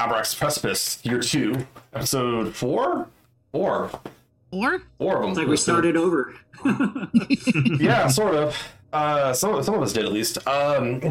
Abraxas' 0.00 0.38
Precipice, 0.38 0.98
year 1.04 1.20
two, 1.20 1.66
episode 1.92 2.54
four? 2.56 3.06
Four. 3.52 3.90
Or 4.50 4.80
Four 4.98 5.16
of 5.16 5.20
them. 5.22 5.30
It's 5.30 5.38
like 5.38 5.46
we 5.48 5.56
started 5.58 5.94
over. 5.96 6.34
yeah, 7.78 8.08
sort 8.08 8.34
of. 8.34 8.56
Uh, 8.92 9.32
some, 9.32 9.62
some 9.62 9.74
of 9.76 9.82
us 9.82 9.92
did 9.92 10.04
at 10.04 10.10
least. 10.10 10.38
Um, 10.48 11.00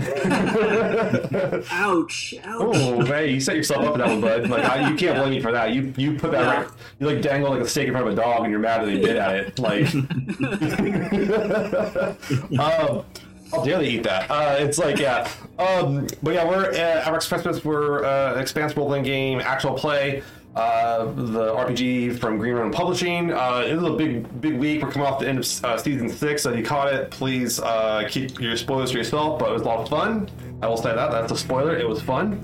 Ouch! 1.71 2.33
Ouch! 2.43 2.43
oh, 2.43 3.05
hey, 3.05 3.31
you 3.31 3.39
set 3.39 3.55
yourself 3.55 3.85
up 3.85 3.93
for 3.93 3.99
that 3.99 4.07
one, 4.07 4.19
bud. 4.19 4.49
Like, 4.49 4.65
I, 4.65 4.89
you 4.89 4.97
can't 4.97 5.15
blame 5.17 5.29
me 5.29 5.39
for 5.39 5.51
that. 5.53 5.71
You 5.71 5.93
you 5.95 6.17
put 6.17 6.31
that 6.31 6.41
Yeah. 6.41 6.61
right. 6.63 6.67
You 6.99 7.07
like 7.07 7.21
dangle 7.21 7.51
like 7.51 7.61
a 7.61 7.67
steak 7.67 7.87
in 7.87 7.93
front 7.93 8.07
of 8.07 8.13
a 8.13 8.15
dog, 8.17 8.41
and 8.41 8.51
you're 8.51 8.59
mad 8.59 8.81
that 8.81 8.87
they 8.87 8.99
bit 8.99 9.15
at 9.15 9.35
it. 9.35 9.59
Like, 9.59 9.85
um, 12.59 13.05
I'll 13.59 13.65
daily 13.65 13.89
eat 13.89 14.03
that. 14.03 14.29
Uh, 14.31 14.55
it's 14.59 14.77
like 14.77 14.99
yeah. 14.99 15.29
Um, 15.57 16.07
but 16.23 16.33
yeah, 16.33 16.47
we're 16.47 16.71
at 16.71 17.05
Abraxas' 17.05 17.29
Precipice. 17.29 17.65
We're 17.65 18.05
uh, 18.05 18.35
an 18.35 18.39
expanse 18.39 18.75
role 18.75 18.87
playing 18.87 19.03
game, 19.03 19.39
actual 19.39 19.73
play. 19.73 20.23
Uh, 20.55 21.05
the 21.13 21.53
RPG 21.53 22.17
from 22.19 22.37
Green 22.37 22.55
Ronin 22.55 22.71
Publishing. 22.71 23.31
Uh, 23.31 23.63
it 23.67 23.75
was 23.75 23.83
a 23.83 23.95
big, 23.95 24.41
big 24.41 24.57
week. 24.57 24.81
We're 24.81 24.91
coming 24.91 25.07
off 25.07 25.19
the 25.19 25.27
end 25.27 25.37
of 25.37 25.65
uh, 25.65 25.77
season 25.77 26.09
six. 26.09 26.43
So 26.43 26.51
if 26.51 26.57
you 26.57 26.63
caught 26.63 26.91
it, 26.91 27.11
please 27.11 27.59
uh, 27.59 28.07
keep 28.09 28.39
your 28.39 28.57
spoilers 28.57 28.91
to 28.91 28.97
yourself. 28.97 29.39
But 29.39 29.49
it 29.49 29.53
was 29.53 29.61
a 29.61 29.65
lot 29.65 29.79
of 29.79 29.89
fun. 29.89 30.29
I 30.61 30.67
will 30.67 30.77
say 30.77 30.93
that. 30.93 31.11
That's 31.11 31.31
a 31.31 31.37
spoiler. 31.37 31.77
It 31.77 31.87
was 31.87 32.01
fun. 32.01 32.43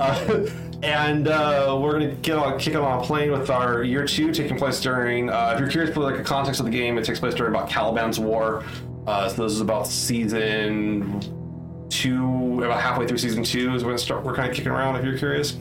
Uh, 0.00 0.46
and 0.82 1.28
uh, 1.28 1.78
we're 1.80 1.92
gonna 1.92 2.14
get 2.14 2.38
on 2.38 2.58
kick 2.58 2.74
on 2.74 3.00
a 3.00 3.04
plane 3.04 3.30
with 3.30 3.50
our 3.50 3.82
year 3.82 4.06
two 4.06 4.32
taking 4.32 4.56
place 4.56 4.80
during. 4.80 5.28
Uh, 5.28 5.52
if 5.54 5.60
you're 5.60 5.70
curious 5.70 5.94
for 5.94 6.00
like 6.00 6.16
the 6.16 6.24
context 6.24 6.60
of 6.60 6.66
the 6.66 6.72
game, 6.72 6.98
it 6.98 7.04
takes 7.04 7.20
place 7.20 7.34
during 7.34 7.54
about 7.54 7.68
Caliban's 7.68 8.18
War. 8.18 8.64
Uh, 9.06 9.28
so 9.28 9.42
this 9.42 9.52
is 9.52 9.60
about 9.60 9.86
season 9.86 11.20
two, 11.88 12.62
about 12.62 12.80
halfway 12.80 13.06
through 13.06 13.18
season 13.18 13.42
two 13.42 13.74
is 13.74 13.84
when 13.84 13.98
start, 13.98 14.24
we're 14.24 14.34
kind 14.34 14.48
of 14.48 14.54
kicking 14.56 14.70
around. 14.70 14.96
If 14.96 15.04
you're 15.04 15.18
curious, 15.18 15.56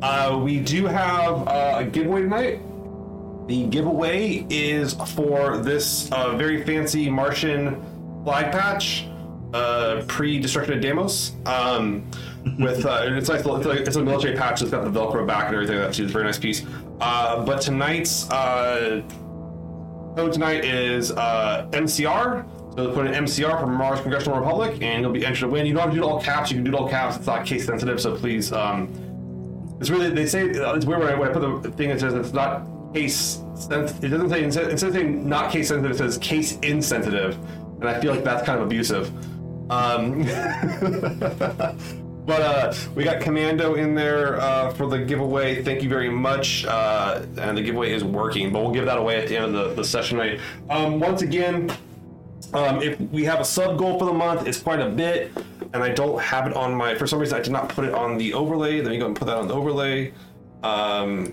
uh, 0.00 0.38
we 0.42 0.60
do 0.60 0.86
have 0.86 1.48
uh, 1.48 1.78
a 1.78 1.84
giveaway 1.84 2.22
tonight. 2.22 2.60
The 3.48 3.66
giveaway 3.66 4.46
is 4.48 4.94
for 5.14 5.58
this 5.58 6.10
uh, 6.12 6.36
very 6.36 6.64
fancy 6.64 7.10
Martian 7.10 7.82
flag 8.24 8.52
patch, 8.52 9.06
uh, 9.54 10.04
pre-destruction 10.06 10.74
of 10.74 10.80
Deimos. 10.80 11.32
Um, 11.46 12.08
with 12.60 12.86
uh, 12.86 13.02
it's 13.06 13.28
it's, 13.28 13.44
like 13.44 13.80
it's 13.80 13.96
a 13.96 14.02
military 14.02 14.36
patch 14.36 14.60
that's 14.60 14.70
got 14.70 14.84
the 14.84 14.90
Velcro 14.90 15.26
back 15.26 15.46
and 15.46 15.54
everything. 15.54 15.78
That's 15.78 15.98
a 15.98 16.04
very 16.06 16.24
nice 16.24 16.38
piece. 16.38 16.64
But 16.98 17.60
tonight's 17.60 18.24
code 18.24 19.04
tonight 20.32 20.64
is 20.64 21.10
MCR. 21.10 22.46
So 22.78 22.92
put 22.92 23.08
an 23.08 23.24
MCR 23.24 23.58
from 23.58 23.74
Mars 23.74 24.00
Congressional 24.02 24.38
Republic, 24.38 24.80
and 24.82 25.02
you'll 25.02 25.10
be 25.10 25.26
entered 25.26 25.40
to 25.40 25.48
win. 25.48 25.66
You 25.66 25.74
don't 25.74 25.82
have 25.82 25.90
to 25.90 25.96
do 25.96 26.04
it 26.04 26.06
all 26.06 26.22
caps. 26.22 26.52
You 26.52 26.58
can 26.58 26.62
do 26.62 26.70
it 26.70 26.76
all 26.76 26.88
caps. 26.88 27.16
It's 27.16 27.26
not 27.26 27.44
case 27.44 27.66
sensitive, 27.66 28.00
so 28.00 28.14
please. 28.14 28.52
Um, 28.52 28.88
it's 29.80 29.90
really 29.90 30.10
they 30.10 30.26
say 30.26 30.44
it's 30.44 30.86
weird 30.86 31.00
when 31.00 31.08
I, 31.08 31.16
when 31.16 31.28
I 31.28 31.32
put 31.32 31.62
the 31.64 31.72
thing. 31.72 31.90
It 31.90 31.98
says 31.98 32.14
it's 32.14 32.32
not 32.32 32.68
case 32.94 33.42
sensitive. 33.56 34.04
It 34.04 34.08
doesn't 34.10 34.30
say 34.30 34.44
instead 34.44 34.70
of 34.70 34.78
saying 34.78 35.28
not 35.28 35.50
case 35.50 35.66
sensitive. 35.66 35.90
It 35.90 35.98
says 35.98 36.18
case 36.18 36.56
insensitive, 36.60 37.36
and 37.80 37.88
I 37.88 38.00
feel 38.00 38.14
like 38.14 38.22
that's 38.22 38.46
kind 38.46 38.60
of 38.60 38.66
abusive. 38.66 39.08
Um, 39.72 40.22
but 42.26 42.40
uh, 42.40 42.72
we 42.94 43.02
got 43.02 43.20
Commando 43.20 43.74
in 43.74 43.96
there 43.96 44.40
uh, 44.40 44.72
for 44.74 44.86
the 44.86 45.00
giveaway. 45.00 45.64
Thank 45.64 45.82
you 45.82 45.88
very 45.88 46.10
much. 46.10 46.64
Uh, 46.64 47.22
and 47.38 47.58
the 47.58 47.62
giveaway 47.62 47.92
is 47.92 48.04
working, 48.04 48.52
but 48.52 48.62
we'll 48.62 48.70
give 48.70 48.84
that 48.84 48.98
away 48.98 49.20
at 49.20 49.26
the 49.26 49.36
end 49.36 49.46
of 49.46 49.52
the, 49.52 49.74
the 49.74 49.84
session 49.84 50.18
night. 50.18 50.38
Um, 50.70 51.00
once 51.00 51.22
again, 51.22 51.72
um, 52.54 52.82
if 52.82 52.98
we 53.00 53.24
have 53.24 53.40
a 53.40 53.44
sub 53.44 53.78
goal 53.78 53.98
for 53.98 54.04
the 54.06 54.12
month, 54.12 54.46
it's 54.46 54.60
quite 54.60 54.80
a 54.80 54.88
bit, 54.88 55.32
and 55.72 55.82
I 55.82 55.90
don't 55.90 56.20
have 56.20 56.46
it 56.46 56.54
on 56.54 56.74
my. 56.74 56.94
For 56.94 57.06
some 57.06 57.18
reason, 57.18 57.38
I 57.38 57.42
did 57.42 57.52
not 57.52 57.68
put 57.68 57.84
it 57.84 57.94
on 57.94 58.16
the 58.16 58.34
overlay. 58.34 58.80
Let 58.80 58.90
me 58.90 58.98
go 58.98 59.06
and 59.06 59.16
put 59.16 59.26
that 59.26 59.36
on 59.36 59.48
the 59.48 59.54
overlay. 59.54 60.12
Um, 60.62 61.32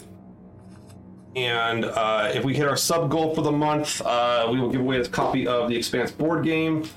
and 1.36 1.86
uh, 1.86 2.32
if 2.34 2.44
we 2.44 2.54
hit 2.56 2.68
our 2.68 2.78
sub 2.78 3.10
goal 3.10 3.36
for 3.36 3.42
the 3.42 3.52
month, 3.52 4.02
uh, 4.02 4.48
we 4.52 4.60
will 4.60 4.70
give 4.70 4.82
away 4.82 4.98
a 5.00 5.06
copy 5.08 5.48
of 5.48 5.70
the 5.70 5.76
Expanse 5.76 6.12
board 6.12 6.46
game. 6.46 6.88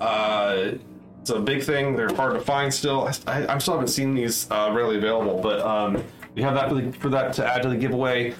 Uh, 0.00 0.72
it's 1.20 1.30
a 1.30 1.40
big 1.40 1.62
thing. 1.62 1.96
They're 1.96 2.14
hard 2.14 2.34
to 2.34 2.40
find 2.40 2.72
still. 2.72 3.10
I, 3.26 3.46
I 3.54 3.58
still 3.58 3.74
haven't 3.74 3.88
seen 3.88 4.14
these 4.14 4.50
uh, 4.50 4.70
readily 4.72 4.98
available, 4.98 5.40
but 5.40 5.60
um, 5.60 6.02
we 6.34 6.42
have 6.42 6.54
that 6.54 6.68
for, 6.68 6.76
the, 6.76 6.92
for 6.92 7.08
that 7.10 7.32
to 7.34 7.46
add 7.46 7.62
to 7.62 7.68
the 7.68 7.76
giveaway. 7.76 8.34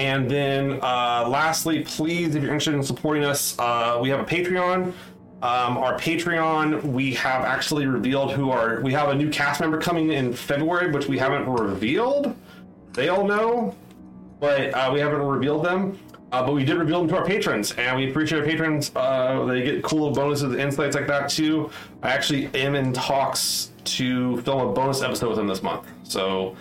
And 0.00 0.30
then, 0.30 0.78
uh, 0.82 1.28
lastly, 1.28 1.82
please, 1.82 2.34
if 2.34 2.42
you're 2.42 2.52
interested 2.52 2.72
in 2.72 2.82
supporting 2.82 3.22
us, 3.22 3.54
uh, 3.58 3.98
we 4.00 4.08
have 4.08 4.18
a 4.18 4.24
Patreon. 4.24 4.94
Um, 5.42 5.76
our 5.76 5.98
Patreon, 5.98 6.82
we 6.84 7.12
have 7.16 7.44
actually 7.44 7.84
revealed 7.86 8.32
who 8.32 8.50
are. 8.50 8.80
We 8.80 8.94
have 8.94 9.10
a 9.10 9.14
new 9.14 9.28
cast 9.28 9.60
member 9.60 9.78
coming 9.78 10.10
in 10.10 10.32
February, 10.32 10.90
which 10.90 11.06
we 11.06 11.18
haven't 11.18 11.46
revealed. 11.46 12.34
They 12.94 13.10
all 13.10 13.26
know, 13.26 13.76
but 14.40 14.72
uh, 14.72 14.90
we 14.90 15.00
haven't 15.00 15.20
revealed 15.20 15.66
them. 15.66 15.98
Uh, 16.32 16.46
but 16.46 16.54
we 16.54 16.64
did 16.64 16.78
reveal 16.78 17.00
them 17.00 17.08
to 17.08 17.16
our 17.18 17.26
patrons, 17.26 17.72
and 17.72 17.94
we 17.94 18.08
appreciate 18.08 18.38
our 18.38 18.46
patrons. 18.46 18.92
Uh, 18.96 19.44
they 19.44 19.62
get 19.62 19.82
cool 19.82 20.10
bonuses, 20.12 20.56
insights 20.56 20.96
like 20.96 21.08
that 21.08 21.28
too. 21.28 21.70
I 22.02 22.08
actually 22.08 22.46
am 22.54 22.74
in 22.74 22.94
talks 22.94 23.72
to 23.84 24.40
film 24.42 24.66
a 24.66 24.72
bonus 24.72 25.02
episode 25.02 25.28
with 25.28 25.36
them 25.36 25.48
this 25.48 25.62
month, 25.62 25.86
so 26.04 26.56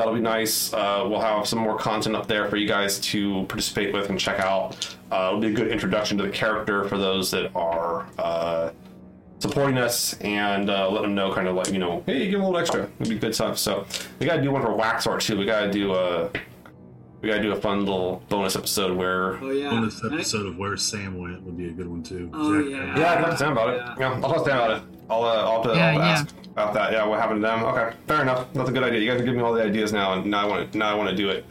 that'll 0.00 0.14
be 0.14 0.20
nice. 0.20 0.72
Uh, 0.72 1.06
we'll 1.08 1.20
have 1.20 1.46
some 1.46 1.58
more 1.60 1.76
content 1.78 2.16
up 2.16 2.26
there 2.26 2.48
for 2.48 2.56
you 2.56 2.66
guys 2.66 2.98
to 3.00 3.44
participate 3.44 3.92
with 3.94 4.10
and 4.10 4.18
check 4.18 4.40
out. 4.40 4.96
Uh, 5.12 5.28
it'll 5.28 5.40
be 5.40 5.48
a 5.48 5.52
good 5.52 5.68
introduction 5.68 6.16
to 6.18 6.24
the 6.24 6.30
character 6.30 6.84
for 6.88 6.98
those 6.98 7.30
that 7.30 7.50
are 7.54 8.06
uh, 8.18 8.70
supporting 9.38 9.78
us 9.78 10.14
and 10.20 10.68
uh, 10.70 10.90
let 10.90 11.02
them 11.02 11.14
know, 11.14 11.32
kind 11.32 11.48
of 11.48 11.54
like 11.56 11.70
you 11.72 11.78
know, 11.78 12.02
hey, 12.06 12.24
give 12.24 12.32
them 12.32 12.42
a 12.42 12.44
little 12.46 12.58
extra. 12.60 12.88
It'd 13.00 13.08
be 13.08 13.18
good 13.18 13.34
stuff. 13.34 13.58
So 13.58 13.86
we 14.18 14.26
gotta 14.26 14.42
do 14.42 14.50
one 14.50 14.62
for 14.62 14.68
Waxor 14.76 15.20
too. 15.20 15.38
We 15.38 15.44
gotta 15.46 15.70
do 15.70 15.94
a 15.94 16.30
we 17.22 17.28
gotta 17.28 17.42
do 17.42 17.52
a 17.52 17.56
fun 17.60 17.80
little 17.80 18.22
bonus 18.28 18.56
episode 18.56 18.96
where 18.96 19.34
Oh 19.42 19.50
yeah. 19.50 19.70
Bonus 19.70 20.00
And 20.02 20.12
I- 20.12 20.16
episode 20.16 20.46
of 20.46 20.56
where 20.56 20.76
Sam 20.76 21.18
went 21.18 21.42
would 21.42 21.56
be 21.56 21.68
a 21.68 21.72
good 21.72 21.88
one 21.88 22.02
too. 22.02 22.30
Oh, 22.32 22.62
Jack- 22.62 22.70
yeah. 22.70 22.98
Yeah, 22.98 23.12
I'll 23.14 23.20
talk 23.22 23.30
to 23.32 23.36
Sam 23.36 23.52
about 23.52 23.76
Yeah. 23.76 23.92
it. 23.92 23.98
Yeah, 24.00 24.12
I'll 24.12 24.20
talk 24.22 24.36
to 24.38 24.44
Sam 24.50 24.56
about 24.56 24.70
it. 24.70 24.82
I'll, 25.10 25.24
uh, 25.24 25.26
I'll, 25.44 25.62
have 25.62 25.72
to, 25.72 25.76
Yeah, 25.78 25.86
I'll 25.88 25.94
yeah. 25.98 26.06
ask 26.06 26.34
about 26.52 26.74
that. 26.74 26.92
Yeah, 26.92 27.06
what 27.06 27.20
happened 27.20 27.42
to 27.42 27.46
them? 27.46 27.64
Okay, 27.64 27.96
fair 28.06 28.22
enough. 28.22 28.52
That's 28.52 28.68
a 28.68 28.72
good 28.72 28.82
idea. 28.82 29.00
You 29.00 29.10
guys 29.10 29.20
are 29.20 29.24
giving 29.24 29.38
me 29.38 29.44
all 29.44 29.52
the 29.52 29.62
ideas 29.62 29.92
now, 29.92 30.14
and 30.14 30.26
now 30.30 30.46
I 30.46 30.48
want 30.48 30.72
to. 30.72 30.78
Now 30.78 30.90
I 30.90 30.94
want 30.94 31.10
to 31.10 31.16
do 31.16 31.30
it. 31.30 31.44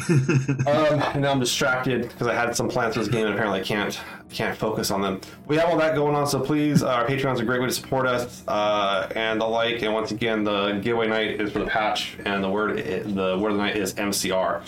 um, 0.08 0.66
and 0.66 1.22
now 1.22 1.32
I'm 1.32 1.40
distracted 1.40 2.08
because 2.08 2.26
I 2.26 2.34
had 2.34 2.56
some 2.56 2.68
plans 2.68 2.94
for 2.94 3.00
this 3.00 3.08
game, 3.08 3.26
and 3.26 3.34
apparently 3.34 3.60
I 3.60 3.62
can't 3.62 4.00
can't 4.30 4.56
focus 4.56 4.90
on 4.90 5.02
them. 5.02 5.20
We 5.46 5.56
have 5.56 5.68
all 5.68 5.76
that 5.78 5.94
going 5.94 6.14
on, 6.14 6.26
so 6.26 6.40
please, 6.40 6.82
uh, 6.82 6.88
our 6.88 7.06
Patreon's 7.06 7.40
a 7.40 7.44
great 7.44 7.60
way 7.60 7.66
to 7.66 7.72
support 7.72 8.06
us, 8.06 8.42
uh, 8.48 9.08
and 9.14 9.40
the 9.40 9.44
like. 9.44 9.82
And 9.82 9.92
once 9.92 10.10
again, 10.10 10.44
the 10.44 10.80
giveaway 10.82 11.08
night 11.08 11.40
is 11.40 11.52
for 11.52 11.58
the 11.58 11.66
patch, 11.66 12.16
and 12.24 12.42
the 12.42 12.48
word 12.48 12.78
the 12.78 13.38
word 13.38 13.52
of 13.52 13.56
the 13.56 13.62
night 13.62 13.76
is 13.76 13.94
MCR. 13.94 14.62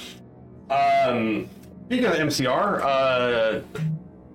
Um, 0.70 1.48
speaking 1.86 2.06
of 2.06 2.14
MCR, 2.14 2.80
uh, 2.82 3.60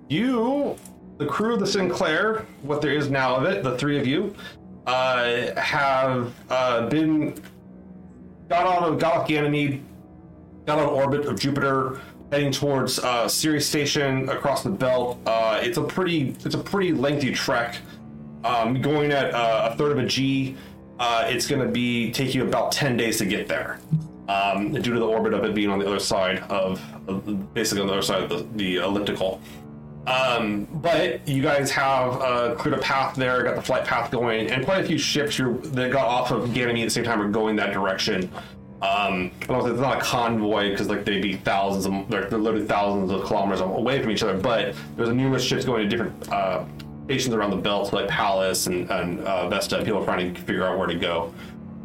you, 0.08 0.76
the 1.18 1.26
crew 1.26 1.54
of 1.54 1.60
the 1.60 1.66
Sin 1.66 1.88
Claire, 1.88 2.46
what 2.62 2.80
there 2.80 2.92
is 2.92 3.10
now 3.10 3.36
of 3.36 3.44
it, 3.44 3.62
the 3.62 3.76
three 3.78 3.98
of 3.98 4.06
you, 4.06 4.34
uh, 4.88 5.54
have 5.60 6.34
uh, 6.48 6.88
been 6.88 7.40
got 8.48 8.66
out 8.66 8.88
of 8.88 8.98
got 8.98 9.18
off 9.18 9.28
Ganymede, 9.28 9.84
got 10.64 10.78
on 10.78 10.86
orbit 10.86 11.26
of 11.26 11.38
Jupiter, 11.38 12.00
heading 12.32 12.50
towards 12.50 12.98
uh, 12.98 13.28
Ceres 13.28 13.66
Station 13.66 14.28
across 14.30 14.62
the 14.62 14.70
belt. 14.70 15.18
Uh, 15.26 15.60
it's 15.62 15.76
a 15.76 15.82
pretty 15.82 16.34
it's 16.44 16.54
a 16.54 16.58
pretty 16.58 16.92
lengthy 16.92 17.32
trek, 17.34 17.76
um, 18.44 18.80
going 18.80 19.12
at 19.12 19.34
uh, 19.34 19.70
a 19.70 19.76
third 19.76 19.92
of 19.92 19.98
a 19.98 20.06
G. 20.06 20.56
Uh, 20.98 21.26
it's 21.28 21.46
going 21.46 21.60
to 21.60 21.68
be 21.68 22.10
take 22.10 22.34
you 22.34 22.42
about 22.42 22.72
ten 22.72 22.96
days 22.96 23.18
to 23.18 23.26
get 23.26 23.46
there, 23.46 23.78
um, 24.28 24.72
due 24.72 24.94
to 24.94 24.98
the 24.98 25.06
orbit 25.06 25.34
of 25.34 25.44
it 25.44 25.54
being 25.54 25.68
on 25.68 25.78
the 25.78 25.86
other 25.86 26.00
side 26.00 26.38
of, 26.48 26.80
of 27.06 27.54
basically 27.54 27.82
on 27.82 27.88
the 27.88 27.92
other 27.92 28.02
side 28.02 28.22
of 28.22 28.30
the, 28.30 28.46
the 28.56 28.76
elliptical. 28.76 29.40
Um, 30.06 30.66
but 30.72 31.26
you 31.28 31.42
guys 31.42 31.70
have 31.72 32.14
uh, 32.22 32.54
cleared 32.54 32.78
a 32.78 32.80
path 32.80 33.14
there, 33.14 33.42
got 33.42 33.56
the 33.56 33.62
flight 33.62 33.84
path 33.84 34.10
going, 34.10 34.50
and 34.50 34.64
quite 34.64 34.82
a 34.82 34.86
few 34.86 34.96
ships 34.96 35.36
that 35.36 35.90
got 35.92 36.06
off 36.06 36.30
of 36.30 36.54
Ganymede 36.54 36.84
at 36.84 36.86
the 36.86 36.90
same 36.90 37.04
time 37.04 37.20
are 37.20 37.28
going 37.28 37.56
that 37.56 37.72
direction. 37.72 38.30
Um, 38.80 39.32
I 39.42 39.46
don't 39.46 39.68
it's 39.68 39.80
not 39.80 39.98
a 39.98 40.00
convoy 40.00 40.70
because 40.70 40.88
like 40.88 41.04
they'd 41.04 41.20
be 41.20 41.34
thousands 41.34 41.84
of 41.84 42.08
they're, 42.08 42.30
they're 42.30 42.38
literally 42.38 42.64
thousands 42.64 43.10
of 43.10 43.24
kilometers 43.24 43.60
away 43.60 44.00
from 44.00 44.10
each 44.12 44.22
other. 44.22 44.38
But 44.38 44.74
there's 44.96 45.08
numerous 45.08 45.42
ships 45.42 45.64
going 45.64 45.82
to 45.82 45.88
different 45.88 46.32
uh, 46.32 46.64
stations 47.06 47.34
around 47.34 47.50
the 47.50 47.56
belt, 47.56 47.92
like 47.92 48.06
Pallas 48.06 48.68
and, 48.68 48.88
and 48.90 49.20
uh, 49.20 49.48
Vesta. 49.48 49.78
and 49.78 49.84
People 49.84 50.02
are 50.02 50.04
trying 50.04 50.32
to 50.32 50.40
figure 50.42 50.64
out 50.64 50.78
where 50.78 50.86
to 50.86 50.94
go. 50.94 51.34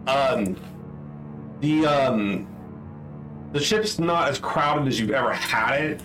Um, 0.06 0.56
the 1.62 1.86
um, 1.88 2.48
the 3.54 3.60
ship's 3.60 3.98
not 3.98 4.30
as 4.30 4.38
crowded 4.38 4.88
as 4.88 5.00
you've 5.00 5.12
ever 5.12 5.33
had 5.33 5.81
it, 5.81 6.01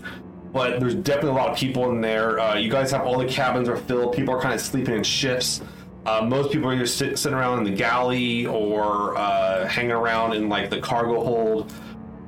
but 0.53 0.81
there's 0.81 0.95
definitely 0.95 1.31
a 1.31 1.35
lot 1.35 1.50
of 1.50 1.56
people 1.56 1.91
in 1.91 2.00
there. 2.00 2.41
Uh, 2.41 2.56
you 2.56 2.71
guys 2.71 2.91
have 2.91 3.03
all 3.03 3.19
the 3.19 3.27
cabins 3.27 3.69
are 3.69 3.77
filled. 3.77 4.15
People 4.15 4.35
are 4.35 4.41
kind 4.41 4.55
of 4.55 4.61
sleeping 4.61 4.95
in 4.95 5.03
shifts. 5.03 5.62
Uh, 6.06 6.23
most 6.23 6.53
people 6.53 6.71
are 6.71 6.75
either 6.75 6.87
sit, 6.87 7.19
sitting 7.19 7.37
around 7.37 7.59
in 7.59 7.65
the 7.65 7.77
galley 7.77 8.47
or 8.47 9.17
uh, 9.19 9.67
hanging 9.69 9.93
around 9.93 10.33
in 10.33 10.49
like 10.49 10.71
the 10.71 10.81
cargo 10.81 11.23
hold. 11.23 11.73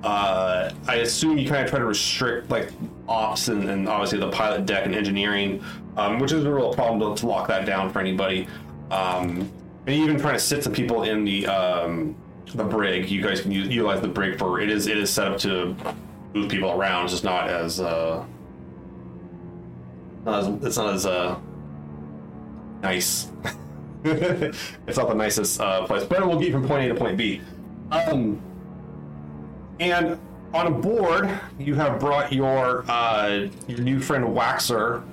Uh, 0.02 0.70
I 0.88 0.96
assume 0.96 1.38
you 1.38 1.48
kind 1.48 1.64
of 1.64 1.70
try 1.70 1.78
to 1.78 1.84
restrict 1.84 2.50
like 2.50 2.72
ops 3.08 3.48
and, 3.48 3.68
and 3.68 3.88
obviously 3.88 4.18
the 4.18 4.30
pilot 4.30 4.66
deck 4.66 4.86
and 4.86 4.94
engineering, 4.94 5.62
um, 5.96 6.18
which 6.18 6.32
is 6.32 6.44
a 6.44 6.52
real 6.52 6.72
problem 6.72 7.14
to, 7.14 7.20
to 7.20 7.26
lock 7.26 7.48
that 7.48 7.66
down 7.66 7.90
for 7.90 8.00
anybody. 8.00 8.46
Um, 8.90 9.50
and 9.86 9.96
even 9.96 10.18
trying 10.18 10.34
to 10.34 10.40
sit 10.40 10.62
some 10.62 10.72
people 10.72 11.04
in 11.04 11.24
the 11.24 11.46
um, 11.46 12.16
the 12.54 12.64
brig. 12.64 13.10
You 13.10 13.22
guys 13.22 13.40
can 13.40 13.50
use, 13.50 13.68
utilize 13.68 14.00
the 14.00 14.08
brig 14.08 14.38
for 14.38 14.60
it 14.60 14.70
is 14.70 14.86
it 14.86 14.98
is 14.98 15.10
set 15.10 15.26
up 15.28 15.38
to 15.38 15.76
move 16.34 16.50
people 16.50 16.70
around. 16.70 17.04
It's 17.04 17.12
just 17.12 17.24
not 17.24 17.48
as 17.48 17.80
uh, 17.80 18.24
not 20.24 20.40
as 20.40 20.64
it's 20.64 20.76
not 20.76 20.94
as 20.94 21.06
uh 21.06 21.38
nice. 22.82 23.28
it's 24.04 24.96
not 24.96 25.08
the 25.08 25.14
nicest 25.14 25.60
uh, 25.60 25.86
place, 25.86 26.04
but 26.04 26.20
it 26.20 26.26
will 26.26 26.38
get 26.38 26.48
you 26.48 26.52
from 26.52 26.66
point 26.66 26.84
A 26.90 26.94
to 26.94 26.98
point 26.98 27.16
B. 27.16 27.40
Um, 27.90 28.40
and 29.78 30.18
on 30.54 30.66
a 30.66 30.70
board, 30.70 31.30
you 31.58 31.74
have 31.74 32.00
brought 32.00 32.32
your 32.32 32.84
uh, 32.88 33.46
your 33.66 33.80
new 33.80 34.00
friend 34.00 34.24
Waxor, 34.24 35.04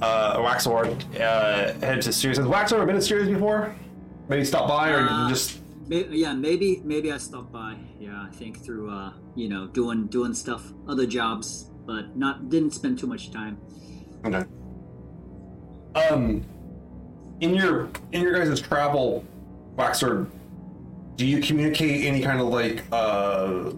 uh, 0.00 0.36
Waxor, 0.38 1.20
uh, 1.20 1.78
head 1.84 2.02
to 2.02 2.12
Ceres. 2.12 2.36
Has 2.38 2.46
Waxor 2.46 2.84
been 2.86 2.96
to 2.96 3.02
Ceres 3.02 3.28
before? 3.28 3.74
Maybe 4.28 4.44
stop 4.44 4.68
by 4.68 4.90
or 4.90 5.08
Uh, 5.08 5.28
just 5.28 5.59
May- 5.90 6.06
yeah, 6.08 6.32
maybe 6.34 6.80
maybe 6.84 7.10
I 7.10 7.18
stopped 7.18 7.50
by. 7.50 7.76
Yeah, 7.98 8.22
I 8.22 8.30
think 8.32 8.64
through 8.64 8.90
uh, 8.90 9.12
you 9.34 9.48
know 9.48 9.66
doing 9.66 10.06
doing 10.06 10.32
stuff, 10.32 10.72
other 10.88 11.04
jobs, 11.04 11.68
but 11.84 12.16
not 12.16 12.48
didn't 12.48 12.70
spend 12.70 13.00
too 13.00 13.08
much 13.08 13.32
time. 13.32 13.58
Okay. 14.24 14.44
Um, 15.96 16.44
in 17.40 17.54
your 17.54 17.90
in 18.12 18.22
your 18.22 18.32
guys' 18.32 18.60
travel, 18.60 19.24
Waxor, 19.74 20.28
do 21.16 21.26
you 21.26 21.42
communicate 21.42 22.06
any 22.06 22.22
kind 22.22 22.40
of 22.40 22.46
like 22.46 22.84
uh 22.92 23.72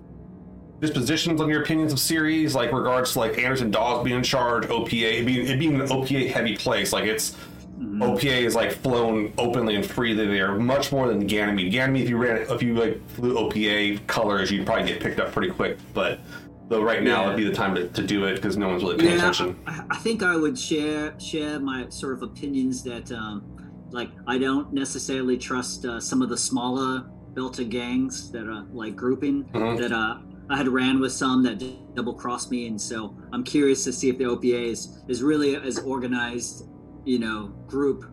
dispositions 0.81 1.41
on 1.41 1.49
your 1.49 1.63
opinions 1.63 1.95
of 1.95 1.99
Ceres, 1.99 2.55
like 2.55 2.73
regards 2.73 3.15
to 3.15 3.21
like 3.21 3.39
Anderson 3.39 3.71
Dawes 3.71 4.05
being 4.05 4.19
in 4.19 4.23
charge, 4.23 4.67
OPA 4.67 5.21
it 5.21 5.25
being 5.25 5.47
it 5.47 5.59
being 5.59 5.81
an 5.81 5.89
OPA 5.89 6.31
heavy 6.31 6.57
place, 6.57 6.93
like 6.93 7.05
it's 7.05 7.39
OPA 7.83 8.43
is 8.43 8.55
like 8.55 8.73
flown 8.73 9.33
openly 9.39 9.75
and 9.77 9.85
freely 9.85 10.27
there, 10.27 10.55
much 10.57 10.93
more 10.93 11.09
than 11.09 11.27
Ganymede. 11.27 11.73
Ganymede, 11.73 12.05
if 12.05 12.09
you 12.11 12.17
ran 12.17 12.43
if 12.51 12.63
you 12.63 12.75
like 12.75 13.09
flew 13.11 13.35
OPA 13.35 14.07
colors, 14.07 14.51
you'd 14.51 14.67
probably 14.67 14.87
get 14.87 15.01
picked 15.01 15.21
up 15.21 15.33
pretty 15.33 15.51
quick. 15.51 15.79
But 15.95 16.21
though 16.69 16.83
right 16.83 17.03
now 17.03 17.23
Yeah. 17.23 17.29
would 17.29 17.37
be 17.37 17.45
the 17.45 17.53
time 17.55 17.75
to, 17.75 17.89
to 17.89 18.03
do 18.03 18.25
it 18.25 18.37
because 18.37 18.57
no 18.57 18.69
one's 18.69 18.83
really 18.83 18.97
paying 18.97 19.11
Yeah, 19.13 19.19
attention. 19.31 19.59
I, 19.67 19.85
I 19.91 19.97
think 19.97 20.23
I 20.23 20.37
would 20.37 20.59
share 20.59 21.19
share 21.19 21.59
my 21.61 21.89
sort 21.89 22.15
of 22.15 22.23
opinions 22.23 22.83
that 22.85 23.11
um, 23.13 23.43
like 23.91 24.11
I 24.27 24.39
don't 24.39 24.73
necessarily 24.73 25.37
trust 25.37 25.85
uh, 25.85 26.01
some 26.01 26.23
of 26.23 26.29
the 26.29 26.37
smaller 26.39 27.05
Delta 27.35 27.65
gangs 27.65 28.31
that 28.33 28.47
are 28.47 28.65
like 28.73 28.95
grouping 28.97 29.45
Mhm. 29.55 29.79
that 29.81 29.93
uh, 29.93 30.19
I 30.51 30.57
had 30.57 30.69
ran 30.69 31.01
with 31.01 31.13
some 31.13 31.43
that 31.45 31.63
double 31.95 32.13
crossed 32.15 32.51
me, 32.51 32.67
and 32.67 32.79
so 32.81 33.15
I'm 33.33 33.43
curious 33.43 33.85
to 33.85 33.93
see 33.93 34.09
if 34.11 34.19
the 34.19 34.25
OPA 34.25 34.71
is 34.71 35.03
is 35.09 35.23
really 35.23 35.57
as 35.57 35.79
organized, 35.79 36.69
you 37.05 37.19
know, 37.19 37.49
group 37.67 38.05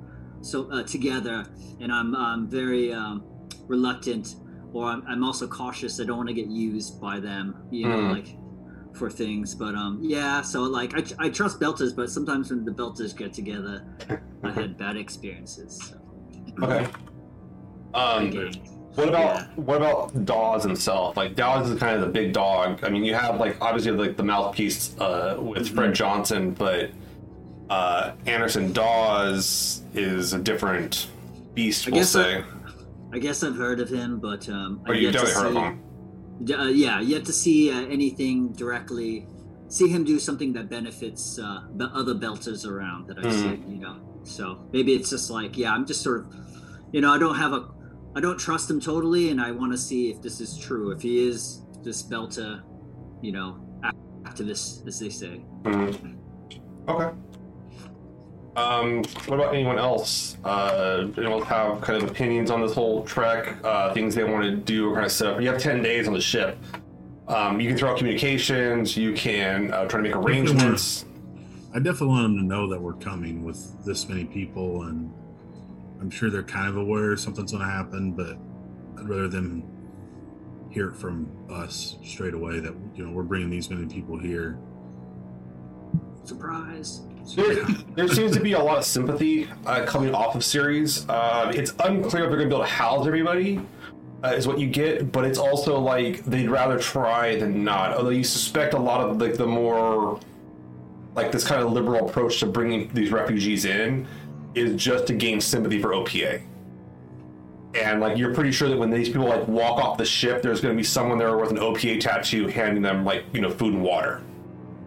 so 0.41 0.69
uh, 0.71 0.83
together, 0.83 1.45
and 1.81 1.91
I'm 1.91 2.15
I'm 2.15 2.47
very 2.49 2.93
um, 2.93 3.23
reluctant, 3.67 4.35
or 4.73 4.85
I'm, 4.85 5.03
I'm 5.07 5.23
also 5.23 5.47
cautious. 5.47 5.99
I 5.99 6.05
don't 6.05 6.17
want 6.17 6.29
to 6.29 6.33
get 6.35 6.47
used 6.47 6.99
by 7.01 7.19
them, 7.19 7.55
you 7.71 7.87
know, 7.87 7.97
Mm. 7.97 8.11
like 8.13 8.37
for 8.95 9.09
things. 9.09 9.53
But 9.55 9.75
um, 9.75 9.99
yeah, 10.01 10.41
so 10.41 10.63
like 10.63 10.93
I, 10.97 11.25
I 11.25 11.29
trust 11.29 11.59
belters 11.59 11.95
but 11.95 12.09
sometimes 12.09 12.49
when 12.51 12.65
the 12.65 12.71
belters 12.71 13.15
get 13.15 13.33
together, 13.33 13.85
I 14.43 14.51
had 14.51 14.77
bad 14.77 14.97
experiences. 14.97 15.79
So. 15.89 15.97
Okay. 16.63 16.87
Um, 17.93 18.27
Again. 18.27 18.51
what 18.95 19.09
about 19.09 19.35
Yeah. 19.35 19.47
what 19.55 19.77
about 19.77 20.25
Dawes 20.25 20.63
himself? 20.63 21.17
Like 21.17 21.35
Dawes 21.35 21.69
is 21.69 21.79
kind 21.79 21.95
of 21.95 22.01
the 22.01 22.07
big 22.07 22.33
dog. 22.33 22.83
I 22.83 22.89
mean, 22.89 23.03
you 23.03 23.13
have 23.13 23.39
like 23.39 23.57
obviously 23.61 23.91
like 23.91 24.15
the 24.17 24.23
mouthpiece 24.23 24.95
uh, 24.99 25.37
with 25.39 25.65
Mm-hmm. 25.65 25.75
Fred 25.75 25.95
Johnson, 25.95 26.51
but 26.51 26.91
uh, 27.69 28.11
Anderson 28.25 28.73
Dawes 28.73 29.81
is 29.93 30.33
a 30.33 30.39
different 30.39 31.07
beast. 31.53 31.87
I 31.87 31.91
We'll 31.91 31.99
guess 32.01 32.09
say. 32.11 32.43
I 33.11 33.19
guess 33.19 33.43
I've 33.43 33.55
heard 33.55 33.79
of 33.79 33.89
him, 33.89 34.19
but 34.19 34.47
um, 34.49 34.81
Or 34.87 34.93
I've 34.93 35.01
you 35.01 35.09
yet 35.09 35.13
to 35.19 35.25
definitely 35.25 35.61
heard 35.61 35.71
of 35.71 35.73
him. 35.73 36.59
Uh, 36.59 36.63
yeah, 36.69 37.01
yet 37.01 37.25
to 37.25 37.33
see 37.33 37.71
uh, 37.71 37.81
anything 37.87 38.49
directly. 38.53 39.27
See 39.67 39.87
him 39.87 40.03
do 40.03 40.19
something 40.19 40.53
that 40.53 40.69
benefits 40.69 41.37
uh, 41.37 41.61
the 41.75 41.85
other 41.87 42.13
belters 42.15 42.65
around 42.67 43.07
that 43.07 43.17
I 43.19 43.23
Mhm. 43.23 43.31
see. 43.65 43.71
You 43.73 43.79
know, 43.79 43.95
so 44.23 44.59
maybe 44.71 44.93
it's 44.93 45.09
just 45.09 45.29
like, 45.29 45.57
yeah, 45.57 45.73
I'm 45.73 45.85
just 45.85 46.01
sort 46.01 46.21
of, 46.21 46.35
you 46.91 47.01
know, 47.01 47.11
I 47.11 47.17
don't 47.19 47.35
have 47.35 47.53
a, 47.53 47.67
I 48.15 48.19
don't 48.21 48.37
trust 48.39 48.69
him 48.69 48.79
totally, 48.79 49.29
and 49.29 49.39
I 49.41 49.51
want 49.51 49.71
to 49.73 49.77
see 49.77 50.09
if 50.09 50.21
this 50.21 50.39
is 50.41 50.57
true. 50.57 50.91
If 50.91 51.01
he 51.01 51.27
is 51.27 51.61
this 51.83 52.01
belter, 52.03 52.61
you 53.21 53.31
know, 53.31 53.57
activist, 54.23 54.87
as 54.87 54.99
they 54.99 55.09
say. 55.09 55.41
Mhm. 55.63 56.15
Okay. 56.87 57.15
Um, 58.59 59.03
what 59.27 59.39
about 59.39 59.53
anyone 59.53 59.79
else? 59.79 60.37
Uh, 60.43 61.07
anyone 61.17 61.41
have 61.43 61.81
kind 61.81 62.01
of 62.01 62.09
opinions 62.09 62.51
on 62.51 62.61
this 62.61 62.73
whole 62.73 63.03
trek? 63.05 63.57
Uh, 63.63 63.93
things 63.93 64.15
they 64.15 64.23
want 64.23 64.43
to 64.43 64.55
do 64.55 64.89
or 64.89 64.93
kind 64.93 65.05
of 65.05 65.11
set 65.11 65.27
up? 65.27 65.41
You 65.41 65.47
have 65.49 65.61
ten 65.61 65.81
days 65.81 66.07
on 66.07 66.13
the 66.13 66.21
ship. 66.21 66.57
Um, 67.27 67.61
you 67.61 67.69
can 67.69 67.77
throw 67.77 67.91
out 67.91 67.97
communications. 67.97 68.97
You 68.97 69.13
can 69.13 69.71
uh, 69.71 69.85
try 69.85 69.99
to 69.99 70.03
make 70.03 70.15
arrangements. 70.15 71.05
I 71.73 71.77
definitely 71.77 72.07
want 72.07 72.23
them 72.23 72.37
to 72.37 72.43
know 72.43 72.67
that 72.69 72.81
we're 72.81 72.93
coming 72.93 73.43
with 73.43 73.85
this 73.85 74.09
many 74.09 74.25
people, 74.25 74.83
and 74.83 75.13
I'm 76.01 76.09
sure 76.09 76.31
they're 76.31 76.41
kind 76.41 76.67
of 76.67 76.77
aware 76.77 77.15
something's 77.15 77.51
going 77.51 77.63
to 77.63 77.69
happen, 77.71 78.13
but 78.13 78.37
I'd 78.99 79.07
rather 79.07 79.27
them 79.27 79.63
hear 80.71 80.89
it 80.89 80.95
from 80.95 81.31
us 81.49 81.97
straight 82.03 82.33
away 82.33 82.59
that 82.59 82.73
you 82.95 83.05
know 83.05 83.11
we're 83.11 83.23
bringing 83.23 83.49
these 83.49 83.69
many 83.69 83.85
people 83.85 84.17
here. 84.17 84.57
Surprise. 86.23 87.01
There, 87.35 87.63
there 87.95 88.07
seems 88.07 88.35
to 88.35 88.39
be 88.39 88.53
a 88.53 88.59
lot 88.59 88.77
of 88.77 88.83
sympathy 88.85 89.47
uh, 89.65 89.85
coming 89.85 90.13
off 90.15 90.35
of 90.35 90.43
Ceres. 90.43 91.07
Uh, 91.07 91.51
it's 91.55 91.73
unclear 91.79 92.23
if 92.23 92.29
they're 92.29 92.37
going 92.37 92.49
to 92.49 92.55
be 92.55 92.55
able 92.55 92.59
to 92.59 92.65
house 92.65 93.05
everybody, 93.05 93.61
uh, 94.23 94.29
is 94.29 94.47
what 94.47 94.59
you 94.59 94.67
get. 94.67 95.11
But 95.11 95.25
it's 95.25 95.37
also 95.37 95.79
like 95.79 96.25
they'd 96.25 96.49
rather 96.49 96.79
try 96.79 97.37
than 97.37 97.63
not. 97.63 97.95
Although 97.95 98.09
you 98.09 98.23
suspect 98.23 98.73
a 98.73 98.79
lot 98.79 99.01
of 99.01 99.21
like 99.21 99.35
the 99.35 99.45
more 99.45 100.19
like 101.15 101.31
this 101.31 101.45
kind 101.45 101.61
of 101.61 101.71
liberal 101.71 102.07
approach 102.07 102.39
to 102.39 102.45
bringing 102.45 102.89
these 102.93 103.11
refugees 103.11 103.65
in 103.65 104.07
is 104.55 104.81
just 104.81 105.07
to 105.07 105.13
gain 105.13 105.41
sympathy 105.41 105.81
for 105.81 105.89
OPA. 105.89 106.41
And 107.75 107.99
like 108.01 108.17
you're 108.17 108.33
pretty 108.33 108.51
sure 108.51 108.67
that 108.69 108.77
when 108.77 108.89
these 108.89 109.09
people 109.09 109.27
like 109.27 109.47
walk 109.47 109.83
off 109.83 109.97
the 109.97 110.05
ship, 110.05 110.41
there's 110.41 110.59
going 110.61 110.73
to 110.73 110.77
be 110.77 110.83
someone 110.83 111.17
there 111.17 111.37
with 111.37 111.51
an 111.51 111.57
OPA 111.57 111.99
tattoo 111.99 112.47
handing 112.47 112.81
them 112.81 113.05
like 113.05 113.25
you 113.33 113.41
know 113.41 113.49
food 113.51 113.73
and 113.73 113.83
water. 113.83 114.21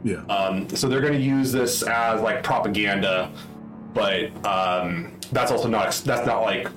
Yeah, 0.04 0.16
Um, 0.26 0.68
so 0.70 0.88
they're 0.88 1.00
going 1.00 1.12
to 1.12 1.18
use 1.20 1.52
this 1.52 1.82
as 1.82 2.20
like 2.20 2.42
propaganda, 2.42 3.30
but 3.94 4.30
um, 4.44 5.12
that's 5.30 5.52
also 5.52 5.68
not 5.68 5.92
that's 6.04 6.26
not 6.26 6.42
like 6.42 6.68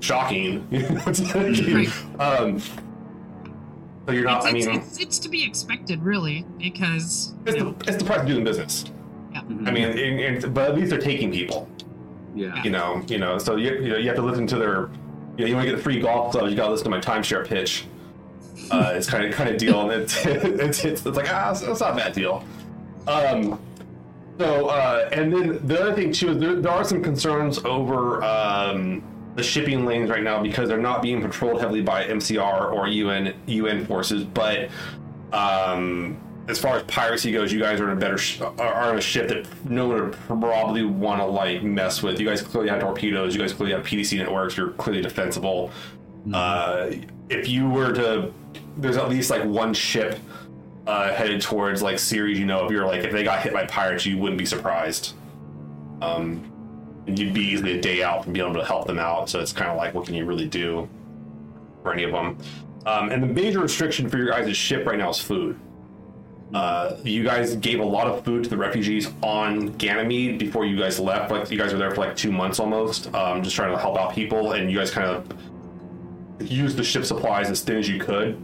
shocking. 0.00 0.66
You 0.70 0.88
know, 0.88 1.02
like, 1.04 2.20
um, 2.20 2.58
so 2.60 4.12
you're 4.12 4.24
not. 4.24 4.38
It's, 4.38 4.46
I 4.46 4.52
mean, 4.52 4.80
it's, 4.80 4.98
it's 4.98 5.18
to 5.20 5.28
be 5.28 5.44
expected, 5.44 6.02
really, 6.02 6.44
because 6.58 7.34
it's 7.46 7.56
you 7.56 7.62
know, 7.64 7.70
the, 7.72 7.88
it's 7.88 7.98
the 7.98 8.04
price 8.04 8.20
of 8.20 8.26
doing 8.26 8.42
business. 8.44 8.84
Mhm. 9.34 9.68
I 9.68 9.70
mean, 9.70 9.84
and, 9.84 10.44
and, 10.44 10.54
but 10.54 10.70
at 10.70 10.74
least 10.76 10.90
they're 10.90 10.98
taking 11.00 11.30
people. 11.30 11.68
yeah. 12.34 12.62
You 12.64 12.70
know, 12.70 13.02
you 13.06 13.18
know. 13.18 13.38
So 13.38 13.56
you, 13.56 13.74
you 13.74 13.88
know 13.90 13.96
you 13.96 14.06
have 14.08 14.16
to 14.16 14.22
listen 14.22 14.46
to 14.48 14.56
their. 14.56 14.88
You 15.36 15.44
know, 15.44 15.46
you 15.46 15.54
want 15.54 15.64
to 15.66 15.70
get 15.70 15.76
the 15.76 15.82
free 15.82 16.00
golf 16.00 16.32
clubs. 16.32 16.50
You 16.50 16.56
got 16.56 16.66
to 16.66 16.70
listen 16.72 16.84
to 16.84 16.90
my 16.90 17.00
timeshare 17.00 17.46
pitch. 17.46 17.84
Uh, 18.70 18.92
it's 18.94 19.08
kind 19.08 19.24
of 19.24 19.32
kind 19.34 19.48
of 19.50 19.56
deal, 19.58 19.90
and 19.90 20.02
it's 20.02 20.14
it's, 20.26 20.84
it's, 20.84 21.06
it's 21.06 21.16
like 21.16 21.32
ah, 21.32 21.50
it's, 21.52 21.62
it's 21.62 21.80
not 21.80 21.92
a 21.92 21.96
bad 21.96 22.12
deal. 22.12 22.44
Um, 23.06 23.60
so 24.38 24.68
uh, 24.68 25.08
and 25.12 25.32
then 25.32 25.66
the 25.66 25.80
other 25.80 25.94
thing 25.94 26.12
too 26.12 26.30
is 26.30 26.38
there, 26.38 26.56
there 26.56 26.72
are 26.72 26.84
some 26.84 27.02
concerns 27.02 27.58
over 27.64 28.22
um, 28.24 29.02
the 29.36 29.42
shipping 29.42 29.84
lanes 29.84 30.10
right 30.10 30.22
now 30.22 30.42
because 30.42 30.68
they're 30.68 30.78
not 30.78 31.02
being 31.02 31.20
patrolled 31.20 31.60
heavily 31.60 31.82
by 31.82 32.04
MCR 32.04 32.72
or 32.72 32.88
UN 32.88 33.34
UN 33.46 33.84
forces, 33.86 34.24
but 34.24 34.70
um, 35.32 36.20
as 36.48 36.58
far 36.58 36.76
as 36.76 36.82
piracy 36.84 37.30
goes, 37.32 37.52
you 37.52 37.60
guys 37.60 37.80
are 37.80 37.90
in 37.90 37.96
a 37.96 38.00
better 38.00 38.18
sh- 38.18 38.40
are 38.40 38.90
on 38.90 38.98
a 38.98 39.00
ship 39.00 39.28
that 39.28 39.46
no 39.64 39.88
one 39.88 40.02
would 40.02 40.12
probably 40.12 40.84
want 40.84 41.20
to 41.20 41.26
like 41.26 41.62
mess 41.62 42.02
with. 42.02 42.18
You 42.18 42.26
guys 42.26 42.42
clearly 42.42 42.68
have 42.68 42.80
torpedoes. 42.80 43.34
You 43.34 43.40
guys 43.40 43.52
clearly 43.52 43.74
have 43.74 43.84
PDC 43.86 44.18
networks. 44.18 44.56
You're 44.56 44.70
clearly 44.70 45.02
defensible. 45.02 45.70
Uh, 46.32 46.90
if 47.28 47.48
you 47.48 47.68
were 47.68 47.92
to, 47.92 48.32
there's 48.76 48.96
at 48.96 49.08
least 49.08 49.30
like 49.30 49.44
one 49.44 49.72
ship 49.72 50.18
uh, 50.86 51.12
headed 51.12 51.40
towards 51.40 51.82
like 51.82 51.98
Ceres. 51.98 52.38
You 52.38 52.46
know, 52.46 52.66
if 52.66 52.72
you're 52.72 52.86
like 52.86 53.04
if 53.04 53.12
they 53.12 53.24
got 53.24 53.42
hit 53.42 53.52
by 53.52 53.66
pirates, 53.66 54.06
you 54.06 54.18
wouldn't 54.18 54.38
be 54.38 54.46
surprised. 54.46 55.14
Um, 56.00 56.52
you'd 57.06 57.34
be 57.34 57.40
easily 57.40 57.78
a 57.78 57.80
day 57.80 58.02
out 58.02 58.24
from 58.24 58.32
being 58.32 58.46
able 58.46 58.60
to 58.60 58.66
help 58.66 58.86
them 58.86 58.98
out. 58.98 59.28
So 59.28 59.40
it's 59.40 59.52
kind 59.52 59.70
of 59.70 59.76
like, 59.76 59.94
what 59.94 60.06
can 60.06 60.14
you 60.14 60.24
really 60.24 60.48
do 60.48 60.88
for 61.82 61.92
any 61.92 62.04
of 62.04 62.12
them? 62.12 62.38
Um, 62.86 63.10
and 63.10 63.22
the 63.22 63.26
major 63.26 63.60
restriction 63.60 64.08
for 64.08 64.18
your 64.18 64.28
guys' 64.28 64.56
ship 64.56 64.86
right 64.86 64.98
now 64.98 65.10
is 65.10 65.18
food. 65.18 65.58
Uh, 66.52 66.96
you 67.02 67.24
guys 67.24 67.56
gave 67.56 67.80
a 67.80 67.84
lot 67.84 68.06
of 68.06 68.24
food 68.24 68.44
to 68.44 68.50
the 68.50 68.56
refugees 68.56 69.08
on 69.22 69.68
Ganymede 69.78 70.38
before 70.38 70.66
you 70.66 70.76
guys 70.76 71.00
left. 71.00 71.30
Like 71.30 71.50
you 71.50 71.56
guys 71.56 71.72
were 71.72 71.78
there 71.78 71.90
for 71.90 71.98
like 71.98 72.14
two 72.14 72.30
months 72.30 72.60
almost, 72.60 73.12
um, 73.14 73.42
just 73.42 73.56
trying 73.56 73.72
to 73.72 73.78
help 73.78 73.96
out 73.96 74.12
people, 74.14 74.52
and 74.52 74.70
you 74.70 74.76
guys 74.76 74.90
kind 74.90 75.08
of 75.08 75.32
used 76.40 76.76
the 76.76 76.84
ship 76.84 77.04
supplies 77.04 77.48
as 77.48 77.62
thin 77.62 77.78
as 77.78 77.88
you 77.88 77.98
could. 77.98 78.42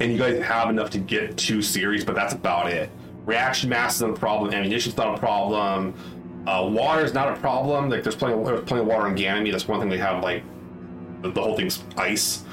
And 0.00 0.12
you 0.12 0.18
guys 0.18 0.42
have 0.42 0.68
enough 0.70 0.90
to 0.90 0.98
get 0.98 1.36
two 1.36 1.62
Ceres, 1.62 2.04
but 2.04 2.14
that's 2.14 2.34
about 2.34 2.70
it. 2.70 2.90
Reaction 3.24 3.70
mass 3.70 3.96
isn't 3.96 4.10
a 4.10 4.18
problem. 4.18 4.52
Ammunition's 4.52 4.96
not 4.96 5.14
a 5.14 5.18
problem. 5.18 5.94
Uh, 6.46 6.68
water 6.70 7.04
is 7.04 7.12
not 7.14 7.28
a 7.28 7.36
problem. 7.40 7.88
Like 7.90 8.02
there's 8.02 8.14
plenty, 8.14 8.34
of, 8.34 8.44
there's 8.46 8.62
plenty 8.64 8.82
of 8.82 8.86
water 8.88 9.06
on 9.06 9.14
Ganymede. 9.14 9.52
That's 9.54 9.66
one 9.66 9.80
thing 9.80 9.88
they 9.88 9.98
have. 9.98 10.22
Like 10.22 10.42
the, 11.22 11.30
the 11.30 11.40
whole 11.40 11.56
thing's 11.56 11.82
ice. 11.96 12.44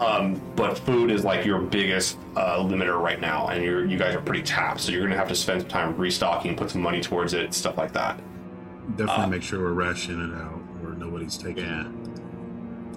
Um, 0.00 0.40
but 0.56 0.78
food 0.78 1.10
is 1.10 1.24
like 1.24 1.44
your 1.44 1.60
biggest 1.60 2.18
uh, 2.36 2.58
limiter 2.58 3.00
right 3.00 3.20
now, 3.20 3.48
and 3.48 3.62
you're 3.62 3.84
you 3.84 3.96
guys 3.96 4.14
are 4.14 4.20
pretty 4.20 4.42
tapped, 4.42 4.80
so 4.80 4.90
you're 4.90 5.02
gonna 5.02 5.16
have 5.16 5.28
to 5.28 5.36
spend 5.36 5.60
some 5.60 5.68
time 5.70 5.96
restocking, 5.96 6.56
put 6.56 6.70
some 6.70 6.82
money 6.82 7.00
towards 7.00 7.32
it, 7.32 7.54
stuff 7.54 7.78
like 7.78 7.92
that. 7.92 8.18
Definitely 8.96 9.24
Uh, 9.24 9.26
make 9.28 9.42
sure 9.44 9.60
we're 9.60 9.72
rationing 9.72 10.32
it 10.32 10.34
out, 10.34 10.60
or 10.82 10.94
nobody's 10.94 11.36
taking 11.38 11.64
Yeah. 11.64 11.82
it. 11.82 11.86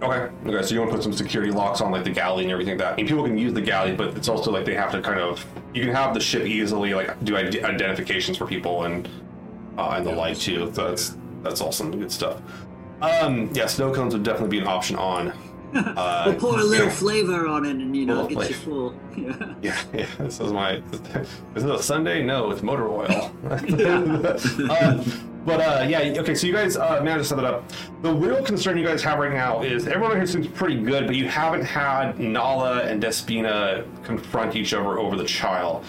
Okay. 0.02 0.32
Okay. 0.48 0.66
So 0.66 0.74
you 0.74 0.80
want 0.80 0.92
to 0.92 0.98
put 0.98 1.04
some 1.04 1.14
security 1.14 1.52
locks 1.52 1.82
on 1.82 1.92
like 1.92 2.04
the 2.04 2.10
galley 2.12 2.44
and 2.44 2.52
everything 2.52 2.78
like 2.78 2.86
that. 2.86 2.94
I 2.94 2.96
mean, 2.98 3.08
people 3.08 3.24
can 3.24 3.38
use 3.38 3.54
the 3.54 3.62
galley, 3.62 3.96
but 3.96 4.16
it's 4.18 4.28
also 4.30 4.52
like 4.52 4.66
they 4.66 4.76
have 4.76 4.92
to 4.92 5.02
kind 5.02 5.20
of 5.20 5.46
you 5.74 5.84
can 5.84 5.94
have 5.94 6.14
the 6.14 6.20
ship 6.20 6.44
easily 6.46 6.94
like 6.94 7.24
do 7.24 7.36
ide- 7.36 7.64
identifications 7.64 8.38
for 8.38 8.46
people 8.46 8.84
and 8.84 9.08
uh, 9.78 9.94
and 9.98 10.06
the 10.06 10.12
Yeah, 10.12 10.16
like 10.18 10.38
too. 10.38 10.66
that's 10.66 10.78
That's 10.78 11.18
that's 11.44 11.62
awesome, 11.62 11.92
good 11.98 12.12
stuff. 12.12 12.42
Um, 13.02 13.50
yeah, 13.54 13.68
snow 13.68 13.94
cones 13.94 14.14
would 14.14 14.24
definitely 14.24 14.50
be 14.58 14.60
an 14.60 14.68
option 14.68 14.96
on. 14.98 15.34
Uh, 15.76 16.24
we'll 16.28 16.36
pour 16.40 16.60
a 16.60 16.64
little 16.64 16.90
flavor 16.90 17.46
on 17.46 17.66
it, 17.66 17.72
and 17.72 17.94
you 17.96 18.06
know, 18.06 18.26
get 18.26 18.48
you 18.50 18.56
full. 18.56 18.96
Yeah. 19.18 19.54
Yeah, 19.62 19.78
yeah. 19.94 20.06
This 20.18 20.40
is 20.40 20.54
my. 20.54 20.76
Is 21.56 21.64
it 21.66 21.70
a 21.70 21.84
sundae? 21.84 22.24
No, 22.24 22.50
it's 22.52 22.64
motor 22.64 22.88
oil. 22.88 23.32
uh, 23.52 25.04
but 25.48 25.62
uh, 25.62 25.86
yeah, 25.88 26.00
okay. 26.20 26.36
So 26.36 26.46
you 26.46 26.52
guys 26.52 26.76
uh, 26.76 27.00
managed 27.02 27.24
to 27.24 27.30
set 27.30 27.36
that 27.38 27.46
up. 27.46 27.72
The 28.02 28.14
real 28.14 28.44
concern 28.44 28.78
you 28.78 28.86
guys 28.86 29.02
have 29.04 29.18
right 29.18 29.32
now 29.32 29.62
is 29.62 29.88
everyone 29.88 30.18
here 30.18 30.26
seems 30.26 30.46
pretty 30.46 30.82
good, 30.82 31.08
but 31.08 31.16
you 31.16 31.30
haven't 31.30 31.64
had 31.64 32.20
Nala 32.20 32.84
and 32.84 33.02
Despina 33.02 33.86
confront 34.04 34.58
each 34.58 34.74
other 34.74 35.00
over 35.00 35.16
the 35.16 35.24
child. 35.24 35.86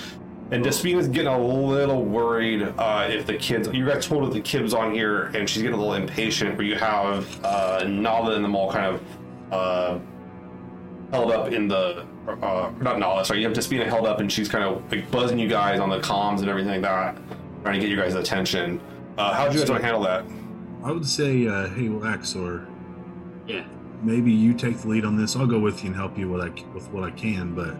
And 0.52 0.64
Despina's 0.64 1.08
getting 1.08 1.32
a 1.32 1.38
little 1.38 2.04
worried 2.04 2.72
uh, 2.78 3.08
if 3.10 3.26
the 3.26 3.36
kids. 3.36 3.66
You 3.72 3.84
guys 3.84 4.06
told 4.06 4.28
her 4.28 4.30
the 4.30 4.40
kid 4.40 4.62
was 4.62 4.74
on 4.74 4.94
here, 4.94 5.24
and 5.34 5.50
she's 5.50 5.62
getting 5.62 5.76
a 5.76 5.80
little 5.80 5.94
impatient. 5.94 6.56
Where 6.56 6.64
you 6.64 6.76
have 6.76 7.44
uh, 7.44 7.82
Nala 7.84 8.36
and 8.36 8.44
them 8.44 8.54
all 8.54 8.70
kind 8.70 8.94
of 8.94 9.02
uh, 9.52 9.98
held 11.10 11.32
up 11.32 11.52
in 11.52 11.66
the 11.66 12.06
uh, 12.28 12.70
not 12.80 13.00
Nala, 13.00 13.24
sorry, 13.24 13.40
you 13.40 13.48
have 13.48 13.56
Despina 13.56 13.86
held 13.86 14.06
up 14.06 14.20
and 14.20 14.30
she's 14.30 14.48
kind 14.48 14.62
of 14.62 14.88
like 14.92 15.10
buzzing 15.10 15.38
you 15.40 15.48
guys 15.48 15.80
on 15.80 15.88
the 15.88 15.98
comms 15.98 16.40
and 16.40 16.48
everything 16.48 16.70
like 16.70 16.82
that, 16.82 17.16
trying 17.62 17.74
to 17.74 17.80
get 17.80 17.90
you 17.90 17.96
guys' 17.96 18.14
attention. 18.14 18.80
Uh, 19.18 19.34
how 19.34 19.48
do 19.48 19.54
you 19.54 19.58
guys 19.60 19.70
want 19.70 19.80
to 19.82 19.86
handle 19.86 20.02
that? 20.04 20.24
I 20.84 20.92
would 20.92 21.04
say, 21.06 21.46
uh, 21.48 21.68
hey, 21.70 21.88
Waxor, 21.88 22.64
Yeah. 23.48 23.64
maybe 24.02 24.30
you 24.32 24.54
take 24.54 24.78
the 24.78 24.88
lead 24.88 25.04
on 25.04 25.16
this. 25.16 25.34
I'll 25.34 25.46
go 25.46 25.58
with 25.58 25.82
you 25.82 25.88
and 25.88 25.96
help 25.96 26.16
you 26.16 26.28
with, 26.28 26.40
I, 26.40 26.50
with 26.72 26.88
what 26.92 27.02
I 27.02 27.10
can, 27.10 27.54
but 27.54 27.76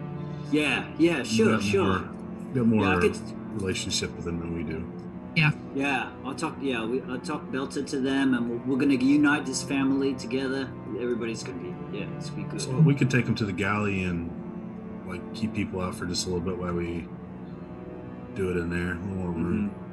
Yeah. 0.50 0.85
Yeah. 0.99 1.18
you 1.18 1.25
Sure. 1.25 1.52
got 1.52 1.62
Sure. 1.62 1.85
More, 1.85 1.99
you 2.49 2.54
got 2.54 2.66
more 2.66 2.85
Yeah, 2.87 2.99
could- 3.00 3.18
relationship 3.54 4.14
with 4.16 4.25
them 4.25 4.40
than 4.40 4.54
we 4.57 4.64
do. 4.64 4.85
Yeah, 5.37 5.50
yeah. 5.76 6.09
I'll 6.25 6.35
talk. 6.35 6.57
Yeah, 6.61 6.85
we, 6.85 7.00
I'll 7.09 7.18
talk 7.21 7.52
Belta 7.52 7.83
to 7.87 8.00
them, 8.00 8.35
and 8.35 8.50
we're, 8.50 8.57
we're 8.66 8.76
gonna 8.80 8.95
unite 8.95 9.47
this 9.47 9.62
family 9.62 10.14
together. 10.14 10.68
Everybody's 11.00 11.45
gonna 11.45 11.59
be. 11.59 11.73
Yeah, 11.99 12.07
it's 12.16 12.30
gonna 12.30 12.42
be 12.45 12.49
good. 12.50 12.61
So 12.61 12.71
we 12.73 12.95
could 12.95 13.09
take 13.11 13.26
them 13.26 13.37
to 13.37 13.45
the 13.45 13.52
galley 13.52 14.02
and 14.02 14.30
like 15.07 15.21
keep 15.35 15.54
people 15.54 15.80
out 15.80 15.95
for 15.95 16.07
just 16.07 16.26
a 16.26 16.30
little 16.30 16.45
bit 16.45 16.59
while 16.59 16.73
we 16.75 17.07
do 18.35 18.50
it 18.50 18.57
in 18.57 18.68
there. 18.71 18.95
A 18.95 18.99
little 18.99 19.14
more 19.16 19.30
room. 19.30 19.71
Mhm. 19.71 19.88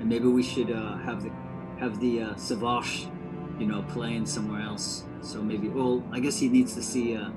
And 0.00 0.08
maybe 0.08 0.26
we 0.28 0.42
should 0.42 0.70
uh, 0.70 0.96
have 0.98 1.22
the 1.22 1.30
have 1.78 2.00
the 2.00 2.22
uh, 2.22 2.34
Savage, 2.36 3.06
you 3.58 3.66
know, 3.66 3.82
playing 3.88 4.26
somewhere 4.26 4.60
else. 4.62 5.04
So 5.22 5.42
maybe. 5.42 5.68
Well, 5.68 6.02
I 6.12 6.20
guess 6.20 6.38
he 6.38 6.48
needs 6.48 6.74
to 6.74 6.82
see 6.82 7.16
uh, 7.16 7.30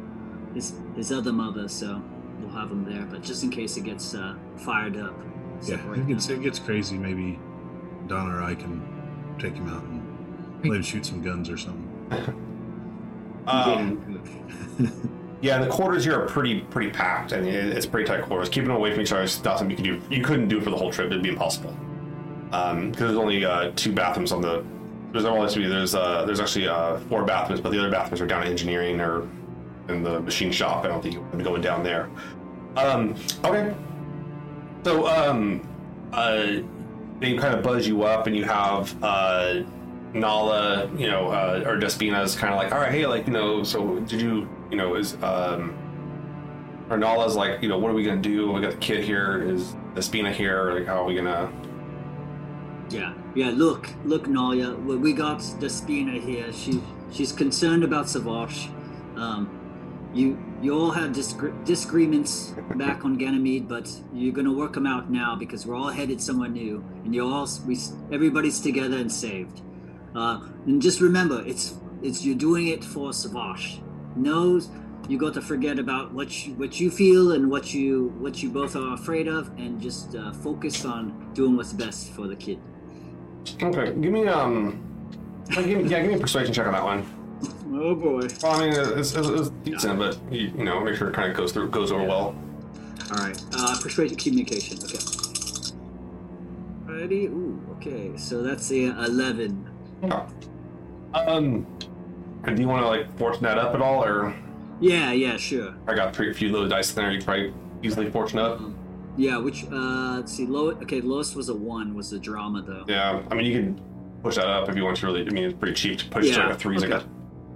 his 0.53 0.73
his 0.95 1.11
other 1.11 1.31
mother, 1.33 1.67
so 1.67 2.01
we'll 2.39 2.49
have 2.51 2.69
him 2.71 2.83
there. 2.85 3.05
But 3.05 3.21
just 3.23 3.43
in 3.43 3.49
case 3.49 3.77
it 3.77 3.83
gets 3.83 4.13
uh, 4.13 4.35
fired 4.57 4.97
up. 4.97 5.15
Yeah, 5.61 5.77
separate 5.77 5.99
it 6.01 6.07
gets 6.07 6.25
them. 6.27 6.39
it 6.39 6.43
gets 6.43 6.59
crazy. 6.59 6.97
Maybe 6.97 7.39
Don 8.07 8.31
or 8.31 8.43
I 8.43 8.53
can 8.55 8.81
take 9.39 9.53
him 9.55 9.69
out 9.69 9.83
and 9.83 10.03
let 10.65 10.77
him 10.77 10.83
shoot 10.83 11.05
some 11.05 11.21
guns 11.21 11.49
or 11.49 11.57
something. 11.57 11.83
Um, 13.47 14.21
yeah, 15.41 15.59
the 15.59 15.69
quarters 15.69 16.03
here 16.03 16.21
are 16.21 16.25
pretty 16.27 16.59
pretty 16.59 16.91
packed, 16.91 17.31
and 17.31 17.47
it- 17.47 17.77
it's 17.77 17.85
pretty 17.85 18.05
tight 18.05 18.23
quarters. 18.23 18.49
Keeping 18.49 18.67
them 18.67 18.75
away 18.75 18.91
from 18.91 18.99
each 19.01 19.11
other 19.13 19.21
is 19.23 19.41
not 19.41 19.57
something 19.59 19.77
you 19.77 19.93
could 19.99 20.09
do. 20.09 20.15
You 20.15 20.21
couldn't 20.21 20.49
do 20.49 20.57
it 20.57 20.63
for 20.65 20.69
the 20.69 20.75
whole 20.75 20.91
trip; 20.91 21.07
it'd 21.11 21.23
be 21.23 21.29
impossible. 21.29 21.73
Um, 22.51 22.91
because 22.91 23.07
there's 23.07 23.17
only 23.17 23.43
uh, 23.43 23.71
two 23.75 23.91
bathrooms 23.91 24.31
on 24.31 24.41
the. 24.41 24.63
There's 25.11 25.23
to 25.53 25.59
be. 25.59 25.67
There's 25.67 25.95
uh, 25.95 26.25
there's 26.25 26.39
actually 26.39 26.67
uh, 26.67 26.97
four 27.09 27.23
bathrooms, 27.23 27.61
but 27.61 27.71
the 27.71 27.79
other 27.79 27.91
bathrooms 27.91 28.21
are 28.21 28.27
down 28.27 28.43
in 28.43 28.49
engineering 28.49 28.99
or 28.99 29.27
in 29.89 30.03
the 30.03 30.19
machine 30.19 30.51
shop. 30.51 30.85
I 30.85 30.87
don't 30.87 31.01
think 31.01 31.15
you 31.15 31.21
would 31.21 31.37
be 31.37 31.43
going 31.43 31.61
down 31.61 31.83
there. 31.83 32.09
Um, 32.75 33.15
okay. 33.43 33.73
So 34.83 35.07
um, 35.07 35.67
uh, 36.13 36.61
they 37.19 37.35
kind 37.37 37.55
of 37.55 37.63
buzz 37.63 37.87
you 37.87 38.03
up, 38.03 38.27
and 38.27 38.35
you 38.35 38.43
have 38.43 38.95
uh, 39.03 39.63
Nala, 40.13 40.89
you 40.97 41.07
know, 41.07 41.29
uh, 41.29 41.63
or 41.65 41.77
Despina's 41.77 42.35
kind 42.35 42.53
of 42.53 42.59
like, 42.59 42.71
all 42.71 42.79
right, 42.79 42.91
hey, 42.91 43.05
like, 43.05 43.27
you 43.27 43.33
know, 43.33 43.63
so 43.63 43.99
did 44.01 44.21
you, 44.21 44.47
you 44.69 44.77
know, 44.77 44.95
is 44.95 45.15
um, 45.23 45.75
or 46.89 46.97
Nala's 46.97 47.35
like, 47.35 47.61
you 47.61 47.69
know, 47.69 47.77
what 47.77 47.91
are 47.91 47.93
we 47.93 48.03
gonna 48.03 48.21
do? 48.21 48.51
We 48.51 48.61
got 48.61 48.71
the 48.71 48.77
kid 48.77 49.03
here. 49.03 49.43
Is 49.43 49.75
Despina 49.93 50.31
here? 50.31 50.73
Like, 50.73 50.85
how 50.85 51.01
are 51.01 51.05
we 51.05 51.15
gonna? 51.15 51.51
Yeah, 52.89 53.13
yeah. 53.35 53.51
Look, 53.53 53.89
look, 54.05 54.27
Nalia. 54.27 54.77
We 54.83 55.13
got 55.13 55.39
Despina 55.39 56.21
here. 56.21 56.51
She 56.53 56.81
she's 57.11 57.31
concerned 57.31 57.83
about 57.83 58.09
Savage. 58.09 58.69
Um, 59.15 59.49
you 60.13 60.41
you 60.61 60.73
all 60.73 60.91
had 60.91 61.13
disagre- 61.13 61.65
disagreements 61.65 62.53
back 62.75 63.03
on 63.03 63.17
Ganymede, 63.17 63.67
but 63.67 63.91
you're 64.13 64.33
gonna 64.33 64.53
work 64.53 64.73
them 64.73 64.87
out 64.87 65.11
now 65.11 65.35
because 65.35 65.65
we're 65.65 65.75
all 65.75 65.89
headed 65.89 66.21
somewhere 66.21 66.49
new, 66.49 66.83
and 67.03 67.13
you're 67.13 67.29
all 67.29 67.47
we 67.65 67.77
everybody's 68.11 68.61
together 68.61 68.97
and 68.97 69.11
saved. 69.11 69.61
Uh, 70.15 70.39
and 70.65 70.81
just 70.81 71.01
remember, 71.01 71.43
it's 71.45 71.75
it's 72.01 72.23
you're 72.25 72.37
doing 72.37 72.67
it 72.67 72.85
for 72.85 73.11
Savage. 73.11 73.81
No, 74.15 74.61
you 75.09 75.17
got 75.17 75.33
to 75.33 75.41
forget 75.41 75.77
about 75.77 76.13
what 76.13 76.47
you, 76.47 76.53
what 76.53 76.79
you 76.79 76.89
feel 76.89 77.33
and 77.33 77.51
what 77.51 77.73
you 77.73 78.13
what 78.19 78.41
you 78.41 78.49
both 78.49 78.77
are 78.77 78.93
afraid 78.93 79.27
of, 79.27 79.49
and 79.57 79.81
just 79.81 80.15
uh, 80.15 80.31
focus 80.31 80.85
on 80.85 81.33
doing 81.33 81.57
what's 81.57 81.73
best 81.73 82.11
for 82.13 82.27
the 82.27 82.35
kid. 82.35 82.59
Okay, 83.61 83.93
give 83.99 84.11
me 84.11 84.27
um, 84.27 84.83
like, 85.55 85.65
give 85.65 85.81
me, 85.83 85.89
yeah, 85.89 86.01
give 86.01 86.11
me 86.11 86.17
a 86.17 86.19
persuasion 86.19 86.53
check 86.53 86.67
on 86.67 86.73
that 86.73 86.83
one. 86.83 87.05
Oh 87.71 87.95
boy. 87.95 88.27
Well, 88.41 88.51
I 88.53 88.59
mean, 88.69 88.73
it's, 88.97 89.13
it's, 89.13 89.27
it's 89.27 89.49
decent, 89.63 89.99
but 89.99 90.17
you, 90.31 90.51
you 90.57 90.63
know, 90.63 90.79
make 90.79 90.95
sure 90.95 91.09
it 91.09 91.13
kind 91.13 91.29
of 91.29 91.37
goes 91.37 91.51
through, 91.51 91.69
goes 91.69 91.91
over 91.91 92.03
well. 92.03 92.35
All 93.11 93.17
right. 93.17 93.41
Uh, 93.53 93.77
persuasive 93.81 94.17
communication. 94.17 94.77
Okay. 94.83 94.99
Ready? 96.85 97.25
Ooh. 97.27 97.61
Okay. 97.77 98.17
So 98.17 98.41
that's 98.41 98.71
a 98.71 98.85
eleven. 99.05 99.69
Yeah. 100.01 100.27
Um, 101.13 101.65
do 102.45 102.61
you 102.61 102.67
want 102.67 102.81
to 102.83 102.87
like 102.87 103.17
fortune 103.17 103.43
that 103.43 103.57
up 103.57 103.75
at 103.75 103.81
all, 103.81 104.03
or 104.03 104.33
Yeah. 104.79 105.11
Yeah. 105.11 105.37
Sure. 105.37 105.75
I 105.87 105.93
got 105.93 106.15
three, 106.15 106.31
a 106.31 106.33
few 106.33 106.51
little 106.51 106.67
dice 106.67 106.89
in 106.89 106.95
there. 106.95 107.11
You 107.11 107.19
can 107.19 107.25
probably 107.25 107.53
easily 107.83 108.09
fortune 108.09 108.39
up. 108.39 108.59
Um, 108.59 108.76
yeah. 109.17 109.37
Which? 109.37 109.65
Uh. 109.65 110.17
Let's 110.17 110.33
see. 110.33 110.45
Low. 110.45 110.69
Okay. 110.71 111.01
Lowest 111.01 111.35
was 111.35 111.49
a 111.49 111.53
one. 111.55 111.93
Was 111.95 112.09
the 112.11 112.19
drama 112.19 112.61
though? 112.61 112.85
Yeah, 112.87 113.21
I 113.29 113.35
mean, 113.35 113.45
you 113.45 113.53
can 113.59 113.81
push 114.23 114.35
that 114.35 114.47
up 114.47 114.69
if 114.69 114.75
you 114.75 114.83
want 114.83 114.97
to 114.97 115.05
really. 115.07 115.21
I 115.27 115.29
mean, 115.31 115.43
it's 115.45 115.57
pretty 115.57 115.73
cheap 115.75 115.99
to 115.99 116.05
push 116.09 116.25
to 116.25 116.31
Yeah, 116.31 116.45
like 116.47 116.55
a 116.55 116.59
three. 116.59 116.77
Like 116.77 116.91
a 116.91 117.03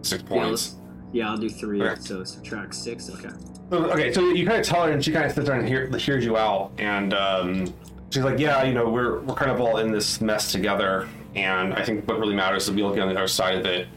six 0.01 0.23
Yeah. 0.23 0.29
points. 0.29 0.49
let's- 0.49 0.75
Yeah. 1.13 1.29
I'll 1.31 1.37
do 1.37 1.49
three. 1.49 1.81
Okay. 1.81 1.99
So 2.01 2.23
subtract 2.23 2.73
six. 2.75 3.09
Okay. 3.09 3.29
So, 3.69 3.77
okay, 3.91 4.11
so 4.11 4.21
you 4.29 4.45
kind 4.45 4.59
of 4.59 4.65
tell 4.65 4.83
her, 4.83 4.91
and 4.91 5.03
she 5.03 5.11
kind 5.13 5.25
of 5.25 5.31
sits 5.31 5.47
there 5.47 5.57
and 5.57 5.65
hear, 5.67 5.87
hears 5.97 6.25
you 6.25 6.35
out, 6.35 6.71
and 6.77 7.13
um, 7.13 7.73
she's 8.09 8.23
like, 8.23 8.37
"Yeah, 8.37 8.63
you 8.63 8.73
know, 8.73 8.89
we're 8.89 9.19
we're 9.21 9.33
kind 9.35 9.49
of 9.49 9.61
all 9.61 9.77
in 9.77 9.91
this 9.93 10.19
mess 10.19 10.51
together, 10.51 11.07
and 11.35 11.73
I 11.73 11.81
think 11.83 12.05
what 12.05 12.19
really 12.19 12.35
matters 12.35 12.63
is 12.63 12.71
we 12.71 12.83
look 12.83 12.97
on 12.97 13.07
the 13.07 13.15
other 13.15 13.27
side 13.29 13.55
of 13.55 13.65
it 13.65 13.87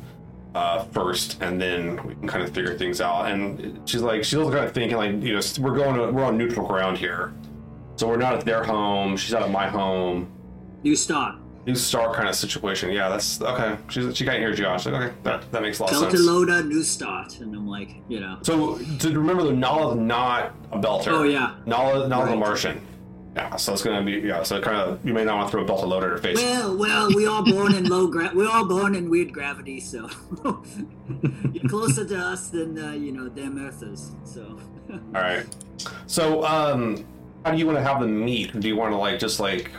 uh, 0.54 0.84
first, 0.92 1.42
and 1.42 1.60
then 1.60 1.96
we 2.06 2.14
can 2.14 2.28
kind 2.28 2.44
of 2.44 2.50
figure 2.50 2.78
things 2.78 3.00
out." 3.00 3.26
And 3.28 3.80
she's 3.84 4.00
like, 4.02 4.22
she's 4.22 4.38
also 4.38 4.52
kind 4.52 4.64
of 4.64 4.70
thinking 4.72 4.96
like, 4.96 5.10
you 5.20 5.34
know, 5.34 5.40
we're 5.58 5.74
going 5.74 5.96
to, 5.96 6.12
we're 6.12 6.24
on 6.24 6.38
neutral 6.38 6.68
ground 6.68 6.96
here, 6.96 7.32
so 7.96 8.08
we're 8.08 8.16
not 8.16 8.34
at 8.34 8.44
their 8.44 8.64
home, 8.64 9.16
she's 9.16 9.32
not 9.32 9.42
at 9.42 9.50
my 9.50 9.68
home. 9.68 10.30
New 10.82 10.96
start. 10.96 11.36
New 11.66 11.74
start 11.74 12.14
kind 12.14 12.28
of 12.28 12.34
situation. 12.34 12.92
Yeah, 12.92 13.08
that's 13.08 13.40
okay. 13.40 13.76
She's, 13.88 14.14
she 14.16 14.24
can't 14.26 14.38
hear. 14.38 14.54
She's 14.54 14.66
like, 14.66 14.86
okay, 14.86 15.14
that, 15.22 15.50
that 15.50 15.62
makes 15.62 15.78
a 15.78 15.84
lot 15.84 15.92
of 15.92 16.00
Delta 16.00 16.16
sense. 16.18 16.28
Loda. 16.28 16.62
New 16.62 16.82
start. 16.82 17.40
And 17.40 17.54
I'm 17.54 17.66
like, 17.66 17.96
you 18.06 18.20
know. 18.20 18.38
So 18.42 18.76
to 18.76 19.18
remember, 19.18 19.44
the 19.44 19.52
Nala's 19.54 19.96
not 19.96 20.54
a 20.72 20.78
belter. 20.78 21.08
Oh 21.08 21.22
yeah. 21.22 21.54
Nala, 21.64 22.06
Nala's 22.06 22.32
a 22.32 22.36
Martian. 22.36 22.86
Yeah, 23.34 23.56
so 23.56 23.72
it's 23.72 23.82
gonna 23.82 24.04
be 24.04 24.12
yeah. 24.12 24.42
So 24.44 24.60
kind 24.60 24.76
of 24.76 25.04
you 25.04 25.12
may 25.12 25.24
not 25.24 25.36
want 25.36 25.48
to 25.48 25.52
throw 25.52 25.64
a 25.64 25.66
Beltalowda 25.66 26.04
at 26.04 26.10
her 26.10 26.18
face. 26.18 26.36
Well, 26.36 26.76
well, 26.76 27.08
we 27.14 27.26
all 27.26 27.42
born 27.44 27.74
in 27.74 27.88
low 27.88 28.06
gra- 28.06 28.30
we're 28.32 28.48
all 28.48 28.64
born 28.64 28.94
in 28.94 29.10
weird 29.10 29.32
gravity, 29.32 29.80
so 29.80 30.08
you're 31.52 31.68
closer 31.68 32.04
to 32.04 32.16
us 32.16 32.50
than 32.50 32.78
uh, 32.78 32.92
you 32.92 33.10
know 33.10 33.28
them 33.28 33.58
Earthers. 33.58 34.12
So 34.22 34.60
All 34.90 34.98
right. 35.20 35.46
So 36.06 36.44
um, 36.44 37.04
how 37.44 37.50
do 37.52 37.58
you 37.58 37.66
want 37.66 37.78
to 37.78 37.84
have 37.84 38.00
them 38.00 38.24
meet? 38.24 38.58
Do 38.58 38.68
you 38.68 38.76
want 38.76 38.92
to 38.92 38.96
like 38.96 39.18
just 39.18 39.38
like 39.38 39.70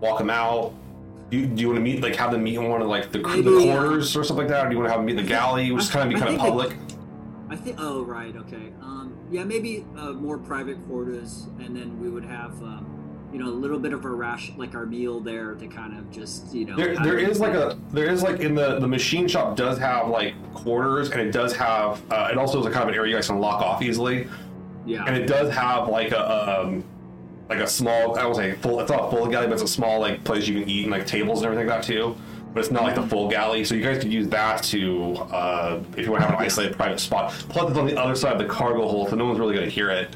walk 0.00 0.18
them 0.18 0.30
out? 0.30 0.74
Do 1.30 1.38
you, 1.38 1.46
do 1.46 1.62
you 1.62 1.68
want 1.68 1.78
to 1.78 1.82
meet 1.82 2.02
like 2.02 2.16
have 2.16 2.32
them 2.32 2.42
meet 2.42 2.56
in 2.56 2.68
one 2.68 2.82
of 2.82 2.88
like 2.88 3.12
the, 3.12 3.18
the 3.18 3.28
uh, 3.28 3.62
quarters 3.62 4.16
or 4.16 4.24
something 4.24 4.46
like 4.46 4.48
that? 4.48 4.66
Or 4.66 4.68
do 4.68 4.74
you 4.74 4.78
want 4.80 4.88
to 4.88 4.92
have 4.92 4.98
them 4.98 5.06
meet 5.06 5.18
in 5.18 5.24
the 5.24 5.28
galley, 5.28 5.70
which 5.70 5.84
is 5.84 5.90
kind 5.90 6.12
of 6.12 6.18
be 6.18 6.22
I 6.22 6.26
kind 6.26 6.34
of 6.34 6.40
public? 6.40 6.76
I 7.48 7.56
think. 7.56 7.76
Oh 7.78 8.02
right, 8.02 8.34
okay. 8.34 8.72
Um, 8.80 9.16
yeah, 9.30 9.44
maybe 9.44 9.86
uh, 9.96 10.12
more 10.12 10.36
private 10.36 10.84
quarters, 10.86 11.46
and 11.60 11.76
then 11.76 12.00
we 12.00 12.10
would 12.10 12.24
have 12.24 12.60
um, 12.62 13.28
you 13.32 13.38
know 13.38 13.46
a 13.46 13.50
little 13.50 13.78
bit 13.78 13.92
of 13.92 14.04
a 14.04 14.10
rash 14.10 14.52
like 14.56 14.74
our 14.74 14.84
meal 14.84 15.20
there 15.20 15.54
to 15.54 15.66
kind 15.68 15.96
of 15.96 16.10
just 16.10 16.52
you 16.52 16.66
know 16.66 16.76
There, 16.76 16.96
there 16.96 17.18
is 17.18 17.40
like 17.40 17.54
a 17.54 17.78
there 17.90 18.10
is 18.10 18.22
like 18.22 18.40
in 18.40 18.54
the 18.54 18.78
the 18.78 18.88
machine 18.88 19.26
shop 19.26 19.56
does 19.56 19.78
have 19.78 20.08
like 20.08 20.34
quarters 20.54 21.10
and 21.10 21.20
it 21.20 21.30
does 21.30 21.54
have 21.56 22.02
uh, 22.12 22.28
it 22.30 22.36
also 22.36 22.60
is 22.60 22.66
a 22.66 22.70
kind 22.70 22.82
of 22.82 22.88
an 22.90 22.94
area 22.94 23.10
you 23.10 23.16
guys 23.16 23.28
can 23.28 23.38
lock 23.38 23.62
off 23.62 23.80
easily 23.80 24.28
yeah 24.84 25.04
and 25.06 25.16
it 25.16 25.26
does 25.26 25.50
have 25.50 25.88
like 25.88 26.10
a 26.12 26.60
um 26.60 26.84
like 27.48 27.58
a 27.60 27.66
small 27.66 28.18
I 28.18 28.22
don't 28.22 28.34
say 28.34 28.52
full 28.52 28.80
it's 28.80 28.90
not 28.90 29.08
a 29.08 29.10
full 29.10 29.26
galley 29.26 29.46
but 29.46 29.54
it's 29.54 29.62
a 29.62 29.68
small 29.68 30.00
like 30.00 30.24
place 30.24 30.46
you 30.48 30.60
can 30.60 30.68
eat 30.68 30.82
and 30.84 30.90
like 30.92 31.06
tables 31.06 31.38
and 31.40 31.46
everything 31.46 31.66
like 31.68 31.82
that 31.82 31.86
too 31.86 32.16
but 32.54 32.60
it's 32.60 32.70
not 32.70 32.82
like 32.82 32.94
the 32.94 33.06
full 33.06 33.28
galley 33.28 33.64
so 33.64 33.74
you 33.74 33.82
guys 33.82 33.98
could 34.02 34.12
use 34.12 34.28
that 34.28 34.62
to 34.62 35.14
uh 35.32 35.82
if 35.96 36.04
you 36.06 36.10
want 36.12 36.22
to 36.22 36.28
have 36.28 36.38
an 36.38 36.44
isolated 36.44 36.76
private 36.76 37.00
spot 37.00 37.30
plus 37.48 37.70
it's 37.70 37.78
on 37.78 37.86
the 37.86 37.96
other 38.00 38.14
side 38.14 38.32
of 38.32 38.38
the 38.38 38.44
cargo 38.46 38.86
hold 38.88 39.08
so 39.10 39.16
no 39.16 39.26
one's 39.26 39.38
really 39.38 39.54
gonna 39.54 39.66
hear 39.68 39.90
it 39.90 40.14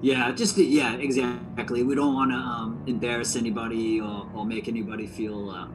Yeah, 0.00 0.30
just 0.30 0.54
the, 0.54 0.62
yeah, 0.64 0.94
exactly. 0.94 1.82
We 1.82 1.96
don't 1.96 2.14
want 2.14 2.30
to 2.30 2.36
um, 2.38 2.80
embarrass 2.86 3.34
anybody 3.34 4.00
or, 4.00 4.28
or 4.32 4.46
make 4.46 4.68
anybody 4.68 5.08
feel 5.08 5.50
uh, 5.50 5.66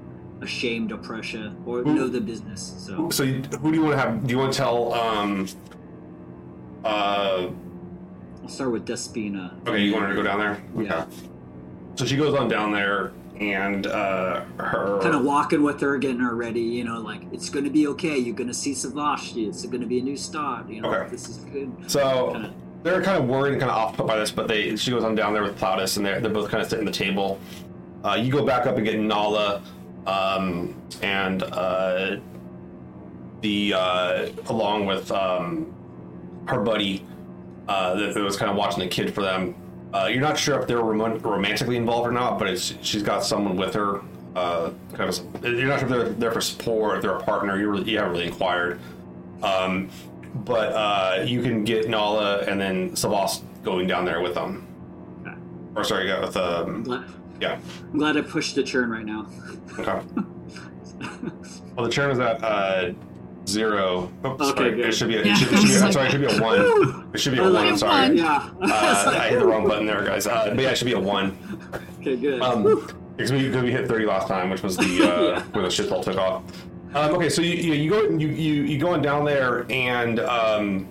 ashamed 0.42 0.94
or 0.94 0.98
pressure 0.98 1.52
or 1.66 1.84
Who- 1.84 1.94
know 1.94 2.08
the 2.08 2.22
business. 2.22 2.62
So 2.86 3.10
so 3.10 3.24
you, 3.24 3.42
who 3.62 3.72
do 3.74 3.78
you 3.80 3.84
want 3.84 3.96
to 3.96 4.02
have 4.02 4.26
do 4.26 4.32
you 4.32 4.38
want 4.40 4.54
to 4.54 4.58
tell 4.58 4.94
um 4.94 5.48
uh 6.86 7.48
start 8.48 8.72
with 8.72 8.86
Despina. 8.88 9.54
Okay, 9.68 9.82
you 9.82 9.94
want 9.94 10.06
her 10.06 10.10
to 10.10 10.16
go 10.16 10.24
down 10.24 10.40
there? 10.40 10.64
Yeah. 10.86 11.06
So 11.96 12.06
she 12.06 12.16
goes 12.18 12.34
on 12.34 12.48
down 12.48 12.72
there, 12.72 13.12
and 13.40 13.86
uh, 13.88 14.42
her. 14.60 15.00
Kind 15.02 15.16
of 15.16 15.24
walking 15.24 15.62
with 15.64 15.80
her, 15.82 15.98
getting 15.98 16.20
her 16.20 16.36
ready. 16.36 16.62
You 16.62 16.84
know, 16.86 17.00
like 17.02 17.22
it's 17.32 17.50
gonna 17.50 17.70
be 17.70 17.88
okay. 17.88 18.18
You're 18.18 18.36
gonna 18.36 18.54
see 18.54 18.74
Savage. 18.74 19.36
It's 19.38 19.66
gonna 19.66 19.86
be 19.86 20.00
a 20.00 20.04
new 20.04 20.18
start. 20.18 20.70
You 20.70 20.82
know, 20.82 20.94
Okay. 20.94 21.10
this 21.10 21.30
is 21.30 21.38
good. 21.38 21.72
So 21.88 22.32
Kinda- 22.34 22.54
they're 22.84 23.02
kind 23.02 23.22
of 23.24 23.30
worried 23.30 23.54
and 23.54 23.62
kind 23.62 23.72
of 23.72 23.78
off 23.78 23.96
put 23.98 24.08
by 24.08 24.18
this, 24.18 24.32
but 24.32 24.48
they 24.48 24.76
she 24.76 24.92
goes 24.92 25.04
on 25.04 25.16
down 25.16 25.34
there 25.34 25.44
with 25.44 25.58
Plautus, 25.60 25.98
and 25.98 26.06
they're 26.06 26.20
they're 26.20 26.32
both 26.32 26.50
kind 26.50 26.62
of 26.64 26.70
sitting 26.70 26.88
at 26.88 26.94
the 26.94 26.98
table. 26.98 27.40
Uh, 28.04 28.16
you 28.16 28.32
go 28.32 28.46
back 28.46 28.66
up 28.66 28.76
and 28.76 28.86
get 28.86 29.00
Nala, 29.00 29.62
um, 30.08 30.76
and 31.02 31.44
uh, 31.44 32.18
the 33.42 33.74
uh, 33.74 34.30
along 34.48 34.86
with 34.86 35.12
um, 35.12 35.74
her 36.48 36.60
buddy 36.62 37.06
uh, 37.68 37.96
that, 37.96 38.14
that 38.14 38.24
was 38.24 38.38
kind 38.38 38.50
of 38.52 38.58
watching 38.58 38.80
the 38.80 38.88
kid 38.88 39.14
for 39.14 39.22
them. 39.22 39.56
Uh, 39.94 40.08
you're 40.08 40.22
not 40.22 40.38
sure 40.38 40.60
if 40.60 40.68
they're 40.68 40.80
rom- 40.82 41.20
romantically 41.20 41.78
involved 41.78 42.08
or 42.08 42.12
not, 42.12 42.40
but 42.40 42.48
it's, 42.50 42.74
she's 42.82 43.04
got 43.04 43.24
someone 43.24 43.56
with 43.56 43.74
her. 43.76 44.02
Uh, 44.36 44.72
kind 44.94 45.10
of, 45.10 45.44
you're 45.44 45.68
not 45.68 45.80
sure 45.80 45.88
if 45.88 45.94
they're 45.94 46.10
there 46.10 46.32
for 46.32 46.42
support, 46.42 46.98
if 46.98 47.02
they're 47.04 47.16
a 47.16 47.24
partner. 47.24 47.58
You 47.60 47.70
really, 47.70 47.92
you 47.92 47.98
haven't 47.98 48.14
really 48.14 48.26
inquired. 48.26 48.80
Um, 49.44 49.90
but 50.34 50.74
uh, 50.74 51.24
you 51.24 51.44
can 51.44 51.64
get 51.64 51.88
Nala 51.88 52.40
and 52.40 52.60
then 52.60 52.92
Savas 52.92 53.44
going 53.64 53.86
down 53.88 54.06
there 54.06 54.22
with 54.22 54.34
them. 54.34 54.68
Okay. 55.22 55.38
Or 55.76 55.84
sorry, 55.84 56.08
yeah, 56.08 56.22
with 56.22 56.36
um, 56.36 56.84
Glad, 56.84 57.06
yeah. 57.40 57.60
I'm 57.92 58.00
glad 58.00 58.18
I 58.18 58.22
pushed 58.22 58.56
the 58.56 58.64
churn 58.64 58.90
right 58.90 59.06
now. 59.06 59.28
Okay. 59.78 60.02
Well, 61.76 61.88
the 61.88 61.92
churn 61.92 62.12
is 62.12 62.20
at 62.20 62.44
uh, 62.44 62.92
zero. 63.48 64.12
Oh, 64.24 64.30
Okay, 64.32 64.46
sorry. 64.46 64.72
good. 64.72 64.80
It 64.90 64.92
should 64.94 65.08
be. 65.10 65.18
A, 65.18 65.20
it 65.22 65.26
Yeah, 65.28 65.34
should, 65.36 65.54
it 65.54 65.58
should 65.60 65.68
be 65.70 65.76
I 65.78 65.86
I'm 65.86 65.92
sorry. 65.92 66.08
It 66.08 66.12
should 66.12 66.22
be 66.22 66.28
a 66.28 66.42
one. 66.42 67.10
It 67.14 67.20
should 67.20 67.32
be 67.34 67.40
a 67.40 67.44
I 67.44 67.50
one. 67.52 67.68
I'm 67.68 67.78
sorry. 67.78 68.18
yeah. 68.18 68.50
Uh, 68.62 69.14
I 69.18 69.30
hit 69.30 69.40
the 69.40 69.46
wrong 69.46 69.68
button 69.68 69.86
there, 69.86 70.04
guys. 70.04 70.28
Uh, 70.28 70.46
but 70.56 70.60
yeah, 70.60 70.70
it 70.72 70.78
should 70.78 70.86
be 70.86 70.94
a 70.94 71.00
one. 71.00 71.38
okay, 72.00 72.16
good. 72.16 72.42
Um, 72.42 72.64
because 73.18 73.32
we, 73.32 73.52
'cause 73.52 73.62
we 73.62 73.72
hit 73.72 73.88
30 73.88 74.06
last 74.06 74.28
time, 74.28 74.50
which 74.50 74.64
was 74.64 74.76
the 74.76 74.84
uh, 74.84 74.88
Yeah. 75.38 75.44
when 75.52 75.64
the 75.64 75.70
shithole 75.70 76.04
took 76.04 76.18
off. 76.18 76.44
Um, 76.96 77.16
okay, 77.16 77.30
so 77.30 77.42
you, 77.42 77.52
you 77.56 77.74
you 77.74 77.90
go 77.90 78.02
you 78.10 78.28
you 78.28 78.54
you 78.64 78.78
going 78.80 79.02
down 79.02 79.24
there 79.26 79.66
and 79.72 80.20
um, 80.20 80.88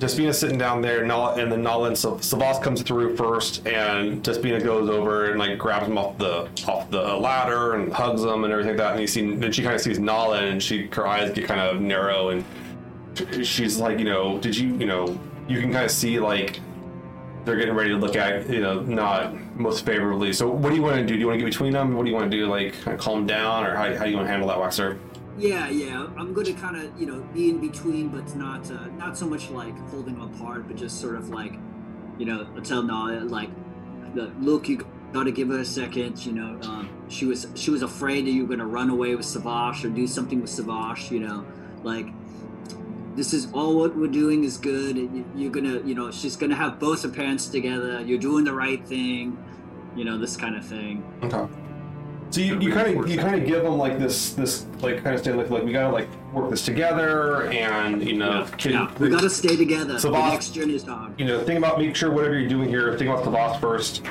Despina 0.00 0.34
sitting 0.34 0.56
down 0.56 0.80
there, 0.80 1.02
and 1.02 1.52
then 1.52 1.62
Nala 1.62 1.88
and 1.88 1.98
Sav- 1.98 2.22
Savas 2.22 2.62
comes 2.62 2.80
through 2.80 3.16
first, 3.16 3.66
and 3.66 4.24
Despina 4.24 4.62
goes 4.64 4.88
over 4.88 5.30
and 5.30 5.38
like 5.38 5.58
grabs 5.58 5.86
him 5.86 5.98
off 5.98 6.16
the 6.16 6.48
off 6.66 6.90
the 6.90 7.02
ladder 7.02 7.74
and 7.74 7.92
hugs 7.92 8.24
him 8.24 8.44
and 8.44 8.52
everything 8.52 8.72
like 8.72 8.78
that. 8.78 8.92
And 8.92 9.00
you 9.02 9.06
see, 9.06 9.34
then 9.34 9.52
she 9.52 9.62
kind 9.62 9.74
of 9.74 9.80
sees 9.82 9.98
Nala, 9.98 10.42
and 10.42 10.62
she 10.62 10.86
her 10.86 11.06
eyes 11.06 11.30
get 11.34 11.46
kind 11.46 11.60
of 11.60 11.82
narrow, 11.82 12.30
and 12.30 12.44
she's 13.46 13.78
like, 13.78 13.98
you 13.98 14.06
know, 14.06 14.38
did 14.38 14.56
you 14.56 14.68
you 14.76 14.86
know 14.86 15.20
you 15.46 15.60
can 15.60 15.70
kind 15.70 15.84
of 15.84 15.90
see 15.90 16.18
like 16.18 16.60
they're 17.44 17.56
getting 17.56 17.74
ready 17.74 17.90
to 17.90 17.96
look 17.96 18.16
at 18.16 18.48
you 18.48 18.60
know 18.62 18.80
not 18.80 19.34
most 19.54 19.84
favorably. 19.84 20.32
So 20.32 20.48
what 20.50 20.70
do 20.70 20.76
you 20.76 20.82
want 20.82 20.96
to 20.96 21.04
do? 21.04 21.12
Do 21.12 21.20
you 21.20 21.26
want 21.26 21.38
to 21.38 21.44
get 21.44 21.50
between 21.50 21.74
them? 21.74 21.94
What 21.94 22.04
do 22.04 22.10
you 22.10 22.16
want 22.16 22.30
to 22.30 22.36
do? 22.36 22.46
Like 22.46 22.72
kind 22.80 22.98
of 22.98 23.00
calm 23.04 23.26
down, 23.26 23.66
or 23.66 23.76
how, 23.76 23.94
how 23.94 24.04
do 24.04 24.10
you 24.10 24.16
want 24.16 24.28
to 24.28 24.32
handle 24.32 24.48
that, 24.48 24.56
Waxor? 24.56 24.98
Yeah, 25.40 25.68
yeah. 25.70 26.06
I'm 26.16 26.32
going 26.34 26.46
to 26.46 26.52
kind 26.52 26.76
of, 26.76 27.00
you 27.00 27.06
know, 27.06 27.20
be 27.32 27.48
in 27.50 27.58
between, 27.60 28.08
but 28.08 28.34
not 28.36 28.70
uh, 28.70 28.86
not 28.98 29.16
so 29.16 29.26
much 29.26 29.50
like 29.50 29.76
holding 29.88 30.14
them 30.18 30.34
apart, 30.34 30.66
but 30.68 30.76
just 30.76 31.00
sort 31.00 31.16
of 31.16 31.30
like, 31.30 31.54
you 32.18 32.26
know, 32.26 32.44
tell 32.62 32.82
Nala 32.82 33.20
like, 33.20 33.48
look, 34.14 34.68
you 34.68 34.86
got 35.12 35.24
to 35.24 35.32
give 35.32 35.48
her 35.48 35.60
a 35.60 35.64
second. 35.64 36.24
You 36.26 36.32
know, 36.32 36.60
um, 36.68 36.90
she 37.08 37.24
was 37.24 37.46
she 37.54 37.70
was 37.70 37.82
afraid 37.82 38.26
that 38.26 38.30
you 38.32 38.42
were 38.42 38.48
going 38.48 38.58
to 38.60 38.66
run 38.66 38.90
away 38.90 39.14
with 39.14 39.24
Savage 39.26 39.84
or 39.84 39.88
do 39.88 40.06
something 40.06 40.40
with 40.40 40.50
Savage. 40.50 41.10
You 41.10 41.20
know, 41.20 41.46
like 41.82 42.06
this 43.16 43.32
is 43.32 43.50
all 43.52 43.76
what 43.78 43.96
we're 43.96 44.06
doing 44.08 44.44
is 44.44 44.56
good. 44.58 44.96
you- 44.96 45.24
You're 45.34 45.50
gonna, 45.52 45.80
you 45.80 45.94
know, 45.94 46.10
she's 46.10 46.36
gonna 46.36 46.54
have 46.54 46.78
both 46.78 47.02
her 47.02 47.08
parents 47.08 47.48
together. 47.48 48.00
You're 48.02 48.18
doing 48.18 48.44
the 48.44 48.52
right 48.54 48.84
thing. 48.86 49.38
You 49.96 50.04
know, 50.04 50.18
this 50.18 50.36
kind 50.36 50.54
of 50.54 50.64
thing. 50.64 51.02
Okay. 51.24 51.46
So 52.30 52.40
you, 52.40 52.60
you 52.60 52.72
kind 52.72 52.96
of 52.96 53.08
you 53.08 53.18
kind 53.18 53.34
of 53.40 53.46
give 53.46 53.64
them 53.64 53.76
like 53.76 53.98
this 53.98 54.34
this 54.34 54.64
like 54.80 55.02
kind 55.02 55.16
of 55.16 55.24
say 55.24 55.32
like 55.32 55.50
like 55.50 55.64
we 55.64 55.72
gotta 55.72 55.92
like 55.92 56.08
work 56.32 56.48
this 56.50 56.64
together 56.64 57.50
and 57.50 58.02
you 58.06 58.16
know 58.16 58.42
yeah, 58.42 58.56
kid- 58.56 58.72
yeah. 58.72 58.92
we 59.00 59.08
got 59.10 59.22
to 59.22 59.30
stay 59.30 59.56
together. 59.56 59.98
So 59.98 60.08
the 60.08 60.14
Bob- 60.14 60.32
next 60.34 60.54
journey 60.54 60.74
is 60.76 60.84
hard. 60.84 61.18
you 61.18 61.26
know 61.26 61.42
think 61.42 61.58
about 61.58 61.78
make 61.78 61.96
sure 61.96 62.10
whatever 62.12 62.38
you're 62.38 62.48
doing 62.48 62.68
here 62.68 62.96
think 62.96 63.10
about 63.10 63.24
the 63.24 63.30
boss 63.30 63.58
first. 63.60 64.02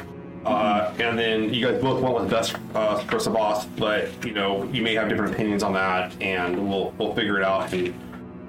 Uh, 0.46 0.94
and 1.00 1.20
then 1.20 1.54
you 1.54 1.66
guys 1.66 1.82
both 1.82 2.02
want 2.02 2.14
what's 2.14 2.30
best 2.32 2.56
uh, 2.74 2.98
for 3.00 3.18
Sabas, 3.18 3.68
but 3.78 4.10
you 4.26 4.34
know 4.34 4.64
you 4.66 4.82
may 4.82 4.96
have 4.96 5.08
different 5.10 5.34
opinions 5.34 5.64
on 5.64 5.74
that, 5.74 6.14
and 6.22 6.58
we'll 6.70 6.94
we'll 6.98 7.14
figure 7.14 7.38
it 7.38 7.44
out. 7.44 7.72
And 7.74 7.94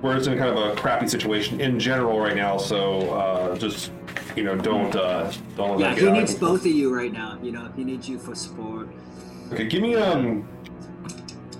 we're 0.02 0.16
just 0.16 0.28
in 0.28 0.38
kind 0.38 0.56
of 0.56 0.56
a 0.56 0.74
crappy 0.76 1.06
situation 1.08 1.60
in 1.60 1.78
general 1.78 2.18
right 2.18 2.36
now, 2.36 2.56
so 2.58 3.10
uh, 3.10 3.56
just 3.56 3.92
you 4.36 4.44
know 4.44 4.56
don't 4.56 4.94
uh, 4.96 5.32
don't 5.56 5.78
let 5.78 5.96
Yeah, 5.96 6.04
that 6.04 6.14
he 6.14 6.18
needs 6.20 6.34
both 6.34 6.60
of 6.60 6.66
you 6.72 6.94
right 6.94 7.12
now. 7.12 7.38
You 7.42 7.52
know, 7.52 7.70
he 7.76 7.84
needs 7.84 8.08
you 8.08 8.18
for 8.18 8.34
support. 8.34 8.88
Okay, 9.52 9.66
give 9.66 9.82
me 9.82 9.94
um, 9.96 10.46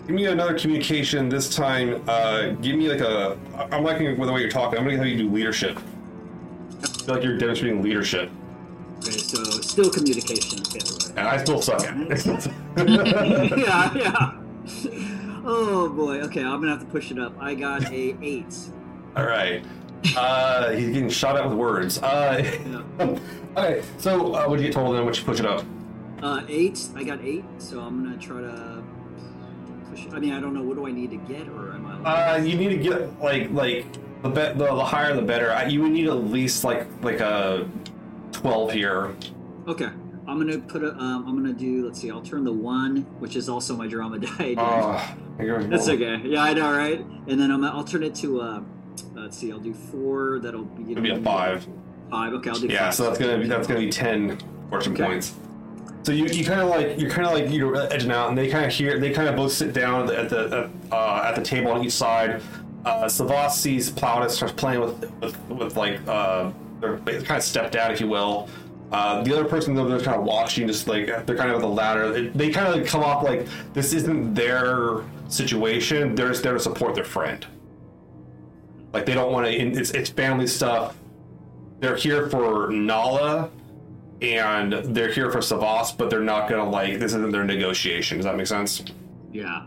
give 0.06 0.14
me 0.16 0.26
another 0.26 0.56
communication. 0.58 1.28
This 1.28 1.54
time, 1.54 2.02
uh, 2.08 2.50
give 2.60 2.76
me 2.76 2.88
like 2.88 3.00
a. 3.00 3.38
I'm 3.72 3.82
liking 3.82 4.18
with 4.18 4.28
the 4.28 4.32
way 4.32 4.40
you're 4.40 4.50
talking. 4.50 4.78
I'm 4.78 4.84
gonna 4.84 4.96
have 4.96 5.06
you 5.06 5.16
do 5.16 5.30
leadership. 5.30 5.78
I 6.82 6.86
feel 6.86 7.14
like 7.16 7.24
you're 7.24 7.36
demonstrating 7.38 7.82
leadership, 7.82 8.30
Okay, 8.98 9.10
so 9.12 9.42
still 9.60 9.90
communication. 9.90 10.60
Okay, 10.60 10.78
right. 10.78 11.08
and 11.18 11.28
I 11.28 11.36
still 11.42 11.60
suck 11.60 11.82
at 11.82 11.96
it. 11.96 12.26
yeah, 13.58 13.94
yeah. 13.94 14.32
Oh 15.44 15.88
boy. 15.94 16.20
Okay, 16.22 16.42
I'm 16.42 16.60
gonna 16.60 16.70
have 16.70 16.80
to 16.80 16.86
push 16.86 17.10
it 17.10 17.18
up. 17.18 17.34
I 17.40 17.54
got 17.54 17.90
a 17.90 18.16
eight. 18.22 18.54
All 19.16 19.26
right. 19.26 19.64
Uh, 20.16 20.70
he's 20.70 20.88
getting 20.90 21.10
shot 21.10 21.36
at 21.36 21.44
with 21.46 21.58
words. 21.58 21.98
Uh, 22.02 22.82
Yeah. 22.98 23.18
okay. 23.56 23.82
So, 23.98 24.34
uh, 24.34 24.46
what 24.46 24.56
do 24.56 24.62
you 24.62 24.68
get 24.68 24.74
total 24.74 24.92
then? 24.92 25.04
What 25.04 25.18
you 25.18 25.24
push 25.24 25.40
it 25.40 25.46
up? 25.46 25.64
Uh, 26.22 26.42
eight. 26.48 26.88
I 26.94 27.04
got 27.04 27.20
eight. 27.24 27.44
So 27.58 27.80
I'm 27.80 28.04
gonna 28.04 28.18
try 28.18 28.40
to 28.40 28.82
push. 29.90 30.06
I 30.12 30.18
mean, 30.18 30.32
I 30.32 30.40
don't 30.40 30.54
know. 30.54 30.62
What 30.62 30.76
do 30.76 30.86
I 30.86 30.92
need 30.92 31.10
to 31.10 31.16
get, 31.16 31.48
or 31.48 31.72
am 31.72 31.86
I? 32.04 32.34
Uh, 32.34 32.36
you 32.38 32.56
need 32.56 32.68
to 32.70 32.76
get 32.78 33.20
like 33.20 33.50
like 33.52 33.86
the 34.22 34.28
bet 34.28 34.58
the, 34.58 34.66
the 34.66 34.84
higher 34.84 35.14
the 35.14 35.22
better. 35.22 35.52
I, 35.52 35.66
you 35.66 35.82
would 35.82 35.92
need 35.92 36.06
at 36.08 36.14
least 36.24 36.64
like 36.64 36.86
like 37.02 37.20
a 37.20 37.68
twelve 38.32 38.72
here. 38.72 39.14
Okay. 39.66 39.88
I'm 40.28 40.38
gonna 40.38 40.58
put 40.58 40.84
a. 40.84 40.90
Um, 40.92 41.24
I'm 41.26 41.34
gonna 41.36 41.52
do. 41.52 41.86
Let's 41.86 42.00
see. 42.00 42.10
I'll 42.10 42.20
turn 42.22 42.44
the 42.44 42.52
one, 42.52 42.98
which 43.18 43.34
is 43.34 43.48
also 43.48 43.74
my 43.74 43.88
drama 43.88 44.18
die. 44.20 44.54
Oh, 44.58 45.16
That's 45.38 45.88
okay. 45.88 46.20
Yeah, 46.24 46.42
I 46.42 46.52
know, 46.52 46.70
right? 46.70 47.00
And 47.26 47.40
then 47.40 47.50
I'm, 47.50 47.64
I'll 47.64 47.82
turn 47.82 48.02
it 48.04 48.14
to. 48.16 48.40
Uh, 48.40 48.62
let's 49.14 49.36
see. 49.38 49.50
I'll 49.50 49.58
do 49.58 49.74
four. 49.74 50.38
That'll 50.38 50.62
be. 50.64 50.92
It'll 50.92 51.02
be 51.02 51.10
a 51.10 51.20
five. 51.20 51.66
Five. 52.10 52.34
Okay, 52.34 52.50
I'll 52.50 52.60
do. 52.60 52.68
Yeah, 52.68 52.84
five. 52.84 52.94
so 52.94 53.04
that's 53.06 53.18
gonna 53.18 53.38
be 53.38 53.48
that's 53.48 53.66
gonna 53.66 53.80
be 53.80 53.90
ten 53.90 54.38
fortune 54.68 54.92
Okay. 54.92 55.04
points. 55.04 55.34
So 56.02 56.12
you, 56.12 56.26
you 56.26 56.44
kind 56.44 56.60
of 56.60 56.68
like 56.68 56.98
you're 56.98 57.10
kind 57.10 57.26
of 57.26 57.34
like 57.34 57.50
you're 57.50 57.76
edging 57.92 58.10
out, 58.10 58.28
and 58.30 58.38
they 58.38 58.48
kind 58.48 58.64
of 58.64 58.72
hear 58.72 58.98
they 58.98 59.10
kind 59.10 59.28
of 59.28 59.36
both 59.36 59.52
sit 59.52 59.72
down 59.72 60.10
at 60.10 60.30
the 60.30 60.70
uh, 60.90 61.24
at 61.26 61.34
the 61.34 61.42
table 61.42 61.70
on 61.72 61.84
each 61.84 61.92
side. 61.92 62.42
Uh, 62.84 63.04
Savas 63.04 63.50
sees 63.50 63.90
Plautus 63.90 64.30
starts 64.30 64.54
playing 64.54 64.80
with 64.80 65.12
with, 65.20 65.50
with 65.50 65.76
like 65.76 66.00
uh, 66.08 66.50
their 66.80 66.96
kind 66.98 67.20
of 67.20 67.24
stepdad, 67.44 67.90
if 67.92 68.00
you 68.00 68.08
will. 68.08 68.48
Uh, 68.92 69.22
the 69.22 69.32
other 69.32 69.44
person 69.44 69.74
though 69.74 69.86
they're 69.86 70.00
kind 70.00 70.16
of 70.18 70.24
watching, 70.24 70.66
just 70.66 70.88
like 70.88 71.06
they're 71.26 71.36
kind 71.36 71.50
of 71.50 71.56
at 71.56 71.60
the 71.60 71.68
ladder. 71.68 72.10
They, 72.12 72.28
they 72.28 72.50
kind 72.50 72.66
of 72.66 72.76
like 72.76 72.86
come 72.86 73.04
off 73.04 73.22
like 73.22 73.46
this 73.74 73.92
isn't 73.92 74.34
their 74.34 75.04
situation. 75.28 76.14
They're 76.14 76.28
just 76.28 76.42
there 76.42 76.54
to 76.54 76.60
support 76.60 76.94
their 76.94 77.04
friend. 77.04 77.46
Like 78.92 79.04
they 79.04 79.14
don't 79.14 79.32
want 79.32 79.46
to. 79.46 79.52
It's 79.52 79.90
it's 79.90 80.08
family 80.08 80.46
stuff 80.46 80.96
they're 81.80 81.96
here 81.96 82.28
for 82.28 82.70
Nala 82.70 83.50
and 84.22 84.72
they're 84.72 85.12
here 85.12 85.30
for 85.30 85.38
Savas, 85.38 85.96
but 85.96 86.10
they're 86.10 86.20
not 86.20 86.48
gonna 86.48 86.68
like 86.68 86.98
this 86.98 87.14
isn't 87.14 87.30
their 87.30 87.44
negotiation. 87.44 88.18
Does 88.18 88.24
that 88.26 88.36
make 88.36 88.46
sense? 88.46 88.82
Yeah. 89.32 89.62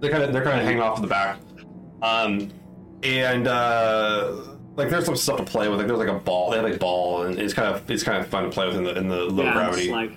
They're 0.00 0.10
kind 0.10 0.22
of 0.24 0.32
they're 0.32 0.44
kind 0.44 0.60
of 0.60 0.64
hanging 0.66 0.80
off 0.82 1.00
the 1.00 1.06
back. 1.08 1.38
Um, 2.02 2.50
and 3.02 3.46
uh, 3.48 4.36
like 4.76 4.88
there's 4.90 5.04
some 5.04 5.16
stuff 5.16 5.38
to 5.38 5.44
play 5.44 5.68
with. 5.68 5.78
Like 5.78 5.86
there's 5.88 5.98
like 5.98 6.08
a 6.08 6.14
ball. 6.18 6.50
They 6.50 6.56
have 6.56 6.64
like 6.64 6.76
a 6.76 6.78
ball, 6.78 7.22
and 7.22 7.38
it's 7.38 7.54
kind 7.54 7.74
of 7.74 7.88
it's 7.90 8.02
kind 8.02 8.18
of 8.18 8.28
fun 8.28 8.44
to 8.44 8.50
play 8.50 8.66
with 8.66 8.76
in 8.76 8.84
the 8.84 8.96
in 8.96 9.08
the 9.08 9.24
low 9.24 9.44
yeah, 9.44 9.52
gravity. 9.52 9.82
It's 9.82 9.90
like, 9.92 10.12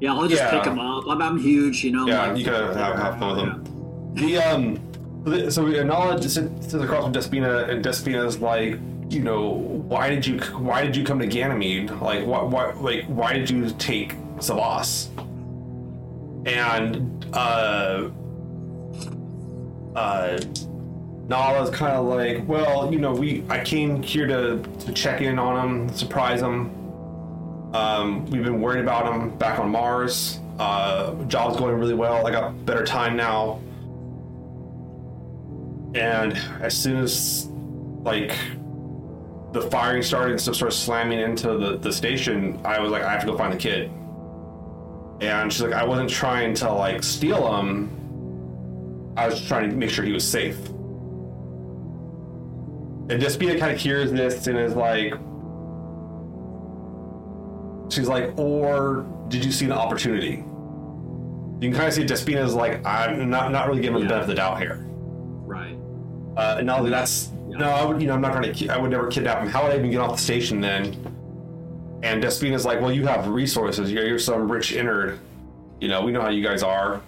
yeah, 0.00 0.12
I'll 0.14 0.28
just 0.28 0.42
Yeah. 0.42 0.50
pick 0.50 0.64
them 0.64 0.78
up. 0.78 1.04
I'm, 1.08 1.20
I'm 1.22 1.38
huge, 1.38 1.82
you 1.84 1.90
know. 1.92 2.06
yeah, 2.06 2.26
like- 2.28 2.38
you 2.38 2.44
can 2.44 2.52
have, 2.54 2.74
have 2.98 3.18
fun 3.18 3.36
with 3.36 3.46
them. 3.46 4.14
The 4.14 4.38
um, 4.38 4.92
the- 5.24 5.50
so 5.50 5.64
we 5.64 5.78
acknowledge 5.78 6.22
sits 6.26 6.74
across 6.74 7.04
from 7.04 7.12
Despina, 7.12 7.68
and 7.70 7.84
Despina's 7.84 8.38
like, 8.40 8.78
you 9.10 9.20
know, 9.20 9.75
why 9.88 10.10
did 10.10 10.26
you 10.26 10.40
why 10.58 10.84
did 10.84 10.96
you 10.96 11.04
come 11.04 11.20
to 11.20 11.26
Ganymede? 11.28 11.90
Like, 11.90 12.26
what 12.26 12.50
what 12.50 12.82
like 12.82 13.04
why 13.04 13.32
did 13.32 13.48
you 13.48 13.70
take 13.78 14.16
Savas? 14.38 15.08
And 16.44 17.24
uh, 17.32 18.10
uh, 19.94 20.40
Nala's 21.28 21.70
kind 21.70 21.92
of 21.92 22.06
like, 22.06 22.46
well, 22.48 22.92
you 22.92 22.98
know, 22.98 23.12
we 23.12 23.44
I 23.48 23.62
came 23.62 24.02
here 24.02 24.26
to 24.26 24.60
to 24.80 24.92
check 24.92 25.20
in 25.22 25.38
on 25.38 25.68
him, 25.88 25.94
surprise 25.94 26.40
him. 26.40 26.72
Um, 27.72 28.26
we've 28.26 28.42
been 28.42 28.60
worried 28.60 28.80
about 28.80 29.12
him 29.12 29.36
back 29.38 29.60
on 29.60 29.70
Mars. 29.70 30.40
Uh, 30.58 31.14
job's 31.24 31.56
going 31.58 31.78
really 31.78 31.94
well. 31.94 32.26
I 32.26 32.32
got 32.32 32.66
better 32.66 32.84
time 32.84 33.16
now. 33.16 33.60
And 35.94 36.32
as 36.60 36.76
soon 36.76 36.96
as 36.96 37.46
like 38.02 38.36
the 39.60 39.70
firing 39.70 40.02
started 40.02 40.32
and 40.32 40.40
stuff 40.40 40.56
started 40.56 40.76
slamming 40.76 41.18
into 41.18 41.56
the, 41.56 41.76
the 41.78 41.92
station, 41.92 42.60
I 42.64 42.78
was 42.78 42.90
like, 42.90 43.02
I 43.02 43.10
have 43.10 43.20
to 43.22 43.26
go 43.26 43.36
find 43.36 43.52
the 43.52 43.56
kid. 43.56 43.90
And 45.20 45.50
she's 45.52 45.62
like, 45.62 45.72
I 45.72 45.84
wasn't 45.84 46.10
trying 46.10 46.54
to 46.54 46.70
like 46.70 47.02
steal 47.02 47.56
him. 47.56 49.14
I 49.16 49.26
was 49.26 49.40
trying 49.46 49.70
to 49.70 49.76
make 49.76 49.90
sure 49.90 50.04
he 50.04 50.12
was 50.12 50.28
safe. 50.28 50.58
And 53.08 53.22
Despina 53.22 53.58
kind 53.58 53.72
of 53.72 53.80
hears 53.80 54.12
this 54.12 54.46
and 54.46 54.58
is 54.58 54.74
like, 54.74 55.14
she's 57.90 58.08
like, 58.08 58.36
or 58.38 59.06
did 59.28 59.44
you 59.44 59.52
see 59.52 59.64
an 59.64 59.72
opportunity? 59.72 60.44
You 61.60 61.70
can 61.70 61.72
kind 61.72 61.88
of 61.88 61.94
see 61.94 62.04
Despina's 62.04 62.54
like, 62.54 62.84
I'm 62.84 63.30
not 63.30 63.52
not 63.52 63.68
really 63.68 63.80
giving 63.80 64.02
him 64.02 64.02
the 64.02 64.08
benefit 64.08 64.22
of 64.24 64.28
the 64.28 64.34
doubt 64.34 64.58
here. 64.60 64.84
Right. 64.86 65.75
Uh, 66.36 66.56
and 66.58 66.68
only 66.68 66.90
that's 66.90 67.30
no, 67.46 67.70
I 67.70 67.84
would 67.84 68.00
you 68.00 68.08
know 68.08 68.14
I'm 68.14 68.20
not 68.20 68.32
going 68.32 68.52
to 68.52 68.68
I 68.68 68.76
would 68.76 68.90
never 68.90 69.08
kidnap 69.08 69.42
him. 69.42 69.48
How 69.48 69.62
would 69.62 69.72
I 69.72 69.78
even 69.78 69.90
get 69.90 70.00
off 70.00 70.12
the 70.12 70.22
station 70.22 70.60
then? 70.60 70.94
And 72.02 72.20
Despina's 72.22 72.64
like, 72.64 72.80
well, 72.80 72.92
you 72.92 73.06
have 73.06 73.26
resources. 73.28 73.90
You're, 73.90 74.06
you're 74.06 74.18
some 74.18 74.50
rich 74.50 74.72
innard. 74.72 75.18
You 75.80 75.88
know, 75.88 76.02
we 76.02 76.12
know 76.12 76.20
how 76.20 76.28
you 76.28 76.42
guys 76.42 76.62
are. 76.62 77.00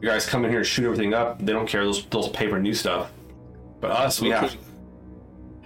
You 0.00 0.08
guys 0.08 0.26
come 0.26 0.44
in 0.44 0.50
here 0.50 0.60
and 0.60 0.66
shoot 0.66 0.84
everything 0.84 1.14
up. 1.14 1.38
They 1.38 1.52
don't 1.52 1.68
care. 1.68 1.84
Those 1.84 2.04
those 2.06 2.28
paper 2.28 2.58
new 2.58 2.74
stuff. 2.74 3.10
But 3.80 3.90
us, 3.90 4.20
we 4.20 4.30
have. 4.30 4.56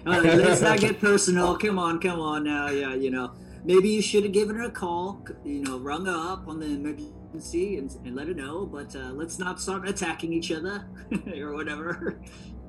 Uh, 0.07 0.21
let's 0.23 0.61
not 0.61 0.79
get 0.79 1.01
personal. 1.01 1.57
Come 1.57 1.79
on, 1.79 2.01
come 2.01 2.21
on 2.21 2.45
now. 2.45 2.69
Yeah, 2.69 2.95
you 2.95 3.11
know, 3.11 3.33
maybe 3.65 3.89
you 3.89 4.03
should 4.03 4.25
have 4.25 4.33
given 4.33 4.57
her 4.57 4.65
a 4.65 4.71
call. 4.71 5.25
You 5.45 5.63
know, 5.63 5.79
rung 5.79 6.09
up 6.09 6.49
on 6.49 6.61
the 6.61 6.67
emergency 6.67 7.79
and, 7.79 7.91
and 8.05 8.17
let 8.17 8.29
her 8.29 8.35
know. 8.35 8.67
But 8.67 8.95
uh, 8.95 9.11
let's 9.13 9.39
not 9.39 9.61
start 9.61 9.89
attacking 9.89 10.33
each 10.33 10.53
other 10.53 10.89
or 11.37 11.53
whatever. 11.53 12.21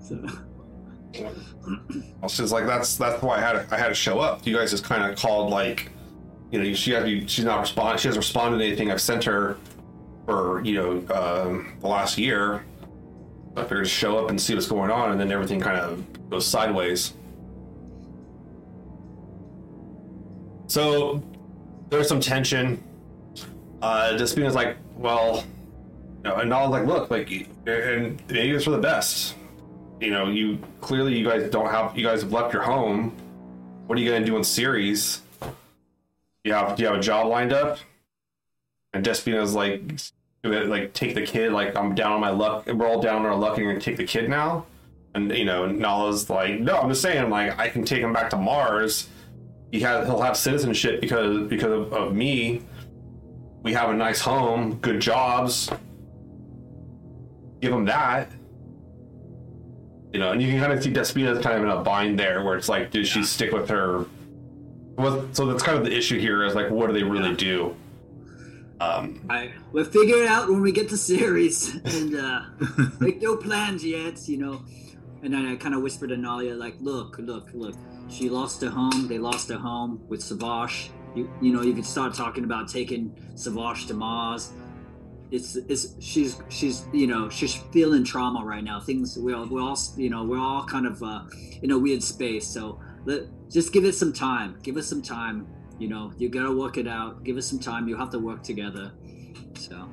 So 0.01 0.17
She's 2.27 2.51
like, 2.51 2.65
that's 2.65 2.97
that's 2.97 3.21
why 3.21 3.37
I 3.37 3.39
had 3.39 3.65
I 3.71 3.77
had 3.77 3.87
to 3.87 3.93
show 3.93 4.19
up. 4.19 4.45
You 4.45 4.55
guys 4.55 4.71
just 4.71 4.83
kind 4.83 5.11
of 5.11 5.17
called 5.17 5.51
like, 5.51 5.89
you 6.51 6.61
know, 6.61 6.73
she 6.73 6.91
had 6.91 7.29
she's 7.29 7.45
not 7.45 7.59
responding. 7.61 7.97
She 7.97 8.07
hasn't 8.07 8.23
responded 8.23 8.59
to 8.59 8.65
anything 8.65 8.91
I've 8.91 9.01
sent 9.01 9.23
her 9.23 9.57
for 10.25 10.61
you 10.63 10.75
know 10.75 11.15
um, 11.15 11.77
the 11.79 11.87
last 11.87 12.17
year. 12.17 12.63
I 13.55 13.63
figured 13.63 13.85
to 13.85 13.89
show 13.89 14.17
up 14.17 14.29
and 14.29 14.39
see 14.39 14.53
what's 14.53 14.67
going 14.67 14.91
on, 14.91 15.11
and 15.11 15.19
then 15.19 15.31
everything 15.31 15.59
kind 15.59 15.79
of 15.79 16.29
goes 16.29 16.45
sideways. 16.45 17.13
So 20.67 21.23
there's 21.89 22.07
some 22.07 22.19
tension. 22.19 22.83
Uh, 23.81 24.15
Despina's 24.17 24.53
like, 24.53 24.77
well, 24.95 25.43
you 26.23 26.29
know, 26.29 26.35
and 26.35 26.53
all 26.53 26.69
like, 26.69 26.85
look, 26.85 27.09
like, 27.09 27.31
and 27.65 28.21
maybe 28.29 28.51
it's 28.51 28.65
for 28.65 28.71
the 28.71 28.77
best 28.77 29.35
you 29.99 30.11
know, 30.11 30.29
you 30.29 30.59
clearly 30.81 31.17
you 31.17 31.25
guys 31.25 31.49
don't 31.49 31.69
have 31.69 31.97
you 31.97 32.03
guys 32.03 32.21
have 32.21 32.31
left 32.31 32.53
your 32.53 32.63
home. 32.63 33.15
What 33.87 33.97
are 33.97 34.01
you 34.01 34.09
gonna 34.09 34.25
do 34.25 34.37
in 34.37 34.43
Ceres? 34.43 35.21
You 36.43 36.53
have 36.53 36.75
do 36.75 36.83
you 36.83 36.89
have 36.89 36.97
a 36.97 37.01
job 37.01 37.27
lined 37.27 37.53
up? 37.53 37.79
And 38.93 39.03
Despina's 39.03 39.55
like 39.55 39.81
like 40.43 40.93
take 40.93 41.15
the 41.15 41.21
kid, 41.25 41.51
like 41.51 41.75
I'm 41.75 41.95
down 41.95 42.13
on 42.13 42.21
my 42.21 42.29
luck 42.29 42.65
we're 42.67 42.87
all 42.87 43.01
down 43.01 43.17
on 43.17 43.25
our 43.25 43.35
luck 43.35 43.57
and 43.57 43.63
you're 43.63 43.73
gonna 43.73 43.83
take 43.83 43.97
the 43.97 44.05
kid 44.05 44.29
now? 44.29 44.65
And 45.15 45.35
you 45.35 45.45
know, 45.45 45.65
Nala's 45.65 46.29
like, 46.29 46.59
no, 46.59 46.77
I'm 46.77 46.89
just 46.89 47.01
saying, 47.01 47.29
like, 47.31 47.57
I 47.57 47.67
can 47.69 47.83
take 47.83 48.01
him 48.01 48.13
back 48.13 48.29
to 48.29 48.37
Mars. 48.37 49.09
He 49.71 49.79
has 49.81 50.07
he'll 50.07 50.21
have 50.21 50.37
citizenship 50.37 51.01
because 51.01 51.47
because 51.47 51.71
of, 51.71 51.93
of 51.93 52.15
me. 52.15 52.61
We 53.61 53.73
have 53.73 53.89
a 53.89 53.93
nice 53.93 54.21
home, 54.21 54.75
good 54.75 55.01
jobs. 55.01 55.69
Give 57.59 57.73
him 57.73 57.83
that 57.85 58.31
you 60.13 60.19
know, 60.19 60.31
and 60.31 60.41
you 60.41 60.49
can 60.49 60.59
kind 60.59 60.73
of 60.73 60.83
see 60.83 60.91
Despina's 60.91 61.39
kind 61.43 61.57
of 61.57 61.63
in 61.63 61.69
a 61.69 61.81
bind 61.81 62.17
there, 62.19 62.43
where 62.43 62.57
it's 62.57 62.69
like, 62.69 62.91
does 62.91 63.07
she 63.07 63.23
stick 63.23 63.51
with 63.51 63.69
her? 63.69 64.05
Well, 64.97 65.27
so 65.33 65.45
that's 65.45 65.63
kind 65.63 65.77
of 65.77 65.85
the 65.85 65.95
issue 65.95 66.19
here 66.19 66.43
is 66.43 66.55
like, 66.55 66.69
what 66.69 66.87
do 66.87 66.93
they 66.93 67.03
really 67.03 67.29
Yeah. 67.29 67.35
do? 67.35 67.75
Um, 68.81 69.21
I 69.29 69.51
we'll 69.73 69.83
figure 69.85 70.23
it 70.23 70.27
out 70.27 70.47
when 70.49 70.61
we 70.61 70.71
get 70.71 70.87
to 70.89 70.97
Ceres 70.97 71.75
and 71.83 72.15
uh, 72.15 72.41
make 72.99 73.21
no 73.21 73.35
plans 73.35 73.83
yet. 73.83 74.27
You 74.27 74.37
know. 74.37 74.61
And 75.21 75.33
then 75.33 75.45
I 75.45 75.57
kind 75.57 75.75
of 75.75 75.81
whispered 75.81 76.09
to 76.09 76.15
Nalia, 76.15 76.57
like, 76.57 76.75
look, 76.79 77.17
look, 77.19 77.49
look. 77.53 77.75
She 78.07 78.29
lost 78.29 78.61
her 78.61 78.69
home. 78.69 79.09
They 79.09 79.17
lost 79.17 79.49
their 79.49 79.57
home 79.57 80.01
with 80.07 80.21
Savash. 80.21 80.89
You, 81.13 81.29
you 81.41 81.51
know, 81.51 81.61
you 81.61 81.73
could 81.73 81.85
start 81.85 82.13
talking 82.13 82.45
about 82.45 82.69
taking 82.69 83.09
Savash 83.35 83.85
to 83.87 83.93
Mars. 83.93 84.53
It's, 85.31 85.55
it's, 85.55 85.95
she's, 85.99 86.41
she's, 86.49 86.85
you 86.91 87.05
know, 87.07 87.29
she's 87.29 87.55
feeling 87.71 88.03
trauma 88.03 88.43
right 88.43 88.63
now. 88.63 88.79
Things, 88.79 89.17
we're, 89.17 89.35
all- 89.35 89.47
we're 89.47 89.61
all, 89.61 89.77
you 89.95 90.09
know, 90.09 90.23
we're 90.23 90.39
all 90.39 90.63
kind 90.63 90.87
of 90.87 91.01
uh, 91.03 91.21
in 91.61 91.71
a 91.71 91.77
weird 91.77 92.01
space. 92.01 92.47
So 92.47 92.79
let, 93.05 93.23
just 93.49 93.71
give 93.71 93.85
it 93.85 93.93
some 93.95 94.11
time. 94.13 94.57
Give 94.63 94.75
us 94.77 94.87
some 94.87 95.01
time. 95.01 95.47
You 95.77 95.87
know, 95.87 96.11
you 96.17 96.29
gotta 96.29 96.51
work 96.51 96.77
it 96.77 96.87
out. 96.87 97.23
Give 97.23 97.37
us 97.37 97.45
some 97.45 97.59
time. 97.59 97.87
You 97.87 97.95
have 97.95 98.09
to 98.11 98.19
work 98.19 98.43
together. 98.43 98.91
So. 99.57 99.87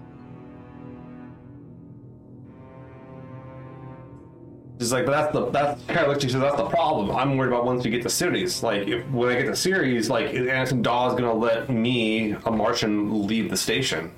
she's 4.79 4.93
like, 4.93 5.07
but 5.07 5.13
that's 5.13 5.33
the 5.33 5.51
that's 5.51 5.83
kind 5.85 6.01
of 6.01 6.09
like 6.09 6.21
she 6.21 6.29
says 6.29 6.41
that's 6.41 6.57
the 6.57 6.69
problem. 6.69 7.15
I'm 7.17 7.37
worried 7.37 7.49
about 7.49 7.65
once 7.65 7.85
we 7.85 7.91
get 7.91 8.03
to 8.03 8.11
Ceres. 8.11 8.63
Like, 8.63 8.89
if 8.89 9.09
when 9.11 9.29
I 9.31 9.37
get 9.41 9.47
the 9.47 9.57
Ceres, 9.57 10.11
like, 10.11 10.31
is 10.31 10.47
Anderson 10.49 10.83
Dawes 10.83 11.13
gonna 11.13 11.33
let 11.33 11.69
me, 11.71 12.33
a 12.33 12.51
Martian, 12.51 13.27
leave 13.27 13.51
the 13.51 13.57
station? 13.57 14.11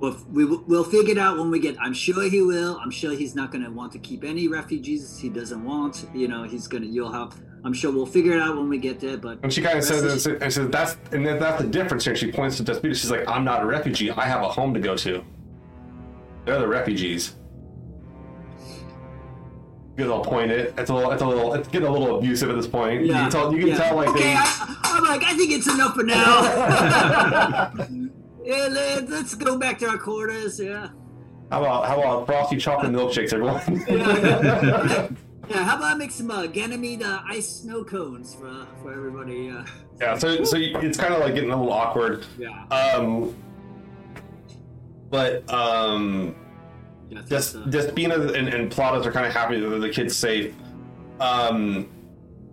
Well, 0.00 0.16
we, 0.32 0.46
we'll 0.46 0.84
figure 0.84 1.12
it 1.12 1.18
out 1.18 1.36
when 1.36 1.50
we 1.50 1.58
get. 1.58 1.76
I'm 1.78 1.92
sure 1.92 2.22
he 2.28 2.40
will. 2.40 2.78
I'm 2.82 2.90
sure 2.90 3.12
he's 3.12 3.34
not 3.34 3.52
going 3.52 3.62
to 3.62 3.70
want 3.70 3.92
to 3.92 3.98
keep 3.98 4.24
any 4.24 4.48
refugees 4.48 5.18
he 5.18 5.28
doesn't 5.28 5.62
want. 5.62 6.06
You 6.14 6.26
know, 6.26 6.44
he's 6.44 6.66
going 6.66 6.82
to. 6.82 6.88
You'll 6.88 7.12
have. 7.12 7.38
I'm 7.64 7.74
sure 7.74 7.92
we'll 7.92 8.06
figure 8.06 8.32
it 8.32 8.40
out 8.40 8.56
when 8.56 8.70
we 8.70 8.78
get 8.78 8.98
there. 8.98 9.18
But 9.18 9.40
And 9.42 9.52
she 9.52 9.60
kind 9.60 9.76
of 9.76 9.84
says, 9.84 10.26
and 10.26 10.52
says 10.52 10.68
that's 10.70 10.96
and 11.12 11.26
that's 11.26 11.62
the 11.62 11.68
difference 11.68 12.06
here. 12.06 12.16
She 12.16 12.32
points 12.32 12.56
to 12.56 12.64
Despina. 12.64 12.96
She's 12.96 13.10
like, 13.10 13.28
I'm 13.28 13.44
not 13.44 13.62
a 13.62 13.66
refugee. 13.66 14.10
I 14.10 14.24
have 14.24 14.40
a 14.40 14.48
home 14.48 14.72
to 14.72 14.80
go 14.80 14.96
to. 14.96 15.22
They're 16.46 16.58
the 16.58 16.66
refugees. 16.66 17.36
Get 19.98 20.06
a 20.06 20.08
little 20.08 20.24
pointed. 20.24 20.72
It's 20.78 20.88
a 20.88 20.94
little. 20.94 21.10
It's 21.10 21.20
a 21.20 21.26
little. 21.26 21.52
It's 21.52 21.68
getting 21.68 21.88
a 21.88 21.92
little 21.92 22.16
abusive 22.16 22.48
at 22.48 22.56
this 22.56 22.66
point. 22.66 23.02
You 23.02 23.12
can 23.12 23.30
tell. 23.30 23.52
You 23.52 23.58
can 23.58 23.68
yeah. 23.68 23.76
tell 23.76 23.96
like 23.96 24.08
Okay, 24.08 24.22
they. 24.22 24.34
I, 24.34 24.76
I'm 24.82 25.04
like, 25.04 25.24
I 25.24 25.36
think 25.36 25.52
it's 25.52 25.66
enough 25.66 25.94
for 25.94 26.04
now. 26.04 27.70
yeah, 28.50 28.66
let, 28.66 29.08
let's 29.08 29.34
go 29.34 29.56
back 29.58 29.78
to 29.78 29.88
our 29.88 29.98
quarters. 29.98 30.58
Yeah. 30.58 30.88
How 31.50 31.60
about 31.60 31.86
how 31.86 32.00
about 32.00 32.26
frosty 32.26 32.56
chocolate 32.56 32.92
milkshakes, 32.92 33.32
everyone? 33.32 33.60
Yeah. 33.88 35.08
yeah. 35.48 35.64
How 35.64 35.76
about 35.78 35.92
I 35.92 35.94
make 35.94 36.12
some 36.12 36.30
uh, 36.30 36.46
Ganymede 36.46 37.02
uh, 37.02 37.22
ice 37.28 37.48
snow 37.48 37.82
cones 37.84 38.34
for 38.34 38.66
for 38.82 38.92
everybody? 38.92 39.50
Uh, 39.50 39.64
yeah. 40.00 40.16
So 40.16 40.44
so 40.44 40.56
it's 40.56 40.98
kind 40.98 41.12
of 41.14 41.20
like 41.20 41.34
getting 41.34 41.50
a 41.50 41.56
little 41.56 41.72
awkward. 41.72 42.24
yeah. 42.38 42.66
Um. 42.68 43.34
But 45.10 45.48
um. 45.52 46.36
yeah 47.08 47.22
Just, 47.28 47.56
uh, 47.56 47.60
Despina 47.60 48.34
and, 48.36 48.48
and 48.48 48.70
Plautus 48.70 49.04
are 49.06 49.12
kind 49.12 49.26
of 49.26 49.32
happy 49.32 49.58
that 49.58 49.68
the 49.68 49.90
kid's 49.90 50.16
safe. 50.16 50.54
Um, 51.18 51.88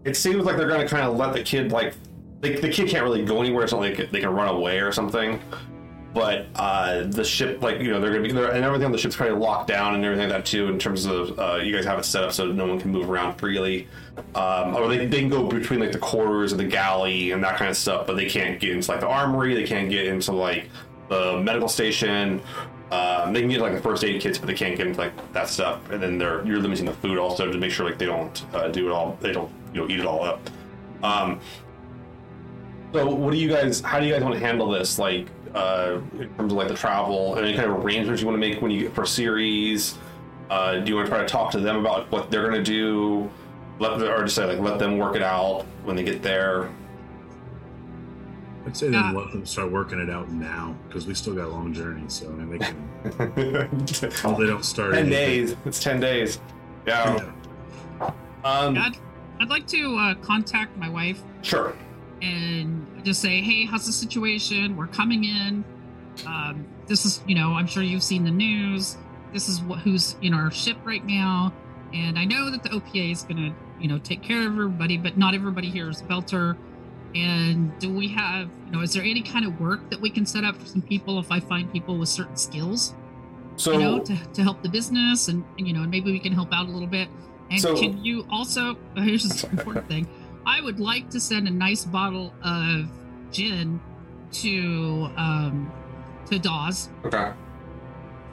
it 0.05 0.15
seems 0.17 0.43
like 0.43 0.57
they're 0.57 0.67
going 0.67 0.81
to 0.81 0.87
kind 0.87 1.05
of 1.07 1.15
let 1.17 1.33
the 1.33 1.43
kid 1.43 1.71
like 1.71 1.93
the, 2.41 2.59
the 2.59 2.69
kid 2.69 2.89
can't 2.89 3.03
really 3.03 3.23
go 3.23 3.41
anywhere. 3.41 3.63
It's 3.63 3.73
not 3.73 3.81
like 3.81 4.09
they 4.11 4.19
can 4.19 4.29
run 4.29 4.47
away 4.47 4.79
or 4.79 4.91
something. 4.91 5.39
But 6.13 6.47
uh, 6.55 7.03
the 7.03 7.23
ship, 7.23 7.61
like 7.61 7.79
you 7.79 7.91
know, 7.91 7.99
they're 7.99 8.09
gonna 8.11 8.23
be 8.23 8.31
there, 8.31 8.51
and 8.51 8.63
everything 8.63 8.85
on 8.87 8.91
the 8.91 8.97
ship's 8.97 9.15
kind 9.15 9.31
of 9.31 9.37
locked 9.39 9.67
down 9.67 9.93
and 9.93 10.03
everything 10.03 10.29
like 10.29 10.37
that 10.37 10.45
too. 10.45 10.67
In 10.67 10.79
terms 10.79 11.05
of 11.05 11.37
uh, 11.37 11.55
you 11.61 11.75
guys 11.75 11.85
have 11.85 11.99
it 11.99 12.05
set 12.05 12.23
up 12.23 12.31
so 12.31 12.47
no 12.51 12.65
one 12.65 12.79
can 12.79 12.91
move 12.91 13.09
around 13.09 13.35
freely, 13.35 13.87
um, 14.33 14.75
or 14.75 14.87
they, 14.87 15.05
they 15.05 15.19
can 15.19 15.29
go 15.29 15.47
between 15.47 15.79
like 15.79 15.91
the 15.91 15.99
quarters 15.99 16.51
of 16.51 16.57
the 16.57 16.65
galley 16.65 17.31
and 17.31 17.43
that 17.43 17.57
kind 17.57 17.69
of 17.69 17.77
stuff. 17.77 18.07
But 18.07 18.15
they 18.15 18.27
can't 18.27 18.59
get 18.59 18.71
into 18.71 18.89
like 18.89 19.01
the 19.01 19.07
armory. 19.07 19.53
They 19.53 19.65
can't 19.65 19.89
get 19.89 20.07
into 20.07 20.31
like 20.31 20.69
the 21.09 21.39
medical 21.41 21.69
station 21.69 22.41
Um, 22.89 23.33
they 23.33 23.41
can 23.41 23.49
get 23.49 23.59
like 23.59 23.73
the 23.73 23.81
first 23.81 24.03
aid 24.05 24.21
kits, 24.21 24.37
but 24.37 24.47
they 24.47 24.53
can't 24.53 24.77
get 24.77 24.87
into 24.87 24.99
like 24.99 25.33
that 25.33 25.49
stuff. 25.49 25.89
And 25.91 26.01
then 26.01 26.17
they're 26.17 26.45
you're 26.45 26.59
limiting 26.59 26.85
the 26.85 26.93
food 26.93 27.17
also 27.17 27.51
to 27.51 27.57
make 27.57 27.71
sure 27.71 27.85
like 27.85 27.97
they 27.97 28.05
don't 28.05 28.45
uh, 28.53 28.69
do 28.69 28.87
it 28.87 28.91
all. 28.91 29.17
They 29.19 29.33
don't 29.33 29.51
you 29.73 29.81
know 29.81 29.89
eat 29.89 29.99
it 29.99 30.05
all 30.05 30.23
up. 30.23 30.49
Um, 31.03 31.41
so 32.93 33.05
what 33.13 33.31
do 33.31 33.37
you 33.37 33.49
guys? 33.49 33.81
How 33.81 33.99
do 33.99 34.05
you 34.05 34.13
guys 34.13 34.23
want 34.23 34.35
to 34.35 34.39
handle 34.39 34.69
this? 34.69 34.97
Like 34.97 35.27
uh, 35.57 35.99
in 36.19 36.29
terms 36.35 36.51
of 36.53 36.57
like 36.57 36.67
the 36.67 36.73
travel 36.73 37.35
and 37.35 37.45
any 37.45 37.55
kind 37.57 37.69
of 37.69 37.83
arrangements 37.83 38.21
you 38.21 38.27
want 38.27 38.35
to 38.41 38.47
make 38.47 38.61
when 38.61 38.71
you 38.71 38.81
get 38.83 38.93
for 38.93 39.05
Ceres? 39.05 39.97
Uh, 40.49 40.75
do 40.79 40.89
you 40.89 40.95
want 40.95 41.07
to 41.07 41.11
try 41.11 41.21
to 41.21 41.27
talk 41.27 41.51
to 41.51 41.59
them 41.59 41.77
about 41.77 42.09
what 42.11 42.29
they're 42.31 42.43
going 42.49 42.63
to 42.63 42.63
do? 42.63 43.29
Let 43.79 44.01
or 44.01 44.23
just 44.23 44.35
say 44.35 44.45
like 44.45 44.59
let 44.59 44.79
them 44.79 44.97
work 44.97 45.15
it 45.15 45.21
out 45.21 45.63
when 45.83 45.95
they 45.95 46.03
get 46.03 46.21
there. 46.23 46.69
I'd 48.65 48.75
say 48.75 48.87
Yeah. 48.89 49.03
then 49.03 49.15
let 49.15 49.31
them 49.31 49.45
start 49.45 49.71
working 49.71 49.99
it 49.99 50.09
out 50.09 50.29
now 50.29 50.75
because 50.87 51.05
we 51.07 51.13
still 51.13 51.33
got 51.35 51.45
a 51.45 51.49
long 51.49 51.73
journey. 51.73 52.03
So 52.07 52.27
I 52.27 52.31
mean, 52.31 52.49
they 52.49 52.57
can. 52.59 54.15
Oh, 54.25 54.35
they 54.39 54.47
don't 54.47 54.65
start. 54.65 54.93
ten 54.93 55.05
anything. 55.05 55.45
days. 55.45 55.55
It's 55.65 55.79
ten 55.81 55.99
days. 55.99 56.39
Yeah. 56.85 57.31
Yeah. 58.01 58.07
Um. 58.43 58.77
I'd, 58.77 58.97
I'd 59.39 59.49
like 59.49 59.67
to 59.67 59.95
uh, 59.97 60.15
contact 60.15 60.75
my 60.77 60.89
wife 60.89 61.21
Sure. 61.43 61.75
And 62.21 63.03
just 63.03 63.21
say, 63.21 63.41
hey, 63.41 63.65
how's 63.65 63.85
the 63.85 63.91
situation? 63.91 64.75
We're 64.75 64.87
coming 64.87 65.23
in. 65.23 65.63
Um, 66.25 66.67
this 66.87 67.05
is, 67.05 67.21
you 67.27 67.35
know, 67.35 67.53
I'm 67.53 67.67
sure 67.67 67.83
you've 67.83 68.03
seen 68.03 68.23
the 68.23 68.31
news. 68.31 68.97
This 69.33 69.49
is 69.49 69.61
what 69.61 69.79
who's 69.79 70.15
in 70.21 70.33
our 70.33 70.49
ship 70.51 70.77
right 70.83 71.05
now. 71.05 71.53
And 71.93 72.17
I 72.17 72.25
know 72.25 72.49
that 72.49 72.63
the 72.63 72.69
OPA 72.69 73.11
is 73.11 73.23
going 73.23 73.37
to, 73.37 73.55
you 73.81 73.87
know, 73.87 73.97
take 73.99 74.21
care 74.21 74.39
of 74.39 74.47
everybody, 74.47 74.97
but 74.97 75.17
not 75.17 75.33
everybody 75.33 75.69
here 75.69 75.89
is 75.89 76.01
Belter. 76.01 76.57
And 77.15 77.77
do 77.79 77.93
we 77.93 78.09
have, 78.09 78.49
you 78.65 78.71
know, 78.71 78.81
is 78.81 78.93
there 78.93 79.03
any 79.03 79.21
kind 79.21 79.45
of 79.45 79.59
work 79.59 79.89
that 79.89 80.01
we 80.01 80.09
can 80.09 80.25
set 80.25 80.43
up 80.43 80.57
for 80.57 80.65
some 80.65 80.81
people 80.81 81.19
if 81.19 81.31
I 81.31 81.39
find 81.39 81.71
people 81.71 81.97
with 81.97 82.09
certain 82.09 82.35
skills, 82.35 82.93
So 83.55 83.73
you 83.73 83.79
know, 83.79 83.99
to, 83.99 84.15
to 84.33 84.43
help 84.43 84.61
the 84.61 84.69
business 84.69 85.27
and, 85.29 85.43
and, 85.57 85.67
you 85.67 85.73
know, 85.73 85.83
and 85.83 85.91
maybe 85.91 86.11
we 86.11 86.19
can 86.19 86.33
help 86.33 86.49
out 86.51 86.67
a 86.67 86.71
little 86.71 86.87
bit. 86.87 87.07
And 87.49 87.61
So- 87.61 87.77
can 87.77 88.03
you 88.03 88.25
also, 88.29 88.75
here's 88.95 89.23
the 89.23 89.49
important 89.49 89.87
thing 89.87 90.07
I 90.47 90.61
would 90.61 90.79
like 90.79 91.09
to 91.09 91.19
send 91.19 91.47
a 91.47 91.51
nice 91.51 91.83
bottle 91.83 92.33
of 92.41 92.89
gin 93.31 93.81
to 94.31 95.09
um 95.17 95.71
to 96.29 96.39
Dawes, 96.39 96.89
okay. 97.05 97.33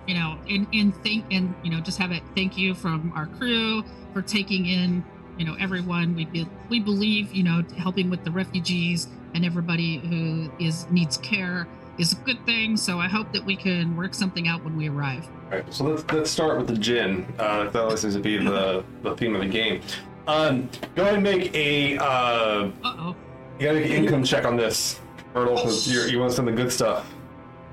you 0.07 0.15
know, 0.15 0.39
and 0.49 0.67
and 0.73 0.95
thank 1.03 1.27
and 1.33 1.55
you 1.65 1.71
know 1.71 1.81
just 1.81 1.99
have 1.99 2.13
it 2.13 2.23
thank 2.37 2.57
you 2.57 2.75
from 2.75 3.13
our 3.15 3.27
crew 3.27 3.85
for 4.13 4.23
taking 4.23 4.67
in 4.67 5.05
you 5.37 5.45
know 5.45 5.57
everyone 5.59 6.15
we 6.15 6.25
be, 6.25 6.49
we 6.69 6.79
believe 6.79 7.33
you 7.33 7.43
know 7.43 7.65
helping 7.77 8.11
with 8.11 8.25
the 8.25 8.31
refugees 8.31 9.09
and 9.35 9.45
everybody 9.45 9.99
who 9.99 10.51
is 10.65 10.89
needs 10.91 11.17
care 11.17 11.67
is 11.99 12.13
a 12.13 12.17
good 12.17 12.45
thing. 12.47 12.77
So 12.77 12.99
I 12.99 13.09
hope 13.09 13.33
that 13.33 13.45
we 13.45 13.57
can 13.57 13.97
work 13.97 14.15
something 14.15 14.49
out 14.49 14.65
when 14.65 14.77
we 14.77 14.89
arrive. 14.89 15.27
All 15.27 15.59
right, 15.59 15.75
so 15.75 15.85
let's 15.85 16.05
let's 16.13 16.31
start 16.31 16.59
with 16.59 16.69
the 16.69 16.77
gin. 16.77 17.27
Uh, 17.39 17.65
that 17.71 17.83
always 17.83 18.01
seems 18.01 18.15
to 18.15 18.21
be 18.21 18.39
the, 18.39 18.85
the 19.03 19.17
theme 19.17 19.35
of 19.35 19.41
the 19.41 19.49
game. 19.49 19.81
Um, 20.27 20.71
go 20.95 21.03
ahead 21.03 21.15
and 21.15 21.23
make 21.23 21.55
a 21.55 21.99
uh, 21.99 22.05
Uh 22.05 22.71
oh. 22.85 23.17
you 23.59 23.67
gotta 23.67 23.81
make 23.81 23.91
an 23.91 23.93
income 24.05 24.25
check 24.25 24.45
on 24.47 24.57
this, 24.57 25.01
Myrtle, 25.35 25.55
because 25.57 26.11
you 26.11 26.19
want 26.19 26.33
some 26.33 26.49
of 26.49 26.57
the 26.57 26.63
good 26.63 26.73
stuff. 26.73 27.13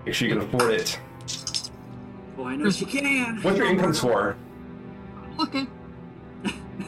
Make 0.05 0.15
sure 0.15 0.27
you 0.27 0.35
can 0.35 0.43
afford 0.43 0.73
it. 0.73 0.99
Oh, 2.37 2.45
I 2.45 2.55
know 2.55 2.69
she 2.69 2.85
can. 2.85 3.37
What's 3.41 3.57
your 3.57 3.67
income 3.67 3.93
score? 3.93 4.35
Okay. 5.39 5.65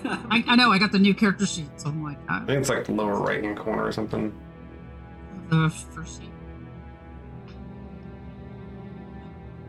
I, 0.06 0.44
I 0.48 0.56
know 0.58 0.72
I 0.72 0.80
got 0.80 0.92
the 0.92 1.00
new 1.00 1.14
character 1.14 1.46
sheet, 1.46 1.70
so 1.78 1.88
I'm 1.90 2.04
like 2.04 2.18
uh, 2.30 2.40
I 2.42 2.46
think 2.46 2.60
it's 2.60 2.70
like 2.70 2.84
the 2.86 2.92
lower 2.92 3.20
right 3.22 3.42
hand 3.44 3.58
corner 3.58 3.86
or 3.86 3.92
something. 3.92 4.34
the 5.50 5.70
first 5.70 6.22
sheet. 6.22 6.30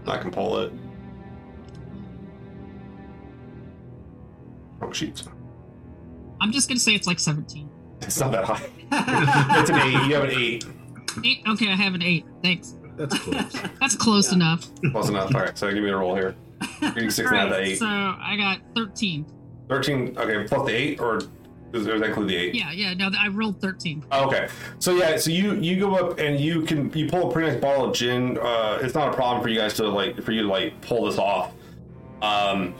I 0.06 0.18
can 0.18 0.30
pull 0.32 0.58
it. 0.58 0.72
Wrong 4.80 4.92
sheets. 4.92 5.24
I'm 6.44 6.52
just 6.52 6.68
gonna 6.68 6.78
say 6.78 6.94
it's 6.94 7.06
like 7.06 7.18
17. 7.18 7.70
It's 8.02 8.20
not 8.20 8.32
that 8.32 8.44
high. 8.44 8.62
it's 9.60 9.70
an 9.70 9.76
eight. 9.78 10.06
You 10.08 10.14
have 10.14 10.24
an 10.24 10.30
eight. 10.32 10.66
Eight. 11.24 11.38
Okay, 11.48 11.68
I 11.72 11.74
have 11.74 11.94
an 11.94 12.02
eight. 12.02 12.26
Thanks. 12.42 12.74
That's 12.96 13.18
close. 13.18 13.52
That's 13.80 13.96
close 13.96 14.28
Yeah. 14.28 14.34
enough. 14.36 14.68
Close 14.92 15.08
enough. 15.08 15.34
All 15.34 15.40
right, 15.40 15.56
so 15.56 15.72
give 15.72 15.82
me 15.82 15.88
a 15.88 15.96
roll 15.96 16.14
here. 16.14 16.36
Getting 16.80 17.08
six 17.08 17.28
and 17.30 17.36
a 17.36 17.40
half 17.40 17.48
to 17.48 17.60
eight. 17.60 17.78
So 17.78 17.86
I 17.86 18.36
got 18.38 18.60
13. 18.76 19.24
13, 19.70 20.18
okay, 20.18 20.46
plus 20.46 20.66
the 20.66 20.74
8, 20.74 21.00
or 21.00 21.18
does, 21.18 21.30
does 21.72 21.86
that 21.86 22.02
include 22.02 22.28
the 22.28 22.36
8? 22.36 22.54
Yeah, 22.54 22.72
yeah. 22.72 22.92
No, 22.92 23.10
I 23.18 23.28
rolled 23.28 23.58
13. 23.62 24.04
Oh, 24.12 24.26
okay. 24.26 24.48
So 24.80 24.96
yeah, 24.96 25.16
so 25.16 25.30
you 25.30 25.54
you 25.54 25.80
go 25.80 25.94
up 25.94 26.18
and 26.18 26.38
you 26.38 26.60
can 26.62 26.92
you 26.92 27.08
pull 27.08 27.30
a 27.30 27.32
pretty 27.32 27.50
nice 27.52 27.60
bottle 27.60 27.86
of 27.88 27.96
gin. 27.96 28.36
Uh, 28.38 28.78
it's 28.82 28.94
not 28.94 29.08
a 29.08 29.12
problem 29.14 29.42
for 29.42 29.48
you 29.48 29.56
guys 29.58 29.72
to 29.74 29.88
like 29.88 30.22
for 30.22 30.32
you 30.32 30.42
to 30.42 30.48
like 30.48 30.78
pull 30.82 31.06
this 31.06 31.16
off. 31.18 31.52
Um, 32.22 32.74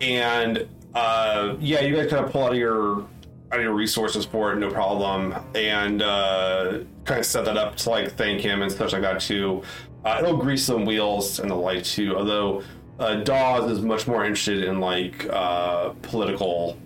and 0.00 0.66
uh, 0.98 1.56
yeah, 1.60 1.80
you 1.80 1.94
guys 1.94 2.10
kind 2.10 2.24
of 2.24 2.32
pull 2.32 2.44
out 2.44 2.52
of 2.52 2.58
your 2.58 3.06
out 3.50 3.58
of 3.58 3.62
your 3.62 3.72
resources 3.72 4.26
for 4.26 4.52
it, 4.52 4.56
no 4.56 4.70
problem, 4.70 5.34
and 5.54 6.02
uh, 6.02 6.80
kind 7.04 7.20
of 7.20 7.24
set 7.24 7.44
that 7.44 7.56
up 7.56 7.76
to 7.76 7.90
like 7.90 8.12
thank 8.12 8.40
him 8.40 8.62
and 8.62 8.70
stuff 8.70 8.92
like 8.92 9.02
that 9.02 9.20
too. 9.20 9.62
Uh, 10.04 10.18
it'll 10.20 10.36
grease 10.36 10.64
some 10.64 10.84
wheels 10.84 11.38
and 11.38 11.50
the 11.50 11.54
like 11.54 11.84
too. 11.84 12.16
Although 12.16 12.62
uh, 12.98 13.16
Dawes 13.16 13.70
is 13.70 13.80
much 13.80 14.06
more 14.06 14.24
interested 14.24 14.64
in 14.64 14.80
like 14.80 15.26
uh, 15.30 15.90
political 16.02 16.76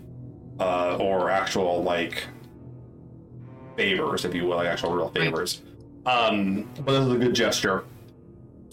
uh, 0.61 0.97
or 0.99 1.31
actual 1.31 1.83
like 1.83 2.25
favors, 3.77 4.25
if 4.25 4.35
you 4.35 4.45
will, 4.45 4.57
like 4.57 4.69
actual 4.69 4.93
real 4.93 5.09
favors. 5.09 5.63
Um, 6.05 6.69
but 6.85 6.93
this 6.93 7.07
is 7.07 7.13
a 7.13 7.19
good 7.19 7.35
gesture 7.35 7.85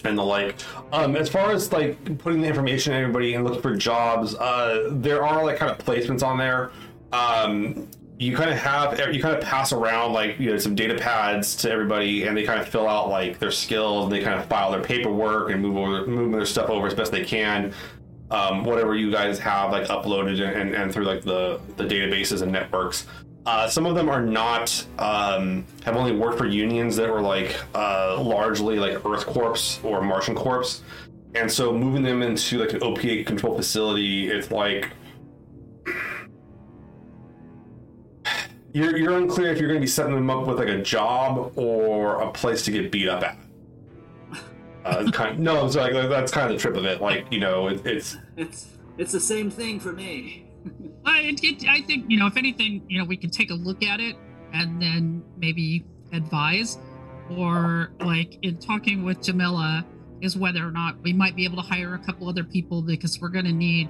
and 0.04 0.18
the 0.18 0.24
like. 0.24 0.56
Um, 0.92 1.16
as 1.16 1.30
far 1.30 1.52
as 1.52 1.72
like 1.72 2.18
putting 2.20 2.42
the 2.42 2.48
information 2.48 2.94
in 2.94 3.02
everybody 3.02 3.34
and 3.34 3.44
looking 3.44 3.62
for 3.62 3.76
jobs, 3.76 4.36
uh, 4.36 4.90
there 4.92 5.24
are 5.26 5.44
like 5.44 5.58
kind 5.58 5.72
of 5.72 5.78
placements 5.78 6.24
on 6.24 6.38
there. 6.38 6.72
Um, 7.12 7.90
you 8.20 8.36
kind 8.36 8.50
of 8.50 8.58
have 8.58 9.00
you 9.14 9.22
kind 9.22 9.36
of 9.36 9.42
pass 9.42 9.72
around 9.72 10.12
like 10.12 10.38
you 10.40 10.52
know 10.52 10.58
some 10.58 10.76
data 10.76 10.96
pads 10.96 11.56
to 11.58 11.72
everybody, 11.72 12.24
and 12.24 12.36
they 12.36 12.44
kind 12.44 12.60
of 12.60 12.68
fill 12.68 12.88
out 12.88 13.10
like 13.10 13.40
their 13.40 13.52
skills 13.52 14.04
and 14.04 14.12
they 14.12 14.22
kind 14.22 14.38
of 14.40 14.46
file 14.48 14.72
their 14.72 14.82
paperwork 14.82 15.52
and 15.52 15.62
move 15.62 15.78
over 15.78 16.06
move 16.06 16.34
their 16.34 16.46
stuff 16.46 16.70
over 16.70 16.88
as 16.88 16.94
best 16.94 17.12
they 17.12 17.24
can. 17.24 17.74
Um, 18.30 18.64
whatever 18.64 18.96
you 18.96 19.10
guys 19.10 19.40
have 19.40 19.72
like 19.72 19.88
uploaded 19.88 20.40
and, 20.40 20.76
and 20.76 20.94
through 20.94 21.06
like 21.06 21.24
the 21.24 21.62
the 21.78 21.86
databases 21.86 22.42
and 22.42 22.52
networks. 22.52 23.08
Uh, 23.46 23.68
some 23.68 23.86
of 23.86 23.96
them 23.96 24.10
are 24.10 24.22
not 24.22 24.86
um, 25.00 25.66
have 25.84 25.96
only 25.96 26.16
worked 26.16 26.38
for 26.38 26.46
unions 26.46 26.96
that 26.96 27.10
were 27.10 27.22
like 27.22 27.56
uh, 27.74 28.22
largely 28.22 28.78
like 28.78 29.04
Earth 29.06 29.26
Corps 29.26 29.80
or 29.84 30.02
Martian 30.02 30.36
Corps, 30.36 30.82
and 31.36 31.52
so 31.52 31.74
moving 31.74 32.04
them 32.04 32.22
into 32.22 32.60
like 32.60 32.74
an 32.74 32.82
OPA 32.82 33.26
control 33.26 33.56
facility, 33.56 34.30
it's 34.30 34.52
like 34.52 34.92
you're 38.74 38.98
you're 38.98 39.18
unclear 39.18 39.52
if 39.52 39.60
you're 39.60 39.68
going 39.68 39.80
to 39.80 39.84
be 39.84 39.88
setting 39.88 40.14
them 40.14 40.30
up 40.30 40.46
with 40.46 40.60
like 40.60 40.70
a 40.70 40.82
job 40.82 41.54
or 41.58 42.22
a 42.22 42.32
place 42.32 42.64
to 42.66 42.72
get 42.72 42.92
beat 42.92 43.08
up 43.08 43.24
at. 43.24 43.38
Uh, 44.86 45.10
kind 45.12 45.40
no, 45.40 45.66
it's 45.66 45.76
like 45.76 45.94
that's 45.94 46.32
kind 46.32 46.52
of 46.52 46.58
the 46.58 46.62
trip 46.62 46.76
of 46.76 46.86
it. 46.86 47.02
Like 47.02 47.26
you 47.32 47.40
know, 47.40 47.68
it, 47.68 47.86
it's 47.86 48.18
It's 48.38 48.68
it's 48.98 49.12
the 49.12 49.20
same 49.20 49.50
thing 49.50 49.80
for 49.80 49.94
me. 49.94 50.49
I, 51.06 51.20
it, 51.22 51.44
it, 51.44 51.68
I 51.68 51.82
think, 51.82 52.06
you 52.10 52.18
know, 52.18 52.28
if 52.28 52.38
anything, 52.38 52.84
you 52.88 53.00
know, 53.00 53.06
we 53.06 53.18
can 53.18 53.30
take 53.30 53.52
a 53.52 53.56
look 53.56 53.84
at 53.84 54.00
it 54.00 54.16
and 54.54 54.82
then 54.82 55.24
maybe 55.38 55.86
advise. 56.12 56.78
Or, 57.32 57.92
like, 58.00 58.40
in 58.42 58.58
talking 58.58 59.04
with 59.04 59.22
Jamila, 59.22 59.86
is 60.22 60.36
whether 60.36 60.68
or 60.68 60.72
not 60.72 61.02
we 61.02 61.14
might 61.14 61.36
be 61.36 61.46
able 61.46 61.56
to 61.58 61.62
hire 61.62 61.94
a 61.94 62.00
couple 62.00 62.28
other 62.28 62.44
people 62.44 62.82
because 62.82 63.20
we're 63.22 63.30
going 63.30 63.46
to 63.46 63.54
need 63.54 63.90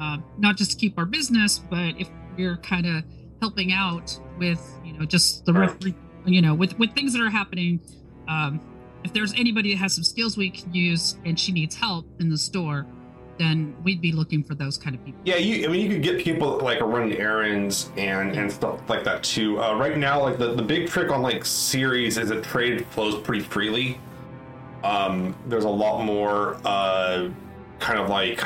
uh, 0.00 0.18
not 0.38 0.56
just 0.56 0.72
to 0.72 0.76
keep 0.76 0.98
our 0.98 1.06
business, 1.06 1.58
but 1.58 1.94
if 1.98 2.08
we're 2.36 2.56
kind 2.58 2.86
of 2.86 3.04
helping 3.40 3.72
out 3.72 4.18
with, 4.38 4.60
you 4.84 4.92
know, 4.92 5.04
just 5.04 5.44
the, 5.44 5.52
ref- 5.52 5.76
you 6.26 6.42
know, 6.42 6.54
with, 6.54 6.78
with 6.78 6.92
things 6.92 7.12
that 7.12 7.22
are 7.22 7.30
happening. 7.30 7.80
Um, 8.28 8.60
if 9.04 9.12
there's 9.12 9.32
anybody 9.34 9.72
that 9.72 9.78
has 9.78 9.94
some 9.94 10.04
skills 10.04 10.36
we 10.36 10.50
can 10.50 10.72
use 10.72 11.16
and 11.24 11.38
she 11.38 11.52
needs 11.52 11.74
help 11.74 12.06
in 12.20 12.28
the 12.28 12.38
store, 12.38 12.86
then 13.38 13.74
we'd 13.82 14.00
be 14.00 14.12
looking 14.12 14.42
for 14.42 14.54
those 14.54 14.76
kind 14.76 14.94
of 14.94 15.04
people. 15.04 15.20
Yeah, 15.24 15.36
you. 15.36 15.66
I 15.66 15.68
mean, 15.68 15.80
you 15.80 15.88
could 15.88 16.02
get 16.02 16.18
people 16.18 16.56
that, 16.56 16.64
like 16.64 16.80
are 16.80 16.86
running 16.86 17.16
errands 17.18 17.90
and 17.96 18.36
and 18.36 18.50
stuff 18.50 18.80
like 18.88 19.04
that 19.04 19.22
too. 19.22 19.62
Uh, 19.62 19.76
right 19.76 19.96
now, 19.96 20.20
like 20.22 20.38
the 20.38 20.54
the 20.54 20.62
big 20.62 20.88
trick 20.88 21.10
on 21.10 21.22
like 21.22 21.44
Ceres 21.44 22.18
is 22.18 22.28
that 22.28 22.44
trade 22.44 22.86
flows 22.86 23.20
pretty 23.20 23.42
freely. 23.42 23.98
Um, 24.84 25.36
there's 25.46 25.64
a 25.64 25.68
lot 25.68 26.04
more 26.04 26.56
uh, 26.64 27.28
kind 27.78 27.98
of 27.98 28.08
like 28.08 28.42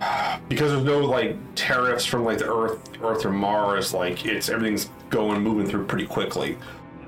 because 0.48 0.72
there's 0.72 0.84
no 0.84 1.00
like 1.00 1.36
tariffs 1.54 2.04
from 2.04 2.24
like 2.24 2.38
the 2.38 2.52
Earth, 2.52 2.78
Earth 3.02 3.24
or 3.24 3.30
Mars. 3.30 3.92
Like 3.92 4.24
it's 4.26 4.48
everything's 4.48 4.90
going 5.10 5.42
moving 5.42 5.66
through 5.66 5.86
pretty 5.86 6.06
quickly. 6.06 6.56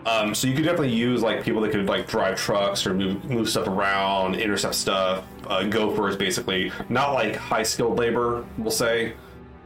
Um, 0.07 0.37
so 0.37 0.47
you 0.47 0.55
could 0.55 0.65
definitely 0.65 0.95
use 0.95 1.21
like 1.21 1.43
people 1.43 1.61
that 1.63 1.73
could 1.73 1.87
like 1.87 2.07
drive 2.07 2.37
trucks 2.37 2.87
or 2.87 2.95
move 2.95 3.25
move 3.25 3.49
stuff 3.49 3.67
around, 3.67 4.37
intercept 4.37 4.75
stuff. 4.77 5.25
Uh, 5.47 5.65
gophers, 5.65 6.17
basically, 6.17 6.73
not 6.89 7.13
like 7.13 7.37
high 7.37 7.63
skilled 7.63 7.99
labor, 7.99 8.45
we'll 8.59 8.71
say. 8.71 9.15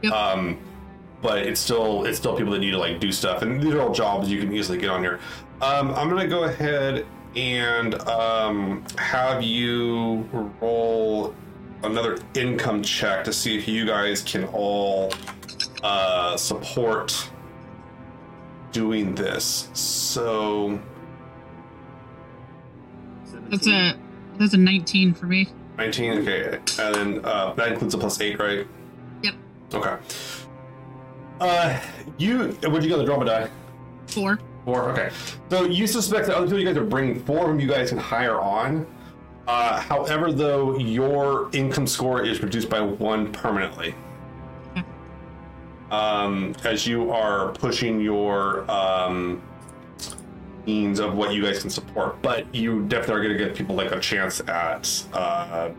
Yep. 0.01 0.13
Um, 0.13 0.57
but 1.21 1.39
it's 1.39 1.59
still 1.59 2.05
it's 2.05 2.17
still 2.17 2.35
people 2.35 2.53
that 2.53 2.59
need 2.59 2.71
to 2.71 2.77
like 2.77 2.99
do 2.99 3.11
stuff, 3.11 3.41
and 3.41 3.61
these 3.61 3.73
are 3.73 3.81
all 3.81 3.93
jobs 3.93 4.29
you 4.29 4.39
can 4.39 4.53
easily 4.53 4.77
get 4.77 4.89
on 4.89 5.01
here. 5.03 5.19
Um, 5.61 5.91
I'm 5.91 6.09
gonna 6.09 6.27
go 6.27 6.43
ahead 6.45 7.05
and 7.35 7.95
um, 8.07 8.83
have 8.97 9.43
you 9.43 10.27
roll 10.59 11.35
another 11.83 12.17
income 12.33 12.81
check 12.81 13.23
to 13.25 13.33
see 13.33 13.57
if 13.57 13.67
you 13.67 13.85
guys 13.85 14.21
can 14.21 14.45
all 14.45 15.11
uh, 15.83 16.35
support 16.37 17.29
doing 18.71 19.13
this. 19.15 19.69
So 19.73 20.79
That's 23.49 23.67
a 23.67 23.97
that's 24.39 24.53
a 24.53 24.57
19 24.57 25.13
for 25.13 25.25
me. 25.25 25.49
19, 25.81 26.19
okay, 26.19 26.59
and 26.79 26.95
then 26.95 27.25
uh, 27.25 27.53
that 27.53 27.71
includes 27.71 27.95
a 27.95 27.97
plus 27.97 28.21
eight, 28.21 28.37
right? 28.39 28.67
Yep. 29.23 29.33
Okay. 29.73 29.97
Uh, 31.39 31.79
you 32.19 32.49
what'd 32.49 32.83
you 32.83 32.89
get 32.89 32.93
on 32.93 32.99
the 32.99 33.05
drama 33.05 33.25
die? 33.25 33.49
Four. 34.05 34.39
Four. 34.63 34.91
Okay. 34.91 35.09
So 35.49 35.63
you 35.63 35.87
suspect 35.87 36.27
that 36.27 36.35
other 36.35 36.45
people 36.45 36.59
you 36.59 36.65
guys 36.67 36.77
are 36.77 36.83
bringing 36.83 37.23
four 37.23 37.45
of 37.45 37.47
them 37.47 37.59
you 37.59 37.67
guys 37.67 37.89
can 37.89 37.97
hire 37.97 38.39
on. 38.39 38.85
Uh, 39.47 39.79
however, 39.79 40.31
though, 40.31 40.77
your 40.77 41.49
income 41.51 41.87
score 41.87 42.23
is 42.23 42.43
reduced 42.43 42.69
by 42.69 42.79
one 42.79 43.31
permanently. 43.31 43.95
Okay. 44.77 44.85
Um, 45.89 46.53
as 46.63 46.85
you 46.85 47.09
are 47.09 47.53
pushing 47.53 47.99
your 47.99 48.69
um, 48.69 49.41
means 50.65 50.99
of 50.99 51.15
what 51.15 51.33
you 51.33 51.43
guys 51.43 51.59
can 51.61 51.69
support, 51.69 52.21
but 52.21 52.53
you 52.53 52.83
definitely 52.87 53.15
are 53.15 53.23
going 53.23 53.37
to 53.37 53.45
give 53.45 53.55
people 53.55 53.75
like 53.75 53.91
a 53.91 53.99
chance 53.99 54.41
at 54.47 55.03
uh, 55.13 55.69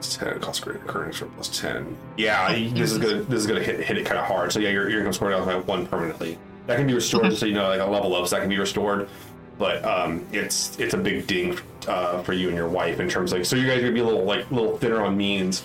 10 0.00 0.40
cost 0.40 0.62
current 0.62 1.14
for 1.14 1.26
plus 1.26 1.60
10 1.60 1.96
yeah 2.16 2.52
this 2.54 2.90
is 2.90 2.98
gonna 2.98 3.22
this 3.22 3.40
is 3.40 3.46
gonna 3.46 3.62
hit 3.62 3.80
hit 3.80 3.98
it 3.98 4.06
kind 4.06 4.18
of 4.18 4.24
hard. 4.24 4.52
So 4.52 4.58
yeah 4.58 4.70
your, 4.70 4.88
your 4.88 5.00
income 5.00 5.12
score 5.12 5.30
down 5.30 5.44
by 5.44 5.56
one 5.56 5.86
permanently. 5.86 6.38
That 6.66 6.78
can 6.78 6.86
be 6.86 6.94
restored 6.94 7.36
so 7.36 7.46
you 7.46 7.52
know 7.52 7.68
like 7.68 7.80
a 7.80 7.84
level 7.84 8.14
up 8.14 8.26
so 8.26 8.36
that 8.36 8.40
can 8.40 8.48
be 8.48 8.58
restored 8.58 9.08
but 9.58 9.84
um 9.84 10.26
it's 10.32 10.78
it's 10.78 10.94
a 10.94 10.96
big 10.96 11.26
ding 11.26 11.58
uh, 11.86 12.22
for 12.22 12.32
you 12.32 12.48
and 12.48 12.56
your 12.56 12.68
wife 12.68 13.00
in 13.00 13.08
terms 13.08 13.32
of 13.32 13.38
like 13.38 13.46
so 13.46 13.56
you 13.56 13.66
guys 13.66 13.78
are 13.78 13.82
gonna 13.82 13.92
be 13.92 14.00
a 14.00 14.04
little 14.04 14.24
like 14.24 14.50
little 14.50 14.78
thinner 14.78 15.02
on 15.02 15.16
means. 15.16 15.64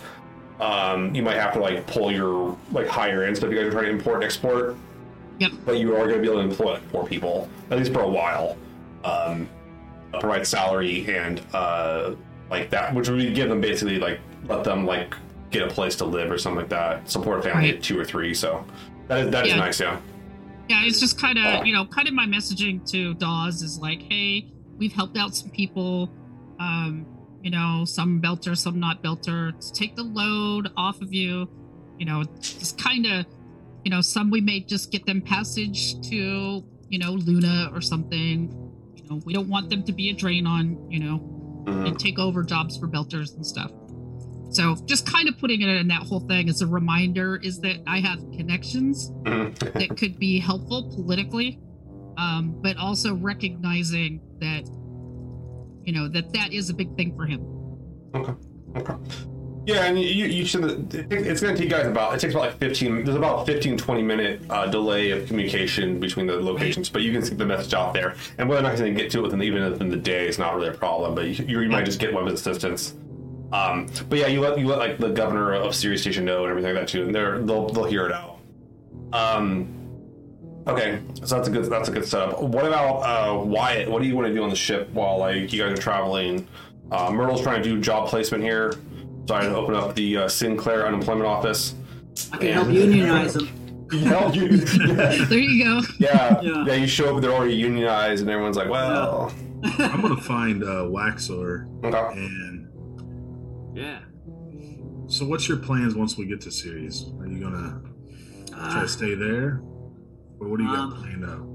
Um 0.59 1.13
you 1.15 1.21
might 1.21 1.37
have 1.37 1.53
to 1.53 1.59
like 1.59 1.85
pull 1.87 2.11
your 2.11 2.57
like 2.71 2.87
higher 2.87 3.23
end 3.23 3.37
stuff 3.37 3.51
you 3.51 3.57
guys 3.57 3.67
are 3.67 3.71
trying 3.71 3.85
to 3.85 3.91
import 3.91 4.15
and 4.17 4.23
export 4.25 4.75
Yep. 5.39 5.51
but 5.65 5.77
you 5.77 5.95
are 5.95 6.05
going 6.07 6.15
to 6.15 6.19
be 6.21 6.27
able 6.29 6.41
to 6.43 6.49
employ 6.49 6.73
like 6.73 6.89
four 6.89 7.05
people 7.05 7.49
at 7.71 7.77
least 7.77 7.91
for 7.93 8.01
a 8.01 8.07
while 8.09 8.57
um 9.03 9.49
provide 10.19 10.47
salary 10.47 11.05
and 11.13 11.41
uh 11.53 12.13
like 12.49 12.69
that 12.69 12.93
which 12.93 13.09
would 13.09 13.35
give 13.35 13.49
them 13.49 13.59
basically 13.61 13.99
like 13.99 14.19
let 14.47 14.63
them 14.63 14.85
like 14.85 15.13
get 15.51 15.63
a 15.63 15.67
place 15.67 15.95
to 15.97 16.05
live 16.05 16.31
or 16.31 16.37
something 16.37 16.59
like 16.61 16.69
that 16.69 17.09
support 17.09 17.39
a 17.39 17.41
family 17.41 17.65
Right. 17.69 17.75
at 17.75 17.83
two 17.83 17.99
or 17.99 18.05
three 18.05 18.33
so 18.33 18.63
that 19.07 19.19
is 19.25 19.31
that 19.31 19.45
is 19.45 19.51
Yeah. 19.53 19.59
nice 19.59 19.79
yeah 19.79 19.99
Yeah, 20.69 20.83
it's 20.85 20.99
just 20.99 21.19
kind 21.19 21.37
of 21.37 21.65
you 21.67 21.73
know, 21.73 21.85
kind 21.85 22.07
of 22.07 22.13
my 22.15 22.25
messaging 22.25 22.83
to 22.91 23.13
Dawes 23.15 23.61
is 23.61 23.77
like, 23.77 24.01
hey, 24.01 24.47
we've 24.79 24.93
helped 24.93 25.15
out 25.15 25.35
some 25.35 25.51
people, 25.51 26.09
um, 26.59 27.05
you 27.43 27.51
know, 27.51 27.83
some 27.85 28.19
belter, 28.19 28.57
some 28.57 28.79
not 28.79 29.03
belter. 29.03 29.53
To 29.59 29.73
take 29.73 29.95
the 29.95 30.01
load 30.01 30.71
off 30.75 31.01
of 31.03 31.13
you, 31.13 31.47
you 31.99 32.05
know, 32.07 32.23
just 32.41 32.79
kind 32.81 33.05
of, 33.05 33.27
you 33.85 33.91
know, 33.91 34.01
some 34.01 34.31
we 34.31 34.41
may 34.41 34.59
just 34.61 34.91
get 34.91 35.05
them 35.05 35.21
passage 35.21 35.93
to, 36.09 36.65
you 36.89 36.99
know, 36.99 37.11
Luna 37.11 37.69
or 37.71 37.81
something. 37.81 38.51
You 38.95 39.03
know, 39.09 39.21
we 39.25 39.31
don't 39.31 39.47
want 39.47 39.69
them 39.69 39.83
to 39.83 39.93
be 39.93 40.09
a 40.09 40.13
drain 40.13 40.47
on, 40.47 40.89
you 40.89 40.99
know, 40.99 41.19
Mhm. 41.67 41.89
and 41.89 41.99
take 41.99 42.17
over 42.17 42.43
jobs 42.43 42.75
for 42.77 42.87
belters 42.87 43.35
and 43.35 43.45
stuff. 43.45 43.71
So 44.49 44.75
just 44.85 45.05
kind 45.05 45.29
of 45.29 45.37
putting 45.37 45.61
it 45.61 45.69
in 45.69 45.87
that 45.89 46.01
whole 46.01 46.21
thing 46.21 46.49
as 46.49 46.61
a 46.61 46.67
reminder 46.67 47.35
is 47.35 47.59
that 47.59 47.77
I 47.85 47.99
have 47.99 48.19
connections 48.31 49.11
Mhm. 49.23 49.73
that 49.73 49.95
could 49.97 50.17
be 50.17 50.39
helpful 50.39 50.91
politically, 50.95 51.59
um, 52.17 52.55
but 52.63 52.77
also 52.77 53.13
recognizing 53.13 54.19
that 54.39 54.67
you 55.85 55.93
know 55.93 56.07
that 56.07 56.33
that 56.33 56.51
is 56.51 56.71
a 56.71 56.73
big 56.73 56.95
thing 56.95 57.15
for 57.15 57.27
him. 57.27 57.41
Okay. 58.15 58.33
Okay. 58.77 58.95
Yeah, 59.65 59.85
and 59.85 59.99
you, 59.99 60.25
you 60.25 60.45
should. 60.45 60.93
It's 60.93 61.41
going 61.41 61.55
to 61.55 61.61
take 61.61 61.69
guys 61.69 61.87
about. 61.87 62.13
It 62.13 62.19
takes 62.19 62.33
about 62.35 62.49
like 62.49 62.57
15. 62.59 63.03
There's 63.03 63.17
about 63.17 63.41
a 63.41 63.45
15, 63.51 63.77
20 63.77 64.01
minute 64.03 64.41
uh, 64.49 64.67
delay 64.67 65.09
of 65.11 65.27
communication 65.27 65.99
between 65.99 66.27
the 66.27 66.35
locations, 66.35 66.89
but 66.89 67.01
you 67.01 67.11
can 67.11 67.23
see 67.23 67.33
the 67.33 67.45
message 67.45 67.73
out 67.73 67.93
there. 67.93 68.15
And 68.37 68.47
whether 68.47 68.59
or 68.59 68.63
not 68.63 68.71
he's 68.71 68.81
going 68.81 68.95
to 68.95 69.01
get 69.01 69.11
to 69.11 69.19
it 69.19 69.21
within 69.23 69.41
even 69.41 69.63
within 69.71 69.89
the 69.89 69.97
day 69.97 70.27
is 70.27 70.37
not 70.37 70.55
really 70.55 70.67
a 70.67 70.73
problem. 70.73 71.15
But 71.15 71.27
you, 71.27 71.61
you 71.61 71.69
might 71.69 71.85
just 71.85 71.99
get 71.99 72.13
one 72.13 72.23
of 72.23 72.29
his 72.29 72.39
assistants. 72.41 72.93
Um, 73.51 73.87
but 74.09 74.19
yeah, 74.19 74.27
you 74.27 74.39
let 74.41 74.59
you 74.59 74.67
let 74.67 74.77
like 74.77 74.97
the 74.99 75.09
governor 75.09 75.53
of 75.53 75.73
Ceres 75.73 76.01
Station 76.01 76.25
know 76.25 76.43
and 76.43 76.51
everything 76.51 76.75
like 76.75 76.83
that 76.83 76.89
too, 76.89 77.03
and 77.03 77.15
they're 77.15 77.39
they'll 77.39 77.69
they'll 77.69 77.85
hear 77.85 78.05
it 78.05 78.11
out. 78.11 78.39
Um. 79.13 79.71
Okay, 80.67 80.99
so 81.23 81.35
that's 81.35 81.47
a 81.47 81.51
good 81.51 81.65
that's 81.65 81.89
a 81.89 81.91
good 81.91 82.05
setup. 82.05 82.41
What 82.41 82.65
about 82.65 83.01
uh, 83.01 83.43
Wyatt? 83.43 83.89
What 83.89 84.01
do 84.01 84.07
you 84.07 84.15
want 84.15 84.27
to 84.27 84.33
do 84.33 84.43
on 84.43 84.49
the 84.49 84.55
ship 84.55 84.89
while 84.91 85.19
like 85.19 85.53
you 85.53 85.63
guys 85.63 85.77
are 85.77 85.81
traveling? 85.81 86.47
Uh, 86.91 87.11
Myrtle's 87.11 87.41
trying 87.41 87.61
to 87.63 87.69
do 87.69 87.79
job 87.79 88.09
placement 88.09 88.43
here, 88.43 88.73
so 89.27 89.35
I 89.35 89.47
open 89.47 89.75
up 89.75 89.95
the 89.95 90.17
uh, 90.17 90.27
Sin 90.27 90.55
Claire 90.57 90.87
unemployment 90.87 91.25
office. 91.27 91.75
I 92.31 92.37
can 92.37 92.53
help 92.53 92.69
unionize 92.69 93.33
them. 93.33 93.47
Help 94.05 94.35
you. 94.35 94.47
There 94.57 95.37
you 95.37 95.63
go. 95.63 95.81
yeah, 95.99 96.41
Yeah. 96.41 96.65
yeah. 96.65 96.73
You 96.73 96.87
show 96.87 97.15
up, 97.15 97.21
they're 97.21 97.31
already 97.31 97.53
unionized, 97.53 98.21
and 98.21 98.29
everyone's 98.31 98.57
like, 98.57 98.67
"Well, 98.67 99.31
I'm 99.77 100.01
gonna 100.01 100.17
find 100.17 100.63
uh, 100.63 100.87
Waxor 100.89 101.67
okay." 101.85 102.11
and 102.17 102.67
Yeah. 103.77 103.99
so 105.07 105.27
what's 105.27 105.47
your 105.47 105.57
plans 105.57 105.93
once 105.93 106.17
we 106.17 106.25
get 106.25 106.41
to 106.41 106.51
Ceres? 106.51 107.11
Are 107.19 107.27
you 107.27 107.39
gonna 107.39 107.79
try 108.49 108.79
Uh, 108.79 108.81
to 108.81 108.87
stay 108.87 109.13
there? 109.13 109.61
Or 110.39 110.49
what 110.49 110.57
do 110.57 110.63
you 110.63 110.69
got 110.69 110.79
Um, 110.79 110.93
planned 110.95 111.23
out? 111.25 111.47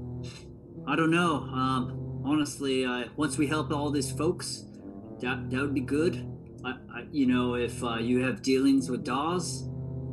I 0.87 0.95
don't 0.95 1.11
know. 1.11 1.33
Um, 1.53 2.21
honestly, 2.23 2.85
uh, 2.85 3.05
once 3.17 3.37
we 3.37 3.47
help 3.47 3.71
all 3.73 3.91
these 3.91 4.09
folks, 4.09 4.63
that 5.19 5.49
that 5.51 5.61
would 5.61 5.73
be 5.73 5.81
good. 5.81 6.25
You 7.11 7.27
know, 7.27 7.55
if 7.55 7.83
uh, 7.83 7.95
you 7.95 8.23
have 8.23 8.41
dealings 8.41 8.89
with 8.89 9.03
Dawes, 9.03 9.67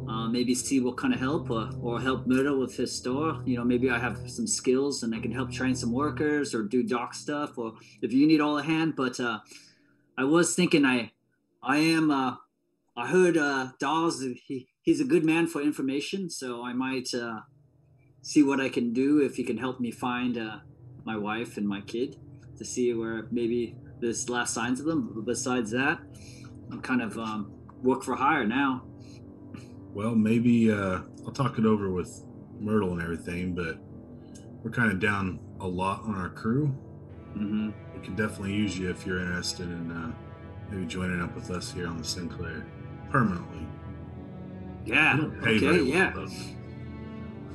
uh, 0.08 0.28
maybe 0.28 0.54
see 0.54 0.80
what 0.80 0.96
kind 0.96 1.14
of 1.14 1.20
help, 1.20 1.50
or, 1.50 1.70
or 1.80 2.00
help 2.00 2.26
Myrtle 2.26 2.58
with 2.58 2.76
his 2.76 2.94
store. 2.94 3.42
You 3.44 3.58
know, 3.58 3.64
maybe 3.64 3.90
I 3.90 3.98
have 3.98 4.28
some 4.28 4.46
skills 4.46 5.02
and 5.02 5.14
I 5.14 5.20
can 5.20 5.32
help 5.32 5.52
train 5.52 5.76
some 5.76 5.92
workers 5.92 6.54
or 6.54 6.62
do 6.62 6.82
dock 6.82 7.14
stuff, 7.14 7.56
or 7.56 7.74
if 8.02 8.12
you 8.12 8.26
need 8.26 8.40
all 8.40 8.58
a 8.58 8.62
hand. 8.62 8.94
But 8.96 9.20
uh, 9.20 9.40
I 10.16 10.24
was 10.24 10.54
thinking, 10.54 10.84
I, 10.84 11.12
I 11.62 11.78
am. 11.78 12.10
Uh, 12.10 12.36
I 12.96 13.06
heard 13.06 13.36
uh, 13.36 13.68
Dawes. 13.78 14.24
He, 14.46 14.68
he's 14.82 15.00
a 15.00 15.04
good 15.04 15.24
man 15.24 15.46
for 15.46 15.62
information, 15.62 16.30
so 16.30 16.64
I 16.64 16.72
might. 16.72 17.14
Uh, 17.14 17.40
see 18.22 18.42
what 18.42 18.60
I 18.60 18.68
can 18.68 18.92
do 18.92 19.20
if 19.20 19.36
he 19.36 19.44
can 19.44 19.58
help 19.58 19.80
me 19.80 19.90
find 19.90 20.36
uh, 20.36 20.58
my 21.04 21.16
wife 21.16 21.56
and 21.56 21.66
my 21.66 21.80
kid 21.80 22.16
to 22.58 22.64
see 22.64 22.92
where 22.92 23.26
maybe 23.30 23.76
there's 24.00 24.28
last 24.28 24.52
signs 24.52 24.80
of 24.80 24.86
them. 24.86 25.12
But 25.14 25.24
besides 25.24 25.70
that, 25.70 26.00
I'm 26.70 26.80
kind 26.80 27.02
of 27.02 27.18
um, 27.18 27.52
work 27.82 28.02
for 28.02 28.14
hire 28.14 28.46
now. 28.46 28.84
Well, 29.92 30.14
maybe 30.14 30.70
uh, 30.70 31.00
I'll 31.26 31.32
talk 31.32 31.58
it 31.58 31.64
over 31.64 31.90
with 31.90 32.24
Myrtle 32.60 32.92
and 32.92 33.02
everything, 33.02 33.54
but 33.54 33.78
we're 34.62 34.70
kind 34.70 34.92
of 34.92 35.00
down 35.00 35.40
a 35.60 35.66
lot 35.66 36.02
on 36.02 36.14
our 36.14 36.28
crew. 36.30 36.66
hmm 37.34 37.70
We 37.94 38.00
could 38.00 38.16
definitely 38.16 38.54
use 38.54 38.78
you 38.78 38.90
if 38.90 39.06
you're 39.06 39.20
interested 39.20 39.68
in 39.68 39.90
uh, 39.90 40.12
maybe 40.70 40.86
joining 40.86 41.20
up 41.22 41.34
with 41.34 41.50
us 41.50 41.72
here 41.72 41.86
on 41.88 41.98
the 41.98 42.04
Sin 42.04 42.28
Claire 42.28 42.66
permanently. 43.10 43.66
Yeah. 44.84 45.16
We 45.16 45.20
don't 45.22 45.42
pay 45.42 45.58
very 45.58 45.80
Okay. 45.80 45.90
Yeah. 45.90 46.26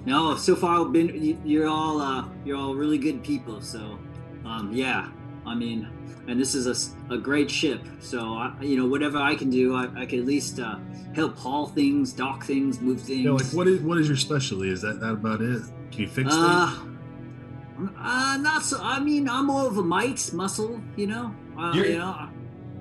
No. 0.06 0.36
So 0.36 0.56
far, 0.56 0.82
I've 0.86 0.92
been. 0.92 1.40
You're 1.46 1.68
all. 1.68 2.02
Uh, 2.02 2.28
you're 2.46 2.58
all 2.58 2.76
really 2.76 2.98
good 2.98 3.24
people. 3.24 3.62
So, 3.62 4.00
um, 4.46 4.72
yeah. 4.74 5.10
I 5.46 5.56
mean, 5.56 5.88
and 6.28 6.40
this 6.40 6.56
is 6.56 6.68
a, 7.10 7.14
a 7.14 7.18
great 7.18 7.50
ship. 7.52 7.82
So, 8.00 8.20
I, 8.34 8.54
you 8.62 8.78
know, 8.78 8.88
whatever 8.88 9.18
I 9.18 9.36
can 9.36 9.50
do, 9.50 9.76
I, 9.76 9.90
I 10.02 10.06
can 10.06 10.20
at 10.20 10.26
least 10.26 10.60
uh, 10.60 10.78
help 11.14 11.38
haul 11.38 11.68
things, 11.68 12.14
dock 12.14 12.44
things, 12.46 12.80
move 12.82 13.02
things. 13.02 13.26
Yeah, 13.26 13.32
like 13.32 13.46
what 13.48 13.68
is 13.68 13.82
what 13.82 13.98
is 13.98 14.08
your 14.08 14.18
specialty? 14.18 14.70
Is 14.70 14.82
that 14.82 15.00
that 15.02 15.12
about 15.14 15.42
it? 15.42 15.62
Can 15.92 16.02
you 16.02 16.08
fix 16.08 16.30
Uh, 16.32 16.68
things? 16.72 17.90
uh, 17.98 18.38
not 18.42 18.64
so. 18.64 18.80
I 18.82 19.00
mean, 19.00 19.28
I'm 19.30 19.48
more 19.48 19.68
of 19.68 19.78
a 19.78 19.84
might 19.84 20.32
muscle, 20.34 20.82
you 20.96 21.08
know. 21.08 21.34
Uh, 21.58 21.72
You're- 21.76 21.98
know. 21.98 22.30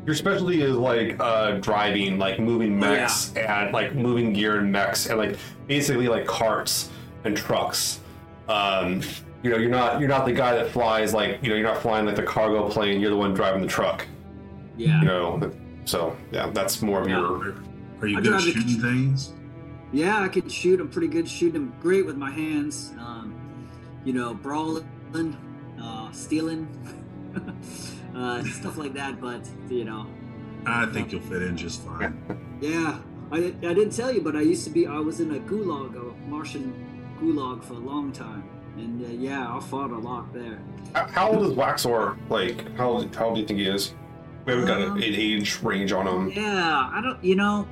Your 0.04 0.16
specialty 0.16 0.60
is 0.62 0.74
like 0.74 1.16
uh, 1.20 1.52
driving, 1.58 2.18
like 2.18 2.40
moving 2.40 2.82
Oh, 2.82 2.90
yeah. 2.92 3.00
mechs 3.02 3.32
and 3.36 3.72
like 3.72 3.94
moving 3.94 4.32
gear 4.32 4.58
and 4.58 4.72
mechs 4.72 5.06
and 5.06 5.16
like 5.16 5.36
basically 5.68 6.08
like 6.08 6.26
carts 6.26 6.90
and 7.22 7.36
trucks. 7.36 8.00
Um, 8.48 9.00
you 9.42 9.50
know, 9.50 9.56
you're 9.56 9.70
not 9.70 10.00
you're 10.00 10.08
not 10.08 10.24
the 10.24 10.32
guy 10.32 10.54
that 10.54 10.70
flies 10.70 11.12
like 11.12 11.42
you 11.42 11.48
know 11.50 11.56
you're 11.56 11.66
not 11.66 11.82
flying 11.82 12.06
like 12.06 12.16
the 12.16 12.22
cargo 12.22 12.68
plane. 12.68 13.00
You're 13.00 13.10
the 13.10 13.16
one 13.16 13.34
driving 13.34 13.60
the 13.62 13.68
truck. 13.68 14.06
Yeah. 14.76 15.00
You 15.00 15.06
know, 15.06 15.52
so 15.84 16.16
yeah, 16.30 16.50
that's 16.50 16.80
more 16.82 17.00
of 17.02 17.08
your. 17.08 17.24
Are, 17.24 17.54
are 18.00 18.06
you 18.06 18.18
I 18.18 18.20
good 18.20 18.32
at 18.34 18.40
drive 18.42 18.44
the- 18.44 18.52
shooting 18.52 18.80
things? 18.80 19.32
Yeah, 19.92 20.20
I 20.22 20.28
can 20.28 20.48
shoot. 20.48 20.80
I'm 20.80 20.88
pretty 20.88 21.08
good 21.08 21.28
shooting. 21.28 21.56
I'm 21.56 21.80
great 21.80 22.06
with 22.06 22.16
my 22.16 22.30
hands. 22.30 22.92
Um, 22.98 23.34
you 24.04 24.14
know, 24.14 24.32
brawling, 24.32 25.36
uh, 25.80 26.10
stealing, 26.12 26.66
uh, 28.16 28.42
stuff 28.44 28.78
like 28.78 28.94
that. 28.94 29.20
But 29.20 29.46
you 29.68 29.84
know, 29.84 30.06
I 30.66 30.86
think 30.86 31.12
you'll 31.12 31.20
fit 31.20 31.42
in 31.42 31.56
just 31.56 31.82
fine. 31.84 32.16
yeah. 32.60 32.98
I, 33.30 33.38
I 33.38 33.72
didn't 33.74 33.90
tell 33.96 34.12
you, 34.12 34.20
but 34.20 34.36
I 34.36 34.42
used 34.42 34.64
to 34.64 34.70
be. 34.70 34.86
I 34.86 34.98
was 34.98 35.20
in 35.20 35.34
a 35.34 35.38
gulag, 35.40 35.96
a 35.96 36.28
Martian 36.28 36.74
gulag, 37.20 37.62
for 37.64 37.74
a 37.74 37.78
long 37.78 38.12
time. 38.12 38.44
And 38.76 39.04
uh, 39.04 39.08
yeah, 39.08 39.54
I 39.54 39.60
fought 39.60 39.90
a 39.90 39.98
lot 39.98 40.32
there. 40.32 40.58
How- 40.94 41.30
old 41.30 41.42
is 41.50 41.52
Waxor? 41.56 42.16
Like, 42.28 42.74
how 42.76 42.88
old, 42.90 43.14
how 43.14 43.26
old 43.26 43.34
do 43.36 43.40
you 43.40 43.46
think 43.46 43.60
he 43.60 43.66
is? 43.66 43.94
We 44.44 44.52
haven't 44.52 44.66
got 44.66 44.80
an 44.80 44.90
Um, 44.92 45.02
age 45.02 45.62
range 45.62 45.92
on 45.92 46.06
him. 46.06 46.30
Yeah, 46.30 46.90
I 46.92 47.00
don't. 47.02 47.22
You 47.24 47.36
know, 47.36 47.68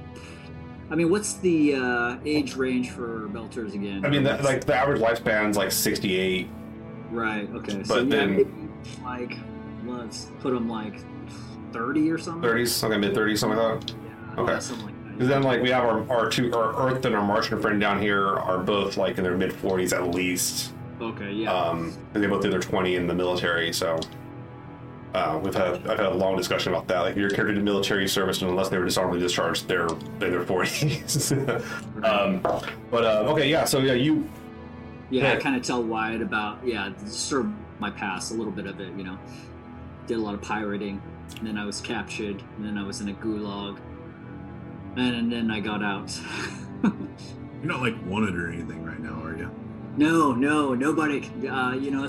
I 0.91 0.95
mean, 0.95 1.11
what's 1.11 1.35
the 1.35 1.75
uh, 1.75 2.17
age 2.25 2.55
range 2.55 2.91
for 2.91 3.29
belters 3.29 3.75
again? 3.75 4.05
I 4.05 4.09
mean, 4.09 4.23
that, 4.25 4.45
like 4.45 4.65
the 4.65 4.75
average 4.75 5.01
lifespan's 5.01 5.57
like 5.57 5.73
68. 5.73 6.49
right. 7.11 7.49
Okay. 7.57 7.83
so 7.83 7.95
but 7.97 8.05
yeah, 8.07 8.17
then- 8.17 8.37
maybe, 8.37 8.49
like 9.05 9.37
let's 9.85 10.29
put 10.41 10.53
them 10.55 10.69
like 10.69 11.01
thirty 11.73 12.11
or 12.11 12.19
something. 12.19 12.49
30s, 12.49 12.85
okay, 12.85 12.97
mid 12.97 13.15
30s, 13.15 13.39
something 13.39 13.59
like 13.59 13.81
that. 13.81 13.95
Yeah, 14.37 14.43
Okay. 14.43 14.61
Something 14.61 14.87
like 14.87 15.19
that. 15.19 15.29
Then, 15.29 15.43
like, 15.43 15.61
we 15.61 15.69
have 15.71 15.85
our, 15.85 16.09
our 16.11 16.31
two, 16.31 16.53
our 16.55 16.89
Earth 16.89 17.05
and 17.05 17.15
our 17.15 17.23
Martian 17.25 17.61
friend 17.61 17.79
down 17.81 18.01
here 18.01 18.27
are 18.39 18.59
both 18.59 18.97
like 18.97 19.19
in 19.19 19.25
their 19.25 19.37
mid 19.37 19.51
40s 19.51 19.93
at 19.93 20.15
least. 20.15 20.73
Okay. 21.01 21.33
Yeah. 21.33 21.53
Um, 21.53 21.97
and 22.15 22.23
they 22.23 22.29
both 22.29 22.43
did 22.43 22.53
their 22.53 22.61
20 22.61 22.97
in 22.97 23.07
the 23.07 23.15
military, 23.15 23.73
so. 23.73 23.99
Uh, 25.13 25.41
we've 25.43 25.55
had 25.55 25.75
I've 25.89 25.99
had 25.99 26.07
a 26.07 26.15
long 26.15 26.37
discussion 26.37 26.73
about 26.73 26.87
that. 26.87 27.01
Like, 27.01 27.13
if 27.13 27.17
your 27.19 27.31
character 27.31 27.55
did 27.55 27.65
military 27.65 28.07
service, 28.07 28.43
and 28.43 28.51
unless 28.51 28.69
they 28.69 28.79
were 28.79 28.85
dishonorably 28.85 29.19
discharged, 29.19 29.67
they're 29.67 29.89
in 29.89 30.19
their 30.19 30.45
40s. 30.45 31.33
um, 32.05 32.41
but 32.93 33.05
uh, 33.05 33.33
okay, 33.33 33.51
yeah. 33.51 33.65
So 33.65 33.81
yeah, 33.81 33.95
you 33.95 34.31
yeah, 35.11 35.31
I 35.31 35.33
yeah. 35.33 35.41
kind 35.41 35.57
of 35.57 35.63
tell 35.63 35.83
Wyatt 35.83 36.23
about 36.23 36.65
yeah, 36.65 36.93
sort 37.07 37.47
of 37.47 37.53
my 37.81 37.91
past, 37.91 38.31
a 38.31 38.35
little 38.35 38.53
bit 38.53 38.67
of 38.67 38.81
it. 38.81 38.93
You 38.97 39.03
know, 39.03 39.19
did 40.07 40.17
a 40.17 40.21
lot 40.21 40.35
of 40.35 40.43
pirating, 40.43 41.03
and 41.39 41.47
then 41.47 41.59
I 41.59 41.65
was 41.65 41.81
captured, 41.81 42.43
and 42.57 42.65
then 42.65 42.79
I 42.79 42.85
was 42.85 43.01
in 43.01 43.09
a 43.09 43.15
gulag, 43.15 43.81
and, 44.97 45.17
and 45.17 45.33
then 45.33 45.51
I 45.51 45.59
got 45.59 45.83
out. 45.83 46.17
You're 46.85 47.73
not 47.73 47.83
like 47.83 47.95
wanted 48.07 48.37
or 48.37 48.49
anything 48.49 48.85
right 48.85 49.01
now, 49.01 49.21
are 49.23 49.37
you? 49.37 49.51
No, 49.97 50.33
no, 50.33 50.75
nobody. 50.75 51.31
Uh, 51.47 51.73
you 51.73 51.91
know, 51.91 52.09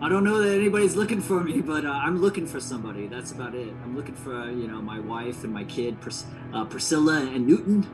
I 0.00 0.08
don't 0.08 0.24
know 0.24 0.42
that 0.42 0.52
anybody's 0.52 0.96
looking 0.96 1.20
for 1.20 1.42
me, 1.42 1.60
but 1.60 1.84
uh, 1.84 1.90
I'm 1.90 2.20
looking 2.20 2.46
for 2.46 2.60
somebody. 2.60 3.06
That's 3.06 3.30
about 3.30 3.54
it. 3.54 3.68
I'm 3.84 3.96
looking 3.96 4.14
for 4.16 4.34
uh, 4.34 4.46
you 4.46 4.66
know 4.66 4.82
my 4.82 4.98
wife 4.98 5.44
and 5.44 5.52
my 5.52 5.64
kid, 5.64 6.00
Pris- 6.00 6.26
uh, 6.52 6.64
Priscilla 6.64 7.20
and 7.20 7.46
Newton, 7.46 7.86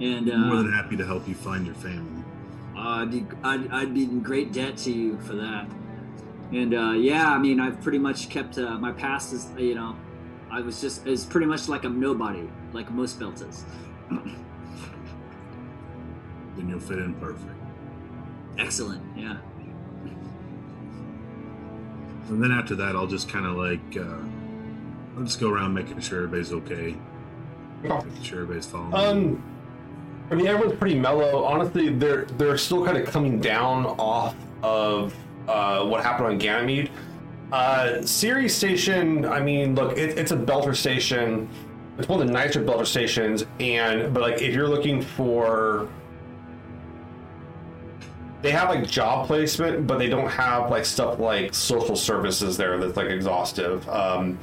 and 0.00 0.30
I'm 0.30 0.48
more 0.48 0.58
uh, 0.58 0.62
than 0.62 0.72
happy 0.72 0.96
to 0.96 1.04
help 1.04 1.26
you 1.26 1.34
find 1.34 1.66
your 1.66 1.74
family. 1.74 2.22
I'd 2.76 3.10
be 3.10 3.26
I'd, 3.42 3.70
I'd 3.70 3.94
be 3.94 4.04
in 4.04 4.20
great 4.20 4.52
debt 4.52 4.76
to 4.78 4.92
you 4.92 5.18
for 5.20 5.34
that. 5.34 5.68
And 6.52 6.72
uh, 6.74 6.92
yeah, 6.92 7.28
I 7.30 7.38
mean, 7.38 7.58
I've 7.58 7.80
pretty 7.82 7.98
much 7.98 8.28
kept 8.28 8.56
uh, 8.58 8.78
my 8.78 8.92
past 8.92 9.32
is 9.32 9.48
you 9.58 9.74
know, 9.74 9.96
I 10.52 10.60
was 10.60 10.80
just 10.80 11.04
is 11.06 11.24
pretty 11.24 11.46
much 11.46 11.68
like 11.68 11.82
I'm 11.84 11.98
nobody, 11.98 12.48
like 12.72 12.90
most 12.92 13.18
belters. 13.18 13.62
Then 16.56 16.68
you'll 16.68 16.78
fit 16.78 16.98
in 16.98 17.14
perfect. 17.14 17.53
Excellent, 18.58 19.02
yeah. 19.16 19.36
And 22.28 22.42
then 22.42 22.52
after 22.52 22.74
that, 22.76 22.96
I'll 22.96 23.06
just 23.06 23.28
kind 23.28 23.46
of 23.46 23.56
like, 23.56 23.96
uh, 23.96 24.16
I'll 25.16 25.24
just 25.24 25.40
go 25.40 25.50
around 25.50 25.74
making 25.74 26.00
sure 26.00 26.18
everybody's 26.24 26.52
okay, 26.52 26.96
making 27.82 28.22
sure 28.22 28.40
everybody's 28.42 28.66
following. 28.66 28.90
me. 28.90 28.96
Um, 28.96 29.42
I 30.30 30.34
mean, 30.34 30.46
everyone's 30.46 30.78
pretty 30.78 30.98
mellow. 30.98 31.44
Honestly, 31.44 31.90
they're 31.90 32.24
they're 32.24 32.56
still 32.56 32.84
kind 32.84 32.96
of 32.96 33.06
coming 33.06 33.40
down 33.40 33.84
off 33.86 34.34
of 34.62 35.14
uh, 35.48 35.84
what 35.84 36.02
happened 36.02 36.28
on 36.28 36.38
Ganymede. 36.38 36.90
Uh, 37.52 38.00
Ceres 38.02 38.56
Station. 38.56 39.26
I 39.26 39.40
mean, 39.40 39.74
look, 39.74 39.98
it, 39.98 40.18
it's 40.18 40.32
a 40.32 40.36
Belter 40.36 40.74
station. 40.74 41.48
It's 41.98 42.08
one 42.08 42.20
of 42.20 42.26
the 42.26 42.32
nicer 42.32 42.64
Belter 42.64 42.86
stations, 42.86 43.44
and 43.60 44.12
but 44.14 44.22
like 44.22 44.42
if 44.42 44.54
you're 44.54 44.66
looking 44.66 45.02
for, 45.02 45.88
they 48.44 48.50
have 48.50 48.68
like 48.68 48.86
job 48.86 49.26
placement, 49.26 49.86
but 49.86 49.98
they 49.98 50.06
don't 50.06 50.28
have 50.28 50.70
like 50.70 50.84
stuff 50.84 51.18
like 51.18 51.54
social 51.54 51.96
services 51.96 52.58
there 52.58 52.76
that's 52.76 52.94
like 52.94 53.08
exhaustive. 53.08 53.88
Um, 53.88 54.38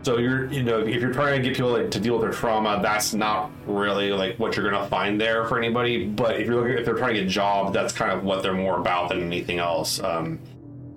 so 0.00 0.16
you're, 0.16 0.50
you 0.50 0.62
know, 0.62 0.78
if 0.80 1.02
you're 1.02 1.12
trying 1.12 1.42
to 1.42 1.46
get 1.46 1.54
people 1.54 1.72
like 1.72 1.90
to 1.90 2.00
deal 2.00 2.14
with 2.14 2.22
their 2.22 2.32
trauma, 2.32 2.80
that's 2.82 3.12
not 3.12 3.50
really 3.66 4.12
like 4.12 4.38
what 4.38 4.56
you're 4.56 4.70
gonna 4.70 4.88
find 4.88 5.20
there 5.20 5.44
for 5.44 5.58
anybody. 5.58 6.06
But 6.06 6.40
if 6.40 6.46
you're 6.46 6.56
looking, 6.56 6.78
if 6.78 6.86
they're 6.86 6.94
trying 6.94 7.16
to 7.16 7.20
get 7.20 7.26
a 7.26 7.30
job, 7.30 7.74
that's 7.74 7.92
kind 7.92 8.12
of 8.12 8.24
what 8.24 8.42
they're 8.42 8.54
more 8.54 8.80
about 8.80 9.10
than 9.10 9.22
anything 9.22 9.58
else. 9.58 10.02
Um, 10.02 10.40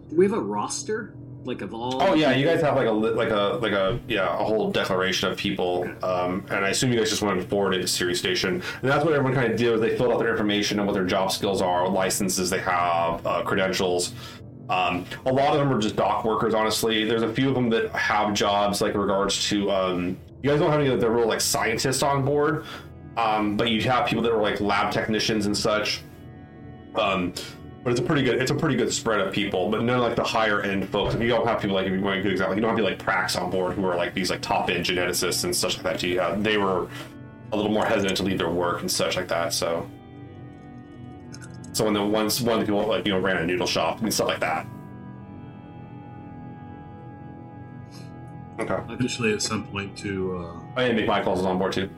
we 0.09 0.23
have 0.23 0.33
a 0.33 0.39
roster 0.39 1.16
like 1.43 1.61
of 1.61 1.73
all? 1.73 2.01
oh 2.01 2.13
yeah, 2.13 2.31
you 2.31 2.45
guys 2.45 2.61
have 2.61 2.75
like 2.75 2.87
a 2.87 2.91
like 2.91 3.29
a 3.29 3.59
like 3.61 3.71
a 3.71 3.99
yeah 4.07 4.33
a 4.33 4.43
whole 4.43 4.71
declaration 4.71 5.31
of 5.31 5.37
people, 5.37 5.89
um, 6.03 6.45
and 6.49 6.65
I 6.65 6.69
assume 6.69 6.91
you 6.91 6.99
guys 6.99 7.09
just 7.09 7.21
wanted 7.21 7.41
to 7.41 7.47
forward 7.47 7.73
it 7.73 7.81
to 7.81 7.87
Ceres 7.87 8.19
Station, 8.19 8.55
and 8.81 8.91
that's 8.91 9.03
what 9.05 9.13
everyone 9.13 9.33
kind 9.33 9.51
of 9.51 9.57
did. 9.57 9.71
Was 9.71 9.81
they 9.81 9.97
filled 9.97 10.11
out 10.11 10.19
their 10.19 10.31
information 10.31 10.79
and 10.79 10.87
what 10.87 10.93
their 10.93 11.05
job 11.05 11.31
skills 11.31 11.61
are, 11.61 11.83
what 11.83 11.93
licenses 11.93 12.49
they 12.49 12.59
have, 12.59 13.25
uh, 13.25 13.43
credentials. 13.43 14.13
Um, 14.69 15.05
a 15.25 15.31
lot 15.31 15.53
of 15.53 15.59
them 15.59 15.71
are 15.71 15.79
just 15.79 15.95
dock 15.95 16.25
workers, 16.25 16.53
honestly. 16.53 17.05
There's 17.05 17.21
a 17.21 17.33
few 17.33 17.47
of 17.47 17.55
them 17.55 17.69
that 17.69 17.89
have 17.91 18.33
jobs 18.33 18.81
like 18.81 18.95
regards 18.95 19.47
to. 19.49 19.71
Um, 19.71 20.17
you 20.43 20.49
guys 20.49 20.59
don't 20.59 20.69
have 20.69 20.81
any 20.81 20.89
of 20.89 20.99
the 20.99 21.09
real 21.09 21.27
like 21.27 21.41
scientists 21.41 22.03
on 22.03 22.25
board, 22.25 22.65
um, 23.15 23.57
but 23.57 23.69
you 23.69 23.81
have 23.83 24.07
people 24.07 24.23
that 24.23 24.31
are 24.31 24.41
like 24.41 24.59
lab 24.59 24.91
technicians 24.91 25.45
and 25.45 25.57
such. 25.57 26.01
Um, 26.95 27.33
but 27.83 27.91
it's 27.91 27.99
a 27.99 28.03
pretty 28.03 28.23
good 28.23 28.41
it's 28.41 28.51
a 28.51 28.55
pretty 28.55 28.75
good 28.75 28.91
spread 28.93 29.19
of 29.19 29.33
people, 29.33 29.69
but 29.69 29.81
none 29.83 29.97
of, 29.97 30.01
like 30.03 30.15
the 30.15 30.23
higher 30.23 30.61
end 30.61 30.89
folks. 30.89 31.15
If 31.15 31.21
you 31.21 31.29
don't 31.29 31.47
have 31.47 31.61
people 31.61 31.75
like 31.75 31.87
if 31.87 31.93
you 31.93 32.01
want 32.01 32.19
a 32.19 32.21
good 32.21 32.31
example, 32.31 32.55
you 32.55 32.61
don't 32.61 32.71
have 32.71 32.77
people 32.77 32.91
like 32.91 33.01
Prax 33.01 33.41
on 33.41 33.49
board 33.49 33.75
who 33.75 33.85
are 33.85 33.95
like 33.95 34.13
these 34.13 34.29
like 34.29 34.41
top 34.41 34.69
end 34.69 34.85
geneticists 34.85 35.43
and 35.43 35.55
such 35.55 35.75
like 35.75 35.83
that. 35.83 36.03
You 36.03 36.19
have, 36.19 36.43
they 36.43 36.57
were 36.57 36.89
a 37.51 37.55
little 37.55 37.71
more 37.71 37.85
hesitant 37.85 38.17
to 38.17 38.23
leave 38.23 38.39
their 38.39 38.49
work 38.49 38.81
and 38.81 38.91
such 38.91 39.15
like 39.15 39.27
that. 39.29 39.53
So. 39.53 39.89
So 41.73 41.85
when 41.85 41.93
the 41.93 42.03
ones 42.03 42.41
one 42.41 42.59
of 42.59 42.65
the 42.65 42.65
people 42.65 42.87
like 42.87 43.05
you 43.05 43.13
know 43.13 43.19
ran 43.19 43.37
a 43.37 43.45
noodle 43.45 43.67
shop 43.67 44.01
and 44.01 44.13
stuff 44.13 44.27
like 44.27 44.39
that. 44.39 44.65
Okay. 48.59 48.93
Eventually, 48.93 49.33
at 49.33 49.41
some 49.41 49.67
point, 49.67 49.95
to 49.99 50.37
uh, 50.37 50.59
Oh 50.77 50.81
yeah, 50.81 50.89
Mick 50.89 51.05
Michaels 51.05 51.39
is 51.39 51.45
on 51.45 51.57
board 51.59 51.73
too. 51.73 51.89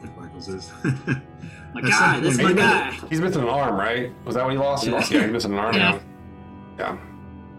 like 0.00 0.16
Michael's 0.16 0.48
is. 0.48 0.70
My 1.74 1.80
At 1.80 1.86
guy, 1.86 1.90
some 2.14 2.22
that's 2.24 2.36
point- 2.38 2.56
my 2.56 2.60
guy. 2.62 2.90
He's 3.08 3.20
missing 3.20 3.42
an 3.42 3.48
arm, 3.48 3.76
right? 3.76 4.12
Was 4.24 4.34
that 4.34 4.44
what 4.44 4.52
he 4.52 4.58
lost? 4.58 4.84
He 4.84 4.90
Yeah. 4.90 4.96
lost. 4.96 5.10
Yeah, 5.12 5.22
he's 5.22 5.32
missing 5.32 5.52
an 5.52 5.58
arm 5.58 5.74
Yeah. 5.74 5.90
now. 5.92 5.98
Yeah. 6.78 6.96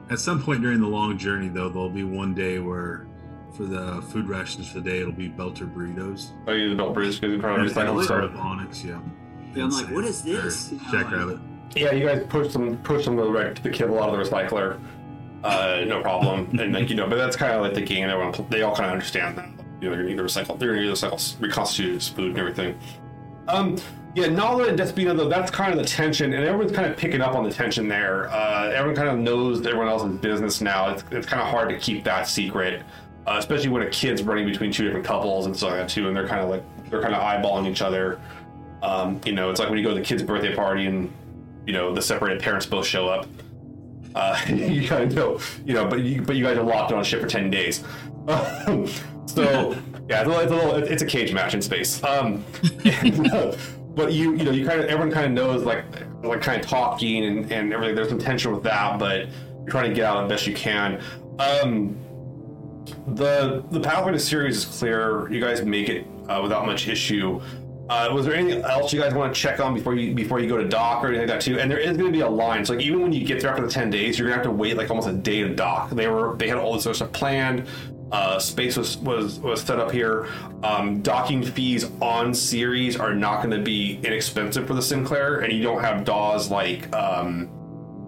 At 0.09 0.19
some 0.19 0.41
point 0.41 0.61
during 0.61 0.81
the 0.81 0.87
long 0.87 1.17
journey, 1.17 1.47
though, 1.47 1.69
there'll 1.69 1.89
be 1.89 2.03
one 2.03 2.33
day 2.33 2.59
where, 2.59 3.07
for 3.53 3.63
the 3.63 4.01
food 4.09 4.27
rations 4.27 4.67
for 4.69 4.79
the 4.79 4.89
day, 4.89 4.99
it'll 4.99 5.13
be 5.13 5.29
Belter 5.29 5.71
burritos. 5.73 6.31
Oh, 6.47 6.51
you 6.51 6.75
belter 6.75 6.93
burritos! 6.95 7.21
because 7.21 7.31
you're 7.31 7.39
trying 7.39 7.55
to 7.57 7.61
And 7.61 7.69
recycle 7.71 7.97
it's 7.97 8.05
stuff. 8.07 8.23
of 8.23 8.35
Onyx, 8.37 8.83
yeah. 8.83 8.97
Yeah, 9.55 9.63
I'm 9.65 9.69
like, 9.69 9.91
what 9.91 10.03
is 10.05 10.21
this? 10.23 10.71
Or 10.71 10.75
You 10.75 10.81
know, 10.81 10.91
Jackrabbit. 10.91 11.39
Yeah, 11.75 11.91
you 11.93 12.05
guys 12.05 12.25
push 12.27 12.51
them, 12.51 12.77
push 12.79 13.05
them 13.05 13.15
right 13.17 13.55
to 13.55 13.63
the 13.63 13.69
kibble 13.69 14.01
out 14.01 14.09
of 14.13 14.17
the 14.17 14.23
recycler. 14.29 14.77
Uh, 15.43 15.83
no 15.87 16.01
problem. 16.01 16.49
and 16.59 16.73
like 16.73 16.89
you 16.89 16.95
know, 16.95 17.07
but 17.07 17.15
that's 17.15 17.35
kind 17.37 17.53
of 17.53 17.61
like 17.61 17.73
the 17.73 17.81
game. 17.81 18.09
Everyone, 18.09 18.33
they 18.49 18.61
all 18.61 18.75
kind 18.75 18.87
of 18.87 18.91
understand 18.91 19.37
that. 19.37 19.47
You 19.79 19.89
know, 19.89 19.95
they're 19.95 20.03
gonna 20.03 20.09
need 20.09 20.17
to 20.17 20.23
recycle. 20.23 20.59
They're 20.59 20.69
gonna 20.73 20.81
need 20.85 20.95
to 20.95 21.05
recycle, 21.07 21.39
reconstitute 21.39 22.03
food 22.15 22.29
and 22.31 22.37
everything. 22.37 22.75
Um, 23.47 23.77
yeah, 24.15 24.27
Nala 24.27 24.67
and 24.67 24.77
Despina 24.77 25.15
though, 25.15 25.29
that's 25.29 25.51
kind 25.51 25.71
of 25.71 25.79
the 25.79 25.85
tension, 25.85 26.33
and 26.33 26.43
everyone's 26.43 26.71
kind 26.71 26.89
of 26.89 26.97
picking 26.97 27.21
up 27.21 27.35
on 27.35 27.43
the 27.43 27.51
tension 27.51 27.87
there. 27.87 28.29
Uh, 28.29 28.69
everyone 28.69 28.95
kind 28.95 29.09
of 29.09 29.17
knows 29.17 29.65
everyone 29.65 29.87
else's 29.87 30.17
business 30.19 30.61
now. 30.61 30.89
It's, 30.89 31.03
it's 31.11 31.27
kind 31.27 31.41
of 31.41 31.47
hard 31.47 31.69
to 31.69 31.77
keep 31.77 32.03
that 32.03 32.27
secret, 32.27 32.83
uh, 33.27 33.35
especially 33.37 33.69
when 33.69 33.83
a 33.83 33.89
kid's 33.89 34.23
running 34.23 34.45
between 34.45 34.71
two 34.71 34.83
different 34.83 35.05
couples 35.05 35.45
and 35.45 35.55
stuff 35.55 35.71
like 35.71 35.79
that 35.79 35.89
too, 35.89 36.07
and 36.07 36.15
they're 36.15 36.27
kind 36.27 36.41
of 36.41 36.49
like 36.49 36.63
they're 36.89 37.01
kind 37.01 37.15
of 37.15 37.21
eyeballing 37.21 37.69
each 37.69 37.81
other. 37.81 38.19
Um, 38.83 39.21
you 39.25 39.33
know, 39.33 39.49
it's 39.49 39.59
like 39.59 39.69
when 39.69 39.77
you 39.77 39.83
go 39.83 39.93
to 39.93 39.99
the 39.99 40.05
kid's 40.05 40.23
birthday 40.23 40.55
party 40.55 40.87
and 40.87 41.11
you 41.65 41.73
know 41.73 41.93
the 41.93 42.01
separated 42.01 42.41
parents 42.41 42.65
both 42.65 42.85
show 42.85 43.07
up. 43.07 43.27
Uh, 44.13 44.39
you 44.49 44.87
kind 44.87 45.03
of 45.03 45.13
know, 45.13 45.39
you 45.65 45.73
know, 45.73 45.87
but 45.87 46.01
you 46.01 46.21
but 46.21 46.35
you 46.35 46.43
guys 46.43 46.57
are 46.57 46.63
locked 46.63 46.91
on 46.91 46.99
a 46.99 47.03
ship 47.03 47.21
for 47.21 47.27
ten 47.27 47.49
days. 47.49 47.83
So 49.33 49.71
yeah, 50.09 50.21
it's 50.21 50.27
a, 50.27 50.29
little, 50.29 50.39
it's 50.39 50.51
a 50.51 50.55
little, 50.55 50.75
it's 50.75 51.01
a 51.01 51.05
cage 51.05 51.33
match 51.33 51.53
in 51.53 51.61
space. 51.61 52.03
Um, 52.03 52.43
and, 52.83 53.57
but 53.95 54.13
you 54.13 54.35
you 54.35 54.43
know 54.43 54.51
you 54.51 54.65
kind 54.65 54.79
of 54.79 54.85
everyone 54.87 55.11
kind 55.11 55.25
of 55.25 55.31
knows 55.31 55.63
like 55.63 55.83
like 56.23 56.41
kind 56.41 56.61
of 56.61 56.67
talking 56.67 57.25
and 57.25 57.51
and 57.51 57.73
everything. 57.73 57.95
There's 57.95 58.09
some 58.09 58.19
tension 58.19 58.51
with 58.53 58.63
that, 58.63 58.99
but 58.99 59.27
you're 59.59 59.69
trying 59.69 59.89
to 59.89 59.95
get 59.95 60.05
out 60.05 60.21
the 60.23 60.27
best 60.27 60.47
you 60.47 60.53
can. 60.53 61.01
Um, 61.39 61.97
the 63.15 63.63
the 63.71 64.17
series 64.19 64.57
is 64.57 64.65
clear. 64.65 65.31
You 65.31 65.41
guys 65.41 65.63
make 65.63 65.89
it 65.89 66.05
uh, 66.27 66.39
without 66.41 66.65
much 66.65 66.87
issue. 66.87 67.41
Uh, 67.89 68.09
was 68.13 68.25
there 68.25 68.33
anything 68.33 68.63
else 68.63 68.93
you 68.93 69.01
guys 69.01 69.13
want 69.13 69.35
to 69.35 69.39
check 69.39 69.59
on 69.59 69.73
before 69.73 69.95
you 69.95 70.13
before 70.13 70.39
you 70.39 70.47
go 70.47 70.55
to 70.55 70.67
dock 70.67 71.03
or 71.03 71.07
anything 71.07 71.27
like 71.27 71.39
that 71.39 71.41
too? 71.41 71.59
And 71.59 71.69
there 71.69 71.77
is 71.77 71.97
going 71.97 72.09
to 72.09 72.17
be 72.17 72.21
a 72.21 72.29
line. 72.29 72.65
So 72.65 72.73
like 72.73 72.85
even 72.85 73.01
when 73.01 73.11
you 73.11 73.25
get 73.25 73.41
there 73.41 73.49
after 73.49 73.65
the 73.65 73.71
ten 73.71 73.89
days, 73.89 74.17
you're 74.17 74.29
going 74.29 74.39
to 74.39 74.47
have 74.47 74.55
to 74.55 74.57
wait 74.57 74.77
like 74.77 74.89
almost 74.89 75.09
a 75.09 75.13
day 75.13 75.41
to 75.41 75.53
dock. 75.53 75.89
They 75.89 76.07
were 76.07 76.35
they 76.37 76.47
had 76.47 76.57
all 76.57 76.73
this 76.73 76.85
other 76.85 76.93
stuff 76.93 77.11
planned. 77.11 77.67
Uh, 78.11 78.37
space 78.39 78.75
was, 78.75 78.97
was 78.97 79.39
was 79.39 79.61
set 79.61 79.79
up 79.79 79.89
here. 79.91 80.27
Um, 80.63 81.01
docking 81.01 81.43
fees 81.43 81.89
on 82.01 82.33
Ceres 82.33 82.97
are 82.99 83.15
not 83.15 83.37
going 83.43 83.57
to 83.57 83.63
be 83.63 83.99
inexpensive 84.03 84.67
for 84.67 84.73
the 84.73 84.81
Sin 84.81 85.05
Claire, 85.05 85.39
and 85.41 85.53
you 85.53 85.63
don't 85.63 85.81
have 85.81 86.03
Dawes 86.03 86.51
like 86.51 86.93
um, 86.93 87.49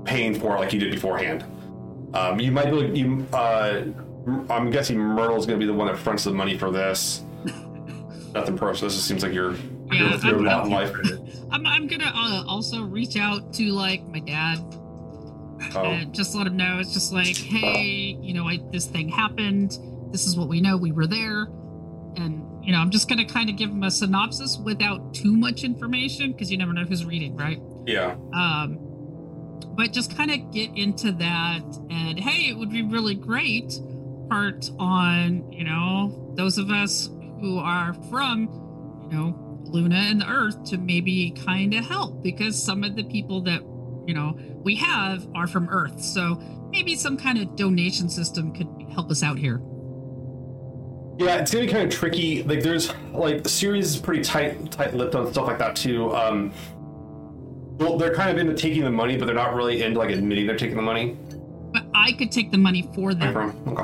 paying 0.03 0.37
for 0.37 0.55
it 0.57 0.59
like 0.59 0.73
you 0.73 0.79
did 0.79 0.91
beforehand. 0.91 1.45
Um, 2.13 2.39
you 2.39 2.51
might 2.51 2.69
be 2.69 2.99
you, 2.99 3.25
uh, 3.31 3.83
I'm 4.49 4.69
guessing 4.71 4.97
Myrtle's 4.99 5.45
going 5.45 5.57
to 5.59 5.65
be 5.65 5.71
the 5.71 5.77
one 5.77 5.87
that 5.87 5.97
fronts 5.97 6.25
the 6.25 6.31
money 6.31 6.57
for 6.57 6.69
this. 6.69 7.23
Nothing 8.33 8.57
personal. 8.57 8.89
This 8.89 8.95
just 8.95 9.07
seems 9.07 9.23
like 9.23 9.31
you're 9.33 9.53
Yeah, 9.91 10.19
you're, 10.23 10.39
you're 10.39 10.47
I'm- 10.49 10.59
lot 10.59 10.65
in 10.65 10.71
life. 10.71 10.93
I'm, 11.51 11.65
I'm 11.67 11.87
gonna 11.87 12.11
uh, 12.13 12.43
also 12.47 12.81
reach 12.83 13.15
out 13.15 13.53
to 13.53 13.63
like 13.71 14.05
my 14.07 14.19
dad 14.19 14.57
Oh. 15.75 15.83
and 15.85 16.13
just 16.13 16.33
let 16.35 16.47
him 16.47 16.57
know. 16.57 16.79
It's 16.79 16.93
just 16.93 17.13
like, 17.13 17.37
hey, 17.37 18.17
you 18.21 18.33
know, 18.33 18.47
I, 18.49 18.59
this 18.71 18.85
thing 18.87 19.07
happened. 19.07 19.77
This 20.13 20.27
is 20.27 20.37
what 20.37 20.47
we 20.47 20.61
know. 20.61 20.77
We 20.77 20.91
were 20.91 21.07
there, 21.07 21.47
and 22.15 22.63
you 22.63 22.71
know, 22.71 22.77
I'm 22.77 22.91
just 22.91 23.09
gonna 23.09 23.25
kind 23.25 23.49
of 23.49 23.57
give 23.57 23.71
him 23.71 23.81
a 23.81 23.89
synopsis 23.89 24.59
without 24.59 25.15
too 25.15 25.35
much 25.35 25.63
information 25.63 26.31
because 26.31 26.51
you 26.51 26.57
never 26.57 26.71
know 26.71 26.85
who's 26.85 27.03
reading, 27.03 27.35
right? 27.35 27.59
Yeah. 27.87 28.15
Um, 28.31 28.77
but 29.75 29.91
just 29.91 30.15
kind 30.15 30.29
of 30.29 30.51
get 30.51 30.69
into 30.77 31.11
that, 31.13 31.63
and 31.89 32.19
hey, 32.19 32.47
it 32.47 32.55
would 32.55 32.69
be 32.69 32.83
really 32.83 33.15
great 33.15 33.73
part 34.29 34.69
on 34.77 35.51
you 35.51 35.63
know 35.63 36.31
those 36.35 36.59
of 36.59 36.69
us 36.69 37.09
who 37.41 37.57
are 37.57 37.95
from 38.11 39.09
you 39.11 39.17
know 39.17 39.59
Luna 39.63 39.95
and 39.95 40.21
the 40.21 40.29
Earth 40.29 40.63
to 40.65 40.77
maybe 40.77 41.31
kind 41.43 41.73
of 41.73 41.83
help 41.85 42.21
because 42.21 42.61
some 42.61 42.83
of 42.83 42.95
the 42.95 43.03
people 43.03 43.41
that 43.41 43.61
you 44.05 44.13
know 44.13 44.37
we 44.63 44.75
have 44.75 45.27
are 45.33 45.47
from 45.47 45.69
Earth, 45.69 46.03
so 46.03 46.39
maybe 46.69 46.95
some 46.95 47.17
kind 47.17 47.39
of 47.39 47.55
donation 47.55 48.09
system 48.09 48.53
could 48.53 48.67
help 48.93 49.09
us 49.09 49.23
out 49.23 49.39
here. 49.39 49.59
Yeah, 51.17 51.37
it's 51.37 51.51
gonna 51.53 51.65
be 51.65 51.71
kind 51.71 51.85
of 51.85 51.97
tricky. 51.97 52.43
Like, 52.43 52.63
there's 52.63 52.91
like 53.11 53.43
the 53.43 53.49
Ceres 53.49 53.95
is 53.95 53.97
pretty 53.97 54.23
tight, 54.23 54.71
tight-lipped 54.71 55.15
on 55.15 55.31
stuff 55.31 55.47
like 55.47 55.59
that 55.59 55.75
too. 55.75 56.13
Um, 56.15 56.51
well, 57.77 57.97
they're 57.97 58.13
kind 58.13 58.31
of 58.31 58.37
into 58.37 58.53
taking 58.55 58.83
the 58.83 58.91
money, 58.91 59.17
but 59.17 59.25
they're 59.25 59.35
not 59.35 59.53
really 59.55 59.83
into 59.83 59.99
like 59.99 60.09
admitting 60.09 60.47
they're 60.47 60.57
taking 60.57 60.75
the 60.75 60.81
money. 60.81 61.17
But 61.71 61.85
I 61.93 62.13
could 62.13 62.31
take 62.31 62.51
the 62.51 62.57
money 62.57 62.89
for 62.95 63.13
them. 63.13 63.35
Okay. 63.67 63.83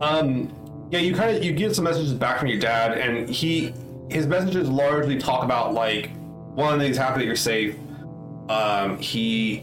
Um, 0.00 0.88
yeah, 0.90 1.00
you 1.00 1.14
kind 1.14 1.36
of 1.36 1.44
you 1.44 1.52
get 1.52 1.74
some 1.74 1.84
messages 1.84 2.14
back 2.14 2.38
from 2.38 2.48
your 2.48 2.58
dad, 2.58 2.98
and 2.98 3.28
he 3.28 3.72
his 4.10 4.26
messages 4.26 4.68
largely 4.68 5.18
talk 5.18 5.44
about 5.44 5.72
like 5.72 6.10
one 6.54 6.72
of 6.72 6.80
the 6.80 6.84
things 6.84 6.96
happy 6.96 7.20
that 7.20 7.26
you're 7.26 7.36
safe. 7.36 7.76
Um, 8.48 8.98
he 8.98 9.62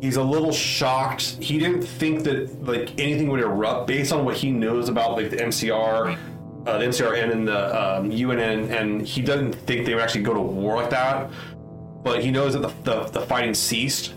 he's 0.00 0.16
a 0.16 0.22
little 0.22 0.52
shocked. 0.52 1.42
He 1.42 1.58
didn't 1.58 1.82
think 1.82 2.24
that 2.24 2.64
like 2.64 2.98
anything 2.98 3.28
would 3.28 3.40
erupt 3.40 3.86
based 3.86 4.12
on 4.12 4.24
what 4.24 4.36
he 4.36 4.50
knows 4.50 4.88
about 4.88 5.12
like 5.12 5.30
the 5.30 5.36
MCR, 5.36 6.18
uh, 6.66 6.78
the 6.78 6.84
MCRN 6.86 7.32
and 7.32 7.48
the 7.48 7.98
um, 7.98 8.10
UNN, 8.10 8.70
and 8.70 9.02
he 9.06 9.22
doesn't 9.22 9.54
think 9.54 9.86
they 9.86 9.94
would 9.94 10.02
actually 10.02 10.22
go 10.22 10.34
to 10.34 10.40
war 10.40 10.76
like 10.76 10.90
that. 10.90 11.30
But 12.02 12.22
he 12.22 12.30
knows 12.30 12.52
that 12.52 12.60
the, 12.60 12.72
the, 12.82 13.04
the 13.10 13.20
fighting 13.22 13.54
ceased. 13.54 14.14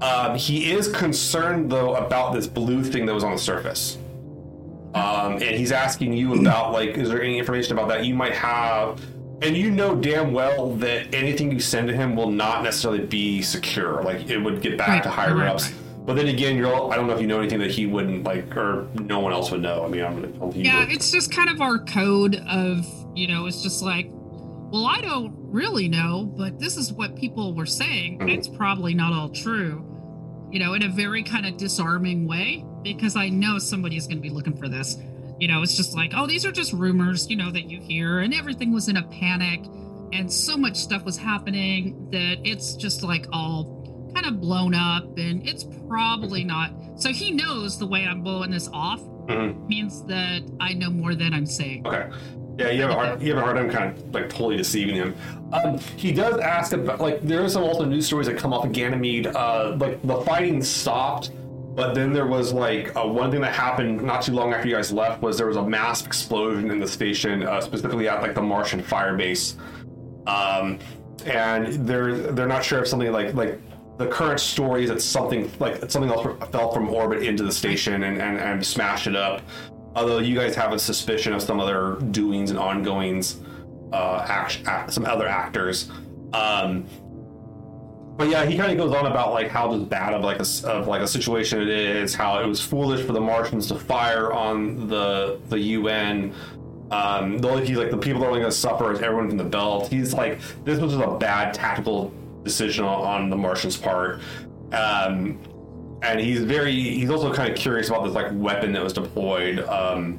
Um, 0.00 0.36
he 0.36 0.72
is 0.72 0.88
concerned 0.88 1.70
though 1.70 1.94
about 1.94 2.34
this 2.34 2.46
blue 2.46 2.82
thing 2.84 3.06
that 3.06 3.14
was 3.14 3.24
on 3.24 3.32
the 3.32 3.38
surface. 3.38 3.98
Um, 4.94 5.34
and 5.34 5.42
he's 5.42 5.72
asking 5.72 6.14
you 6.14 6.40
about 6.40 6.72
like, 6.72 6.96
is 6.96 7.10
there 7.10 7.22
any 7.22 7.38
information 7.38 7.74
about 7.74 7.88
that 7.88 8.06
you 8.06 8.14
might 8.14 8.32
have? 8.32 9.04
And 9.42 9.56
you 9.56 9.70
know 9.70 9.94
damn 9.94 10.32
well 10.32 10.72
that 10.76 11.14
anything 11.14 11.52
you 11.52 11.60
send 11.60 11.88
to 11.88 11.94
him 11.94 12.16
will 12.16 12.30
not 12.30 12.62
necessarily 12.62 13.04
be 13.04 13.42
secure. 13.42 14.02
Like 14.02 14.30
it 14.30 14.38
would 14.38 14.62
get 14.62 14.78
back 14.78 14.88
Right, 14.88 15.02
to 15.02 15.10
higher 15.10 15.36
right, 15.36 15.48
ups. 15.48 15.72
But 16.06 16.14
then 16.14 16.28
again, 16.28 16.56
you're 16.56 16.72
all, 16.72 16.92
I 16.92 16.96
don't 16.96 17.06
know 17.06 17.14
if 17.14 17.20
you 17.20 17.26
know 17.26 17.40
anything 17.40 17.58
that 17.58 17.70
he 17.70 17.84
wouldn't 17.86 18.24
like, 18.24 18.56
or 18.56 18.88
no 18.94 19.18
one 19.20 19.32
else 19.32 19.50
would 19.50 19.60
know. 19.60 19.84
I 19.84 19.88
mean, 19.88 20.04
I'm 20.04 20.14
gonna 20.14 20.28
tell 20.28 20.52
you. 20.54 20.62
Yeah, 20.62 20.86
it's 20.88 21.10
just 21.10 21.32
kind 21.32 21.50
of 21.50 21.60
our 21.60 21.78
code 21.78 22.36
of, 22.48 22.86
you 23.14 23.26
know, 23.26 23.46
it's 23.46 23.60
just 23.62 23.82
like, 23.82 24.08
well, 24.10 24.86
I 24.86 25.00
don't 25.00 25.34
really 25.36 25.88
know, 25.88 26.24
but 26.36 26.58
this 26.58 26.76
is 26.76 26.92
what 26.92 27.16
people 27.16 27.54
were 27.54 27.66
saying. 27.66 28.20
Mhm. 28.20 28.30
It's 28.30 28.48
probably 28.48 28.94
not 28.94 29.12
all 29.12 29.28
true, 29.28 29.84
you 30.50 30.58
know, 30.60 30.74
in 30.74 30.82
a 30.82 30.88
very 30.88 31.22
kind 31.22 31.44
of 31.44 31.56
disarming 31.56 32.26
way, 32.26 32.64
because 32.82 33.16
I 33.16 33.28
know 33.28 33.58
somebody 33.58 33.96
is 33.96 34.06
going 34.06 34.18
to 34.18 34.22
be 34.22 34.30
looking 34.30 34.56
for 34.56 34.68
this. 34.68 34.96
You 35.38 35.48
know, 35.48 35.62
it's 35.62 35.76
just 35.76 35.94
like, 35.94 36.12
oh, 36.16 36.26
these 36.26 36.46
are 36.46 36.52
just 36.52 36.72
rumors, 36.72 37.28
you 37.28 37.36
know, 37.36 37.50
that 37.50 37.68
you 37.70 37.80
hear, 37.80 38.20
and 38.20 38.32
everything 38.32 38.72
was 38.72 38.88
in 38.88 38.96
a 38.96 39.02
panic, 39.08 39.60
and 40.12 40.32
so 40.32 40.56
much 40.56 40.76
stuff 40.76 41.04
was 41.04 41.16
happening 41.16 42.08
that 42.10 42.38
it's 42.44 42.74
just 42.74 43.02
like 43.02 43.26
all 43.32 44.10
kind 44.14 44.26
of 44.26 44.40
blown 44.40 44.74
up, 44.74 45.04
and 45.18 45.46
it's 45.46 45.64
probably 45.88 46.42
not. 46.42 46.70
So 46.96 47.10
he 47.12 47.32
knows 47.32 47.78
the 47.78 47.86
way 47.86 48.06
I'm 48.06 48.22
blowing 48.22 48.50
this 48.50 48.68
off 48.72 49.02
Mhm. 49.28 49.68
means 49.68 50.02
that 50.04 50.42
I 50.60 50.72
know 50.72 50.88
more 50.90 51.14
than 51.14 51.34
I'm 51.34 51.44
saying. 51.46 51.86
Okay. 51.86 52.06
Yeah, 52.58 52.70
you 52.70 52.80
have 52.82 52.90
a 52.90 52.94
hard, 52.94 53.22
you 53.22 53.34
have 53.34 53.42
a 53.42 53.44
hard 53.44 53.56
time 53.58 53.68
kind 53.70 53.98
of 53.98 54.14
like 54.14 54.30
totally 54.30 54.56
deceiving 54.56 54.94
him. 54.94 55.14
Um, 55.52 55.78
he 55.96 56.12
does 56.12 56.38
ask 56.40 56.72
about 56.72 57.00
like 57.00 57.20
there 57.20 57.44
are 57.44 57.48
some 57.50 57.62
also 57.62 57.84
news 57.84 58.06
stories 58.06 58.28
that 58.28 58.38
come 58.38 58.54
off 58.54 58.64
of 58.64 58.72
Ganymede. 58.72 59.26
Uh, 59.26 59.76
like 59.78 60.00
the 60.02 60.16
fighting 60.22 60.62
stopped, 60.62 61.32
but 61.76 61.94
then 61.94 62.12
there 62.12 62.26
was 62.26 62.54
like 62.54 62.94
one 62.94 63.30
thing 63.30 63.42
that 63.42 63.54
happened 63.54 64.02
not 64.02 64.22
too 64.22 64.32
long 64.32 64.54
after 64.54 64.66
you 64.66 64.74
guys 64.74 64.90
left 64.90 65.20
was 65.20 65.36
there 65.36 65.46
was 65.46 65.58
a 65.58 65.62
mass 65.62 66.04
explosion 66.06 66.70
in 66.70 66.80
the 66.80 66.88
station, 66.88 67.42
uh, 67.42 67.60
specifically 67.60 68.08
at 68.08 68.22
like 68.22 68.34
the 68.34 68.40
Martian 68.40 68.82
fire 68.82 69.14
base. 69.14 69.56
Um, 70.26 70.78
and 71.26 71.86
they're 71.86 72.16
they're 72.32 72.48
not 72.48 72.64
sure 72.64 72.80
if 72.80 72.88
something 72.88 73.12
like 73.12 73.34
like 73.34 73.60
the 73.98 74.06
current 74.06 74.40
story 74.40 74.84
is 74.84 74.90
that 74.90 75.02
something 75.02 75.50
like 75.58 75.90
something 75.90 76.10
else 76.10 76.26
fell 76.50 76.72
from 76.72 76.88
orbit 76.88 77.22
into 77.22 77.42
the 77.42 77.52
station 77.52 78.04
and, 78.04 78.20
and, 78.20 78.38
and 78.38 78.64
smashed 78.64 79.06
it 79.06 79.16
up. 79.16 79.42
Although 79.94 80.18
you 80.18 80.34
guys 80.34 80.54
have 80.54 80.72
a 80.72 80.78
suspicion 80.78 81.34
of 81.34 81.42
some 81.42 81.60
other 81.60 81.96
doings 82.10 82.50
and 82.50 82.58
ongoings, 82.58 83.38
uh, 83.92 84.24
act, 84.28 84.62
act, 84.66 84.92
some 84.92 85.04
other 85.04 85.28
actors. 85.28 85.90
Um, 86.32 86.86
but 88.16 88.28
yeah, 88.28 88.44
he 88.46 88.56
kind 88.56 88.72
of 88.72 88.78
goes 88.78 88.96
on 88.96 89.06
about 89.06 89.32
like 89.32 89.48
how 89.48 89.70
just 89.70 89.88
bad 89.88 90.14
of 90.14 90.22
like 90.22 90.40
a 90.40 90.68
of 90.68 90.86
like 90.86 91.02
a 91.02 91.08
situation 91.08 91.60
it 91.60 91.68
is, 91.68 92.14
how 92.14 92.38
it 92.40 92.46
was 92.46 92.60
foolish 92.60 93.04
for 93.04 93.12
the 93.12 93.20
Martians 93.20 93.66
to 93.68 93.78
fire 93.78 94.32
on 94.32 94.88
the 94.88 95.38
the 95.48 95.58
UN. 95.58 96.32
Um, 96.90 97.38
the 97.38 97.48
only 97.48 97.66
he's 97.66 97.76
like 97.76 97.90
the 97.90 97.98
people 97.98 98.20
that 98.20 98.26
are 98.26 98.30
only 98.30 98.40
going 98.40 98.52
to 98.52 98.56
suffer 98.56 98.92
is 98.92 99.00
everyone 99.00 99.28
from 99.28 99.38
the 99.38 99.44
belt. 99.44 99.88
He's 99.88 100.14
like 100.14 100.40
this 100.64 100.80
was 100.80 100.92
just 100.92 101.04
a 101.04 101.16
bad 101.18 101.52
tactical 101.52 102.12
decision 102.42 102.84
on, 102.84 103.02
on 103.02 103.30
the 103.30 103.36
Martians' 103.36 103.76
part. 103.76 104.20
Um, 104.72 105.38
and 106.02 106.20
he's 106.20 106.42
very 106.42 106.72
he's 106.72 107.10
also 107.10 107.34
kind 107.34 107.50
of 107.50 107.58
curious 107.58 107.88
about 107.88 108.04
this 108.04 108.14
like 108.14 108.28
weapon 108.32 108.72
that 108.72 108.82
was 108.82 108.92
deployed. 108.92 109.60
Um, 109.60 110.18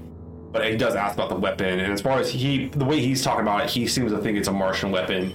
but 0.51 0.69
he 0.69 0.77
does 0.77 0.95
ask 0.95 1.15
about 1.15 1.29
the 1.29 1.35
weapon, 1.35 1.79
and 1.79 1.91
as 1.91 2.01
far 2.01 2.19
as 2.19 2.29
he 2.29 2.67
the 2.69 2.85
way 2.85 2.99
he's 2.99 3.23
talking 3.23 3.41
about 3.41 3.63
it, 3.63 3.69
he 3.69 3.87
seems 3.87 4.11
to 4.11 4.17
think 4.19 4.37
it's 4.37 4.47
a 4.47 4.53
Martian 4.53 4.91
weapon. 4.91 5.33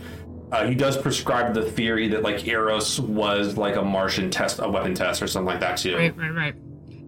Uh, 0.53 0.67
he 0.67 0.75
does 0.75 0.99
prescribe 0.99 1.55
the 1.55 1.63
theory 1.63 2.09
that 2.09 2.23
like 2.23 2.47
Eros 2.47 3.01
was 3.01 3.57
like 3.57 3.77
a 3.77 3.83
Martian 3.83 4.31
test, 4.31 4.61
a 4.63 4.69
weapon 4.69 4.95
test, 4.95 5.23
or 5.23 5.27
something 5.27 5.47
like 5.47 5.61
that 5.61 5.79
too. 5.79 5.97
Right, 5.97 6.15
right, 6.15 6.35
right. 6.35 6.55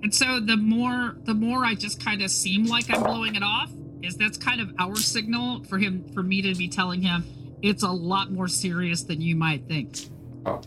And 0.02 0.14
so 0.14 0.40
the 0.40 0.56
more 0.56 1.14
the 1.24 1.34
more 1.34 1.62
I 1.62 1.74
just 1.74 2.02
kind 2.02 2.22
of 2.22 2.30
seem 2.30 2.64
like 2.64 2.88
I'm 2.88 3.02
blowing 3.02 3.34
it 3.34 3.42
off, 3.42 3.70
is 4.02 4.16
that's 4.16 4.38
kind 4.38 4.62
of 4.62 4.72
our 4.78 4.96
signal 4.96 5.62
for 5.64 5.76
him 5.76 6.08
for 6.14 6.22
me 6.22 6.40
to 6.40 6.54
be 6.54 6.68
telling 6.68 7.02
him 7.02 7.24
it's 7.60 7.82
a 7.82 7.90
lot 7.90 8.32
more 8.32 8.48
serious 8.48 9.02
than 9.02 9.20
you 9.20 9.36
might 9.36 9.68
think. 9.68 9.98
Oh. 10.46 10.62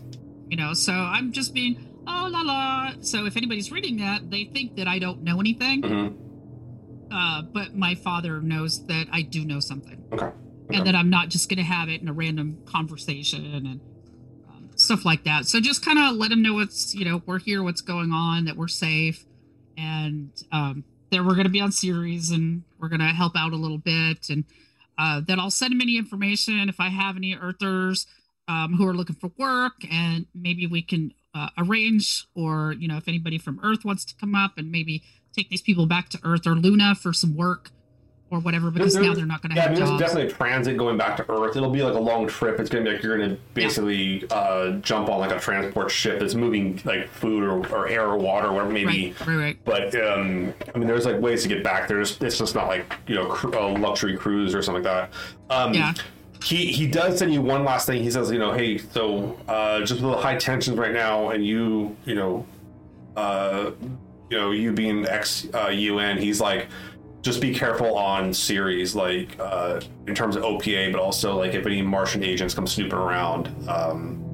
You 0.48 0.56
know, 0.56 0.72
so 0.72 0.92
I'm 0.92 1.32
just 1.32 1.52
being 1.54 1.84
oh 2.06 2.28
la 2.30 2.42
la. 2.42 2.92
So 3.00 3.26
if 3.26 3.36
anybody's 3.36 3.72
reading 3.72 3.96
that, 3.98 4.30
they 4.30 4.44
think 4.44 4.76
that 4.76 4.86
I 4.86 5.00
don't 5.00 5.24
know 5.24 5.40
anything. 5.40 5.82
Mhm. 5.82 6.16
Uh, 7.10 7.42
but 7.42 7.74
my 7.74 7.96
father 7.96 8.40
knows 8.40 8.86
that 8.86 9.06
I 9.10 9.22
do 9.22 9.44
know 9.44 9.58
something. 9.58 10.04
Okay. 10.12 10.30
Okay. 10.68 10.78
and 10.78 10.86
that 10.86 10.94
I'm 10.94 11.08
not 11.08 11.30
just 11.30 11.48
going 11.48 11.58
to 11.58 11.64
have 11.64 11.88
it 11.88 12.02
in 12.02 12.08
a 12.08 12.12
random 12.12 12.58
conversation 12.66 13.54
and 13.54 13.80
um, 14.48 14.70
stuff 14.76 15.04
like 15.04 15.24
that. 15.24 15.46
So 15.46 15.60
just 15.60 15.82
kind 15.84 15.98
of 15.98 16.16
let 16.16 16.28
them 16.28 16.42
know 16.42 16.54
what's 16.54 16.94
you 16.94 17.04
know 17.04 17.22
we're 17.24 17.38
here, 17.38 17.62
what's 17.62 17.80
going 17.80 18.12
on, 18.12 18.44
that 18.44 18.56
we're 18.56 18.68
safe, 18.68 19.24
and 19.78 20.30
um, 20.52 20.84
that 21.10 21.24
we're 21.24 21.34
going 21.34 21.44
to 21.44 21.50
be 21.50 21.60
on 21.60 21.72
Ceres 21.72 22.30
and 22.30 22.64
we're 22.78 22.88
going 22.88 23.00
to 23.00 23.06
help 23.06 23.32
out 23.34 23.52
a 23.52 23.56
little 23.56 23.78
bit, 23.78 24.28
and 24.28 24.44
uh, 24.98 25.22
that 25.26 25.38
I'll 25.38 25.50
send 25.50 25.72
them 25.72 25.80
any 25.80 25.96
information 25.96 26.68
if 26.68 26.80
I 26.80 26.88
have 26.88 27.16
any 27.16 27.34
Earthers 27.34 28.06
um, 28.46 28.74
who 28.74 28.86
are 28.86 28.94
looking 28.94 29.16
for 29.16 29.30
work, 29.38 29.74
and 29.90 30.26
maybe 30.34 30.66
we 30.66 30.82
can 30.82 31.12
uh, 31.34 31.48
arrange, 31.56 32.26
or 32.34 32.74
you 32.78 32.88
know 32.88 32.98
if 32.98 33.08
anybody 33.08 33.38
from 33.38 33.58
Earth 33.62 33.86
wants 33.86 34.04
to 34.04 34.14
come 34.16 34.34
up 34.34 34.58
and 34.58 34.70
maybe 34.70 35.02
take 35.34 35.48
these 35.48 35.62
people 35.62 35.86
back 35.86 36.10
to 36.10 36.18
Earth 36.24 36.46
or 36.46 36.54
Luna 36.54 36.94
for 36.94 37.14
some 37.14 37.34
work. 37.34 37.70
Or 38.30 38.40
whatever, 38.40 38.70
because 38.70 38.92
There- 38.92 39.02
now 39.04 39.14
they're 39.14 39.24
not 39.24 39.40
going 39.40 39.50
to 39.52 39.56
Yeah, 39.56 39.62
I 39.62 39.68
have 39.68 39.70
mean, 39.70 39.78
there's 39.78 39.90
jobs. 39.90 40.00
definitely 40.02 40.30
a 40.32 40.36
transit 40.36 40.76
going 40.76 40.98
back 40.98 41.16
to 41.16 41.30
Earth. 41.32 41.56
It'll 41.56 41.70
be 41.70 41.82
like 41.82 41.94
a 41.94 41.98
long 41.98 42.26
trip. 42.26 42.60
It's 42.60 42.68
gonna 42.68 42.84
be 42.84 42.90
like 42.92 43.02
you're 43.02 43.16
gonna 43.16 43.38
basically 43.54 44.24
uh, 44.30 44.72
jump 44.82 45.08
on 45.08 45.18
like 45.20 45.30
a 45.32 45.40
transport 45.40 45.90
ship 45.90 46.20
that's 46.20 46.34
moving 46.34 46.78
like 46.84 47.08
food 47.08 47.42
or, 47.42 47.66
or 47.74 47.88
air 47.88 48.06
or 48.06 48.18
water, 48.18 48.48
or 48.48 48.52
whatever 48.52 48.70
maybe. 48.70 49.14
Right, 49.20 49.26
right, 49.28 49.36
right. 49.36 49.58
But 49.64 49.94
um, 50.06 50.52
I 50.74 50.78
mean, 50.78 50.88
there's 50.88 51.06
like 51.06 51.18
ways 51.20 51.42
to 51.44 51.48
get 51.48 51.64
back. 51.64 51.88
There's 51.88 52.20
it's 52.20 52.36
just 52.36 52.54
not 52.54 52.66
like 52.66 52.92
you 53.06 53.14
know 53.14 53.28
cru- 53.28 53.58
a 53.58 53.72
luxury 53.78 54.14
cruise 54.18 54.54
or 54.54 54.60
something 54.60 54.82
like 54.84 55.08
that. 55.48 55.54
Um, 55.54 55.72
Yeah. 55.72 55.94
He 56.44 56.66
he 56.70 56.86
does 56.86 57.18
send 57.18 57.32
you 57.32 57.40
one 57.40 57.64
last 57.64 57.86
thing. 57.86 58.02
He 58.02 58.10
says, 58.10 58.30
you 58.30 58.38
know, 58.38 58.52
hey, 58.52 58.76
so 58.76 59.38
uh, 59.48 59.80
just 59.80 60.02
with 60.02 60.12
the 60.12 60.18
high 60.18 60.36
tensions 60.36 60.76
right 60.76 60.92
now, 60.92 61.30
and 61.30 61.44
you, 61.46 61.96
you 62.04 62.14
know, 62.14 62.46
uh, 63.16 63.70
you 64.30 64.36
know, 64.36 64.50
you 64.50 64.72
being 64.72 65.06
ex 65.06 65.48
uh, 65.54 65.68
UN, 65.68 66.18
he's 66.18 66.40
like, 66.40 66.68
just 67.22 67.40
be 67.40 67.54
careful 67.54 67.96
on 67.96 68.32
Ceres, 68.32 68.94
like 68.94 69.36
uh, 69.38 69.80
in 70.06 70.14
terms 70.14 70.36
of 70.36 70.42
OPA, 70.42 70.92
but 70.92 71.00
also 71.00 71.36
like 71.36 71.54
if 71.54 71.66
any 71.66 71.82
Martian 71.82 72.22
agents 72.22 72.54
come 72.54 72.66
snooping 72.66 72.98
around, 72.98 73.48
um, 73.68 74.24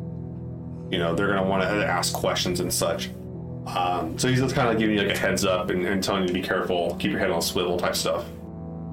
you 0.90 0.98
know, 0.98 1.14
they're 1.14 1.28
gonna 1.28 1.48
want 1.48 1.62
to 1.62 1.68
ask 1.68 2.12
questions 2.12 2.60
and 2.60 2.72
such. 2.72 3.10
Um, 3.66 4.18
so 4.18 4.28
he's 4.28 4.40
just 4.40 4.54
kind 4.54 4.68
of 4.68 4.78
giving 4.78 4.96
you 4.96 5.02
like 5.02 5.16
a 5.16 5.18
heads 5.18 5.44
up 5.44 5.70
and, 5.70 5.86
and 5.86 6.02
telling 6.02 6.22
you 6.22 6.28
to 6.28 6.34
be 6.34 6.42
careful, 6.42 6.96
keep 6.96 7.10
your 7.10 7.20
head 7.20 7.30
on 7.30 7.38
a 7.38 7.42
swivel 7.42 7.78
type 7.78 7.96
stuff. 7.96 8.26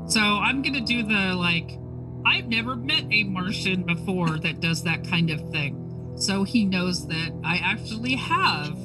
So 0.08 0.22
I'm 0.22 0.62
gonna 0.62 0.82
do 0.82 1.04
the 1.04 1.36
like. 1.36 1.78
I've 2.24 2.48
never 2.48 2.76
met 2.76 3.06
a 3.10 3.24
Martian 3.24 3.84
before 3.84 4.38
that 4.40 4.60
does 4.60 4.84
that 4.84 5.08
kind 5.08 5.32
of 5.32 5.50
thing. 5.50 6.14
So 6.16 6.44
he 6.44 6.66
knows 6.66 7.08
that 7.08 7.32
I 7.44 7.58
actually 7.64 8.16
have 8.16 8.78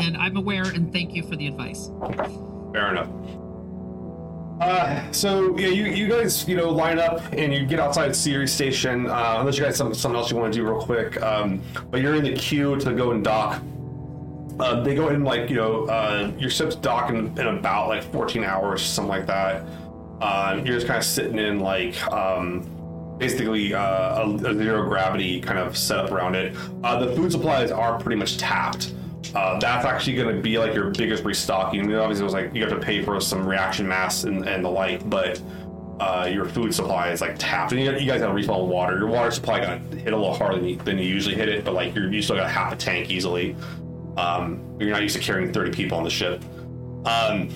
and 0.00 0.16
I'm 0.16 0.36
aware. 0.36 0.64
And 0.64 0.92
thank 0.92 1.14
you 1.14 1.22
for 1.22 1.36
the 1.36 1.46
advice. 1.46 1.90
Fair 2.72 2.90
enough. 2.90 3.10
Uh, 4.60 5.10
so 5.10 5.56
yeah, 5.56 5.68
you, 5.68 5.86
you 5.86 6.06
guys 6.06 6.46
you 6.46 6.54
know 6.54 6.68
line 6.68 6.98
up 6.98 7.22
and 7.32 7.52
you 7.52 7.64
get 7.64 7.80
outside 7.80 8.14
Ceres 8.14 8.52
Station. 8.52 9.08
Uh, 9.08 9.36
unless 9.40 9.56
you 9.56 9.64
guys 9.64 9.78
have 9.78 9.96
something 9.96 10.18
else 10.18 10.30
you 10.30 10.36
want 10.36 10.52
to 10.52 10.58
do 10.58 10.66
real 10.66 10.80
quick, 10.80 11.20
um, 11.22 11.62
but 11.90 12.02
you're 12.02 12.14
in 12.14 12.24
the 12.24 12.34
queue 12.34 12.76
to 12.76 12.92
go 12.92 13.12
and 13.12 13.24
dock. 13.24 13.62
Uh, 14.58 14.82
they 14.82 14.94
go 14.94 15.08
in 15.08 15.24
like 15.24 15.48
you 15.48 15.56
know 15.56 15.86
uh, 15.86 16.30
your 16.36 16.50
ship's 16.50 16.76
dock 16.76 17.08
in, 17.08 17.38
about 17.38 17.88
like 17.88 18.02
14 18.12 18.44
hours, 18.44 18.82
something 18.82 19.08
like 19.08 19.26
that. 19.26 19.64
Uh, 20.20 20.60
you're 20.62 20.74
just 20.74 20.86
kind 20.86 20.98
of 20.98 21.04
sitting 21.04 21.38
in 21.38 21.60
like 21.60 22.00
um, 22.12 23.16
basically 23.18 23.72
uh, 23.72 24.26
a, 24.26 24.34
a 24.34 24.54
zero 24.54 24.86
gravity 24.86 25.40
kind 25.40 25.58
of 25.58 25.74
setup 25.74 26.10
around 26.10 26.34
it. 26.34 26.52
The 26.82 27.14
food 27.16 27.32
supplies 27.32 27.70
are 27.70 27.98
pretty 27.98 28.16
much 28.16 28.36
tapped. 28.36 28.92
Uh, 29.34 29.58
that's 29.60 29.84
actually 29.84 30.16
going 30.16 30.34
to 30.34 30.42
be 30.42 30.58
like 30.58 30.74
your 30.74 30.90
biggest 30.90 31.24
restocking. 31.24 31.80
I 31.80 31.82
mean, 31.84 31.96
obviously, 31.96 32.22
it 32.22 32.24
was 32.24 32.34
like 32.34 32.54
you 32.54 32.62
have 32.62 32.72
to 32.72 32.84
pay 32.84 33.02
for 33.02 33.20
some 33.20 33.46
reaction 33.46 33.86
mass 33.86 34.24
and, 34.24 34.48
and 34.48 34.64
the 34.64 34.68
like, 34.68 35.08
but 35.08 35.40
uh, 36.00 36.28
your 36.32 36.46
food 36.46 36.74
supply 36.74 37.10
is 37.10 37.20
like 37.20 37.36
tapped. 37.38 37.72
And 37.72 37.80
you, 37.80 37.92
you 37.92 38.06
guys 38.06 38.20
have 38.20 38.30
to 38.30 38.34
refill 38.34 38.66
water. 38.66 38.98
Your 38.98 39.06
water 39.06 39.30
supply 39.30 39.60
got 39.60 39.80
hit 39.94 40.12
a 40.12 40.16
little 40.16 40.34
harder 40.34 40.56
than 40.56 40.68
you, 40.68 40.76
than 40.76 40.98
you 40.98 41.04
usually 41.04 41.34
hit 41.34 41.48
it, 41.48 41.64
but 41.64 41.74
like 41.74 41.94
you're, 41.94 42.12
you 42.12 42.22
still 42.22 42.36
got 42.36 42.50
half 42.50 42.72
a 42.72 42.76
tank 42.76 43.10
easily. 43.10 43.54
Um, 44.16 44.76
you're 44.80 44.90
not 44.90 45.02
used 45.02 45.14
to 45.16 45.22
carrying 45.22 45.52
30 45.52 45.70
people 45.70 45.96
on 45.96 46.04
the 46.04 46.10
ship. 46.10 46.42
Um, 47.04 47.48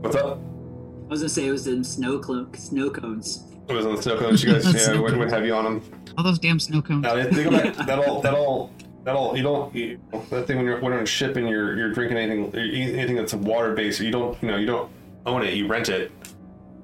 what's 0.00 0.16
up? 0.16 0.38
I 0.38 1.10
was 1.10 1.20
gonna 1.20 1.28
say 1.28 1.46
it 1.46 1.50
was 1.50 1.66
in 1.66 1.84
snow 1.84 2.18
clo- 2.18 2.48
snow 2.56 2.90
cones. 2.90 3.44
It 3.68 3.72
was 3.72 3.86
on 3.86 3.96
the 3.96 4.02
snow 4.02 4.18
cones. 4.18 4.42
You 4.42 4.52
guys, 4.52 4.74
yeah, 4.88 4.98
would, 4.98 5.16
would 5.16 5.30
have 5.30 5.44
you 5.44 5.54
on 5.54 5.64
them. 5.64 6.02
All 6.16 6.24
those 6.24 6.38
damn 6.38 6.58
snow 6.58 6.82
cones. 6.82 7.02
Now, 7.02 7.14
they 7.14 7.44
go 7.44 7.50
back. 7.50 7.74
That'll 7.86 8.20
that'll 8.20 8.72
that'll 9.04 9.36
you 9.36 9.42
don't 9.42 9.74
you, 9.74 10.00
that 10.30 10.46
thing 10.46 10.56
when 10.58 10.66
you're 10.66 10.80
when 10.80 10.92
you're 10.92 10.98
on 10.98 11.04
a 11.04 11.06
ship 11.06 11.36
and 11.36 11.48
you're 11.48 11.76
you're 11.76 11.92
drinking 11.92 12.16
anything 12.18 12.54
anything 12.54 13.16
that's 13.16 13.34
water 13.34 13.74
based. 13.74 14.00
You 14.00 14.10
don't 14.10 14.40
you 14.42 14.48
know 14.48 14.56
you 14.56 14.66
don't 14.66 14.90
own 15.26 15.42
it. 15.42 15.54
You 15.54 15.66
rent 15.66 15.88
it. 15.88 16.12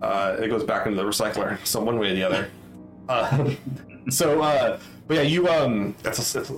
Uh, 0.03 0.37
it 0.41 0.49
goes 0.49 0.64
back 0.64 0.87
into 0.87 0.97
the 0.97 1.09
recycler. 1.09 1.59
So 1.64 1.83
one 1.83 1.99
way 1.99 2.12
or 2.12 2.14
the 2.14 2.25
other. 2.25 2.51
Uh, 3.09 3.51
so 4.11 4.41
uh, 4.43 4.79
but 5.07 5.17
yeah, 5.17 5.23
you 5.23 5.49
um 5.49 5.95
that's 6.03 6.35
a, 6.35 6.41
that's, 6.41 6.51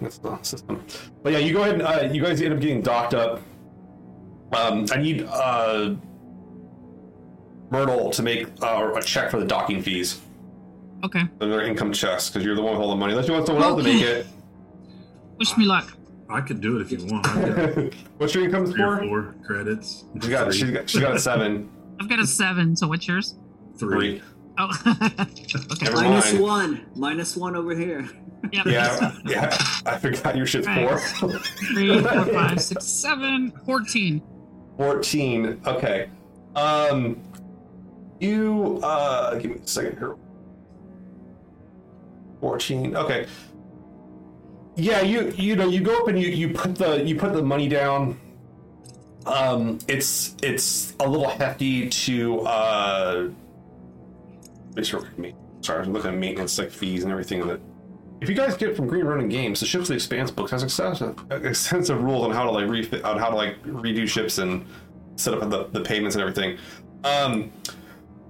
that's 0.00 0.18
the 0.18 0.42
system. 0.42 0.84
But 1.22 1.32
yeah, 1.32 1.38
you 1.38 1.52
go 1.52 1.62
ahead. 1.62 1.74
And, 1.74 1.82
uh, 1.82 2.08
you 2.12 2.22
guys 2.22 2.40
end 2.42 2.54
up 2.54 2.60
getting 2.60 2.82
docked 2.82 3.14
up. 3.14 3.40
Um, 4.52 4.86
I 4.92 4.98
need 4.98 5.26
uh 5.28 5.94
Myrtle 7.70 8.10
to 8.10 8.22
make 8.22 8.46
uh, 8.62 8.92
a 8.94 9.02
check 9.02 9.30
for 9.30 9.40
the 9.40 9.46
docking 9.46 9.82
fees. 9.82 10.20
Okay. 11.02 11.24
Their 11.38 11.62
income 11.62 11.92
checks 11.92 12.30
because 12.30 12.44
you're 12.44 12.54
the 12.54 12.62
one 12.62 12.74
with 12.74 12.82
all 12.82 12.90
the 12.90 12.96
money. 12.96 13.12
Unless 13.12 13.28
you 13.28 13.34
want 13.34 13.46
someone 13.46 13.64
else 13.64 13.82
to 13.82 13.88
make 13.88 14.02
it. 14.02 14.26
Wish 15.38 15.56
me 15.56 15.64
luck. 15.64 15.96
I 16.28 16.40
could 16.40 16.60
do 16.60 16.78
it 16.78 16.82
if 16.82 16.92
you 16.92 17.06
want. 17.06 17.94
What's 18.18 18.34
your 18.34 18.44
income 18.44 18.66
three 18.66 18.82
or 18.82 18.96
score? 18.96 19.08
four 19.08 19.34
credits. 19.44 20.04
She 20.22 20.28
got, 20.30 20.54
she's 20.54 20.70
got, 20.70 20.88
she 20.88 21.00
got 21.00 21.14
a 21.14 21.18
seven. 21.18 21.70
I've 22.00 22.08
got 22.08 22.18
a 22.18 22.26
seven. 22.26 22.74
So 22.76 22.88
what's 22.88 23.06
yours? 23.06 23.36
Three. 23.78 24.20
Three. 24.20 24.22
Oh. 24.58 24.70
okay. 24.86 25.84
Never 25.84 25.96
Minus 25.96 26.32
mind. 26.32 26.42
one. 26.42 26.86
Minus 26.94 27.36
one 27.36 27.56
over 27.56 27.74
here. 27.74 28.08
Yep. 28.52 28.66
Yeah, 28.66 29.16
yeah. 29.24 29.56
I 29.86 29.98
forgot 29.98 30.36
your 30.36 30.46
shit's 30.46 30.66
four. 30.66 30.98
Three, 30.98 32.00
four, 32.02 32.24
five, 32.26 32.60
six, 32.60 32.84
seven, 32.84 33.52
fourteen. 33.64 34.22
14. 34.76 35.60
Okay. 35.66 36.10
Um, 36.56 37.22
you, 38.20 38.80
uh, 38.82 39.36
give 39.36 39.50
me 39.52 39.58
a 39.62 39.66
second 39.66 39.98
here. 39.98 40.16
14. 42.40 42.96
Okay. 42.96 43.26
Yeah, 44.76 45.02
you, 45.02 45.32
you 45.36 45.56
know, 45.56 45.68
you 45.68 45.80
go 45.80 45.96
up 46.00 46.08
and 46.08 46.18
you, 46.20 46.28
you 46.28 46.48
put 46.50 46.74
the, 46.76 47.02
you 47.04 47.16
put 47.16 47.32
the 47.32 47.42
money 47.42 47.68
down. 47.68 48.18
Um, 49.26 49.78
it's, 49.88 50.34
it's 50.42 50.94
a 51.00 51.08
little 51.08 51.28
hefty 51.28 51.88
to, 51.88 52.40
uh, 52.40 53.28
make 54.74 54.84
sure, 54.84 55.08
me, 55.16 55.34
sorry, 55.60 55.84
I'm 55.84 55.92
looking 55.92 56.10
at 56.10 56.18
maintenance, 56.18 56.58
like 56.58 56.70
fees 56.70 57.04
and 57.04 57.12
everything 57.12 57.46
that 57.46 57.60
if 58.20 58.28
you 58.28 58.34
guys 58.34 58.56
get 58.56 58.74
from 58.74 58.86
Green 58.86 59.04
Ronin 59.04 59.28
Games, 59.28 59.60
the 59.60 59.66
Ships 59.66 59.88
the 59.88 59.94
Expanse 59.94 60.30
book 60.30 60.50
has 60.50 60.62
extensive, 60.62 61.18
extensive 61.30 62.02
rules 62.02 62.24
on 62.24 62.32
how 62.32 62.44
to 62.44 62.50
like 62.50 62.68
refit, 62.68 63.04
on 63.04 63.18
how 63.18 63.28
to 63.28 63.36
like 63.36 63.62
redo 63.64 64.08
ships 64.08 64.38
and 64.38 64.66
set 65.16 65.34
up 65.34 65.48
the, 65.50 65.68
the 65.72 65.80
payments 65.80 66.16
and 66.16 66.22
everything. 66.22 66.58
Um, 67.04 67.52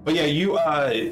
but 0.03 0.13
yeah, 0.15 0.25
you 0.25 0.57
uh, 0.57 1.09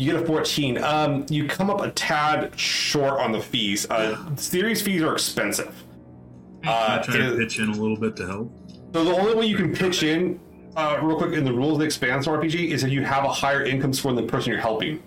you 0.00 0.10
get 0.12 0.22
a 0.22 0.24
14. 0.26 0.82
Um, 0.82 1.26
you 1.28 1.46
come 1.46 1.68
up 1.68 1.82
a 1.82 1.90
tad 1.90 2.58
short 2.58 3.20
on 3.20 3.32
the 3.32 3.40
fees. 3.40 3.86
Uh, 3.90 4.16
Ceres 4.36 4.80
fees 4.80 5.02
are 5.02 5.12
expensive. 5.12 5.74
Can 6.62 6.72
I 6.72 6.96
Uh, 6.96 7.02
try 7.02 7.16
to 7.18 7.36
pitch 7.36 7.58
in 7.58 7.68
a 7.68 7.72
little 7.72 7.98
bit 7.98 8.16
to 8.16 8.26
help? 8.26 8.50
so 8.94 9.04
the 9.04 9.12
only 9.14 9.34
way 9.34 9.44
you 9.46 9.56
can 9.56 9.74
pitch 9.74 10.02
in, 10.02 10.40
uh, 10.76 10.98
real 11.02 11.16
quick, 11.18 11.32
in 11.34 11.44
the 11.44 11.52
rules 11.52 11.74
of 11.74 11.78
the 11.80 11.84
Expanse 11.84 12.26
RPG 12.26 12.70
is 12.70 12.82
if 12.82 12.90
you 12.90 13.02
have 13.04 13.24
a 13.24 13.28
higher 13.28 13.62
income 13.62 13.92
score 13.92 14.12
than 14.14 14.24
the 14.24 14.30
person 14.30 14.50
you're 14.52 14.60
helping. 14.60 15.02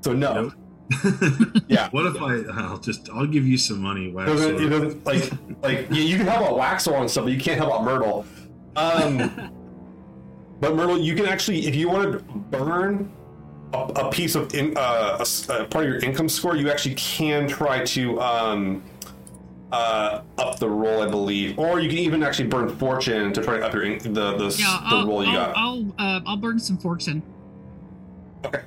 So 0.00 0.12
no, 0.14 0.32
Nope. 0.32 0.52
yeah. 1.68 1.88
What 1.90 2.06
if 2.06 2.20
I? 2.22 2.36
I'll 2.54 2.78
just. 2.78 3.10
I'll 3.10 3.26
give 3.26 3.46
you 3.46 3.58
some 3.58 3.80
money. 3.80 4.10
Wax 4.10 4.30
doesn't, 4.30 4.72
it 4.72 5.04
like 5.04 5.30
like 5.62 5.90
you, 5.90 6.02
you 6.02 6.16
can 6.16 6.26
help 6.26 6.48
out 6.48 6.56
Waxor 6.56 6.98
and 6.98 7.08
stuff, 7.10 7.24
but 7.24 7.32
you 7.34 7.38
can't 7.38 7.58
help 7.58 7.72
out 7.74 7.84
Myrtle. 7.84 8.24
Um, 8.76 9.52
but 10.60 10.74
Myrtle, 10.76 10.98
you 10.98 11.14
can 11.14 11.26
actually, 11.26 11.66
if 11.66 11.74
you 11.74 11.88
want 11.88 12.12
to 12.12 12.18
burn 12.58 13.10
a, 13.72 13.78
a 13.78 14.10
piece 14.10 14.34
of 14.34 14.52
in, 14.54 14.76
uh, 14.76 15.18
a 15.24 15.52
a 15.62 15.64
part 15.66 15.84
of 15.86 15.90
your 15.90 15.98
income 16.00 16.28
score, 16.28 16.56
you 16.56 16.70
actually 16.70 16.94
can 16.96 17.48
try 17.48 17.84
to 17.84 18.20
um, 18.20 18.82
uh, 19.72 20.22
up 20.38 20.58
the 20.58 20.68
roll, 20.68 21.02
I 21.02 21.08
believe, 21.08 21.58
or 21.58 21.80
you 21.80 21.88
can 21.88 21.98
even 21.98 22.22
actually 22.22 22.48
burn 22.48 22.68
fortune 22.76 23.32
to 23.32 23.42
try 23.42 23.58
to 23.58 23.66
up 23.66 23.72
your 23.72 23.84
in, 23.84 23.98
the 24.12 24.36
the, 24.36 24.56
Yeah, 24.58 24.80
the 24.90 24.96
I'll, 24.96 25.06
roll 25.06 25.24
you 25.24 25.30
I'll, 25.30 25.46
got. 25.46 25.56
I'll, 25.56 25.94
uh, 25.98 26.20
I'll 26.26 26.36
burn 26.36 26.58
some 26.58 26.76
fortune. 26.78 27.22
Okay. 28.44 28.62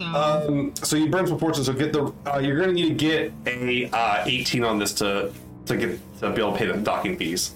So, 0.00 0.06
Um, 0.06 0.74
so 0.76 0.96
you 0.96 1.08
burn 1.08 1.26
some 1.26 1.38
fortune. 1.38 1.64
So 1.64 1.72
get 1.72 1.92
the 1.92 2.12
uh, 2.26 2.38
you're 2.38 2.56
going 2.56 2.68
to 2.68 2.74
need 2.74 2.88
to 2.88 2.94
get 2.94 3.32
a 3.46 3.88
uh, 3.92 4.24
18 4.26 4.64
on 4.64 4.78
this 4.78 4.92
to 4.94 5.32
to 5.66 5.76
get 5.76 5.98
to 6.20 6.30
be 6.30 6.42
able 6.42 6.52
to 6.52 6.58
pay 6.58 6.66
the 6.66 6.74
docking 6.74 7.16
fees. 7.16 7.54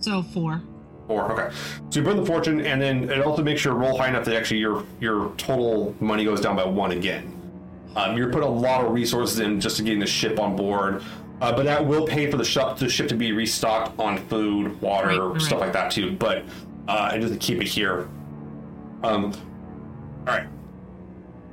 so 0.00 0.22
four. 0.22 0.62
Four. 1.06 1.32
Okay. 1.32 1.54
So 1.90 2.00
you 2.00 2.04
burn 2.06 2.16
the 2.16 2.24
fortune, 2.24 2.60
and 2.62 2.80
then 2.80 3.10
it 3.10 3.20
also 3.22 3.42
makes 3.42 3.62
your 3.64 3.74
roll 3.74 3.98
high 3.98 4.08
enough 4.08 4.24
that 4.24 4.34
actually 4.36 4.60
your 4.60 4.84
your 5.00 5.32
total 5.36 5.94
money 6.00 6.24
goes 6.24 6.40
down 6.40 6.56
by 6.56 6.64
one 6.64 6.92
again. 6.92 7.30
Um, 7.96 8.16
you're 8.16 8.30
putting 8.30 8.48
a 8.48 8.52
lot 8.52 8.84
of 8.84 8.92
resources 8.92 9.38
in 9.40 9.60
just 9.60 9.76
to 9.76 9.82
getting 9.82 10.00
the 10.00 10.06
ship 10.06 10.40
on 10.40 10.56
board, 10.56 11.02
uh, 11.40 11.52
but 11.54 11.64
that 11.64 11.84
will 11.86 12.06
pay 12.06 12.30
for 12.30 12.36
the 12.38 12.44
ship 12.44 12.76
the 12.78 12.88
ship 12.88 13.08
to 13.08 13.14
be 13.14 13.32
restocked 13.32 13.98
on 14.00 14.18
food, 14.28 14.80
water, 14.80 15.08
Right, 15.08 15.18
right. 15.34 15.40
stuff 15.42 15.60
like 15.60 15.72
that 15.74 15.90
too. 15.92 16.12
But 16.12 16.44
uh, 16.88 17.10
and 17.12 17.22
just 17.22 17.38
keep 17.40 17.60
it 17.60 17.68
here. 17.68 18.08
Um. 19.02 19.32
All 20.26 20.34
right. 20.34 20.46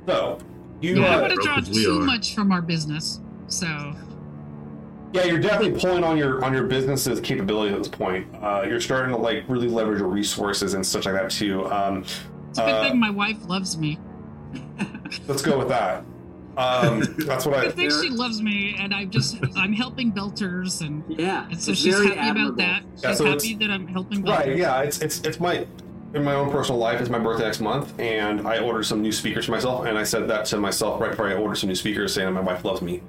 So 0.06 0.38
you. 0.80 1.00
Yeah, 1.00 1.06
I 1.06 1.14
uh, 1.16 1.20
want 1.20 1.32
to 1.34 1.36
draw 1.42 1.54
broke 1.56 1.68
as 1.68 1.70
we 1.76 1.84
too 1.84 2.00
are. 2.00 2.04
much 2.04 2.34
from 2.34 2.50
our 2.52 2.62
business. 2.62 3.20
So, 3.48 3.66
Yeah, 5.12 5.24
you're 5.24 5.38
definitely 5.40 5.78
pulling 5.78 6.04
on 6.04 6.16
your 6.16 6.44
on 6.44 6.52
your 6.54 6.64
business's 6.64 7.20
capability 7.20 7.72
at 7.74 7.78
this 7.78 7.88
point. 7.88 8.26
Uh, 8.42 8.64
you're 8.66 8.80
starting 8.80 9.14
to 9.14 9.20
like 9.20 9.44
really 9.48 9.68
leverage 9.68 9.98
your 10.00 10.08
resources 10.08 10.74
and 10.74 10.84
such 10.86 11.04
like 11.06 11.14
that 11.14 11.30
too. 11.30 11.70
Um, 11.70 11.98
it's 12.50 12.58
a 12.58 12.62
good 12.64 12.74
uh, 12.74 12.82
thing 12.84 12.98
my 12.98 13.10
wife 13.10 13.36
loves 13.46 13.76
me. 13.76 13.98
let's 15.28 15.42
go 15.42 15.58
with 15.58 15.68
that. 15.68 16.04
Um, 16.56 17.00
that's 17.26 17.46
what 17.46 17.56
I 17.56 17.66
I. 17.66 17.70
think 17.70 17.90
she 17.92 18.10
loves 18.10 18.42
me, 18.42 18.76
and 18.78 18.92
I'm 18.94 19.10
just 19.10 19.38
I'm 19.56 19.72
helping 19.72 20.12
Belters, 20.12 20.80
and, 20.86 21.02
Yeah. 21.08 21.46
and 21.50 21.60
so 21.60 21.72
she's 21.72 21.94
happy 21.94 22.14
admirable. 22.18 22.54
about 22.54 22.56
that. 22.58 22.82
She's 22.94 23.02
Yeah, 23.04 23.14
so 23.14 23.24
happy 23.26 23.54
that 23.54 23.70
I'm 23.70 23.86
helping 23.86 24.22
Belters. 24.22 24.38
Right. 24.38 24.56
Yeah. 24.56 24.80
It's 24.82 25.00
it's 25.00 25.20
it's 25.22 25.40
my 25.40 25.66
in 26.14 26.24
my 26.24 26.34
own 26.34 26.50
personal 26.50 26.78
life. 26.78 27.00
It's 27.00 27.08
my 27.08 27.18
birthday 27.18 27.44
next 27.44 27.60
month, 27.60 27.98
and 27.98 28.46
I 28.46 28.58
ordered 28.58 28.82
some 28.84 29.00
new 29.00 29.12
speakers 29.12 29.46
for 29.46 29.52
myself, 29.52 29.86
and 29.86 29.96
I 29.96 30.04
said 30.04 30.28
that 30.28 30.44
to 30.46 30.58
myself 30.58 31.00
right 31.00 31.10
before 31.10 31.28
I 31.28 31.34
ordered 31.34 31.56
some 31.56 31.68
new 31.68 31.74
speakers, 31.74 32.12
saying 32.12 32.32
my 32.34 32.40
wife 32.40 32.64
loves 32.66 32.82
me. 32.82 33.02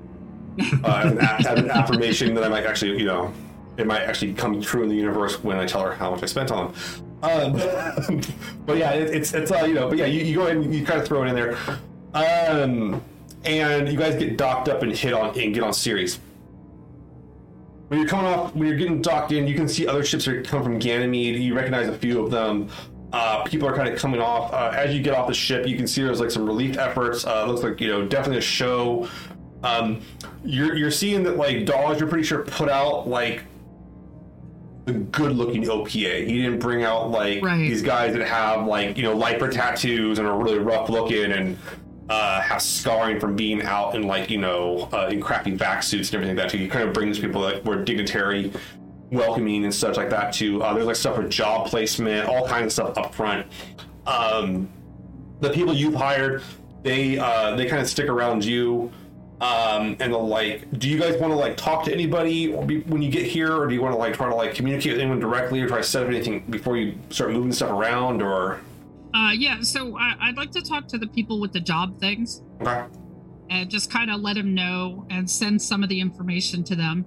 Uh, 0.83 1.15
as, 1.19 1.45
an, 1.59 1.71
affirmation 1.71 2.35
that 2.35 2.43
I 2.43 2.47
might 2.47 2.65
actually, 2.65 2.99
you 2.99 3.05
know, 3.05 3.33
it 3.77 3.87
might 3.87 4.01
actually 4.01 4.33
come 4.33 4.61
true 4.61 4.83
in 4.83 4.89
the 4.89 4.95
universe 4.95 5.43
when 5.43 5.57
I 5.57 5.65
tell 5.65 5.81
her 5.81 5.93
how 5.93 6.11
much 6.11 6.21
I 6.21 6.25
spent 6.27 6.51
on 6.51 6.71
them. 6.71 7.03
Um, 7.23 7.53
but 8.65 8.77
yeah, 8.77 8.91
it, 8.91 9.15
it's 9.15 9.33
it's 9.33 9.51
uh, 9.51 9.63
you 9.65 9.73
know, 9.73 9.89
but 9.89 9.97
yeah, 9.97 10.05
you, 10.05 10.21
you 10.23 10.35
go 10.35 10.41
ahead 10.43 10.57
and 10.57 10.75
you 10.75 10.85
kind 10.85 10.99
of 10.99 11.07
throw 11.07 11.23
it 11.23 11.29
in 11.29 11.35
there, 11.35 11.57
um, 12.13 13.01
and 13.45 13.89
you 13.89 13.97
guys 13.97 14.15
get 14.19 14.37
docked 14.37 14.69
up 14.69 14.83
and 14.83 14.91
hit 14.91 15.13
on 15.13 15.37
and 15.39 15.53
get 15.53 15.63
on 15.63 15.73
Ceres. 15.73 16.19
When 17.87 17.99
you're 17.99 18.09
coming 18.09 18.25
off, 18.25 18.53
when 18.55 18.67
you're 18.67 18.77
getting 18.77 19.01
docked 19.01 19.31
in, 19.31 19.47
you 19.47 19.55
can 19.55 19.67
see 19.67 19.87
other 19.87 20.03
ships 20.03 20.27
are 20.27 20.41
coming 20.43 20.65
from 20.65 20.79
Ganymede. 20.79 21.39
You 21.39 21.55
recognize 21.55 21.87
a 21.87 21.97
few 21.97 22.23
of 22.23 22.31
them. 22.31 22.69
Uh, 23.13 23.43
people 23.43 23.67
are 23.67 23.75
kind 23.75 23.87
of 23.87 23.99
coming 23.99 24.19
off. 24.19 24.51
Uh, 24.51 24.71
as 24.75 24.95
you 24.95 25.01
get 25.01 25.13
off 25.13 25.27
the 25.27 25.33
ship, 25.33 25.67
you 25.67 25.77
can 25.77 25.87
see 25.87 26.01
there's 26.01 26.19
like 26.19 26.31
some 26.31 26.45
relief 26.45 26.77
efforts. 26.77 27.25
Uh, 27.25 27.45
looks 27.45 27.63
like 27.63 27.79
you 27.79 27.87
know 27.87 28.05
definitely 28.05 28.39
a 28.39 28.41
show. 28.41 29.07
Um, 29.63 30.01
you're 30.43 30.75
you're 30.75 30.91
seeing 30.91 31.23
that 31.23 31.37
like 31.37 31.65
Dawes, 31.65 31.99
you're 31.99 32.09
pretty 32.09 32.25
sure 32.25 32.43
put 32.43 32.69
out 32.69 33.07
like 33.07 33.43
the 34.85 34.93
good 34.93 35.31
looking 35.35 35.63
OPA. 35.63 36.27
He 36.27 36.41
didn't 36.41 36.59
bring 36.59 36.83
out 36.83 37.09
like 37.09 37.41
Right. 37.43 37.57
these 37.59 37.81
guys 37.81 38.13
that 38.13 38.27
have 38.27 38.67
like 38.67 38.97
you 38.97 39.03
know 39.03 39.13
lifer 39.15 39.49
tattoos 39.49 40.19
and 40.19 40.27
are 40.27 40.37
really 40.37 40.59
rough 40.59 40.89
looking 40.89 41.31
and 41.31 41.57
uh, 42.09 42.41
have 42.41 42.61
scarring 42.61 43.17
from 43.19 43.35
being 43.35 43.61
out 43.61 43.95
in 43.95 44.03
like 44.03 44.29
you 44.29 44.37
know 44.37 44.89
uh, 44.91 45.07
in 45.09 45.21
crappy 45.21 45.51
back 45.55 45.81
suits 45.81 46.09
and 46.09 46.15
everything 46.15 46.35
like 46.35 46.43
that. 46.45 46.51
So 46.51 46.57
you 46.61 46.69
kind 46.69 46.85
of 46.87 46.93
bring 46.93 47.07
these 47.07 47.19
people 47.19 47.39
like 47.41 47.63
more 47.63 47.77
dignitary, 47.77 48.51
welcoming 49.11 49.63
and 49.63 49.73
such 49.73 49.95
like 49.95 50.09
that 50.09 50.33
too. 50.33 50.61
Uh, 50.61 50.73
there's 50.73 50.85
like 50.85 50.97
stuff 50.97 51.15
for 51.15 51.27
job 51.29 51.67
placement, 51.67 52.27
all 52.27 52.45
kinds 52.45 52.65
of 52.65 52.71
stuff 52.73 52.97
up 52.97 53.15
front. 53.15 53.47
Um, 54.05 54.67
the 55.39 55.49
people 55.49 55.73
you've 55.73 55.93
hired, 55.95 56.43
they 56.81 57.17
uh, 57.17 57.55
they 57.55 57.65
kind 57.67 57.81
of 57.81 57.87
stick 57.87 58.09
around 58.09 58.43
you. 58.43 58.91
Um, 59.41 59.97
and 59.99 60.13
they'll 60.13 60.27
like, 60.27 60.79
do 60.79 60.89
you 60.89 60.97
guys 60.97 61.19
want 61.19 61.33
to 61.33 61.37
like 61.37 61.57
talk 61.57 61.83
to 61.85 61.93
anybody 61.93 62.55
be, 62.65 62.79
when 62.81 63.01
you 63.01 63.11
get 63.11 63.25
here, 63.25 63.53
or 63.53 63.67
do 63.67 63.73
you 63.73 63.81
want 63.81 63.93
to 63.93 63.97
like 63.97 64.13
try 64.13 64.29
to 64.29 64.35
like 64.35 64.53
communicate 64.55 64.93
with 64.93 65.01
anyone 65.01 65.19
directly, 65.19 65.61
or 65.61 65.67
try 65.67 65.79
to 65.79 65.83
set 65.83 66.03
up 66.03 66.09
anything 66.09 66.45
before 66.49 66.77
you 66.77 66.97
start 67.09 67.31
moving 67.31 67.51
stuff 67.51 67.71
around, 67.71 68.21
or 68.21 68.61
Uh, 69.13 69.31
yeah, 69.33 69.59
so 69.61 69.97
I, 69.97 70.15
I'd 70.21 70.37
like 70.37 70.51
to 70.51 70.61
talk 70.61 70.87
to 70.89 70.97
the 70.97 71.07
people 71.07 71.41
with 71.41 71.51
the 71.51 71.59
job 71.59 71.99
things 71.99 72.41
okay, 72.61 72.85
and 73.49 73.69
just 73.69 73.91
kind 73.91 74.09
of 74.09 74.21
let 74.21 74.35
them 74.35 74.53
know 74.53 75.05
and 75.09 75.29
send 75.29 75.61
some 75.61 75.83
of 75.83 75.89
the 75.89 75.99
information 75.99 76.63
to 76.65 76.75
them. 76.75 77.05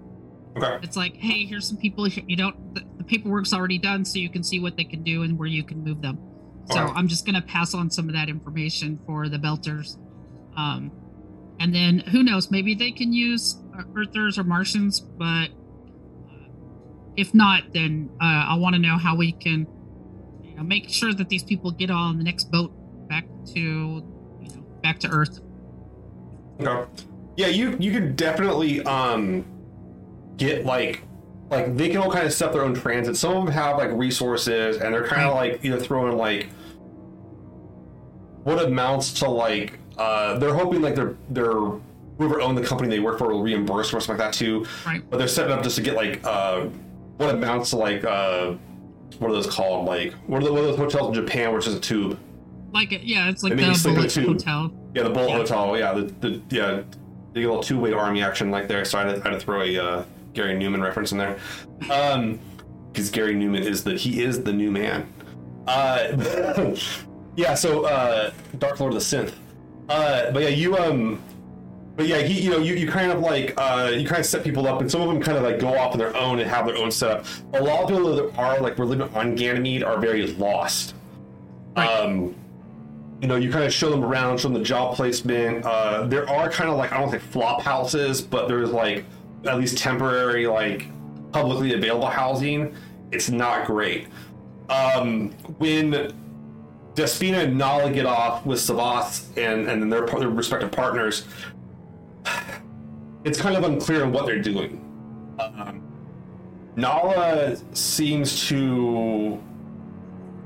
okay, 0.57 0.79
It's 0.83 0.97
like, 0.97 1.17
hey, 1.17 1.47
here's 1.47 1.67
some 1.67 1.79
people 1.79 2.07
you 2.07 2.37
don't. 2.37 2.75
The, 2.75 2.83
the 2.99 3.05
paperwork's 3.05 3.55
already 3.55 3.79
done, 3.79 4.05
so 4.05 4.19
you 4.19 4.29
can 4.29 4.43
see 4.43 4.61
what 4.61 4.77
they 4.77 4.85
can 4.85 5.03
do 5.03 5.23
and 5.23 5.39
where 5.39 5.49
you 5.49 5.65
can 5.65 5.83
move 5.83 6.03
them. 6.03 6.19
So 6.71 6.81
I'm 6.81 7.07
just 7.09 7.25
gonna 7.25 7.41
pass 7.43 7.73
on 7.73 7.89
some 7.91 8.09
of 8.09 8.15
that 8.15 8.29
information 8.29 8.99
for 9.07 9.29
the 9.29 9.39
belters, 9.39 9.97
um, 10.57 10.91
and 11.59 11.75
then 11.75 11.99
who 11.99 12.23
knows? 12.23 12.51
Maybe 12.51 12.75
they 12.75 12.91
can 12.91 13.13
use 13.13 13.57
uh, 13.77 13.83
Earthers 13.97 14.39
or 14.39 14.45
Martians, 14.45 15.01
but 15.01 15.49
uh, 15.49 16.49
if 17.17 17.35
not, 17.35 17.73
then 17.73 18.11
uh, 18.21 18.47
I 18.51 18.57
want 18.59 18.75
to 18.75 18.81
know 18.81 18.99
how 18.99 19.17
we 19.17 19.33
can, 19.33 19.67
you 20.43 20.57
know, 20.57 20.63
make 20.63 20.89
sure 20.89 21.15
that 21.15 21.29
these 21.29 21.43
people 21.43 21.71
get 21.71 21.91
on 21.91 22.19
the 22.19 22.25
next 22.25 22.51
boat 22.51 22.73
back 23.09 23.27
to, 23.55 23.61
you 23.61 24.49
know, 24.49 24.67
back 24.83 24.99
to 25.01 25.09
Earth. 25.09 25.41
okay. 26.61 26.91
Yeah, 27.37 27.49
you 27.49 27.77
you 27.79 27.93
can 27.93 28.17
definitely 28.17 28.83
um 28.85 29.45
get 30.39 30.65
like 30.65 31.03
like 31.51 31.77
they 31.77 31.89
can 31.89 31.99
all 31.99 32.11
kind 32.11 32.27
of 32.27 32.33
set 32.33 32.49
up 32.49 32.55
their 32.55 32.65
own 32.65 32.75
transit. 32.75 33.17
Some 33.17 33.37
of 33.37 33.45
them 33.45 33.55
have 33.55 33.77
like 33.77 33.91
resources, 33.93 34.79
and 34.79 34.95
they're 34.95 35.07
kind 35.07 35.29
of 35.29 35.35
like 35.35 35.63
either 35.63 35.79
throwing 35.79 36.17
like 36.17 36.49
what 38.45 38.65
amounts 38.65 39.13
to 39.15 39.29
like 39.29 39.79
uh 39.99 40.39
they're 40.39 40.55
hoping 40.55 40.83
like 40.83 40.95
they're 40.95 41.17
they're 41.31 41.53
whoever 42.19 42.41
owned 42.41 42.57
the 42.57 42.63
company 42.65 42.89
they 42.89 43.01
work 43.01 43.19
for 43.19 43.29
will 43.29 43.43
reimburse 43.43 43.89
or 43.93 44.01
something 44.01 44.19
like 44.19 44.19
that 44.19 44.33
too. 44.35 44.67
Right. 44.87 45.03
But 45.11 45.19
they're 45.19 45.29
setting 45.29 45.53
up 45.53 45.63
just 45.63 45.77
to 45.77 45.83
get 45.83 45.95
like 45.95 46.21
uh 46.25 46.67
what 47.19 47.35
amounts 47.35 47.71
to 47.71 47.77
like 47.77 48.05
uh 48.05 48.55
what 49.19 49.31
are 49.31 49.35
those 49.35 49.47
called? 49.47 49.87
Like 49.87 50.13
what 50.27 50.43
are, 50.43 50.47
the, 50.47 50.53
what 50.53 50.63
are 50.63 50.67
those 50.67 50.77
hotels 50.77 51.09
in 51.09 51.15
Japan 51.25 51.49
where 51.51 51.59
it's 51.59 51.67
just 51.67 51.79
a 51.79 51.81
tube? 51.81 52.19
Like, 52.73 52.93
it, 52.93 53.05
yeah, 53.05 53.31
it's 53.31 53.43
like 53.43 53.53
And 53.53 53.61
the 53.61 53.75
sleep 53.75 53.97
in 53.97 54.05
a 54.05 54.09
Bullet. 54.09 54.27
Hotel. 54.43 54.73
Yeah, 54.95 55.03
the 55.05 55.11
Bullet 55.11 55.29
Yeah. 55.29 55.37
Hotel. 55.37 55.79
Yeah, 55.79 55.93
the, 55.95 56.03
the 56.21 56.43
yeah, 56.51 56.71
a 56.73 56.85
little 57.35 57.59
Tubeway 57.59 57.97
Army 57.97 58.23
action 58.23 58.51
like 58.51 58.69
there. 58.69 58.85
So 58.85 58.99
I 58.99 59.07
had, 59.07 59.15
to, 59.17 59.21
I 59.27 59.31
had 59.31 59.41
to 59.41 59.45
throw 59.45 59.63
a 59.63 59.79
uh, 59.79 60.05
Gary 60.35 60.55
Numan 60.55 60.83
reference 60.83 61.13
in 61.13 61.19
there, 61.19 61.39
um, 61.91 62.39
because 62.93 63.09
Gary 63.11 63.35
Numan 63.35 63.61
is 63.65 63.85
the 63.85 63.95
he 63.95 64.23
is 64.23 64.43
the 64.43 64.53
new 64.53 64.71
man. 64.71 65.11
Uh, 65.67 66.75
yeah. 67.37 67.55
So 67.55 67.85
uh, 67.87 68.33
Dark 68.59 68.79
Lord 68.81 68.93
of 68.93 68.99
the 68.99 69.05
Synth. 69.05 69.33
Uh, 69.89 70.31
but 70.33 70.43
yeah, 70.43 70.49
you 70.49 70.77
um. 70.77 71.23
But 71.97 72.09
yeah, 72.09 72.19
he, 72.19 72.43
you 72.43 72.51
know, 72.51 72.59
you, 72.59 72.75
you 72.75 72.87
kind 72.87 73.11
of 73.11 73.21
like 73.21 73.55
uh, 73.57 73.91
you 73.95 74.07
kind 74.07 74.21
of 74.21 74.27
set 74.27 74.45
people 74.45 74.67
up, 74.69 74.83
and 74.83 74.91
some 74.91 75.01
of 75.01 75.09
them 75.09 75.23
kind 75.23 75.39
of 75.39 75.45
like 75.45 75.59
go 75.59 75.79
off 75.79 75.93
on 75.93 75.99
their 75.99 76.15
own 76.15 76.39
and 76.41 76.51
have 76.51 76.67
their 76.67 76.77
own 76.77 76.91
setup. 76.91 77.25
A 77.55 77.63
lot 77.63 77.85
of 77.85 77.89
people 77.89 78.15
that 78.15 78.39
are 78.39 78.61
like 78.61 78.77
we're 78.77 78.85
living 78.85 79.09
on 79.15 79.35
Ganymede 79.35 79.83
are 79.83 79.99
very 79.99 80.27
lost. 80.27 80.95
Right. 81.75 81.89
Um, 81.89 82.35
you 83.23 83.29
know, 83.29 83.37
you 83.37 83.51
kind 83.51 83.65
of 83.65 83.73
show 83.73 83.89
them 83.91 84.05
around, 84.05 84.41
show 84.41 84.49
them 84.49 84.59
the 84.59 84.65
job 84.65 84.95
placement. 84.95 85.65
Uh, 85.65 86.07
there 86.07 86.29
are 86.29 86.51
kind 86.51 86.69
of 86.69 86.77
like 86.77 86.93
I 86.93 87.01
don't 87.01 87.11
think 87.11 87.23
flop 87.23 87.63
houses, 87.63 88.21
but 88.21 88.47
there's 88.47 88.71
like 88.71 89.05
at 89.47 89.59
least 89.59 89.79
temporary 89.79 90.47
like 90.47 90.89
publicly 91.33 91.73
available 91.73 92.09
housing. 92.09 92.75
It's 93.11 93.31
not 93.31 93.67
great. 93.67 94.09
Um, 94.69 95.31
when 95.59 96.13
Despina 96.97 97.45
and 97.45 97.57
Nala 97.59 97.93
get 97.93 98.07
off 98.07 98.45
with 98.45 98.59
Savas 98.59 99.27
and 99.37 99.69
and 99.69 99.81
then 99.83 99.89
their, 99.91 100.07
their 100.07 100.31
respective 100.31 100.73
partners, 100.73 101.27
it's 103.25 103.41
kind 103.41 103.57
of 103.57 103.65
unclear 103.65 104.03
on 104.03 104.13
what 104.13 104.27
they're 104.27 104.43
doing. 104.43 104.83
Um, 105.39 105.83
Nala 106.77 107.57
seems 107.75 108.47
to 108.49 109.35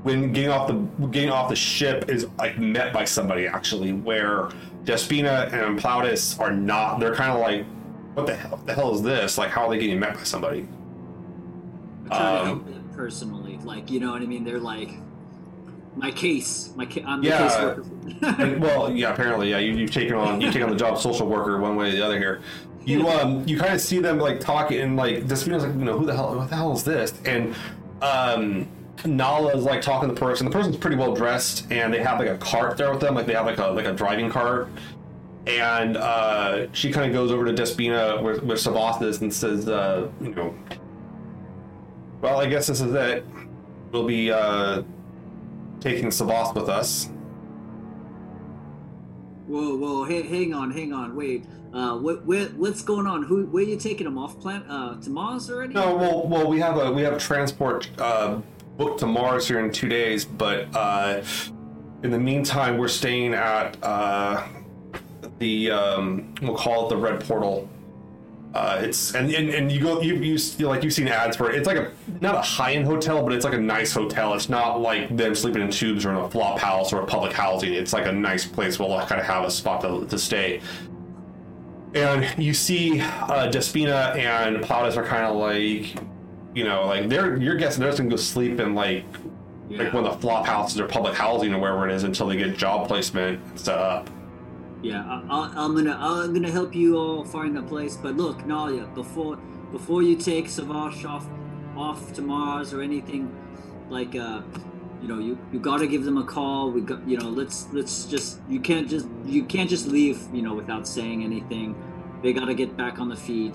when 0.03 0.33
getting 0.33 0.49
off 0.49 0.67
the 0.67 0.73
getting 1.07 1.29
off 1.29 1.49
the 1.49 1.55
ship 1.55 2.09
is 2.09 2.27
like 2.37 2.57
met 2.59 2.91
by 2.93 3.05
somebody 3.05 3.47
actually 3.47 3.93
where 3.93 4.49
Despina 4.83 5.51
and 5.53 5.79
Plautus 5.79 6.39
are 6.39 6.51
not 6.51 6.99
they're 6.99 7.13
kind 7.15 7.31
of 7.31 7.39
like 7.39 7.65
what 8.15 8.25
the 8.25 8.35
hell 8.35 8.57
the 8.65 8.73
hell 8.73 8.93
is 8.95 9.01
this 9.01 9.37
like 9.37 9.51
how 9.51 9.67
are 9.67 9.69
they 9.69 9.77
getting 9.77 9.99
met 9.99 10.15
by 10.15 10.23
somebody 10.23 10.67
I'm 12.05 12.07
trying 12.07 12.19
to 12.19 12.41
Um, 12.41 12.45
help 12.47 12.65
them 12.65 12.89
personally. 12.93 13.57
Like, 13.63 13.89
you 13.89 13.99
know 14.01 14.11
what 14.11 14.21
I 14.21 14.25
mean? 14.25 14.43
They're 14.43 14.59
like, 14.59 14.89
my 15.95 16.11
case, 16.11 16.71
my 16.75 16.85
ca- 16.85 17.03
I'm 17.05 17.21
the 17.21 17.27
Yeah. 17.27 17.75
And, 18.41 18.61
well 18.61 18.91
yeah 18.91 19.13
apparently 19.13 19.49
yeah 19.49 19.57
you, 19.59 19.73
you've 19.73 19.91
taken 19.91 20.15
on 20.15 20.39
you've 20.39 20.53
taken 20.53 20.69
on 20.69 20.71
the 20.71 20.79
job 20.79 20.97
social 20.97 21.27
worker 21.27 21.59
one 21.59 21.75
way 21.75 21.89
or 21.89 21.91
the 21.91 22.05
other 22.05 22.17
here 22.17 22.41
you 22.85 23.07
um 23.09 23.47
you 23.47 23.57
kind 23.57 23.73
of 23.73 23.81
see 23.81 23.99
them 23.99 24.17
like 24.17 24.39
talking 24.39 24.79
and 24.79 24.95
like 24.95 25.25
Despina's 25.25 25.63
like 25.63 25.73
you 25.73 25.85
know 25.85 25.97
who 25.97 26.05
the 26.05 26.15
hell 26.15 26.35
what 26.35 26.49
the 26.49 26.55
hell 26.55 26.71
is 26.73 26.83
this 26.83 27.13
and 27.25 27.55
um 28.01 28.67
Nala 29.05 29.55
is 29.55 29.63
like 29.63 29.81
talking 29.81 30.09
to 30.09 30.13
the 30.13 30.19
person. 30.19 30.45
The 30.45 30.51
person's 30.51 30.77
pretty 30.77 30.95
well 30.95 31.15
dressed, 31.15 31.65
and 31.71 31.91
they 31.93 32.03
have 32.03 32.19
like 32.19 32.27
a 32.29 32.37
cart 32.37 32.77
there 32.77 32.91
with 32.91 32.99
them. 32.99 33.15
Like 33.15 33.25
they 33.25 33.33
have 33.33 33.45
like 33.45 33.57
a 33.57 33.67
like 33.67 33.85
a 33.85 33.93
driving 33.93 34.29
cart, 34.29 34.67
and 35.47 35.97
uh, 35.97 36.71
she 36.73 36.91
kind 36.91 37.07
of 37.07 37.13
goes 37.13 37.31
over 37.31 37.45
to 37.45 37.53
Despina 37.53 38.21
Savas 38.21 39.01
is 39.01 39.21
and 39.21 39.33
says, 39.33 39.67
uh, 39.67 40.07
you 40.21 40.35
know, 40.35 40.55
well, 42.21 42.39
I 42.39 42.45
guess 42.45 42.67
this 42.67 42.81
is 42.81 42.93
it. 42.93 43.25
We'll 43.91 44.05
be 44.05 44.31
uh, 44.31 44.83
taking 45.81 46.09
Savas 46.09 46.55
with 46.55 46.69
us. 46.69 47.09
whoa, 49.47 49.75
whoa, 49.75 50.05
hey, 50.05 50.21
hang 50.21 50.53
on, 50.53 50.71
hang 50.71 50.93
on, 50.93 51.15
wait. 51.15 51.45
Uh, 51.73 51.97
what, 51.97 52.25
where, 52.25 52.47
what's 52.49 52.81
going 52.81 53.07
on? 53.07 53.23
Who, 53.23 53.45
where 53.47 53.63
are 53.63 53.67
you 53.67 53.77
taking 53.77 54.05
them 54.05 54.17
off 54.17 54.39
planet? 54.39 54.65
Uh, 54.69 54.95
to 55.01 55.09
Mars 55.09 55.49
already? 55.49 55.73
No, 55.73 55.95
well, 55.95 56.27
well, 56.27 56.47
we 56.47 56.59
have 56.59 56.77
a 56.77 56.91
we 56.91 57.01
have 57.01 57.13
a 57.13 57.19
transport 57.19 57.89
uh, 57.97 58.41
booked 58.77 58.99
to 58.99 59.07
Mars 59.07 59.47
here 59.47 59.59
in 59.59 59.71
two 59.71 59.87
days, 59.87 60.25
but 60.25 60.73
uh, 60.75 61.21
in 62.03 62.11
the 62.11 62.19
meantime, 62.19 62.77
we're 62.77 62.89
staying 62.89 63.33
at 63.33 63.77
uh, 63.83 64.45
the 65.39 65.71
um, 65.71 66.35
we'll 66.41 66.57
call 66.57 66.87
it 66.87 66.89
the 66.89 66.97
Red 66.97 67.21
Portal. 67.21 67.69
Uh, 68.53 68.81
it's 68.81 69.15
and, 69.15 69.33
and 69.33 69.49
and 69.49 69.71
you 69.71 69.79
go 69.79 70.01
you 70.01 70.15
you 70.15 70.37
like 70.67 70.83
you've 70.83 70.91
seen 70.91 71.07
ads 71.07 71.37
for 71.37 71.49
it. 71.49 71.55
It's 71.55 71.67
like 71.67 71.77
a 71.77 71.91
not 72.19 72.35
a 72.35 72.41
high 72.41 72.73
end 72.73 72.85
hotel, 72.85 73.23
but 73.23 73.31
it's 73.31 73.45
like 73.45 73.53
a 73.53 73.59
nice 73.59 73.93
hotel. 73.93 74.33
It's 74.33 74.49
not 74.49 74.81
like 74.81 75.15
them 75.15 75.33
sleeping 75.35 75.61
in 75.61 75.71
tubes 75.71 76.05
or 76.05 76.09
in 76.09 76.17
a 76.17 76.29
flop 76.29 76.59
house 76.59 76.91
or 76.91 77.01
a 77.01 77.05
public 77.05 77.31
housing. 77.31 77.73
It's 77.73 77.93
like 77.93 78.07
a 78.07 78.11
nice 78.11 78.45
place 78.45 78.77
where 78.77 78.89
they'll 78.89 79.05
kind 79.05 79.21
of 79.21 79.27
have 79.27 79.45
a 79.45 79.51
spot 79.51 79.81
to, 79.81 80.05
to 80.05 80.17
stay. 80.17 80.59
And 81.93 82.27
you 82.37 82.53
see 82.53 82.99
uh, 82.99 83.49
Despina 83.49 84.15
and 84.17 84.57
Plautus 84.57 84.97
are 84.97 85.03
kind 85.03 85.25
of 85.25 85.37
like, 85.37 85.95
you 86.53 86.65
know, 86.65 86.87
like 86.87 87.07
they're 87.07 87.37
you're 87.37 87.55
guessing 87.55 87.79
they're 87.79 87.89
just 87.89 87.99
gonna 87.99 88.09
go 88.09 88.17
sleep 88.17 88.59
in 88.59 88.75
like 88.75 89.05
like 89.69 89.93
one 89.93 90.05
of 90.05 90.13
the 90.13 90.19
flop 90.19 90.45
houses 90.45 90.77
or 90.77 90.87
public 90.87 91.13
housing 91.13 91.53
or 91.53 91.59
wherever 91.59 91.87
it 91.87 91.93
is 91.93 92.03
until 92.03 92.27
they 92.27 92.35
get 92.35 92.57
job 92.57 92.89
placement 92.89 93.57
set 93.57 93.77
up. 93.77 94.09
Yeah, 94.81 95.03
I, 95.03 95.21
I, 95.29 95.53
I'm 95.63 95.75
gonna 95.75 95.95
I'm 95.99 96.33
gonna 96.33 96.51
help 96.51 96.73
you 96.73 96.97
all 96.97 97.23
find 97.23 97.57
a 97.57 97.61
place. 97.61 97.97
But 97.97 98.17
look, 98.17 98.39
Nalia, 98.39 98.93
before 98.95 99.37
before 99.71 100.01
you 100.01 100.15
take 100.15 100.47
Savash 100.47 101.05
off 101.07 101.27
off 101.75 102.13
to 102.13 102.21
Mars 102.21 102.73
or 102.73 102.81
anything, 102.81 103.35
like 103.89 104.15
uh, 104.15 104.41
you 105.01 105.07
know, 105.07 105.19
you 105.19 105.37
you 105.51 105.59
gotta 105.59 105.85
give 105.85 106.03
them 106.03 106.17
a 106.17 106.23
call. 106.23 106.71
We 106.71 106.81
got 106.81 107.07
you 107.07 107.17
know, 107.17 107.29
let's 107.29 107.67
let's 107.73 108.05
just 108.05 108.39
you 108.49 108.59
can't 108.59 108.89
just 108.89 109.07
you 109.25 109.43
can't 109.43 109.69
just 109.69 109.87
leave 109.87 110.19
you 110.33 110.41
know 110.41 110.55
without 110.55 110.87
saying 110.87 111.23
anything. 111.23 111.75
They 112.23 112.33
gotta 112.33 112.55
get 112.55 112.75
back 112.75 112.99
on 112.99 113.09
the 113.09 113.15
feet. 113.15 113.53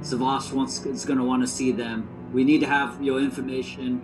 Savash 0.00 0.52
wants 0.52 0.84
is 0.86 1.04
gonna 1.04 1.24
want 1.24 1.42
to 1.42 1.46
see 1.46 1.70
them. 1.70 2.08
We 2.32 2.44
need 2.44 2.60
to 2.60 2.66
have 2.66 3.02
your 3.02 3.20
information. 3.20 4.02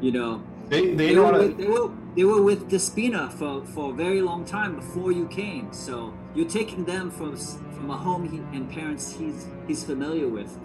You 0.00 0.12
know, 0.12 0.42
They 0.72 0.94
they 0.94 1.08
they 1.08 1.16
were, 1.16 1.32
with, 1.32 1.58
they 1.58 1.66
were 1.66 1.90
they 2.16 2.24
were 2.24 2.42
with 2.42 2.70
Despina 2.70 3.30
for, 3.30 3.62
for 3.66 3.90
a 3.90 3.92
very 3.92 4.22
long 4.22 4.42
time 4.46 4.74
before 4.74 5.12
you 5.12 5.28
came. 5.28 5.70
So 5.70 6.14
you're 6.34 6.48
taking 6.48 6.86
them 6.86 7.10
from 7.10 7.36
from 7.36 7.90
a 7.90 7.96
home 7.96 8.26
he, 8.26 8.38
and 8.56 8.70
parents 8.70 9.12
he's 9.12 9.48
he's 9.68 9.84
familiar 9.84 10.28
with. 10.28 10.58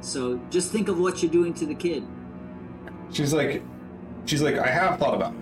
So 0.00 0.40
just 0.50 0.72
think 0.72 0.88
of 0.88 0.98
what 0.98 1.22
you're 1.22 1.30
doing 1.30 1.54
to 1.54 1.64
the 1.64 1.76
kid. 1.76 2.04
She's 3.12 3.32
like, 3.32 3.62
she's 4.26 4.42
like, 4.42 4.58
I 4.58 4.66
have 4.66 4.98
thought 4.98 5.14
about 5.14 5.32
it. 5.32 5.38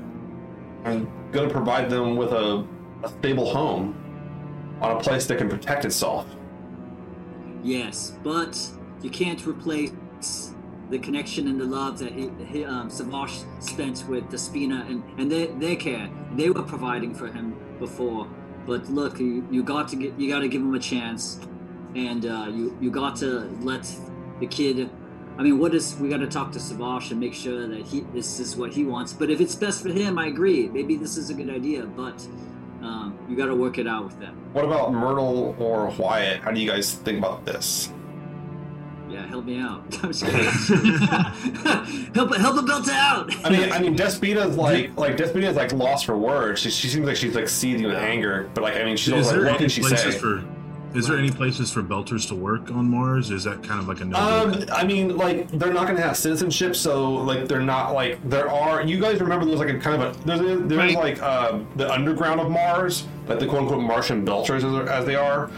I'm 0.84 1.10
gonna 1.32 1.48
provide 1.48 1.88
them 1.88 2.16
with 2.16 2.32
a, 2.32 2.66
a 3.02 3.08
stable 3.20 3.46
home 3.46 3.96
on 4.82 4.98
a 4.98 5.00
place 5.00 5.24
that 5.28 5.38
can 5.38 5.48
protect 5.48 5.86
itself. 5.86 6.26
Yes, 7.62 8.12
but 8.22 8.68
you 9.00 9.08
can't 9.08 9.46
replace 9.46 9.92
the 10.90 10.98
connection 10.98 11.46
and 11.48 11.60
the 11.60 11.64
love 11.64 11.98
that 11.98 12.12
he, 12.12 12.30
he 12.46 12.64
um, 12.64 12.90
Savage 12.90 13.44
spent 13.60 14.04
with 14.08 14.24
Despina 14.24 14.88
and 14.88 15.02
and 15.18 15.30
their 15.30 15.46
their 15.46 15.76
care. 15.76 16.10
They 16.34 16.50
were 16.50 16.62
providing 16.62 17.14
for 17.14 17.28
him 17.28 17.56
before. 17.78 18.28
but 18.66 18.88
look, 18.90 19.18
you, 19.18 19.46
you 19.50 19.62
got 19.62 19.88
to 19.88 19.96
get 19.96 20.18
you 20.18 20.28
got 20.28 20.40
to 20.40 20.48
give 20.48 20.62
him 20.62 20.74
a 20.74 20.80
chance, 20.80 21.40
and 21.94 22.26
uh, 22.26 22.46
you 22.52 22.76
you 22.80 22.90
got 22.90 23.16
to 23.16 23.48
let 23.62 23.90
the 24.40 24.46
kid. 24.46 24.90
I 25.38 25.42
mean, 25.42 25.58
what 25.58 25.74
is 25.74 25.96
we 25.96 26.08
got 26.08 26.18
to 26.18 26.26
talk 26.26 26.52
to 26.52 26.58
Savash 26.58 27.10
and 27.12 27.20
make 27.20 27.34
sure 27.34 27.66
that 27.66 27.82
he 27.86 28.00
this 28.12 28.40
is 28.40 28.56
what 28.56 28.72
he 28.72 28.84
wants. 28.84 29.12
But 29.12 29.30
if 29.30 29.40
it's 29.40 29.54
best 29.54 29.82
for 29.82 29.88
him, 29.88 30.18
I 30.18 30.26
agree. 30.26 30.68
Maybe 30.68 30.96
this 30.96 31.16
is 31.16 31.30
a 31.30 31.34
good 31.34 31.48
idea, 31.48 31.86
but 31.86 32.26
um, 32.82 33.18
you 33.28 33.36
got 33.36 33.46
to 33.46 33.54
work 33.54 33.78
it 33.78 33.86
out 33.86 34.04
with 34.04 34.18
them. 34.18 34.36
What 34.52 34.64
about 34.64 34.92
Myrtle 34.92 35.56
or 35.58 35.90
Wyatt? 35.98 36.40
How 36.40 36.50
do 36.50 36.60
you 36.60 36.68
guys 36.68 36.94
think 36.94 37.18
about 37.18 37.46
this? 37.46 37.92
Yeah, 39.10 39.26
help 39.26 39.44
me 39.44 39.58
out. 39.58 39.82
I'm 40.02 40.12
just 40.12 40.24
kidding. 40.24 40.94
help 42.14 42.34
help 42.36 42.58
a 42.58 42.62
belt 42.62 42.88
out. 42.88 43.34
I 43.44 43.50
mean, 43.50 43.72
I 43.72 43.78
mean, 43.80 43.96
Despina's 43.96 44.56
like, 44.56 44.96
like 44.96 45.16
Despina's 45.16 45.56
like 45.56 45.72
lost 45.72 46.06
for 46.06 46.16
words. 46.16 46.60
She, 46.60 46.70
she 46.70 46.88
seems 46.88 47.06
like 47.06 47.16
she's 47.16 47.34
like 47.34 47.48
seething 47.48 47.84
with 47.84 47.96
anger, 47.96 48.48
but 48.54 48.62
like, 48.62 48.76
I 48.76 48.84
mean, 48.84 48.96
she's 48.96 49.14
is 49.14 49.32
like, 49.32 49.44
what 49.44 49.58
can 49.58 49.68
she 49.68 49.80
places 49.80 50.14
say? 50.14 50.20
for? 50.20 50.44
Is 50.92 51.06
there 51.06 51.16
any 51.16 51.30
places 51.30 51.70
for 51.70 51.84
belters 51.84 52.26
to 52.28 52.34
work 52.34 52.68
on 52.72 52.90
Mars? 52.90 53.30
Is 53.30 53.44
that 53.44 53.62
kind 53.62 53.78
of 53.78 53.86
like 53.86 54.00
a 54.00 54.04
no? 54.04 54.18
Um, 54.18 54.64
I 54.72 54.82
mean, 54.84 55.16
like 55.16 55.48
they're 55.52 55.72
not 55.72 55.86
gonna 55.86 56.00
have 56.00 56.16
citizenship, 56.16 56.74
so 56.74 57.12
like 57.12 57.46
they're 57.46 57.60
not 57.60 57.94
like 57.94 58.20
there 58.28 58.50
are. 58.50 58.82
You 58.82 58.98
guys 59.00 59.20
remember 59.20 59.44
there's 59.44 59.60
like 59.60 59.68
a 59.70 59.78
kind 59.78 60.02
of 60.02 60.16
a 60.16 60.26
there's 60.26 60.40
a, 60.40 60.56
there's 60.56 60.78
Right. 60.78 60.96
like 60.96 61.22
uh, 61.22 61.60
the 61.76 61.88
underground 61.92 62.40
of 62.40 62.50
Mars, 62.50 63.06
like 63.28 63.38
the 63.38 63.46
quote 63.46 63.62
unquote 63.62 63.82
Martian 63.82 64.26
belters 64.26 64.64
as, 64.64 64.88
as 64.88 65.06
they 65.06 65.14
are. 65.14 65.50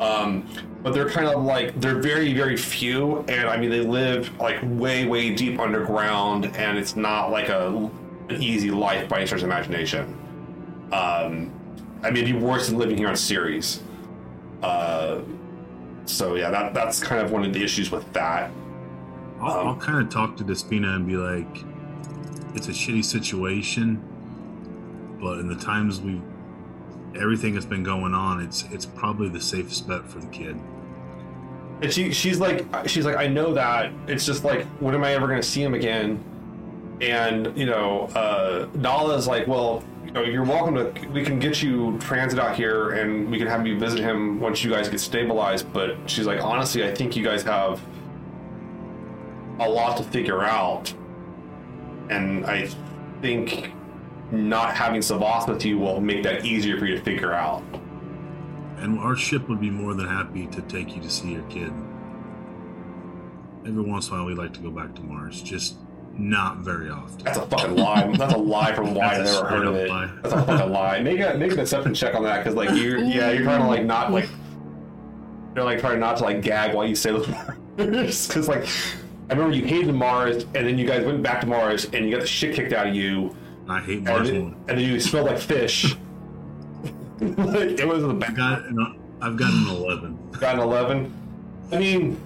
Um, 0.00 0.48
but 0.82 0.92
they're 0.92 1.08
kind 1.08 1.26
of 1.26 1.42
like 1.42 1.80
they're 1.80 2.00
very 2.00 2.34
very 2.34 2.56
few, 2.56 3.20
and 3.28 3.48
I 3.48 3.56
mean 3.56 3.70
they 3.70 3.80
live 3.80 4.30
like 4.38 4.58
way 4.62 5.06
way 5.06 5.34
deep 5.34 5.58
underground, 5.58 6.54
and 6.56 6.78
it's 6.78 6.96
not 6.96 7.30
like 7.30 7.48
a 7.48 7.90
an 8.28 8.42
easy 8.42 8.70
life 8.70 9.08
by 9.08 9.18
any 9.18 9.26
stretch 9.26 9.42
of 9.42 9.48
imagination. 9.48 10.16
Um, 10.92 11.52
I 12.02 12.10
mean, 12.10 12.24
it'd 12.24 12.38
be 12.38 12.46
worse 12.46 12.68
than 12.68 12.78
living 12.78 12.98
here 12.98 13.08
on 13.08 13.16
Ceres. 13.16 13.82
Uh, 14.62 15.20
so 16.04 16.34
yeah, 16.34 16.50
that 16.50 16.74
that's 16.74 17.02
kind 17.02 17.20
of 17.20 17.32
one 17.32 17.44
of 17.44 17.52
the 17.52 17.62
issues 17.62 17.90
with 17.90 18.10
that. 18.12 18.50
I'll, 19.40 19.60
um, 19.60 19.68
I'll 19.68 19.76
kind 19.76 20.00
of 20.00 20.12
talk 20.12 20.36
to 20.38 20.44
Despina 20.44 20.94
and 20.94 21.06
be 21.06 21.16
like, 21.16 21.64
it's 22.54 22.68
a 22.68 22.72
shitty 22.72 23.04
situation, 23.04 24.02
but 25.20 25.38
in 25.38 25.48
the 25.48 25.56
times 25.56 26.00
we, 26.00 26.20
everything 27.14 27.54
that's 27.54 27.66
been 27.66 27.82
going 27.82 28.14
on, 28.14 28.40
it's 28.40 28.64
it's 28.70 28.86
probably 28.86 29.28
the 29.28 29.40
safest 29.40 29.88
bet 29.88 30.08
for 30.08 30.18
the 30.18 30.26
kid. 30.28 30.58
And 31.82 31.92
she 31.92 32.12
she's 32.12 32.40
like 32.40 32.66
she's 32.86 33.04
like 33.04 33.16
I 33.16 33.26
know 33.26 33.52
that 33.54 33.92
it's 34.06 34.24
just 34.24 34.44
like 34.44 34.64
when 34.80 34.94
am 34.94 35.04
I 35.04 35.12
ever 35.14 35.26
going 35.26 35.40
to 35.40 35.46
see 35.46 35.62
him 35.62 35.74
again? 35.74 36.22
And 37.00 37.56
you 37.56 37.66
know, 37.66 38.04
uh, 38.14 38.68
Nala's 38.74 39.26
like, 39.26 39.46
well, 39.46 39.84
you 40.06 40.12
know, 40.12 40.22
you're 40.22 40.44
welcome 40.44 40.74
to. 40.74 41.08
We 41.08 41.22
can 41.22 41.38
get 41.38 41.62
you 41.62 41.98
transit 41.98 42.38
out 42.38 42.56
here, 42.56 42.92
and 42.92 43.30
we 43.30 43.38
can 43.38 43.46
have 43.46 43.66
you 43.66 43.78
visit 43.78 43.98
him 43.98 44.40
once 44.40 44.64
you 44.64 44.70
guys 44.70 44.88
get 44.88 45.00
stabilized. 45.00 45.70
But 45.72 45.96
she's 46.06 46.26
like, 46.26 46.42
honestly, 46.42 46.84
I 46.84 46.94
think 46.94 47.16
you 47.16 47.24
guys 47.24 47.42
have 47.42 47.80
a 49.58 49.68
lot 49.68 49.96
to 49.98 50.04
figure 50.04 50.42
out, 50.42 50.92
and 52.08 52.46
I 52.46 52.70
think 53.20 53.72
not 54.32 54.74
having 54.74 55.00
Savas 55.00 55.48
with 55.48 55.64
you 55.64 55.78
will 55.78 56.00
make 56.00 56.22
that 56.24 56.44
easier 56.44 56.78
for 56.78 56.86
you 56.86 56.96
to 56.96 57.02
figure 57.02 57.32
out. 57.32 57.62
And 58.78 58.98
our 58.98 59.16
ship 59.16 59.48
would 59.48 59.60
be 59.60 59.70
more 59.70 59.94
than 59.94 60.06
happy 60.06 60.46
to 60.48 60.62
take 60.62 60.94
you 60.94 61.02
to 61.02 61.10
see 61.10 61.32
your 61.32 61.42
kid. 61.44 61.72
Every 63.66 63.82
once 63.82 64.08
in 64.08 64.14
a 64.14 64.16
while, 64.18 64.26
we 64.26 64.34
like 64.34 64.52
to 64.54 64.60
go 64.60 64.70
back 64.70 64.94
to 64.96 65.02
Mars, 65.02 65.42
just 65.42 65.76
not 66.18 66.58
very 66.58 66.88
often. 66.90 67.24
That's 67.24 67.38
a 67.38 67.46
fucking 67.46 67.76
lie. 67.76 68.06
That's 68.16 68.34
a 68.34 68.38
lie 68.38 68.74
from 68.74 68.94
why 68.94 69.14
I 69.14 69.18
That's 69.18 69.30
a 69.30 69.34
never 69.34 69.48
heard 69.48 69.66
of 69.66 69.74
it. 69.76 69.88
lie. 69.88 70.10
That's 70.22 70.34
a 70.34 70.42
fucking 70.44 70.72
lie. 70.72 71.00
Make 71.00 71.20
a 71.20 71.34
make 71.36 71.50
an 71.52 71.56
deception 71.58 71.94
check 71.94 72.14
on 72.14 72.22
that 72.24 72.38
because 72.38 72.54
like 72.54 72.70
you're 72.70 72.98
yeah 72.98 73.30
you're 73.32 73.42
trying 73.42 73.60
to 73.60 73.66
like 73.66 73.84
not 73.84 74.12
like 74.12 74.28
you're 75.54 75.64
like 75.64 75.80
trying 75.80 75.98
not 76.00 76.16
to 76.18 76.24
like 76.24 76.42
gag 76.42 76.74
while 76.74 76.86
you 76.86 76.94
say 76.94 77.10
those 77.10 77.28
words 77.76 78.28
because 78.28 78.48
like 78.48 78.66
I 79.28 79.34
remember 79.34 79.56
you 79.56 79.64
hated 79.64 79.94
Mars 79.94 80.44
and 80.44 80.66
then 80.66 80.78
you 80.78 80.86
guys 80.86 81.04
went 81.04 81.22
back 81.22 81.40
to 81.40 81.46
Mars 81.46 81.86
and 81.86 82.04
you 82.04 82.12
got 82.12 82.20
the 82.20 82.26
shit 82.26 82.54
kicked 82.54 82.72
out 82.72 82.86
of 82.86 82.94
you 82.94 83.34
I 83.68 83.80
hate 83.80 83.98
and 83.98 84.04
Mars 84.06 84.30
then, 84.30 84.40
more. 84.40 84.54
and 84.68 84.78
then 84.78 84.80
you 84.80 85.00
smelled 85.00 85.26
like 85.26 85.38
fish. 85.38 85.96
like, 87.20 87.78
it 87.80 87.86
was 87.86 88.02
the 88.02 88.10
I 88.10 88.12
bad. 88.18 88.36
got 88.36 88.64
an, 88.66 88.98
I've 89.20 89.36
got 89.36 89.52
an 89.52 89.68
eleven. 89.68 90.18
Got 90.38 90.54
an 90.56 90.60
eleven. 90.60 91.12
I 91.72 91.78
mean, 91.78 92.20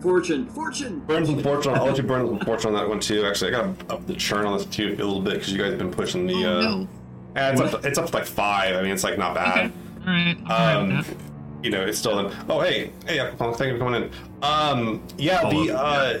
Fortune, 0.00 0.46
fortune. 0.48 1.00
burn 1.00 1.24
some 1.26 1.42
fortune. 1.42 1.74
I'll 1.74 1.86
let 1.86 1.96
you 1.96 2.02
burn 2.04 2.26
some 2.26 2.38
fortune 2.40 2.68
on 2.68 2.74
that 2.74 2.88
one 2.88 3.00
too. 3.00 3.24
Actually, 3.24 3.54
I 3.54 3.62
got 3.62 3.78
to 3.88 3.94
up 3.94 4.06
the 4.06 4.14
churn 4.14 4.46
on 4.46 4.56
this 4.58 4.66
too 4.66 4.88
a 4.92 4.96
little 4.96 5.20
bit 5.20 5.34
because 5.34 5.50
you 5.52 5.58
guys 5.58 5.70
have 5.70 5.78
been 5.78 5.90
pushing 5.90 6.26
the. 6.26 6.34
oh, 6.44 6.58
uh, 6.58 6.60
no. 6.62 6.88
Yeah, 7.34 7.50
it's 7.52 7.60
up, 7.60 7.80
to, 7.82 7.88
it's 7.88 7.98
up 7.98 8.06
to 8.06 8.14
like 8.14 8.26
five. 8.26 8.76
I 8.76 8.82
mean, 8.82 8.92
it's 8.92 9.04
like 9.04 9.18
not 9.18 9.34
bad. 9.34 9.66
Okay. 9.66 9.72
All 10.06 10.06
right. 10.06 10.74
Um, 10.76 11.02
try 11.02 11.14
you 11.62 11.70
know, 11.70 11.84
it's 11.84 11.98
still. 11.98 12.30
Oh, 12.48 12.60
hey, 12.60 12.92
hey, 13.06 13.16
Aquapunk, 13.18 13.56
thank 13.56 13.72
you 13.72 13.78
for 13.78 13.84
coming 13.84 14.02
in. 14.04 14.10
Um, 14.42 15.02
yeah, 15.18 15.40
Oh, 15.42 15.50
the 15.50 15.66
yeah. 15.72 15.80
uh, 15.80 16.20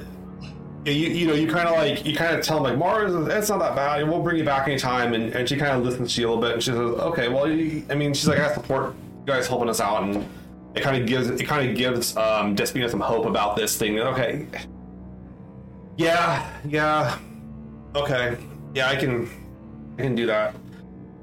you, 0.92 1.08
you 1.08 1.26
know, 1.26 1.34
you 1.34 1.48
kind 1.48 1.68
of 1.68 1.76
like 1.76 2.04
you 2.06 2.14
kind 2.14 2.36
of 2.36 2.44
tell 2.44 2.62
them 2.62 2.64
like 2.64 2.78
Mars, 2.78 3.14
it's 3.14 3.48
not 3.48 3.58
that 3.58 3.74
bad. 3.74 4.08
We'll 4.08 4.22
bring 4.22 4.36
you 4.36 4.44
back 4.44 4.68
anytime, 4.68 5.14
and, 5.14 5.32
and 5.34 5.48
she 5.48 5.56
kind 5.56 5.76
of 5.76 5.84
listens 5.84 6.14
to 6.14 6.20
you 6.20 6.28
a 6.28 6.28
little 6.28 6.42
bit, 6.42 6.52
and 6.52 6.62
she 6.62 6.70
says, 6.70 6.78
okay, 6.78 7.28
well, 7.28 7.50
you, 7.50 7.84
I 7.90 7.94
mean, 7.94 8.14
she's 8.14 8.28
like, 8.28 8.38
I 8.38 8.52
support 8.54 8.94
you 8.94 9.26
guys 9.26 9.48
helping 9.48 9.68
us 9.68 9.80
out, 9.80 10.04
and 10.04 10.28
it 10.74 10.82
kind 10.82 11.00
of 11.00 11.08
gives 11.08 11.28
it 11.28 11.44
kind 11.44 11.68
of 11.68 11.76
gives 11.76 12.16
um, 12.16 12.54
Despina 12.54 12.90
some 12.90 13.00
hope 13.00 13.26
about 13.26 13.56
this 13.56 13.76
thing. 13.76 13.98
Okay, 13.98 14.46
yeah, 15.96 16.50
yeah, 16.66 17.18
okay, 17.94 18.36
yeah, 18.74 18.88
I 18.88 18.96
can, 18.96 19.28
I 19.98 20.02
can 20.02 20.14
do 20.14 20.26
that. 20.26 20.54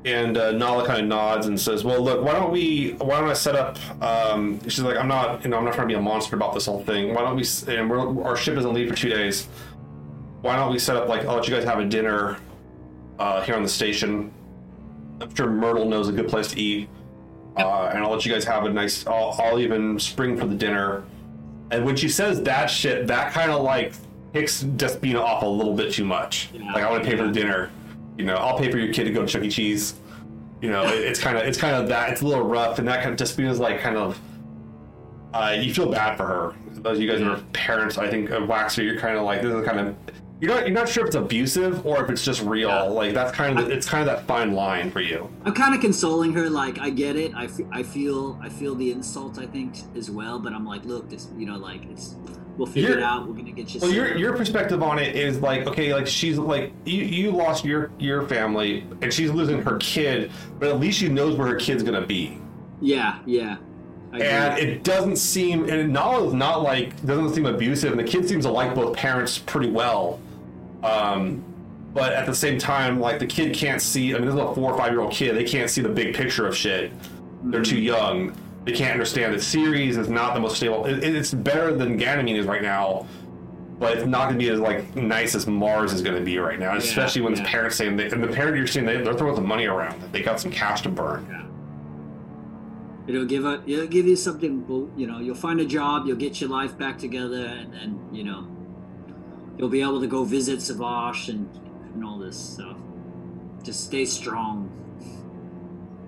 And 0.06 0.38
uh, 0.38 0.52
Nala 0.52 0.86
kind 0.86 1.00
of 1.00 1.08
nods 1.08 1.48
and 1.48 1.60
says, 1.60 1.86
"Well, 1.86 2.02
look, 2.02 2.24
why 2.24 2.34
don't 2.34 2.52
we? 2.52 2.92
Why 3.00 3.22
don't 3.22 3.30
I 3.30 3.34
set 3.34 3.56
up?" 3.56 3.78
Um, 4.04 4.60
she's 4.64 4.82
like, 4.82 4.98
"I'm 4.98 5.08
not, 5.08 5.44
you 5.44 5.50
know, 5.50 5.58
I'm 5.58 5.64
not 5.64 5.74
trying 5.74 5.88
to 5.88 5.94
be 5.94 5.98
a 5.98 6.02
monster 6.02 6.36
about 6.36 6.54
this 6.54 6.66
whole 6.66 6.84
thing. 6.84 7.14
Why 7.14 7.22
don't 7.22 7.38
we? 7.38 7.46
And 7.74 7.90
we're, 7.90 8.24
our 8.24 8.36
ship 8.36 8.56
doesn't 8.56 8.74
leave 8.74 8.90
for 8.90 8.96
two 8.96 9.10
days. 9.10 9.48
Why 10.42 10.58
don't 10.58 10.74
we 10.74 10.80
set 10.80 10.98
up 10.98 11.08
like 11.08 11.26
I'll 11.26 11.36
let 11.36 11.48
you 11.48 11.54
guys 11.56 11.64
have 11.64 11.80
a 11.80 11.86
dinner 11.86 12.38
uh, 13.18 13.44
here 13.44 13.56
on 13.56 13.64
the 13.64 13.70
station? 13.70 14.34
I'm 15.22 15.34
sure 15.34 15.48
Myrtle 15.50 15.86
knows 15.86 16.10
a 16.10 16.12
good 16.12 16.28
place 16.28 16.50
to 16.50 16.60
eat, 16.60 16.90
uh, 17.56 17.92
and 17.94 18.04
I'll 18.04 18.12
let 18.12 18.26
you 18.26 18.34
guys 18.34 18.44
have 18.44 18.66
a 18.66 18.70
nice. 18.70 19.08
I'll, 19.08 19.40
I'll 19.40 19.60
even 19.60 19.98
spring 20.00 20.36
for 20.38 20.48
the 20.48 20.56
dinner." 20.56 21.06
And 21.72 21.86
when 21.86 21.96
she 21.96 22.10
says 22.10 22.42
that 22.44 22.68
shit, 22.68 23.08
that 23.08 23.32
kind 23.32 23.52
of 23.52 23.62
like 23.64 23.94
kicks 24.34 24.64
Despina 24.64 25.22
off 25.22 25.44
a 25.44 25.48
little 25.48 25.74
bit 25.74 25.94
too 25.94 26.04
much. 26.04 26.50
Yeah. 26.54 26.74
like 26.74 26.84
I 26.84 26.92
want 26.92 27.04
to 27.04 27.10
pay 27.10 27.16
for 27.16 27.26
the 27.26 27.32
dinner. 27.32 27.72
You 28.18 28.26
know, 28.26 28.36
I'll 28.36 28.58
pay 28.58 28.72
for 28.72 28.78
your 28.78 28.94
kid 28.94 29.06
to 29.06 29.12
go 29.12 29.22
to 29.22 29.28
Chuck 29.28 29.44
E. 29.44 29.50
Cheese. 29.50 29.96
You 30.62 30.70
know, 30.70 30.86
it, 30.86 31.02
it's 31.02 31.20
kind 31.20 31.38
of 31.38 31.46
it's 31.46 31.58
kind 31.58 31.76
of 31.76 31.90
that. 31.90 32.10
It's 32.12 32.22
a 32.22 32.28
little 32.28 32.46
rough, 32.46 32.80
and 32.80 32.88
that 32.88 33.02
kind 33.04 33.12
of 33.12 33.18
Despina's 33.18 33.60
like 33.60 33.80
kind 33.80 33.98
of. 33.98 34.20
Uh, 35.34 35.58
you 35.60 35.74
feel 35.74 35.92
bad 35.92 36.16
for 36.16 36.28
her. 36.28 36.54
Those 36.72 36.98
of 36.98 37.04
you 37.04 37.12
guys 37.12 37.22
are 37.22 37.42
parents, 37.54 37.98
I 37.98 38.08
think 38.10 38.30
of 38.30 38.44
Waxor. 38.44 38.84
You're 38.84 39.00
kind 39.00 39.18
of 39.18 39.24
like 39.24 39.42
this 39.42 39.54
is 39.54 39.66
kind 39.66 39.80
of. 39.80 39.96
You're 40.44 40.54
not 40.56 40.68
you're 40.68 40.76
not 40.76 40.90
sure 40.90 41.04
if 41.04 41.08
it's 41.08 41.16
abusive 41.16 41.86
or 41.86 42.04
if 42.04 42.10
it's 42.10 42.22
just 42.26 42.42
real. 42.42 42.68
Yeah. 42.68 42.82
Like 42.82 43.14
that's 43.14 43.32
kind 43.32 43.58
of 43.58 43.70
it's 43.72 43.88
kind 43.88 44.02
of 44.10 44.14
that 44.14 44.28
fine 44.28 44.52
line 44.52 44.92
for 44.92 45.00
you. 45.00 45.30
I'm 45.46 45.54
kind 45.54 45.74
of 45.74 45.80
consoling 45.80 46.34
her, 46.34 46.50
like 46.50 46.80
I 46.80 46.90
get 46.90 47.16
it. 47.16 47.34
I, 47.34 47.48
I 47.72 47.82
feel 47.82 48.38
I 48.42 48.50
feel 48.50 48.76
the 48.76 48.92
insult, 48.92 49.40
I 49.40 49.46
think, 49.46 49.76
as 49.96 50.12
well. 50.12 50.40
But 50.40 50.52
I'm 50.52 50.66
like, 50.66 50.84
look, 50.84 51.10
this, 51.10 51.30
you 51.38 51.46
know, 51.46 51.56
like 51.56 51.86
it's 51.90 52.16
we'll 52.58 52.68
figure 52.68 52.90
it 52.90 52.94
You're- 52.96 53.04
out. 53.04 53.26
We're 53.26 53.36
gonna 53.36 53.54
get 53.54 53.74
you. 53.74 53.80
Well, 53.80 53.92
your 53.92 54.18
your 54.18 54.36
perspective 54.36 54.84
on 54.84 55.00
it 55.00 55.16
is 55.16 55.40
like 55.40 55.66
okay, 55.66 55.94
like 55.94 56.08
she's 56.08 56.38
like 56.38 56.74
you 56.84 57.04
you 57.06 57.32
lost 57.32 57.64
your 57.64 57.92
your 57.98 58.28
family 58.28 58.86
and 59.02 59.14
she's 59.14 59.32
losing 59.32 59.62
her 59.62 59.78
kid, 59.78 60.30
but 60.60 60.68
at 60.68 60.78
least 60.78 61.00
she 61.00 61.08
knows 61.08 61.38
where 61.38 61.48
her 61.48 61.56
kid's 61.56 61.84
gonna 61.84 62.06
be. 62.06 62.38
yeah, 62.82 63.20
yeah. 63.26 63.60
And 64.12 64.60
it 64.60 64.84
doesn't 64.84 65.16
seem 65.16 65.70
and 65.70 65.92
Nala's 65.94 66.34
not 66.34 66.62
like 66.64 67.02
doesn't 67.06 67.34
seem 67.34 67.46
abusive, 67.46 67.92
and 67.92 68.00
the 68.00 68.04
kid 68.04 68.28
seems 68.28 68.44
to 68.44 68.52
like 68.52 68.76
both 68.76 68.94
parents 68.96 69.38
pretty 69.40 69.70
well. 69.72 70.20
Um, 70.84 71.44
but 71.94 72.14
at 72.14 72.26
the 72.26 72.34
same 72.34 72.58
time, 72.58 73.00
like 73.00 73.20
the 73.20 73.28
kid 73.28 73.54
can't 73.54 73.82
see. 73.82 74.14
I 74.14 74.18
mean, 74.18 74.26
this 74.26 74.34
is 74.34 74.40
a 74.40 74.54
four 74.54 74.74
or 74.74 74.78
five 74.78 74.92
year 74.92 75.02
old 75.02 75.14
kid. 75.14 75.36
They 75.36 75.44
can't 75.44 75.70
see 75.70 75.82
the 75.82 75.90
big 75.90 76.16
picture 76.16 76.48
of 76.48 76.56
shit. 76.56 76.92
They're 77.44 77.62
too 77.62 77.80
young. 77.80 78.36
They 78.66 78.72
can't 78.72 78.94
understand 78.94 79.34
that 79.34 79.42
Ceres 79.42 79.98
is 79.98 80.10
not 80.10 80.34
the 80.34 80.40
most 80.40 80.58
stable. 80.58 80.86
It, 80.86 81.04
it's 81.04 81.34
better 81.34 81.76
than 81.76 81.98
Ganymede 81.98 82.38
is 82.38 82.46
right 82.46 82.62
now, 82.62 83.06
but 83.78 83.98
it's 83.98 84.08
not 84.08 84.30
going 84.30 84.40
to 84.40 84.46
be 84.46 84.50
as 84.50 84.60
like 84.60 84.96
nice 84.96 85.36
as 85.36 85.46
Mars 85.46 85.92
is 85.94 86.02
going 86.02 86.16
to 86.16 86.24
be 86.24 86.38
right 86.40 86.58
now. 86.58 86.76
especially 86.78 87.22
when 87.22 87.36
yeah. 87.36 87.44
the 87.44 87.48
parents 87.50 87.76
saying 87.76 87.98
they, 87.98 88.10
and 88.10 88.24
the 88.24 88.28
parent 88.28 88.56
you're 88.58 88.68
seeing 88.68 88.86
they, 88.86 88.98
they're 88.98 89.14
throwing 89.14 89.36
some 89.36 89.46
money 89.46 89.66
around. 89.66 90.02
They 90.12 90.22
got 90.22 90.40
some 90.40 90.52
cash 90.52 90.82
to 90.82 90.90
burn. 90.90 91.28
it'll 93.08 93.26
give 93.26 93.46
a 93.46 93.62
it'll 93.68 93.88
give 93.88 94.08
you 94.08 94.16
something. 94.16 94.66
You 94.96 95.08
know, 95.08 95.20
you'll 95.20 95.36
find 95.36 95.60
a 95.60 95.66
job. 95.66 96.08
You'll 96.08 96.18
get 96.18 96.40
your 96.40 96.50
life 96.50 96.78
back 96.78 96.98
together, 96.98 97.46
and 97.46 97.74
then 97.74 98.00
you 98.14 98.24
know, 98.24 98.48
you'll 99.58 99.70
be 99.70 99.82
able 99.82 100.02
to 100.02 100.08
go 100.08 100.24
visit 100.24 100.60
Savash 100.60 101.30
and 101.30 101.50
and 101.94 102.04
all 102.04 102.18
this 102.18 102.38
stuff. 102.38 102.78
Just 103.64 103.86
stay 103.86 104.06
strong. 104.06 104.70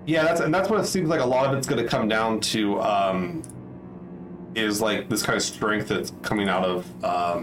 Yeah, 0.04 0.24
that's 0.24 0.40
and 0.40 0.54
that's 0.54 0.68
what 0.68 0.80
it 0.80 0.86
seems 0.86 1.08
like. 1.08 1.20
A 1.20 1.26
lot 1.26 1.46
of 1.46 1.56
it's 1.56 1.66
going 1.66 1.82
to 1.82 1.88
come 1.88 2.08
down 2.08 2.40
to 2.40 2.80
um, 2.80 3.42
is 4.54 4.80
like 4.80 5.08
this 5.08 5.22
kind 5.22 5.36
of 5.36 5.42
strength 5.42 5.88
that's 5.88 6.12
coming 6.22 6.48
out 6.48 6.64
of 6.64 7.04
um, 7.04 7.42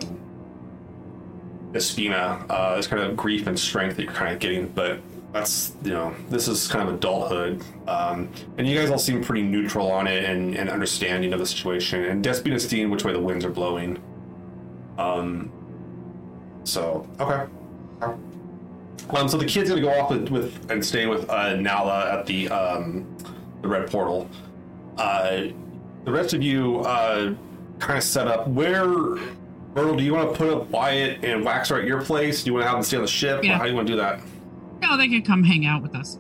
Espina. 1.72 2.46
Uh, 2.50 2.76
this 2.76 2.88
kind 2.88 3.02
of 3.02 3.18
grief 3.18 3.48
and 3.48 3.60
strength 3.60 3.98
that 3.98 4.04
you're 4.04 4.14
kind 4.14 4.34
of 4.34 4.40
getting. 4.40 4.68
But 4.70 5.00
that's 5.34 5.76
you 5.84 5.92
know 5.92 6.16
this 6.30 6.48
is 6.48 6.68
kind 6.68 6.88
of 6.88 6.94
adulthood 6.94 7.62
um, 7.88 8.30
and 8.58 8.68
you 8.68 8.78
guys 8.78 8.92
all 8.92 9.00
seem 9.00 9.22
pretty 9.24 9.42
neutral 9.42 9.92
on 9.92 10.06
it 10.06 10.24
and, 10.26 10.56
and 10.56 10.70
understanding 10.70 11.34
of 11.34 11.40
the 11.40 11.46
situation 11.46 12.06
and 12.06 12.24
Despina 12.24 12.62
seeing 12.62 12.92
which 12.92 13.04
way 13.04 13.14
the 13.14 13.20
winds 13.20 13.44
are 13.44 13.50
blowing 13.50 14.00
um 15.00 15.52
so 16.64 17.08
okay 17.20 17.46
um 19.12 19.28
so 19.30 19.38
the 19.38 19.46
kid's 19.46 19.70
gonna 19.70 19.82
go 19.82 19.90
off 20.00 20.10
with, 20.10 20.30
with 20.30 20.72
and 20.72 20.84
stay 20.86 21.06
with 21.06 21.30
uh 21.30 21.56
Nala 21.56 22.20
at 22.20 22.26
the 22.26 22.50
um 22.50 23.06
the 23.62 23.68
red 23.68 23.90
portal 23.90 24.30
uh 24.98 25.44
the 26.06 26.12
rest 26.12 26.34
of 26.34 26.42
you 26.42 26.80
uh 26.82 27.34
kind 27.80 27.98
of 27.98 28.04
set 28.04 28.28
up 28.28 28.48
where 28.48 28.86
Myrtle, 29.76 29.96
do 29.96 30.04
you 30.04 30.14
want 30.14 30.32
to 30.32 30.38
put 30.38 30.50
up 30.54 30.70
Wyatt 30.70 31.24
and 31.26 31.44
Waxor 31.44 31.80
at 31.82 31.88
your 31.88 32.00
place? 32.04 32.44
Do 32.44 32.52
you 32.52 32.54
want 32.54 32.64
to 32.66 32.68
have 32.68 32.76
them 32.78 32.84
stay 32.84 32.98
on 32.98 33.02
the 33.02 33.08
ship? 33.08 33.40
Or 33.40 33.44
Yeah. 33.44 33.58
how 33.58 33.64
do 33.64 33.72
you 33.72 33.76
want 33.76 33.88
to 33.88 33.94
do 33.94 33.98
that? 34.00 34.22
No, 34.84 34.96
they 34.98 35.08
can 35.08 35.24
come 35.24 35.44
hang 35.44 35.66
out 35.66 35.82
with 35.82 35.96
us. 35.96 36.20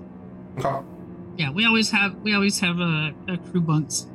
Okay. 0.57 0.83
Yeah, 1.37 1.51
we 1.51 1.65
always 1.65 1.91
have 1.91 2.15
we 2.23 2.33
always 2.33 2.59
have 2.61 2.79
a, 2.79 3.13
a 3.27 3.37
crew 3.37 3.61
bunks 3.61 4.07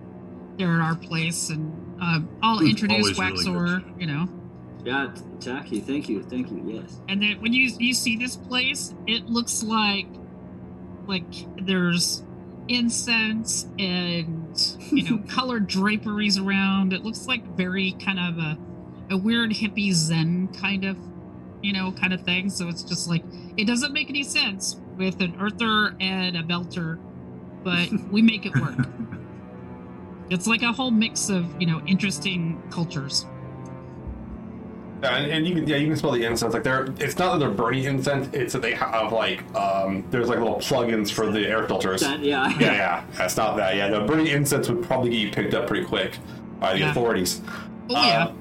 there 0.57 0.73
at 0.73 0.81
our 0.81 0.97
place, 0.97 1.51
and 1.51 1.73
uh, 2.03 2.19
I'll 2.43 2.61
introduce 2.61 3.17
Always 3.17 3.19
really 3.19 3.45
Waxor. 3.45 4.01
You 4.01 4.07
know, 4.09 4.29
Yeah, 4.85 5.13
t- 5.15 5.23
Tacky, 5.41 5.81
thank 5.81 6.09
you, 6.09 6.23
thank 6.23 6.51
you. 6.51 6.63
Yes. 6.65 7.01
and 7.09 7.21
then 7.23 7.41
when 7.41 7.53
you 7.53 7.71
you 7.79 7.93
see 7.95 8.17
this 8.17 8.37
place, 8.37 8.95
it 9.07 9.27
looks 9.27 9.63
like 9.63 10.07
like 11.07 11.25
there's 11.65 12.23
incense 12.69 13.67
and 13.79 14.77
you 14.91 15.03
know 15.11 15.19
colored 15.29 15.67
draperies 15.67 16.39
around. 16.39 16.93
It 16.93 17.03
looks 17.03 17.27
like 17.27 17.45
very 17.57 17.93
kind 17.93 18.19
of 18.21 18.39
a 18.39 18.59
a 19.11 19.17
weird 19.17 19.51
hippie 19.51 19.93
zen 19.93 20.49
kind 20.49 20.85
of 20.85 20.97
you 21.63 21.73
know 21.73 21.93
kind 21.93 22.13
of 22.13 22.23
thing. 22.23 22.51
So 22.51 22.69
it's 22.69 22.83
just 22.83 23.09
like 23.09 23.25
it 23.57 23.67
doesn't 23.67 23.93
make 23.93 24.09
any 24.11 24.23
sense 24.23 24.77
with 24.97 25.21
an 25.21 25.35
earther 25.41 25.97
and 26.01 26.37
a 26.37 26.43
belter, 26.43 26.99
but 27.65 27.89
we 28.11 28.23
make 28.23 28.47
it 28.47 28.55
work. 28.57 28.87
It's 30.31 30.47
like 30.47 30.63
a 30.63 30.73
whole 30.73 30.91
mix 30.91 31.31
of 31.31 31.61
you 31.61 31.67
know 31.67 31.81
interesting 31.87 32.63
cultures. 32.71 33.25
Yeah, 35.03 35.17
and, 35.17 35.31
and 35.31 35.47
you 35.47 35.55
can 35.55 35.69
yeah 35.69 35.77
you 35.77 35.87
can 35.87 35.97
smell 35.97 36.13
the 36.13 36.25
incense. 36.25 36.55
Like 36.55 36.65
they're 36.65 36.87
it's 36.99 37.19
not 37.19 37.33
that 37.35 37.39
they're 37.39 37.51
burning 37.55 37.85
incense. 37.85 38.29
It's 38.35 38.53
that 38.53 38.63
they 38.63 38.75
have 38.75 39.13
like 39.13 39.45
um 39.55 40.05
there's 40.11 40.29
like 40.29 40.39
little 40.39 40.57
plugins 40.57 41.13
for 41.13 41.31
the 41.31 41.47
air 41.47 41.67
filters. 41.69 42.01
That, 42.01 42.21
yeah. 42.21 42.49
yeah, 42.59 42.73
yeah. 42.73 43.05
That's 43.17 43.37
not 43.37 43.57
that. 43.59 43.77
Yeah, 43.77 43.89
no, 43.89 44.07
burning 44.07 44.27
incense 44.27 44.69
would 44.69 44.83
probably 44.85 45.11
get 45.11 45.19
you 45.21 45.31
picked 45.31 45.55
up 45.55 45.67
pretty 45.69 45.87
quick 45.87 46.19
by 46.59 46.73
the 46.73 46.81
Yeah. 46.81 46.91
authorities. 46.91 47.41
Oh 47.91 47.95
Uh, 47.97 48.03
yeah. 48.07 48.25
Uh, 48.25 48.33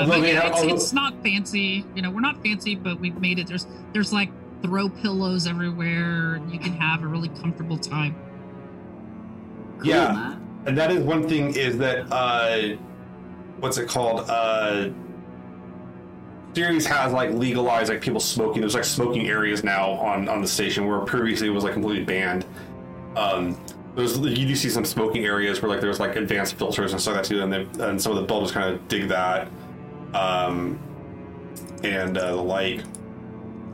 although 0.00 0.20
but 0.20 0.28
yeah, 0.28 0.34
have- 0.40 0.52
it's, 0.52 0.60
although- 0.60 0.74
it's 0.74 0.92
not 0.92 1.22
fancy. 1.24 1.84
You 1.96 2.02
know, 2.02 2.10
we're 2.10 2.20
not 2.20 2.40
fancy, 2.42 2.76
but 2.76 3.00
we've 3.00 3.20
made 3.20 3.38
it. 3.40 3.48
There's 3.48 3.66
there's 3.92 4.12
like 4.12 4.30
throw 4.62 4.88
pillows 4.88 5.46
everywhere, 5.48 6.40
you 6.50 6.58
can 6.58 6.72
have 6.74 7.02
a 7.02 7.06
really 7.06 7.28
comfortable 7.30 7.78
time. 7.78 8.14
Cool, 9.78 9.86
Yeah. 9.88 10.12
Matt. 10.12 10.38
And 10.66 10.78
that 10.78 10.90
is 10.90 11.02
one 11.02 11.28
thing 11.28 11.54
is 11.54 11.78
that 11.78 12.06
uh 12.12 12.76
what's 13.58 13.78
it 13.78 13.88
called? 13.88 14.24
Uh 14.28 14.88
Ceres 16.56 16.86
has 16.86 17.12
like 17.12 17.32
legalized 17.32 17.90
like 17.90 18.00
people 18.00 18.18
smoking. 18.18 18.62
There's 18.62 18.74
like 18.74 18.84
smoking 18.84 19.28
areas 19.28 19.62
now 19.62 19.90
on 19.90 20.26
on 20.26 20.40
the 20.40 20.48
station 20.48 20.86
where 20.86 21.00
previously 21.00 21.48
it 21.48 21.50
was 21.50 21.64
like 21.64 21.74
completely 21.74 22.02
banned. 22.02 22.46
Um 23.14 23.60
there's 23.94 24.18
you 24.18 24.46
do 24.46 24.56
see 24.56 24.70
some 24.70 24.86
smoking 24.86 25.26
areas 25.26 25.60
where 25.60 25.70
like 25.70 25.82
there's 25.82 26.00
like 26.00 26.16
advanced 26.16 26.54
filters 26.54 26.92
and 26.92 27.00
stuff 27.00 27.14
like 27.14 27.24
that 27.24 27.28
too, 27.28 27.42
and 27.42 27.52
they, 27.52 27.84
and 27.84 28.00
some 28.00 28.12
of 28.12 28.16
the 28.16 28.24
builders 28.24 28.52
kind 28.52 28.74
of 28.74 28.88
dig 28.88 29.08
that. 29.08 29.48
Um 30.14 30.78
and 31.84 32.16
uh, 32.16 32.36
the 32.36 32.42
like. 32.42 32.80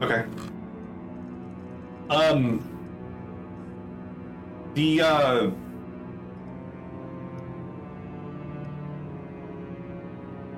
Okay. 0.03 0.24
Um 2.11 2.68
the 4.74 5.03
uh 5.03 5.51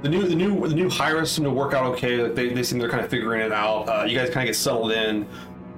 the 0.04 0.10
new 0.10 0.22
the 0.28 0.34
new 0.34 0.68
the 0.68 0.74
new 0.74 0.90
hires 0.90 1.32
seem 1.32 1.44
to 1.44 1.50
work 1.50 1.72
out 1.72 1.86
okay. 1.94 2.22
Like, 2.22 2.34
They, 2.34 2.50
they 2.50 2.62
seem 2.62 2.78
they're 2.78 2.90
kind 2.90 3.02
of 3.02 3.10
figuring 3.10 3.40
it 3.40 3.52
out. 3.52 3.88
Uh, 3.88 4.04
you 4.04 4.16
guys 4.16 4.28
kind 4.28 4.46
of 4.46 4.52
get 4.52 4.56
settled 4.56 4.92
in. 4.92 5.26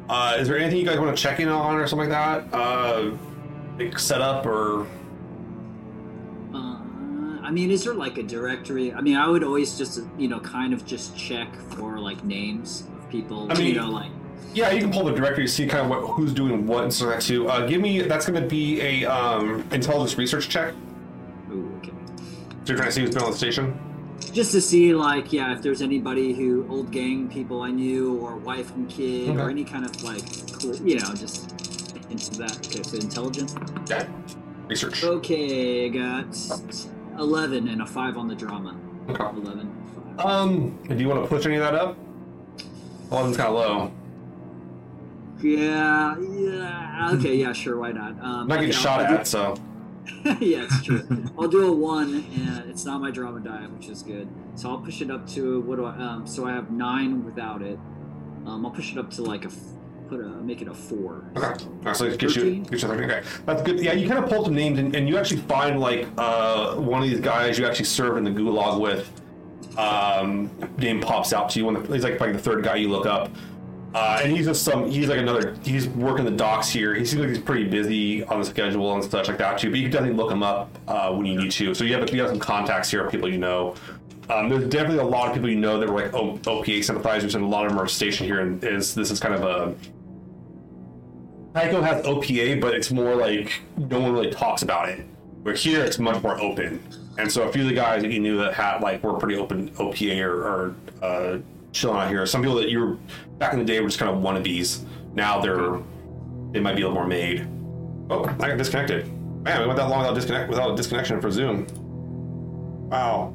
Uh, 0.08 0.36
is 0.38 0.48
there 0.48 0.58
anything 0.58 0.78
you 0.78 0.84
guys 0.84 0.98
want 0.98 1.16
to 1.16 1.22
check 1.22 1.38
in 1.38 1.48
on 1.48 1.76
or 1.76 1.86
something 1.86 2.10
like 2.10 2.42
that? 2.50 2.56
Uh, 2.56 3.12
like 3.78 3.98
set 3.98 4.20
up 4.20 4.44
or 4.44 4.86
Uh, 6.52 6.76
I 7.42 7.50
mean, 7.52 7.70
is 7.70 7.84
there 7.84 7.94
like 7.94 8.18
a 8.18 8.22
directory? 8.24 8.92
I 8.92 9.00
mean, 9.00 9.16
I 9.16 9.28
would 9.28 9.44
always 9.44 9.78
just, 9.78 10.00
you 10.18 10.26
know, 10.26 10.40
kind 10.40 10.72
of 10.72 10.84
just 10.84 11.16
check 11.16 11.54
for 11.76 11.98
like 11.98 12.24
names 12.24 12.82
of 12.98 13.08
people. 13.08 13.50
I 13.50 13.54
mean- 13.56 13.68
you 13.68 13.74
know, 13.74 13.90
like 13.90 14.10
yeah, 14.54 14.70
you 14.72 14.80
can 14.80 14.90
pull 14.90 15.04
the 15.04 15.12
directory 15.12 15.44
to 15.44 15.52
see 15.52 15.66
kind 15.66 15.84
of 15.84 15.88
what 15.90 16.00
who's 16.14 16.32
doing 16.32 16.66
what 16.66 16.82
and 16.84 16.92
stuff 16.92 17.08
like 17.08 17.18
that 17.18 17.24
too. 17.26 17.46
Uh, 17.48 17.66
give 17.66 17.80
me 17.80 18.00
that's 18.02 18.26
going 18.26 18.42
to 18.42 18.48
be 18.48 18.80
a 18.80 19.04
um, 19.04 19.62
intelligence 19.70 20.16
research 20.18 20.48
check. 20.48 20.74
ooh, 21.52 21.70
okay. 21.78 21.92
So 22.64 22.72
you're 22.72 22.76
trying 22.76 22.88
to 22.88 22.92
see 22.92 23.02
who's 23.02 23.14
been 23.14 23.22
on 23.22 23.30
the 23.32 23.36
station. 23.36 23.78
Just 24.36 24.52
to 24.52 24.60
see, 24.60 24.94
like, 24.94 25.32
yeah, 25.32 25.54
if 25.54 25.62
there's 25.62 25.80
anybody 25.80 26.34
who 26.34 26.66
old 26.68 26.90
gang 26.90 27.26
people 27.26 27.62
I 27.62 27.70
knew, 27.70 28.18
or 28.18 28.36
wife 28.36 28.74
and 28.76 28.86
kid, 28.86 29.34
or 29.38 29.48
any 29.48 29.64
kind 29.64 29.86
of 29.86 30.02
like, 30.02 30.22
clue, 30.52 30.74
you 30.84 30.96
know, 31.00 31.14
just 31.14 31.50
into 32.10 32.36
that. 32.40 32.54
Okay, 32.66 32.82
so 32.82 32.98
intelligence. 32.98 33.54
Yeah, 33.88 34.06
research. 34.68 35.02
Okay, 35.02 35.86
I 35.86 35.88
got 35.88 36.36
eleven 37.18 37.66
and 37.68 37.80
a 37.80 37.86
five 37.86 38.18
on 38.18 38.28
the 38.28 38.34
drama. 38.34 38.76
Okay. 39.08 39.24
Eleven. 39.24 39.72
Five. 40.18 40.26
Um, 40.26 40.78
do 40.86 40.94
you 40.96 41.08
want 41.08 41.22
to 41.22 41.28
push 41.34 41.46
any 41.46 41.54
of 41.54 41.62
that 41.62 41.74
up? 41.74 41.96
Eleven's 43.10 43.38
kind 43.38 43.48
of 43.48 43.54
low. 43.54 43.92
Yeah, 45.40 46.14
yeah. 46.18 47.10
Okay, 47.14 47.36
yeah, 47.36 47.54
sure. 47.54 47.78
Why 47.78 47.92
not? 47.92 48.10
Um, 48.10 48.18
I'm 48.22 48.48
not 48.48 48.54
getting 48.56 48.68
okay, 48.72 48.78
shot 48.82 49.00
I'll- 49.00 49.06
I'll 49.14 49.18
at, 49.20 49.26
so 49.26 49.54
do- 49.54 49.62
yeah, 50.40 50.64
it's 50.64 50.82
true. 50.82 51.06
I'll 51.38 51.48
do 51.48 51.66
a 51.66 51.72
one, 51.72 52.26
and 52.34 52.70
it's 52.70 52.84
not 52.84 53.00
my 53.00 53.10
drama 53.10 53.40
diet, 53.40 53.70
which 53.72 53.88
is 53.88 54.02
good. 54.02 54.28
So 54.54 54.70
I'll 54.70 54.78
push 54.78 55.00
it 55.00 55.10
up 55.10 55.26
to 55.30 55.60
what 55.62 55.76
do 55.76 55.84
I? 55.84 55.96
Um, 55.96 56.26
so 56.26 56.46
I 56.46 56.52
have 56.52 56.70
nine 56.70 57.24
without 57.24 57.62
it. 57.62 57.78
Um, 58.46 58.64
I'll 58.64 58.72
push 58.72 58.92
it 58.92 58.98
up 58.98 59.10
to 59.12 59.22
like 59.22 59.44
a 59.44 59.50
put 60.08 60.20
a, 60.20 60.28
make 60.28 60.62
it 60.62 60.68
a 60.68 60.74
four. 60.74 61.24
Okay. 61.36 61.46
All 61.46 61.78
right, 61.82 61.96
so 61.96 62.04
it 62.04 62.18
gets 62.18 62.36
you, 62.36 62.42
13? 62.42 62.68
you 62.70 62.78
13. 62.78 63.10
Okay, 63.10 63.22
that's 63.44 63.62
good. 63.62 63.80
Yeah, 63.80 63.92
you 63.92 64.08
kind 64.08 64.22
of 64.22 64.30
pull 64.30 64.44
some 64.44 64.54
names, 64.54 64.78
and, 64.78 64.94
and 64.94 65.08
you 65.08 65.18
actually 65.18 65.40
find 65.42 65.80
like 65.80 66.06
uh, 66.16 66.76
one 66.76 67.02
of 67.02 67.08
these 67.08 67.20
guys 67.20 67.58
you 67.58 67.66
actually 67.66 67.86
served 67.86 68.18
in 68.18 68.24
the 68.24 68.30
gulag 68.30 68.80
with. 68.80 69.10
Um, 69.78 70.50
name 70.78 71.02
pops 71.02 71.34
out 71.34 71.50
to 71.50 71.58
you. 71.58 71.66
When 71.66 71.74
the, 71.74 71.92
he's 71.92 72.02
like 72.02 72.18
like 72.18 72.32
the 72.32 72.38
third 72.38 72.64
guy 72.64 72.76
you 72.76 72.88
look 72.88 73.04
up, 73.04 73.30
uh, 73.96 74.20
and 74.22 74.30
he's 74.30 74.44
just 74.44 74.62
some. 74.62 74.90
He's 74.90 75.08
like 75.08 75.20
another. 75.20 75.56
He's 75.64 75.88
working 75.88 76.26
the 76.26 76.30
docks 76.30 76.68
here. 76.68 76.94
He 76.94 77.06
seems 77.06 77.20
like 77.20 77.30
he's 77.30 77.38
pretty 77.38 77.64
busy 77.64 78.22
on 78.24 78.40
the 78.40 78.44
schedule 78.44 78.92
and 78.94 79.02
such 79.02 79.28
like 79.28 79.38
that 79.38 79.58
too. 79.58 79.70
But 79.70 79.78
you 79.78 79.84
can 79.84 79.92
definitely 79.92 80.18
look 80.18 80.30
him 80.30 80.42
up 80.42 80.68
uh, 80.86 81.10
when 81.14 81.24
you 81.24 81.40
need 81.40 81.50
to. 81.52 81.74
So 81.74 81.82
you 81.82 81.94
have 81.94 82.12
you 82.12 82.20
have 82.20 82.28
some 82.28 82.38
contacts 82.38 82.90
here 82.90 83.06
of 83.06 83.10
people 83.10 83.26
you 83.32 83.38
know. 83.38 83.74
Um, 84.28 84.50
there's 84.50 84.68
definitely 84.68 84.98
a 84.98 85.06
lot 85.06 85.28
of 85.28 85.34
people 85.34 85.48
you 85.48 85.56
know 85.56 85.80
that 85.80 85.88
were 85.88 86.02
like 86.02 86.12
o- 86.12 86.36
OPA 86.36 86.84
sympathizers, 86.84 87.36
and 87.36 87.44
a 87.44 87.46
lot 87.48 87.64
of 87.64 87.70
them 87.72 87.80
are 87.80 87.88
stationed 87.88 88.28
here. 88.28 88.40
And 88.40 88.62
is 88.62 88.94
this 88.94 89.10
is 89.10 89.18
kind 89.18 89.34
of 89.34 89.44
a 89.44 89.74
Tycho 91.54 91.80
has 91.80 92.04
OPA, 92.04 92.60
but 92.60 92.74
it's 92.74 92.90
more 92.90 93.14
like 93.14 93.62
no 93.78 93.98
one 93.98 94.12
really 94.12 94.30
talks 94.30 94.60
about 94.60 94.90
it. 94.90 95.06
Where 95.40 95.54
here, 95.54 95.82
it's 95.82 95.98
much 95.98 96.22
more 96.22 96.38
open. 96.38 96.82
And 97.16 97.32
so 97.32 97.44
a 97.44 97.50
few 97.50 97.62
of 97.62 97.68
the 97.68 97.74
guys 97.74 98.02
that 98.02 98.12
you 98.12 98.20
knew 98.20 98.36
that 98.36 98.52
had 98.52 98.82
like 98.82 99.02
were 99.02 99.14
pretty 99.14 99.36
open 99.36 99.70
OPA 99.70 100.20
or, 100.22 100.42
or 100.44 100.74
uh, 101.02 101.38
chilling 101.76 101.98
out 101.98 102.08
here. 102.08 102.24
Some 102.26 102.42
people 102.42 102.56
that 102.56 102.68
you 102.70 102.80
were 102.80 102.96
back 103.38 103.52
in 103.52 103.58
the 103.58 103.64
day 103.64 103.78
were 103.80 103.88
just 103.88 103.98
kind 103.98 104.10
of 104.10 104.22
wannabes. 104.22 104.82
Now 105.14 105.40
they're 105.40 105.80
they 106.52 106.60
might 106.60 106.74
be 106.76 106.82
a 106.82 106.88
little 106.88 106.94
more 106.94 107.06
made. 107.06 107.46
Oh, 108.10 108.24
I 108.24 108.48
got 108.48 108.56
disconnected. 108.58 109.06
Man, 109.42 109.60
we 109.60 109.66
went 109.66 109.76
that 109.78 109.88
long 109.88 110.00
without 110.00 110.14
disconnect 110.14 110.48
without 110.48 110.70
a 110.72 110.76
disconnection 110.76 111.20
for 111.20 111.30
Zoom. 111.30 111.66
Wow, 112.90 113.34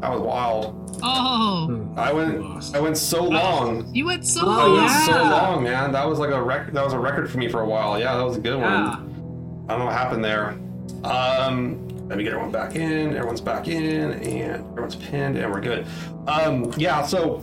that 0.00 0.10
was 0.10 0.20
wild. 0.20 0.78
Oh, 1.02 1.92
I 1.96 2.12
went 2.12 2.74
I 2.74 2.80
went 2.80 2.96
so 2.96 3.24
long. 3.24 3.92
you 3.94 4.06
went 4.06 4.26
so 4.26 4.42
Oh, 4.44 4.50
I 4.50 4.64
long. 4.66 4.76
went 4.76 4.90
so 4.90 5.12
long, 5.22 5.62
man. 5.64 5.92
That 5.92 6.08
was 6.08 6.18
like 6.18 6.30
a 6.30 6.40
record. 6.42 6.74
That 6.74 6.84
was 6.84 6.92
a 6.92 6.98
record 6.98 7.30
for 7.30 7.38
me 7.38 7.48
for 7.48 7.60
a 7.62 7.66
while. 7.66 7.98
Yeah, 7.98 8.16
that 8.16 8.22
was 8.24 8.36
a 8.36 8.40
good 8.40 8.58
Yeah. 8.58 8.90
one. 8.90 9.64
I 9.68 9.72
don't 9.72 9.78
know 9.80 9.84
what 9.86 9.94
happened 9.94 10.24
there. 10.24 10.56
Um, 11.04 11.88
let 12.12 12.18
me 12.18 12.24
get 12.24 12.34
everyone 12.34 12.52
back 12.52 12.76
in. 12.76 13.16
Everyone's 13.16 13.40
back 13.40 13.68
in, 13.68 14.12
and 14.12 14.68
everyone's 14.68 14.96
pinned, 14.96 15.38
and 15.38 15.50
we're 15.50 15.62
good. 15.62 15.86
Um, 16.26 16.70
yeah. 16.76 17.00
So, 17.06 17.38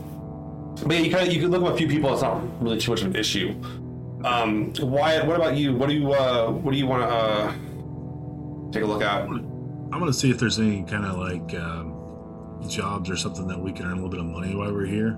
but 0.86 0.96
yeah, 0.96 1.02
you 1.02 1.12
kind 1.12 1.28
of 1.28 1.34
you 1.34 1.42
can 1.42 1.50
look 1.50 1.64
at 1.64 1.74
a 1.74 1.76
few 1.76 1.88
people. 1.88 2.14
It's 2.14 2.22
not 2.22 2.40
really 2.62 2.78
too 2.78 2.92
much 2.92 3.02
of 3.02 3.08
an 3.08 3.16
issue. 3.16 3.60
Um, 4.24 4.72
Wyatt, 4.80 5.26
what 5.26 5.38
about 5.38 5.58
you? 5.58 5.76
What 5.76 5.90
do 5.90 5.96
you 5.96 6.14
uh, 6.14 6.52
what 6.52 6.72
do 6.72 6.78
you 6.78 6.86
want 6.86 7.02
to 7.02 7.10
uh, 7.10 8.72
take 8.72 8.84
a 8.84 8.86
look 8.86 9.02
at? 9.02 9.24
I'm 9.24 9.90
gonna 9.90 10.14
see 10.14 10.30
if 10.30 10.38
there's 10.38 10.60
any 10.60 10.84
kind 10.84 11.04
of 11.04 11.18
like 11.18 11.60
um, 11.60 12.64
jobs 12.70 13.10
or 13.10 13.18
something 13.18 13.48
that 13.48 13.60
we 13.60 13.72
can 13.72 13.88
earn 13.88 13.94
a 13.94 13.96
little 13.96 14.10
bit 14.10 14.20
of 14.20 14.28
money 14.28 14.54
while 14.54 14.72
we're 14.72 14.86
here 14.86 15.18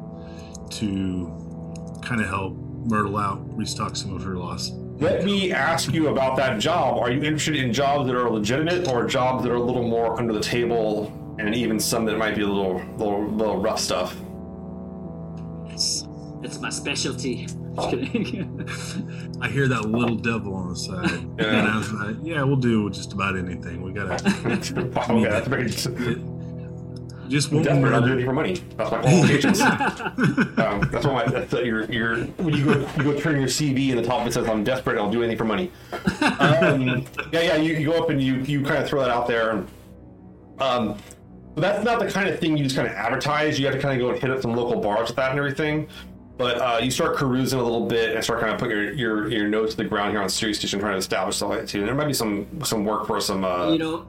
to 0.80 2.00
kind 2.02 2.22
of 2.22 2.28
help 2.30 2.56
Myrtle 2.86 3.18
out, 3.18 3.42
restock 3.58 3.98
some 3.98 4.16
of 4.16 4.24
her 4.24 4.38
lost. 4.38 4.76
Let 5.02 5.26
me 5.26 5.52
ask 5.52 5.92
you 5.92 6.10
about 6.10 6.38
that 6.38 6.60
job. 6.60 7.00
Are 7.00 7.10
you 7.10 7.24
interested 7.24 7.56
in 7.56 7.74
jobs 7.74 8.06
that 8.06 8.16
are 8.16 8.30
legitimate 8.30 8.88
or 8.88 9.08
jobs 9.08 9.44
that 9.44 9.52
are 9.52 9.56
a 9.56 9.60
little 9.62 9.82
more 9.82 10.20
under 10.20 10.32
the 10.32 10.40
table 10.40 11.12
and 11.40 11.56
even 11.56 11.80
some 11.80 12.06
that 12.06 12.20
might 12.20 12.36
be 12.36 12.44
a 12.44 12.48
little 12.48 12.80
little, 12.98 13.28
little 13.28 13.58
rough 13.58 13.80
stuff? 13.80 14.16
It's 16.44 16.60
my 16.60 16.70
specialty. 16.70 17.48
Just 17.76 17.90
kidding. 17.90 18.70
I 19.42 19.48
hear 19.50 19.68
that 19.70 19.86
little 19.86 20.18
devil 20.18 20.54
on 20.54 20.70
the 20.70 20.76
side. 20.76 21.10
Yeah. 21.40 21.46
And 21.46 21.68
I 21.68 21.78
was 21.78 21.92
like, 21.94 22.16
yeah, 22.22 22.44
we'll 22.44 22.58
do 22.58 22.88
just 22.92 23.14
about 23.14 23.36
anything. 23.36 23.82
We 23.82 23.94
gotta 23.94 24.14
okay, 24.46 25.24
that's 25.24 25.48
very 25.48 25.72
just 27.32 27.52
one 27.52 27.64
desperate. 27.64 27.94
I'll 27.94 28.02
do 28.02 28.08
anything 28.08 28.26
for 28.26 28.34
money. 28.34 28.56
That's 28.78 28.92
my 28.92 29.00
qualifications. 29.02 29.62
um, 29.62 30.90
that's 30.92 31.06
what 31.06 31.14
my 31.14 31.26
that's 31.26 31.52
what 31.52 31.66
your 31.66 31.86
your 31.92 32.18
when 32.38 32.54
you 32.54 32.66
go 32.66 32.88
you 32.98 33.04
go 33.04 33.20
turn 33.20 33.38
your 33.38 33.48
CV 33.48 33.90
and 33.90 34.00
the 34.00 34.04
top 34.04 34.28
it 34.28 34.34
says 34.34 34.48
I'm 34.48 34.64
desperate. 34.64 34.98
I'll 34.98 35.12
do 35.12 35.24
anything 35.24 35.38
for 35.38 35.46
money. 35.46 35.72
Um, 36.22 37.06
yeah, 37.32 37.42
yeah. 37.42 37.56
You, 37.56 37.76
you 37.76 37.86
go 37.88 38.04
up 38.04 38.10
and 38.10 38.22
you 38.22 38.36
you 38.42 38.64
kind 38.64 38.78
of 38.78 38.88
throw 38.88 39.02
that 39.02 39.10
out 39.10 39.28
there. 39.28 39.52
And, 39.52 39.68
um, 40.60 40.98
but 41.56 41.62
that's 41.62 41.84
not 41.84 42.00
the 42.00 42.10
kind 42.10 42.30
of 42.30 42.40
thing 42.40 42.56
you 42.56 42.64
just 42.64 42.76
kind 42.76 42.88
of 42.88 42.94
advertise. 42.94 43.60
You 43.60 43.66
have 43.66 43.76
to 43.76 43.82
kind 43.82 44.00
of 44.00 44.06
go 44.06 44.12
and 44.12 44.22
hit 44.22 44.30
up 44.30 44.42
some 44.42 44.56
local 44.56 44.80
bars 44.80 45.10
with 45.10 45.18
that 45.18 45.32
and 45.32 45.40
everything. 45.40 45.90
But 46.38 46.58
uh, 46.58 46.80
you 46.82 46.90
start 46.90 47.18
carousing 47.18 47.60
a 47.60 47.64
little 47.64 47.86
bit 47.86 48.16
and 48.16 48.24
start 48.24 48.40
kind 48.40 48.52
of 48.52 48.60
putting 48.60 48.76
your, 48.76 48.94
your, 48.94 49.28
your 49.30 49.48
nose 49.48 49.72
to 49.72 49.78
the 49.78 49.84
ground 49.84 50.12
here 50.12 50.22
on 50.22 50.30
Ceres 50.30 50.58
Station, 50.58 50.80
trying 50.80 50.94
to 50.94 50.98
establish 50.98 51.36
stuff 51.36 51.50
like 51.50 51.60
that 51.62 51.68
too. 51.68 51.80
And 51.80 51.88
there 51.88 51.94
might 51.94 52.08
be 52.08 52.14
some 52.14 52.48
some 52.64 52.84
work 52.84 53.06
for 53.06 53.22
some. 53.22 53.44
Uh, 53.44 53.72
you 53.72 53.78
know, 53.78 54.08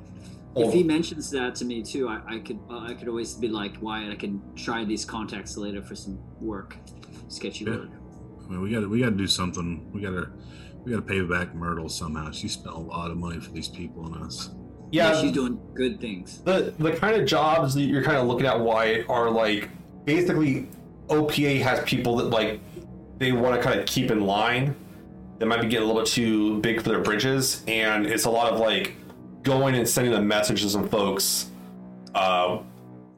if 0.56 0.72
he 0.72 0.82
mentions 0.82 1.30
that 1.30 1.54
to 1.56 1.64
me 1.64 1.82
too, 1.82 2.08
I, 2.08 2.20
I 2.26 2.38
could 2.38 2.58
uh, 2.70 2.80
I 2.80 2.94
could 2.94 3.08
always 3.08 3.34
be 3.34 3.48
like, 3.48 3.74
Wyatt, 3.80 4.12
I 4.12 4.16
can 4.16 4.40
try 4.56 4.84
these 4.84 5.04
contacts 5.04 5.56
later 5.56 5.82
for 5.82 5.94
some 5.94 6.18
work, 6.40 6.76
sketchy 7.28 7.64
Yeah. 7.64 7.76
work. 7.76 7.88
I 8.44 8.50
mean, 8.50 8.60
we 8.60 8.70
gotta 8.70 8.88
we 8.88 9.00
gotta 9.00 9.12
do 9.16 9.26
something. 9.26 9.90
We 9.92 10.00
gotta 10.00 10.28
we 10.84 10.90
gotta 10.90 11.02
pay 11.02 11.20
back 11.22 11.54
Myrtle 11.54 11.88
somehow. 11.88 12.30
She 12.32 12.48
spent 12.48 12.74
a 12.74 12.78
lot 12.78 13.10
of 13.10 13.16
money 13.16 13.40
for 13.40 13.50
these 13.52 13.68
people 13.68 14.06
and 14.12 14.24
us. 14.24 14.50
Yeah, 14.90 15.12
yeah, 15.14 15.20
she's 15.22 15.32
doing 15.32 15.58
good 15.74 16.00
things. 16.00 16.42
the 16.42 16.74
the 16.78 16.92
kind 16.92 17.18
of 17.20 17.26
jobs 17.26 17.72
that 17.74 17.82
you're 17.82 18.02
kind 18.02 18.18
of 18.18 18.26
looking 18.26 18.46
at 18.46 18.60
why 18.60 19.04
are 19.08 19.30
like 19.30 19.70
basically 20.04 20.68
OPA 21.08 21.62
has 21.62 21.80
people 21.84 22.16
that 22.16 22.24
like 22.30 22.60
they 23.18 23.32
want 23.32 23.54
to 23.56 23.62
kind 23.62 23.78
of 23.80 23.86
keep 23.86 24.10
in 24.10 24.20
line. 24.26 24.74
They 25.38 25.46
might 25.46 25.62
be 25.62 25.68
getting 25.68 25.84
a 25.84 25.86
little 25.86 26.02
bit 26.02 26.10
too 26.10 26.60
big 26.60 26.82
for 26.82 26.88
their 26.90 27.00
bridges, 27.00 27.64
and 27.66 28.06
it's 28.06 28.24
a 28.26 28.30
lot 28.30 28.52
of 28.52 28.60
like 28.60 28.94
going 29.42 29.74
and 29.74 29.88
sending 29.88 30.14
a 30.14 30.20
message 30.20 30.62
to 30.62 30.68
some 30.70 30.88
folks, 30.88 31.50
uh, 32.14 32.58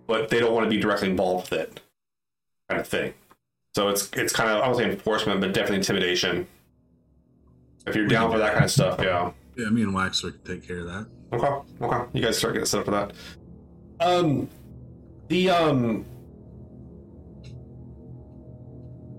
but 0.06 0.28
they 0.28 0.40
don't 0.40 0.52
want 0.52 0.64
to 0.64 0.70
be 0.70 0.80
directly 0.80 1.10
involved 1.10 1.50
with 1.50 1.60
it, 1.60 1.80
kind 2.68 2.80
of 2.80 2.86
thing. 2.86 3.14
So 3.74 3.88
it's 3.88 4.10
it's 4.12 4.32
kind 4.32 4.50
of 4.50 4.62
I 4.62 4.66
don't 4.66 4.76
say 4.76 4.90
enforcement, 4.90 5.40
but 5.40 5.52
definitely 5.52 5.78
intimidation. 5.78 6.46
If 7.86 7.94
you're 7.94 8.06
down 8.06 8.30
for 8.30 8.38
that 8.38 8.52
kind 8.52 8.64
of 8.64 8.70
stuff, 8.70 9.00
yeah. 9.02 9.32
Yeah, 9.56 9.68
me 9.68 9.82
and 9.82 9.92
Waxor 9.92 10.32
can 10.32 10.56
take 10.56 10.66
care 10.66 10.80
of 10.80 10.86
that. 10.86 11.06
Okay, 11.32 11.84
okay. 11.84 12.10
You 12.12 12.22
guys 12.22 12.36
start 12.38 12.54
getting 12.54 12.66
set 12.66 12.80
up 12.80 12.86
for 12.86 12.90
that. 12.92 13.12
Um, 14.00 14.48
the 15.28 15.50
um, 15.50 16.04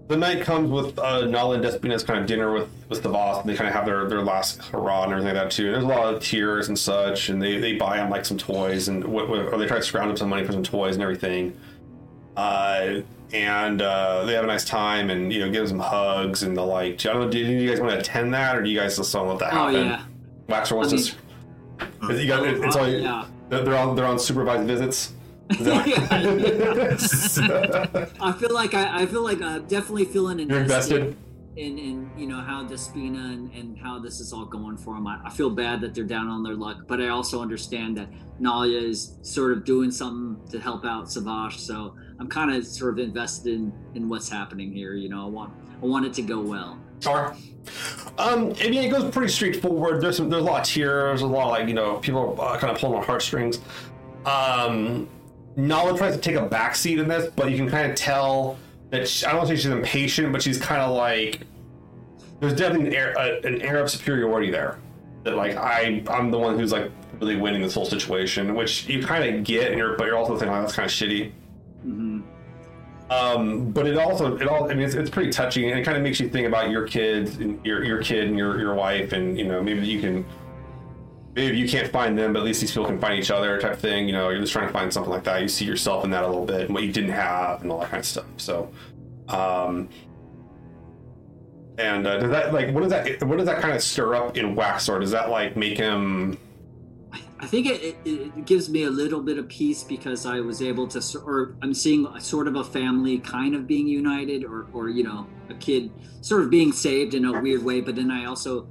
the 0.08 0.16
night 0.18 0.42
comes 0.42 0.70
with 0.70 0.98
uh, 1.00 1.26
Nala 1.26 1.56
and 1.56 1.64
Despina's 1.64 2.04
kind 2.04 2.20
of 2.20 2.26
dinner 2.28 2.52
with 2.54 2.70
with 2.90 3.02
the 3.02 3.10
boss. 3.10 3.42
And 3.42 3.50
they 3.50 3.56
kind 3.56 3.68
of 3.68 3.74
have 3.74 3.86
their 3.86 4.08
their 4.08 4.22
last 4.22 4.62
hurrah 4.66 5.04
and 5.04 5.12
everything 5.14 5.34
like 5.36 5.44
that 5.46 5.52
too. 5.52 5.66
And 5.68 5.74
There's 5.76 5.84
a 5.84 5.88
lot 5.88 6.14
of 6.14 6.22
tears 6.22 6.68
and 6.68 6.78
such, 6.78 7.30
and 7.30 7.42
they 7.42 7.58
they 7.60 7.74
buy 7.76 7.98
them 7.98 8.10
like 8.10 8.26
some 8.26 8.38
toys 8.38 8.88
and 8.88 9.04
what, 9.06 9.28
what 9.30 9.40
or 9.40 9.58
they 9.58 9.66
try 9.68 9.78
to 9.78 9.84
scrounge 9.84 10.12
up 10.12 10.18
some 10.20 10.30
money 10.30 10.46
for 10.46 10.52
some 10.52 10.64
toys 10.64 10.96
and 10.96 11.02
everything. 11.04 11.58
Uh, 12.38 13.02
and 13.34 13.82
uh, 13.82 14.24
they 14.26 14.34
have 14.34 14.44
a 14.44 14.48
nice 14.48 14.66
time 14.66 15.10
and 15.10 15.34
you 15.34 15.40
know 15.40 15.46
give 15.52 15.68
them 15.68 15.68
some 15.68 15.80
hugs 15.80 16.44
and 16.44 16.56
the 16.56 16.62
like. 16.62 17.04
I 17.06 17.14
don't 17.14 17.22
know. 17.22 17.30
Do 17.30 17.40
you 17.40 17.68
guys 17.70 17.80
want 17.80 17.94
to 17.94 18.00
attend 18.00 18.34
that, 18.34 18.56
or 18.56 18.62
do 18.64 18.70
you 18.70 18.80
guys 18.80 18.98
just 18.98 19.12
don't 19.12 19.28
let 19.28 19.40
that 19.40 19.54
Oh 19.54 19.68
happen? 19.68 19.74
yeah, 19.88 20.02
Waxor 20.48 20.76
wants 20.78 20.94
I 20.94 20.98
to. 20.98 22.22
You 22.22 22.28
got, 22.28 22.46
it, 22.46 22.64
it's 22.64 22.76
Oh, 22.76 22.82
all, 22.82 22.88
yeah. 22.88 23.26
they're 23.50 23.76
on 23.76 23.96
they're 23.96 24.06
on 24.06 24.20
supervised 24.20 24.68
visits. 24.68 25.14
I 25.52 25.58
feel 28.40 28.54
like 28.54 28.74
I, 28.74 29.02
I 29.02 29.06
feel 29.06 29.24
like 29.24 29.42
uh, 29.42 29.60
definitely 29.60 30.06
feeling 30.06 30.40
You're 30.40 30.62
invested. 30.62 31.16
in 31.56 31.78
in 31.78 32.10
you 32.18 32.26
know 32.26 32.42
how 32.42 32.66
Despina 32.66 33.34
and, 33.34 33.54
and 33.54 33.78
how 33.78 34.00
this 34.00 34.20
is 34.20 34.34
all 34.34 34.46
going 34.46 34.76
for 34.76 34.96
them. 34.96 35.06
I, 35.06 35.20
I 35.24 35.30
feel 35.30 35.52
bad 35.52 35.82
that 35.82 35.94
they're 35.94 36.04
down 36.04 36.30
on 36.30 36.42
their 36.42 36.56
luck, 36.56 36.88
but 36.88 37.00
I 37.00 37.10
also 37.10 37.44
understand 37.44 37.96
that 37.98 38.10
Nalia 38.42 38.82
is 38.82 39.20
sort 39.22 39.52
of 39.52 39.64
doing 39.66 39.92
something 39.92 40.44
to 40.50 40.60
help 40.60 40.84
out 40.84 41.12
Savage. 41.12 41.60
So 41.60 41.96
I'm 42.20 42.28
kind 42.28 42.54
of 42.54 42.66
sort 42.66 42.94
of 42.94 43.00
invested 43.00 43.54
in, 43.54 43.72
in 43.94 44.10
what's 44.10 44.28
happening 44.28 44.74
here. 44.74 44.96
You 44.96 45.10
know, 45.10 45.24
I 45.26 45.30
want 45.30 45.54
I 45.82 45.86
want 45.86 46.08
it 46.08 46.14
to 46.16 46.24
go 46.24 46.42
well. 46.42 46.80
Sure. 47.02 47.36
Um, 48.18 48.54
I 48.62 48.70
mean, 48.70 48.84
it 48.84 48.90
goes 48.90 49.12
pretty 49.12 49.32
straightforward. 49.32 50.02
There's 50.02 50.18
some, 50.18 50.30
there's 50.30 50.42
a 50.42 50.46
lot 50.46 50.62
of 50.62 50.68
tears. 50.68 51.20
There's 51.20 51.22
a 51.22 51.28
lot 51.28 51.46
of 51.46 51.50
like 51.52 51.68
you 51.68 51.76
know 51.76 51.98
people 51.98 52.36
uh, 52.42 52.58
kind 52.58 52.74
of 52.74 52.80
pulling 52.80 52.98
on 52.98 53.04
heartstrings. 53.04 53.60
Um, 54.26 55.08
Nala 55.56 55.98
tries 55.98 56.16
to 56.16 56.22
take 56.22 56.36
a 56.36 56.48
backseat 56.48 57.00
in 57.00 57.08
this, 57.08 57.32
but 57.36 57.50
you 57.50 57.58
can 57.58 57.70
kind 57.70 57.90
of 57.90 57.96
tell 57.98 58.58
that 58.90 59.08
she, 59.08 59.26
I 59.26 59.32
don't 59.32 59.46
think 59.48 59.58
she's 59.58 59.68
impatient, 59.72 60.32
but 60.32 60.42
she's 60.42 60.60
kind 60.60 60.82
of 60.82 60.96
like 60.96 61.42
there's 62.40 62.54
definitely 62.54 62.90
an 62.90 62.94
air 62.94 63.18
uh, 63.18 63.40
an 63.44 63.62
air 63.62 63.78
of 63.82 63.90
superiority 63.90 64.52
there. 64.52 64.78
That 65.24 65.36
like 65.36 65.56
I 65.56 66.04
I'm 66.10 66.30
the 66.32 66.38
one 66.40 66.60
who's 66.60 66.72
like 66.72 66.92
really 67.20 67.38
winning 67.38 67.62
this 67.62 67.74
whole 67.74 67.86
situation, 67.86 68.56
which 68.56 68.88
you 68.88 69.02
kind 69.04 69.24
of 69.24 69.44
get, 69.44 69.70
and 69.70 69.78
you're 69.78 69.98
but 69.98 70.08
you're 70.08 70.18
also 70.18 70.38
thinking 70.38 70.56
oh, 70.56 70.62
that's 70.62 70.74
kind 70.74 70.86
of 70.86 70.92
shitty. 70.92 71.32
hmm 71.82 72.22
Um, 73.10 73.72
but 73.72 73.88
it 73.88 73.98
also 73.98 74.36
it 74.38 74.48
all 74.48 74.70
I 74.70 74.74
mean 74.74 74.86
it's, 74.86 74.96
it's 74.96 75.10
pretty 75.10 75.32
touching 75.32 75.70
and 75.70 75.80
it 75.80 75.84
kind 75.84 75.98
of 75.98 76.04
makes 76.04 76.20
you 76.20 76.28
think 76.30 76.48
about 76.48 76.70
your 76.70 76.88
kids 76.88 77.38
and 77.38 77.64
your 77.66 77.84
your 77.84 78.02
kid 78.04 78.28
and 78.28 78.38
your 78.38 78.60
your 78.60 78.76
wife 78.76 79.14
and 79.14 79.38
you 79.38 79.46
know 79.46 79.64
maybe 79.64 79.88
you 79.88 80.02
can 80.02 80.26
maybe 81.36 81.58
you 81.58 81.68
can't 81.68 81.92
find 81.92 82.18
them 82.18 82.34
but 82.34 82.40
at 82.40 82.46
least 82.46 82.62
these 82.62 82.72
people 82.72 82.86
can 82.86 83.00
find 83.00 83.20
each 83.20 83.32
other 83.32 83.60
type 83.60 83.78
thing 83.78 84.08
you 84.08 84.14
know 84.14 84.30
you're 84.30 84.42
just 84.42 84.54
trying 84.54 84.68
to 84.68 84.74
find 84.74 84.92
something 84.92 85.12
like 85.12 85.24
that 85.24 85.42
you 85.42 85.48
see 85.48 85.66
yourself 85.66 86.04
in 86.04 86.10
that 86.10 86.24
a 86.24 86.28
little 86.28 86.46
bit 86.46 86.62
and 86.62 86.74
what 86.74 86.84
you 86.84 86.92
didn't 86.92 87.12
have 87.12 87.62
and 87.62 87.72
all 87.72 87.80
that 87.80 87.90
kind 87.90 88.00
of 88.00 88.06
stuff 88.06 88.26
so 88.38 88.72
um 89.30 89.90
and 91.78 92.08
uh, 92.08 92.18
does 92.20 92.32
that 92.32 92.54
like 92.54 92.74
what 92.74 92.82
does 92.82 92.92
that 92.92 93.22
what 93.24 93.38
does 93.38 93.46
that 93.46 93.62
kind 93.62 93.74
of 93.74 93.84
stir 93.84 94.16
up 94.16 94.38
in 94.38 94.56
Waxor 94.56 95.00
does 95.00 95.12
that 95.12 95.30
like 95.30 95.58
make 95.58 95.78
him 95.78 96.38
I 97.38 97.48
think 97.48 97.68
it, 97.68 97.98
it, 98.06 98.46
gives 98.46 98.70
me 98.70 98.84
a 98.84 98.90
little 98.90 99.22
bit 99.22 99.38
of 99.38 99.48
peace 99.50 99.84
because 99.84 100.26
I 100.26 100.40
was 100.40 100.62
able 100.62 100.88
to, 100.88 101.20
or 101.20 101.56
I'm 101.62 101.74
seeing 101.74 102.08
sort 102.20 102.48
of 102.48 102.56
a 102.56 102.64
family 102.64 103.20
kind 103.20 103.54
of 103.54 103.68
being 103.68 103.88
united, 103.88 104.46
or, 104.46 104.68
or 104.74 104.90
you 104.90 105.04
know, 105.04 105.28
a 105.50 105.54
kid 105.54 105.92
sort 106.22 106.44
of 106.44 106.50
being 106.50 106.72
saved 106.72 107.14
in 107.14 107.26
a 107.26 107.40
weird 107.42 107.64
way. 107.64 107.82
But 107.82 107.98
then 107.98 108.10
I 108.10 108.26
also, 108.26 108.68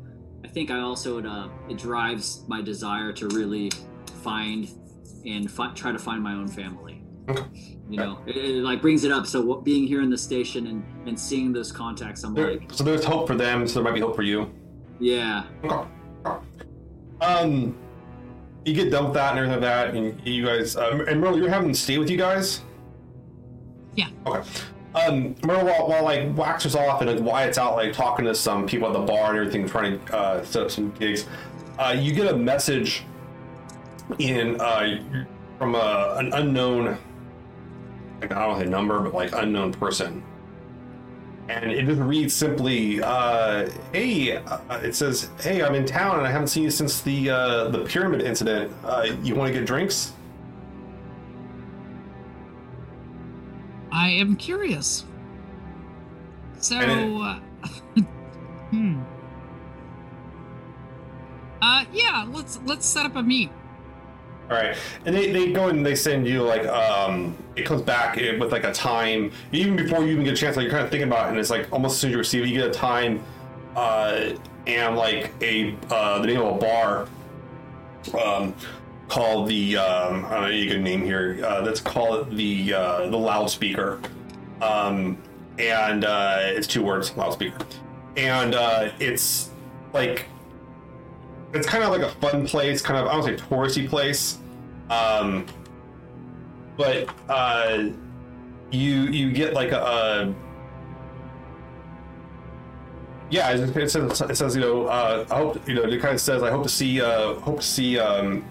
think 0.55 0.71
I 0.71 0.81
also 0.81 1.19
it, 1.19 1.27
uh, 1.27 1.49
it 1.69 1.77
drives 1.77 2.45
my 2.49 2.63
desire 2.63 3.13
to 3.13 3.29
really 3.29 3.71
find 4.23 4.71
and 5.27 5.51
fi- 5.51 5.73
try 5.75 5.93
to 5.93 5.99
find 5.99 6.23
my 6.23 6.33
own 6.33 6.49
family. 6.49 7.03
Okay. 7.29 7.45
You 7.91 7.99
know, 7.99 8.21
it, 8.27 8.37
it 8.37 8.63
like 8.63 8.81
brings 8.81 9.05
it 9.05 9.13
up. 9.13 9.27
So 9.27 9.43
what, 9.43 9.65
being 9.65 9.87
here 9.87 10.01
in 10.01 10.11
the 10.11 10.19
station 10.19 10.69
and 10.69 10.85
and 11.07 11.19
seeing 11.19 11.53
those 11.53 11.73
contacts, 11.73 12.25
I'm 12.25 12.35
there, 12.35 12.53
like, 12.53 12.73
so 12.73 12.85
there's 12.85 13.05
hope 13.05 13.27
for 13.27 13.35
them 13.35 13.67
so 13.67 13.75
there 13.75 13.85
might 13.85 13.95
be 13.95 14.01
hope 14.01 14.17
for 14.17 14.23
you 14.23 14.51
yeah, 15.01 15.45
Okay. 15.65 15.89
Um, 17.21 17.77
you 18.65 18.75
get 18.75 18.91
done 18.91 19.05
with 19.05 19.15
that 19.15 19.37
and 19.37 19.39
everything 19.39 19.61
like 19.63 19.71
that, 19.71 19.95
and 19.95 20.27
you 20.27 20.45
guys, 20.45 20.77
um, 20.77 21.01
and 21.03 21.21
Merle, 21.21 21.39
you're 21.39 21.49
having 21.49 21.69
them 21.69 21.75
stay 21.75 21.99
with 21.99 22.11
you 22.11 22.17
guys. 22.17 22.63
Yeah. 23.95 24.09
Okay. 24.27 24.49
Um, 24.95 25.35
Merle, 25.45 25.65
while, 25.65 25.89
while 25.89 26.05
like 26.05 26.37
Wax 26.37 26.67
is 26.67 26.77
off 26.77 27.01
and 27.01 27.11
like 27.11 27.21
Wyatt's 27.21 27.59
out, 27.59 27.75
like 27.75 27.93
talking 27.93 28.25
to 28.27 28.35
some 28.35 28.67
people 28.67 28.87
at 28.89 28.93
the 28.93 29.01
bar 29.01 29.31
and 29.31 29.39
everything, 29.39 29.69
trying 29.69 30.05
to 30.07 30.17
uh, 30.17 30.45
set 30.45 30.63
up 30.63 30.71
some 30.71 30.91
gigs, 30.93 31.27
uh, 31.79 31.95
you 31.99 32.13
get 32.13 32.33
a 32.33 32.37
message 32.37 33.05
in 34.19 34.61
uh, 34.61 35.27
from 35.59 35.75
a, 35.75 36.15
an 36.19 36.33
unknown, 36.33 36.99
like, 38.21 38.33
I 38.33 38.47
don't 38.47 38.59
know 38.59 38.65
the 38.65 38.71
number, 38.71 39.01
but 39.01 39.15
like 39.15 39.33
unknown 39.35 39.73
person 39.73 40.23
and 41.49 41.71
it 41.71 41.85
just 41.87 42.01
reads 42.01 42.33
simply, 42.33 43.03
uh, 43.03 43.69
"Hey," 43.93 44.37
uh, 44.37 44.59
it 44.83 44.95
says, 44.95 45.29
"Hey, 45.41 45.63
I'm 45.63 45.75
in 45.75 45.85
town 45.85 46.19
and 46.19 46.27
I 46.27 46.31
haven't 46.31 46.49
seen 46.49 46.63
you 46.63 46.71
since 46.71 47.01
the 47.03 47.31
uh, 47.31 47.69
the 47.69 47.85
pyramid 47.85 48.23
incident. 48.23 48.73
Uh, 48.83 49.09
you 49.23 49.35
want 49.35 49.53
to 49.53 49.59
get 49.59 49.67
drinks?" 49.67 50.14
I 53.95 54.09
am 54.11 54.35
curious. 54.35 55.05
So, 56.59 56.77
uh, 56.77 57.39
hmm. 58.71 59.01
Uh, 61.63 61.85
yeah, 61.93 62.27
let's 62.31 62.59
let's 62.67 62.85
set 62.85 63.07
up 63.07 63.15
a 63.15 63.23
meet. 63.23 63.51
All 64.51 64.57
right, 64.57 64.77
and 65.07 65.15
they, 65.15 65.31
they 65.31 65.53
go 65.53 65.69
and 65.69 65.87
they 65.87 65.95
send 65.95 66.27
you 66.27 66.43
like 66.43 66.67
um, 66.67 67.37
it 67.57 67.65
comes 67.65 67.81
back 67.83 68.19
eh, 68.19 68.37
with 68.37 68.53
like 68.53 68.65
a 68.65 68.73
time 68.73 69.31
even 69.53 69.77
before 69.77 70.05
you 70.05 70.09
even 70.09 70.25
get 70.25 70.35
a 70.35 70.37
chance. 70.37 70.57
Like 70.57 70.65
you're 70.65 70.73
kind 70.73 70.85
of 70.85 70.91
thinking 70.91 71.09
about 71.09 71.27
it, 71.27 71.31
and 71.31 71.39
it's 71.39 71.49
like 71.49 71.73
almost 71.73 71.95
as 71.95 72.01
soon 72.01 72.11
as 72.11 72.13
you 72.13 72.19
receive 72.19 72.43
it, 72.43 72.49
you 72.49 72.59
get 72.59 72.69
a 72.69 72.73
time 72.73 73.23
uh, 73.77 74.33
and 74.67 74.97
like 74.97 75.33
a 75.41 75.75
uh, 75.91 76.19
the 76.19 76.27
name 76.27 76.41
of 76.41 76.57
a 76.57 76.59
bar 76.59 77.09
um, 78.23 78.55
called 79.09 79.49
the 79.49 79.77
um, 79.77 80.25
I 80.27 80.31
don't 80.31 80.43
know 80.43 80.49
you 80.49 80.71
can 80.71 80.83
name 80.83 81.03
here. 81.03 81.41
Uh, 81.45 81.63
let's 81.63 81.81
call 81.81 82.17
it 82.17 82.31
the 82.31 82.75
uh, 82.75 83.09
the 83.09 83.17
loudspeaker, 83.17 84.01
um, 84.63 85.19
and 85.59 86.05
uh, 86.05 86.39
it's 86.41 86.67
two 86.67 86.83
words 86.83 87.17
loudspeaker, 87.17 87.59
and 88.17 88.55
uh, 88.55 88.91
it's 88.99 89.51
like 89.93 90.27
it's 91.53 91.67
kind 91.67 91.85
of 91.85 91.91
like 91.91 92.03
a 92.03 92.11
fun 92.21 92.47
place, 92.47 92.83
kind 92.83 92.99
of 92.99 93.07
I 93.07 93.13
don't 93.13 93.23
say 93.23 93.37
touristy 93.37 93.89
place, 93.89 94.39
um, 94.91 95.47
but 96.77 97.09
uh, 97.29 97.89
you 98.71 99.03
you 99.03 99.33
get 99.33 99.55
like 99.55 99.73
a, 99.73 100.35
yeah, 103.31 103.51
it, 103.51 103.77
it 103.77 103.91
says 103.91 104.21
it 104.21 104.37
says 104.37 104.55
you 104.55 104.61
know 104.61 104.87
uh, 104.87 105.25
I 105.31 105.37
hope 105.37 105.69
you 105.69 105.75
know 105.75 105.83
it 105.83 106.01
kind 106.01 106.15
of 106.15 106.21
says 106.21 106.43
I 106.43 106.51
hope 106.51 106.63
to 106.65 106.69
see 106.69 107.01
uh, 107.01 107.35
hope 107.35 107.61
to 107.61 107.67
see 107.67 107.99
um, 107.99 108.45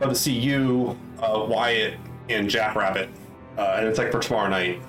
love 0.00 0.10
to 0.10 0.14
see 0.14 0.32
you 0.32 0.98
uh, 1.20 1.46
Wyatt 1.48 1.94
and 2.28 2.48
Jackrabbit, 2.48 3.10
uh, 3.58 3.76
and 3.78 3.86
it's 3.86 3.98
like 3.98 4.10
for 4.10 4.20
tomorrow 4.20 4.48
night. 4.48 4.80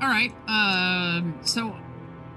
All 0.00 0.08
right. 0.08 0.32
Um. 0.48 1.38
So, 1.42 1.74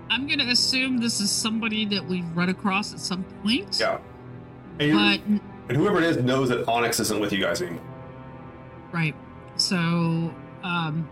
I'm 0.10 0.28
gonna 0.28 0.46
assume 0.50 0.98
this 0.98 1.20
is 1.20 1.30
somebody 1.32 1.86
that 1.86 2.06
we've 2.06 2.26
run 2.36 2.50
across 2.50 2.94
at 2.94 3.00
some 3.00 3.24
point. 3.44 3.78
Yeah, 3.80 4.00
and, 4.80 4.94
But 4.94 5.40
and 5.70 5.78
whoever 5.78 5.98
it 5.98 6.04
is 6.06 6.18
knows 6.18 6.50
that 6.50 6.68
Onyx 6.68 7.00
isn't 7.00 7.20
with 7.20 7.32
you 7.34 7.42
guys 7.42 7.62
anymore. 7.62 7.84
right. 8.92 9.16
So, 9.56 9.76
um, 10.64 11.08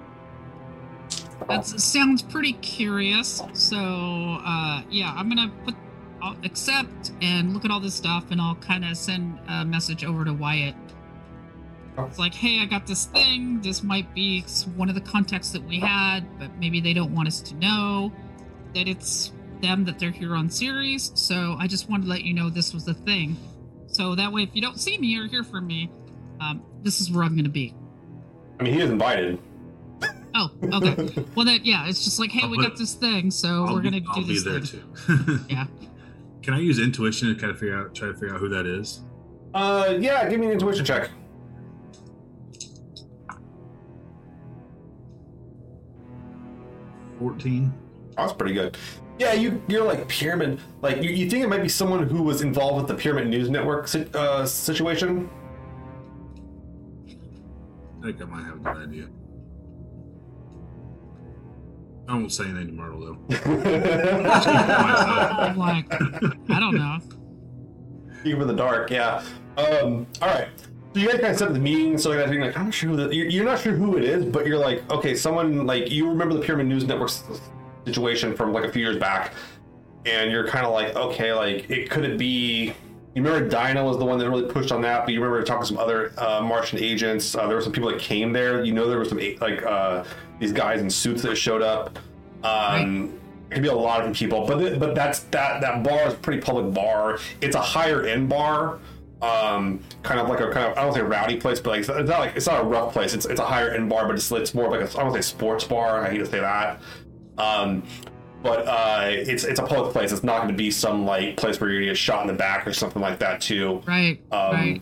that 1.50 1.66
sounds 1.66 2.22
pretty 2.22 2.54
curious. 2.54 3.42
So, 3.54 3.78
uh, 3.78 4.84
yeah, 4.90 5.14
I'm 5.16 5.28
gonna 5.28 5.52
put 5.66 5.76
I'll 6.22 6.36
accept 6.44 7.12
and 7.22 7.54
look 7.54 7.66
at 7.66 7.72
all 7.72 7.80
this 7.80 7.96
stuff, 7.96 8.32
and 8.32 8.42
I'll 8.42 8.56
kind 8.56 8.84
of 8.86 8.98
send 8.98 9.40
a 9.48 9.66
message 9.66 10.04
over 10.04 10.26
to 10.26 10.34
Wyatt. 10.34 10.76
It's 12.00 12.20
like, 12.20 12.34
hey, 12.36 12.60
I 12.62 12.66
got 12.66 12.86
this 12.86 13.06
thing. 13.06 13.60
This 13.62 13.82
might 13.82 14.14
be 14.14 14.42
one 14.76 14.88
of 14.88 14.94
the 14.94 15.02
contacts 15.02 15.50
that 15.52 15.64
we 15.64 15.80
had, 15.80 16.22
but 16.38 16.56
maybe 16.60 16.80
they 16.80 16.94
don't 16.94 17.14
want 17.16 17.28
us 17.28 17.42
to 17.42 17.56
know 17.56 18.12
that 18.76 18.88
it's 18.88 19.32
them 19.62 19.84
that 19.86 19.98
they're 19.98 20.12
here 20.12 20.36
on 20.36 20.48
Ceres. 20.50 21.12
So 21.16 21.56
I 21.60 21.66
just 21.66 21.90
wanted 21.90 22.04
to 22.04 22.10
let 22.10 22.24
you 22.24 22.36
know 22.36 22.52
this 22.52 22.72
was 22.72 22.88
a 22.88 22.94
thing. 22.94 23.36
So 23.88 24.14
that 24.14 24.32
way, 24.32 24.44
if 24.44 24.50
you 24.54 24.62
don't 24.62 24.80
see 24.80 25.00
me 25.00 25.18
or 25.18 25.26
hear 25.26 25.44
from 25.44 25.66
me, 25.66 25.90
um, 26.40 26.64
this 26.84 27.02
is 27.02 27.10
where 27.12 27.24
I'm 27.24 27.34
going 27.34 27.46
to 27.46 27.50
be. 27.50 27.74
I 28.60 28.64
mean, 28.64 28.74
he 28.76 28.82
is 28.82 28.92
invited. 28.92 29.40
Oh, 30.36 30.52
okay. 30.72 31.26
well, 31.36 31.46
then, 31.48 31.62
yeah, 31.64 31.88
it's 31.88 32.04
just 32.04 32.20
like, 32.20 32.30
hey, 32.30 32.42
I'll 32.44 32.52
we 32.52 32.58
put- 32.58 32.70
got 32.70 32.78
this 32.78 32.94
thing, 32.94 33.32
so 33.32 33.66
I'll 33.66 33.74
we're 33.74 33.82
be, 33.82 33.90
going 33.90 34.04
to 34.04 34.08
do 34.08 34.08
I'll 34.12 34.22
do 34.22 34.28
be 34.28 34.34
this 34.36 34.44
there 34.44 34.60
thing. 34.62 35.26
too. 35.26 35.40
Yeah. 35.50 35.66
Can 36.48 36.54
I 36.54 36.60
use 36.60 36.80
intuition 36.80 37.28
to 37.28 37.36
kind 37.36 37.52
of 37.52 37.60
figure 37.60 37.78
out, 37.78 37.94
try 37.94 38.08
to 38.08 38.14
figure 38.14 38.34
out 38.34 38.40
who 38.40 38.48
that 38.48 38.66
is? 38.66 39.02
Uh, 39.54 39.98
yeah, 40.00 40.30
give 40.30 40.40
me 40.40 40.46
an 40.46 40.54
intuition 40.54 40.86
check. 40.86 41.10
Fourteen. 47.20 47.74
Oh, 48.18 48.22
that's 48.28 48.32
pretty 48.32 48.54
good. 48.54 48.78
Yeah, 49.20 49.34
you 49.34 49.62
you're 49.68 49.84
like 49.84 50.08
pyramid. 50.08 50.62
Like 50.82 51.04
you, 51.04 51.10
you 51.10 51.30
think 51.30 51.44
it 51.44 51.50
might 51.50 51.64
be 51.64 51.68
someone 51.68 52.08
who 52.08 52.24
was 52.24 52.42
involved 52.42 52.78
with 52.78 52.88
the 52.88 52.96
Pyramid 52.96 53.28
News 53.28 53.50
Network 53.50 53.90
si- 53.90 54.06
uh, 54.14 54.46
situation. 54.46 55.30
I 58.00 58.06
think 58.06 58.22
I 58.22 58.26
might 58.26 58.46
have 58.46 58.56
a 58.56 58.60
good 58.60 58.78
idea. 58.88 59.08
I 62.08 62.14
won't 62.14 62.32
say 62.32 62.46
anything 62.46 62.68
to 62.68 62.72
tomorrow 62.72 63.00
though. 63.00 63.36
I'm 65.40 65.58
like, 65.58 65.86
I 66.50 66.60
don't 66.60 66.76
know. 66.76 67.00
Even 68.24 68.42
in 68.44 68.48
the 68.48 68.56
dark, 68.56 68.90
yeah. 68.90 69.24
Um, 69.58 70.08
all 70.22 70.30
right. 70.30 70.48
So 70.94 71.02
you 71.02 71.08
guys 71.10 71.20
kind 71.20 71.32
of 71.34 71.38
set 71.38 71.48
up 71.50 71.54
the 71.54 71.60
meeting, 71.60 71.98
so 71.98 72.10
like 72.10 72.20
that 72.20 72.30
thing, 72.30 72.40
like 72.40 72.58
I'm 72.58 72.66
not 72.66 72.74
sure 72.74 72.90
who 72.90 72.96
the, 72.96 73.14
you're, 73.14 73.28
you're 73.28 73.46
not 73.46 73.60
sure 73.60 73.74
who 73.74 73.98
it 73.98 74.04
is, 74.04 74.26
but 74.26 74.48
you're 74.48 74.58
like, 74.58 74.90
okay, 74.90 75.16
someone 75.16 75.68
like 75.68 75.92
you 75.92 76.08
remember 76.08 76.34
the 76.34 76.42
Pyramid 76.42 76.68
News 76.68 76.86
Network 76.86 77.12
situation 77.86 78.36
from 78.36 78.54
like 78.54 78.64
a 78.64 78.72
few 78.72 78.82
years 78.82 78.98
back, 78.98 79.34
and 80.06 80.32
you're 80.32 80.48
kind 80.48 80.66
of 80.66 80.72
like, 80.74 80.96
okay, 80.96 81.34
like 81.34 81.70
it 81.70 81.90
could 81.90 82.06
it 82.06 82.18
be? 82.18 82.74
You 83.14 83.24
remember 83.24 83.50
Dinah 83.50 83.84
was 83.84 83.98
the 83.98 84.06
one 84.06 84.18
that 84.20 84.30
really 84.30 84.52
pushed 84.52 84.72
on 84.72 84.82
that, 84.84 85.04
but 85.06 85.14
you 85.14 85.22
remember 85.22 85.44
talking 85.44 85.64
to 85.64 85.68
some 85.68 85.78
other 85.78 86.14
uh, 86.18 86.40
Martian 86.42 86.80
agents. 86.80 87.36
Uh, 87.36 87.48
there 87.48 87.56
were 87.56 87.62
some 87.64 87.74
people 87.74 87.90
that 87.90 88.00
came 88.00 88.32
there. 88.32 88.64
You 88.64 88.74
know, 88.74 88.88
there 88.88 88.98
were 88.98 89.06
some 89.06 89.20
like 89.40 89.64
uh, 89.64 90.04
these 90.40 90.52
guys 90.52 90.82
in 90.82 90.90
suits 90.90 91.22
that 91.24 91.36
showed 91.36 91.62
up. 91.62 91.98
Um, 92.44 93.14
It 93.50 93.54
could 93.56 93.64
be 93.64 93.70
a 93.70 93.74
lot 93.76 94.06
of 94.06 94.14
people, 94.14 94.46
but 94.46 94.60
th- 94.60 94.78
but 94.80 94.94
that's 94.94 95.20
that 95.32 95.62
that 95.62 95.82
bar 95.84 96.08
is 96.08 96.14
a 96.14 96.18
pretty 96.18 96.42
public 96.42 96.74
bar. 96.74 97.18
It's 97.42 97.56
a 97.56 97.62
higher 97.62 98.04
end 98.06 98.28
bar, 98.28 98.80
um, 99.22 99.80
kind 100.04 100.20
of 100.20 100.28
like 100.28 100.42
a 100.42 100.52
kind 100.52 100.70
of 100.72 100.78
I 100.78 100.82
don't 100.84 100.94
say 100.94 101.02
rowdy 101.02 101.38
place, 101.38 101.60
but 101.62 101.70
like 101.72 101.80
it's 101.80 101.90
not 102.10 102.20
like 102.20 102.36
it's 102.36 102.46
not 102.48 102.60
a 102.62 102.64
rough 102.66 102.92
place. 102.94 103.14
It's 103.14 103.26
it's 103.26 103.40
a 103.40 103.46
higher 103.46 103.70
end 103.72 103.90
bar, 103.90 104.06
but 104.06 104.16
it's 104.16 104.30
it's 104.32 104.54
more 104.54 104.66
of 104.66 104.72
like 104.72 104.82
a 104.94 105.00
I 105.00 105.04
don't 105.04 105.14
say 105.14 105.22
sports 105.22 105.64
bar. 105.64 106.04
I 106.06 106.10
hate 106.10 106.18
to 106.18 106.26
say 106.26 106.42
that. 106.42 106.82
Um, 107.38 107.84
but 108.44 108.68
uh, 108.68 109.04
it's 109.08 109.46
it's 109.46 109.60
a 109.60 109.64
public 109.66 109.94
place. 109.94 110.12
It's 110.12 110.24
not 110.24 110.38
going 110.42 110.50
to 110.50 110.58
be 110.58 110.70
some 110.70 111.06
like 111.06 111.38
place 111.38 111.60
where 111.62 111.70
you're 111.70 111.80
gonna 111.80 111.92
get 111.92 111.98
shot 111.98 112.22
in 112.22 112.28
the 112.28 112.34
back 112.34 112.68
or 112.68 112.74
something 112.74 113.02
like 113.02 113.18
that 113.20 113.40
too. 113.42 113.82
Right. 113.88 114.20
Um, 114.32 114.52
right. 114.52 114.82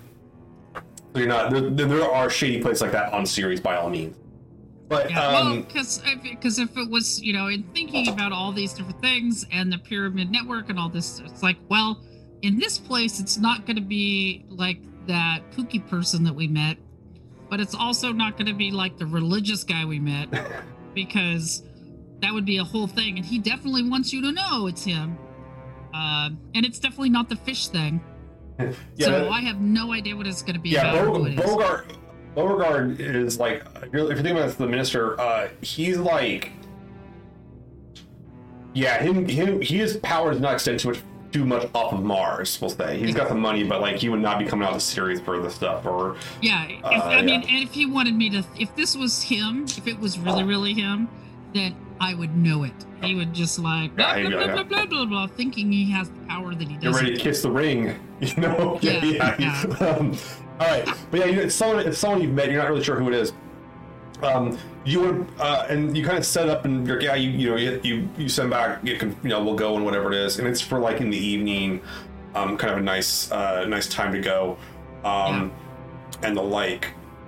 So 1.13 1.19
you're 1.19 1.27
not. 1.27 1.51
There, 1.51 1.69
there 1.87 2.11
are 2.11 2.29
shady 2.31 2.61
places 2.61 2.81
like 2.81 2.91
that 2.93 3.13
on 3.13 3.25
Ceres 3.27 3.61
by 3.61 3.75
all 3.77 3.89
means. 3.89 4.17
But 4.87 5.09
Yeah, 5.09 5.33
well, 5.33 5.47
um, 5.47 5.61
because 5.63 6.01
because 6.23 6.59
if 6.59 6.77
it 6.77 6.89
was, 6.89 7.21
you 7.21 7.33
know, 7.33 7.47
in 7.47 7.63
thinking 7.73 8.07
about 8.07 8.31
all 8.31 8.51
these 8.51 8.73
different 8.73 9.01
things 9.01 9.45
and 9.51 9.71
the 9.71 9.79
pyramid 9.79 10.31
network 10.31 10.69
and 10.69 10.79
all 10.79 10.89
this, 10.89 11.19
it's 11.19 11.41
like, 11.41 11.57
well, 11.69 12.03
in 12.41 12.59
this 12.59 12.77
place, 12.77 13.19
it's 13.19 13.37
not 13.37 13.65
going 13.65 13.77
to 13.77 13.81
be 13.81 14.45
like 14.49 14.79
that 15.07 15.39
kooky 15.51 15.85
person 15.87 16.23
that 16.23 16.33
we 16.33 16.47
met, 16.47 16.77
but 17.49 17.59
it's 17.59 17.73
also 17.73 18.11
not 18.11 18.37
going 18.37 18.47
to 18.47 18.53
be 18.53 18.71
like 18.71 18.97
the 18.97 19.05
religious 19.05 19.63
guy 19.63 19.85
we 19.85 19.99
met, 19.99 20.27
because 20.93 21.63
that 22.21 22.33
would 22.33 22.45
be 22.45 22.57
a 22.57 22.63
whole 22.63 22.87
thing, 22.87 23.17
and 23.17 23.25
he 23.25 23.39
definitely 23.39 23.87
wants 23.87 24.13
you 24.13 24.21
to 24.21 24.31
know 24.31 24.67
it's 24.67 24.83
him. 24.83 25.17
Um, 25.93 26.37
and 26.53 26.65
it's 26.65 26.77
definitely 26.77 27.09
not 27.09 27.29
the 27.29 27.37
fish 27.37 27.69
thing. 27.69 28.01
yeah, 28.59 28.73
so 29.05 29.29
I 29.29 29.41
have 29.41 29.61
no 29.61 29.93
idea 29.93 30.15
what 30.15 30.27
it's 30.27 30.41
going 30.41 30.55
to 30.55 30.59
be 30.59 30.69
yeah, 30.69 30.91
about. 30.91 31.07
or 31.07 31.19
Bo- 31.19 31.23
who. 31.23 31.35
Bogart. 31.35 31.91
Beauregard 32.35 32.99
is 32.99 33.39
like, 33.39 33.63
if 33.81 33.93
you're, 33.93 34.03
if 34.11 34.15
you're 34.15 34.15
thinking 34.17 34.37
about 34.37 34.57
the 34.57 34.67
minister, 34.67 35.19
uh, 35.19 35.47
he's 35.61 35.97
like, 35.97 36.51
yeah, 38.73 39.01
him, 39.01 39.27
him, 39.27 39.61
his 39.61 39.97
power 39.97 40.31
does 40.31 40.41
not 40.41 40.53
extend 40.55 40.79
too 40.81 40.89
much, 40.89 40.99
too 41.31 41.45
much 41.45 41.69
off 41.73 41.93
of 41.93 42.03
Mars. 42.03 42.59
We'll 42.59 42.69
say 42.69 42.97
he's 42.97 43.15
got 43.15 43.29
the 43.29 43.35
money, 43.35 43.63
but 43.63 43.79
like 43.81 43.95
he 43.95 44.09
would 44.09 44.19
not 44.19 44.37
be 44.37 44.45
coming 44.45 44.65
out 44.65 44.71
of 44.71 44.77
the 44.77 44.81
Ceres 44.81 45.21
for 45.21 45.41
this 45.41 45.55
stuff. 45.55 45.85
Or 45.85 46.17
Yeah, 46.41 46.65
if, 46.67 46.83
Uh, 46.83 46.87
I 47.05 47.21
mean, 47.21 47.41
and 47.43 47.63
if 47.63 47.73
he 47.73 47.85
wanted 47.85 48.15
me 48.15 48.29
to, 48.31 48.43
if 48.59 48.75
this 48.75 48.95
was 48.97 49.21
him, 49.23 49.63
if 49.77 49.87
it 49.87 49.97
was 49.99 50.19
really, 50.19 50.43
really 50.43 50.73
him, 50.73 51.07
then 51.53 51.73
I 52.01 52.13
would 52.15 52.35
know 52.35 52.63
it. 52.63 52.73
He 53.01 53.15
would 53.15 53.33
just 53.33 53.59
like 53.59 53.95
blah 53.95 54.15
Yeah, 54.15 54.29
blah 54.29 54.45
blah, 54.47 54.55
blah 54.55 54.63
blah 54.63 54.85
blah 54.85 55.05
blah, 55.05 55.27
thinking 55.27 55.71
he 55.71 55.89
has 55.91 56.09
the 56.09 56.19
power 56.27 56.53
that 56.53 56.67
he 56.67 56.73
get 56.73 56.83
doesn't. 56.83 57.01
ready 57.03 57.15
to 57.15 57.21
kiss 57.21 57.41
the 57.43 57.51
ring, 57.51 57.97
you 58.19 58.35
know? 58.37 58.77
Yeah, 58.81 59.35
yeah. 59.39 59.63
Um, 59.79 60.17
all 60.59 60.67
right, 60.67 60.87
but 61.11 61.19
yeah, 61.19 61.25
you 61.25 61.41
it's 61.41 61.55
someone, 61.55 61.85
it's 61.85 61.97
someone 61.97 62.21
you've 62.21 62.33
met. 62.33 62.49
You're 62.49 62.61
not 62.61 62.69
really 62.69 62.83
sure 62.83 62.97
who 62.97 63.07
it 63.09 63.13
is. 63.13 63.33
Um, 64.23 64.57
you 64.85 65.01
would, 65.01 65.27
uh, 65.39 65.65
and 65.69 65.95
you 65.97 66.05
kind 66.05 66.17
of 66.17 66.25
set 66.25 66.47
up 66.47 66.63
and 66.65 66.87
you're, 66.87 67.01
yeah, 67.01 67.15
you, 67.15 67.29
you 67.31 67.49
know, 67.49 67.55
you, 67.57 67.81
you, 67.83 68.09
you 68.17 68.29
send 68.29 68.49
back, 68.51 68.79
you 68.83 68.97
can, 68.97 69.15
you 69.23 69.29
know, 69.29 69.43
we'll 69.43 69.55
go 69.55 69.75
and 69.75 69.83
whatever 69.83 70.11
it 70.11 70.17
is. 70.17 70.39
And 70.39 70.47
it's 70.47 70.61
for 70.61 70.79
like 70.79 71.01
in 71.01 71.09
the 71.09 71.17
evening, 71.17 71.81
um, 72.33 72.55
kind 72.57 72.71
of 72.71 72.79
a 72.79 72.81
nice, 72.81 73.31
uh, 73.31 73.65
nice 73.65 73.89
time 73.89 74.13
to 74.13 74.21
go. 74.21 74.57
Um, 75.03 75.51
and 76.23 76.37
the 76.37 76.41
like. 76.41 76.87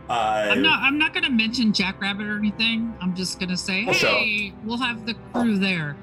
Uh, 0.10 0.48
I'm 0.52 0.62
not. 0.62 0.80
I'm 0.82 0.98
not 0.98 1.14
going 1.14 1.26
to 1.26 1.30
mention 1.30 1.74
Jackrabbit 1.74 2.26
or 2.26 2.38
anything. 2.38 2.94
I'm 3.02 3.14
just 3.14 3.40
going 3.40 3.50
to 3.50 3.58
say, 3.58 3.84
Well, 3.84 3.94
hey, 3.94 4.54
we'll 4.64 4.78
have 4.78 5.06
the 5.06 5.16
crew 5.34 5.58
there. 5.58 5.98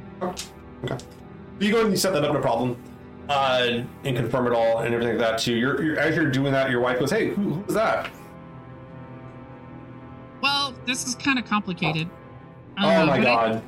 you 1.58 1.72
go 1.72 1.80
and 1.80 1.90
you 1.90 1.96
set 1.96 2.12
that 2.12 2.22
up, 2.22 2.34
no 2.34 2.40
problem. 2.40 2.76
Uh, 3.28 3.84
and 4.04 4.16
confirm 4.16 4.46
it 4.46 4.52
all 4.52 4.80
and 4.80 4.94
everything 4.94 5.16
like 5.16 5.26
that 5.30 5.38
too. 5.38 5.54
You're, 5.54 5.82
you're 5.82 5.98
as 5.98 6.14
you're 6.14 6.30
doing 6.30 6.52
that, 6.52 6.70
your 6.70 6.80
wife 6.80 6.98
goes, 6.98 7.10
"Hey, 7.10 7.28
who, 7.28 7.54
who's 7.54 7.74
that?" 7.74 8.10
Well, 10.42 10.74
this 10.84 11.06
is 11.06 11.14
kind 11.14 11.38
of 11.38 11.46
complicated. 11.46 12.08
Oh 12.78 12.82
don't 12.82 13.06
know, 13.06 13.06
my 13.06 13.18
but 13.18 13.26
I- 13.26 13.62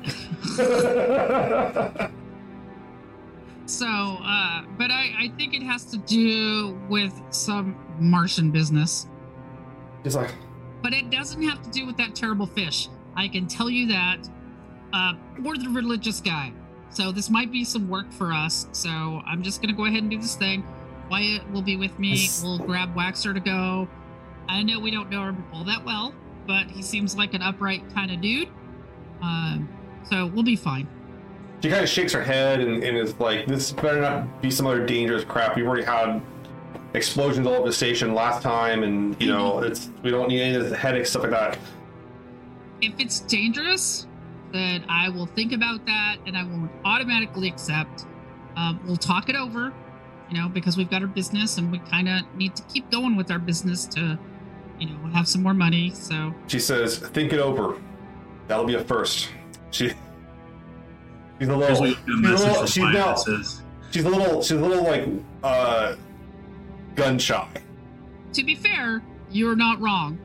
god! 1.97 2.11
so, 3.65 3.87
uh, 3.87 4.61
but 4.77 4.91
I, 4.91 5.11
I 5.17 5.31
think 5.37 5.53
it 5.55 5.63
has 5.63 5.85
to 5.85 5.97
do 5.97 6.79
with 6.87 7.19
some 7.31 7.75
Martian 7.99 8.51
business. 8.51 9.07
He's 10.03 10.15
like, 10.15 10.35
but 10.83 10.93
it 10.93 11.09
doesn't 11.09 11.41
have 11.41 11.63
to 11.63 11.69
do 11.71 11.85
with 11.87 11.97
that 11.97 12.13
terrible 12.15 12.45
fish. 12.45 12.89
I 13.15 13.27
can 13.27 13.47
tell 13.47 13.69
you 13.69 13.87
that. 13.87 14.29
Uh, 14.93 15.13
or 15.45 15.57
the 15.57 15.69
religious 15.69 16.21
guy. 16.21 16.53
So 16.97 17.11
this 17.11 17.29
might 17.29 17.51
be 17.51 17.63
some 17.63 17.87
work 17.89 18.11
for 18.11 18.33
us. 18.33 18.65
So 18.71 18.89
I'm 18.89 19.43
just 19.43 19.61
gonna 19.61 19.71
go 19.71 19.85
ahead 19.85 20.01
and 20.01 20.09
do 20.09 20.17
this 20.17 20.35
thing. 20.35 20.65
Wyatt 21.11 21.47
will 21.51 21.61
be 21.61 21.77
with 21.77 21.99
me. 21.99 22.15
Yes. 22.15 22.41
We'll 22.43 22.57
grab 22.57 22.95
Waxor 22.95 23.35
to 23.35 23.39
go. 23.39 23.87
I 24.49 24.63
know 24.63 24.79
we 24.79 24.89
don't 24.89 25.11
know 25.11 25.25
him 25.25 25.45
all 25.53 25.63
that 25.65 25.85
well, 25.85 26.11
but 26.47 26.65
he 26.65 26.81
seems 26.81 27.15
like 27.15 27.35
an 27.35 27.43
upright 27.43 27.83
kind 27.93 28.09
of 28.09 28.19
dude. 28.19 28.49
Um, 29.21 29.69
so 30.09 30.25
we'll 30.25 30.41
be 30.41 30.55
fine. 30.55 30.87
She 31.61 31.69
kind 31.69 31.83
of 31.83 31.89
shakes 31.89 32.13
her 32.13 32.23
head 32.23 32.61
and, 32.61 32.83
and 32.83 32.97
is 32.97 33.15
like, 33.19 33.45
"This 33.45 33.73
better 33.73 34.01
not 34.01 34.41
be 34.41 34.49
some 34.49 34.65
other 34.65 34.83
dangerous 34.83 35.23
crap. 35.23 35.55
We've 35.55 35.67
already 35.67 35.83
had 35.83 36.19
explosions 36.95 37.45
all 37.45 37.53
over 37.53 37.67
the 37.67 37.73
station 37.73 38.15
last 38.15 38.41
time, 38.41 38.81
and 38.81 39.15
you 39.21 39.27
know, 39.27 39.59
it's 39.59 39.91
we 40.01 40.09
don't 40.09 40.29
need 40.29 40.41
any 40.41 40.55
of 40.55 40.67
the 40.67 40.75
headaches 40.75 41.11
stuff 41.11 41.21
like 41.21 41.31
that." 41.31 41.59
If 42.81 42.93
it's 42.97 43.19
dangerous, 43.19 44.07
then 44.51 44.85
I 44.89 45.09
will 45.09 45.25
think 45.25 45.53
about 45.53 45.85
that 45.85 46.17
and 46.25 46.37
I 46.37 46.43
won't 46.43 46.71
automatically 46.85 47.47
accept. 47.47 48.05
Um, 48.55 48.79
we'll 48.85 48.97
talk 48.97 49.29
it 49.29 49.35
over, 49.35 49.73
you 50.29 50.37
know, 50.37 50.49
because 50.49 50.77
we've 50.77 50.89
got 50.89 51.01
our 51.01 51.07
business 51.07 51.57
and 51.57 51.71
we 51.71 51.79
kind 51.79 52.09
of 52.09 52.21
need 52.35 52.55
to 52.55 52.63
keep 52.63 52.89
going 52.91 53.15
with 53.15 53.29
our 53.31 53.39
business 53.39 53.85
to, 53.87 54.17
you 54.79 54.89
know, 54.89 54.97
have 55.13 55.27
some 55.27 55.43
more 55.43 55.53
money. 55.53 55.91
So, 55.91 56.33
She 56.47 56.59
says, 56.59 56.97
"Think 56.97 57.33
it 57.33 57.39
over. 57.39 57.79
That'll 58.47 58.65
be 58.65 58.75
a 58.75 58.83
first. 58.83 59.29
She 59.71 59.93
She's 61.39 61.49
a 61.49 61.55
little. 61.55 61.75
She's 61.75 61.95
a 61.95 62.11
a 62.11 62.15
little. 62.15 62.65
She's 62.65 62.83
now. 62.83 63.15
She's 63.91 64.05
a 64.05 64.09
little. 64.09 64.41
She's 64.41 64.51
a 64.51 64.55
little 64.55 64.83
like 64.83 65.07
uh, 65.43 65.95
gun 66.95 67.19
shy. 67.19 67.47
To 68.33 68.43
be 68.43 68.55
fair, 68.55 69.03
you're 69.29 69.55
not 69.55 69.79
wrong. 69.79 70.17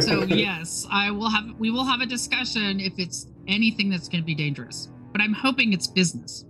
So 0.00 0.22
yes, 0.28 0.86
I 0.90 1.10
will 1.10 1.30
have 1.30 1.44
we 1.58 1.70
will 1.70 1.84
have 1.84 2.00
a 2.00 2.06
discussion 2.06 2.80
if 2.80 2.92
it's 2.98 3.26
anything 3.48 3.90
that's 3.90 4.08
going 4.08 4.22
to 4.22 4.26
be 4.26 4.34
dangerous. 4.34 4.88
But 5.12 5.20
I'm 5.20 5.32
hoping 5.32 5.72
it's 5.72 5.86
business. 5.86 6.44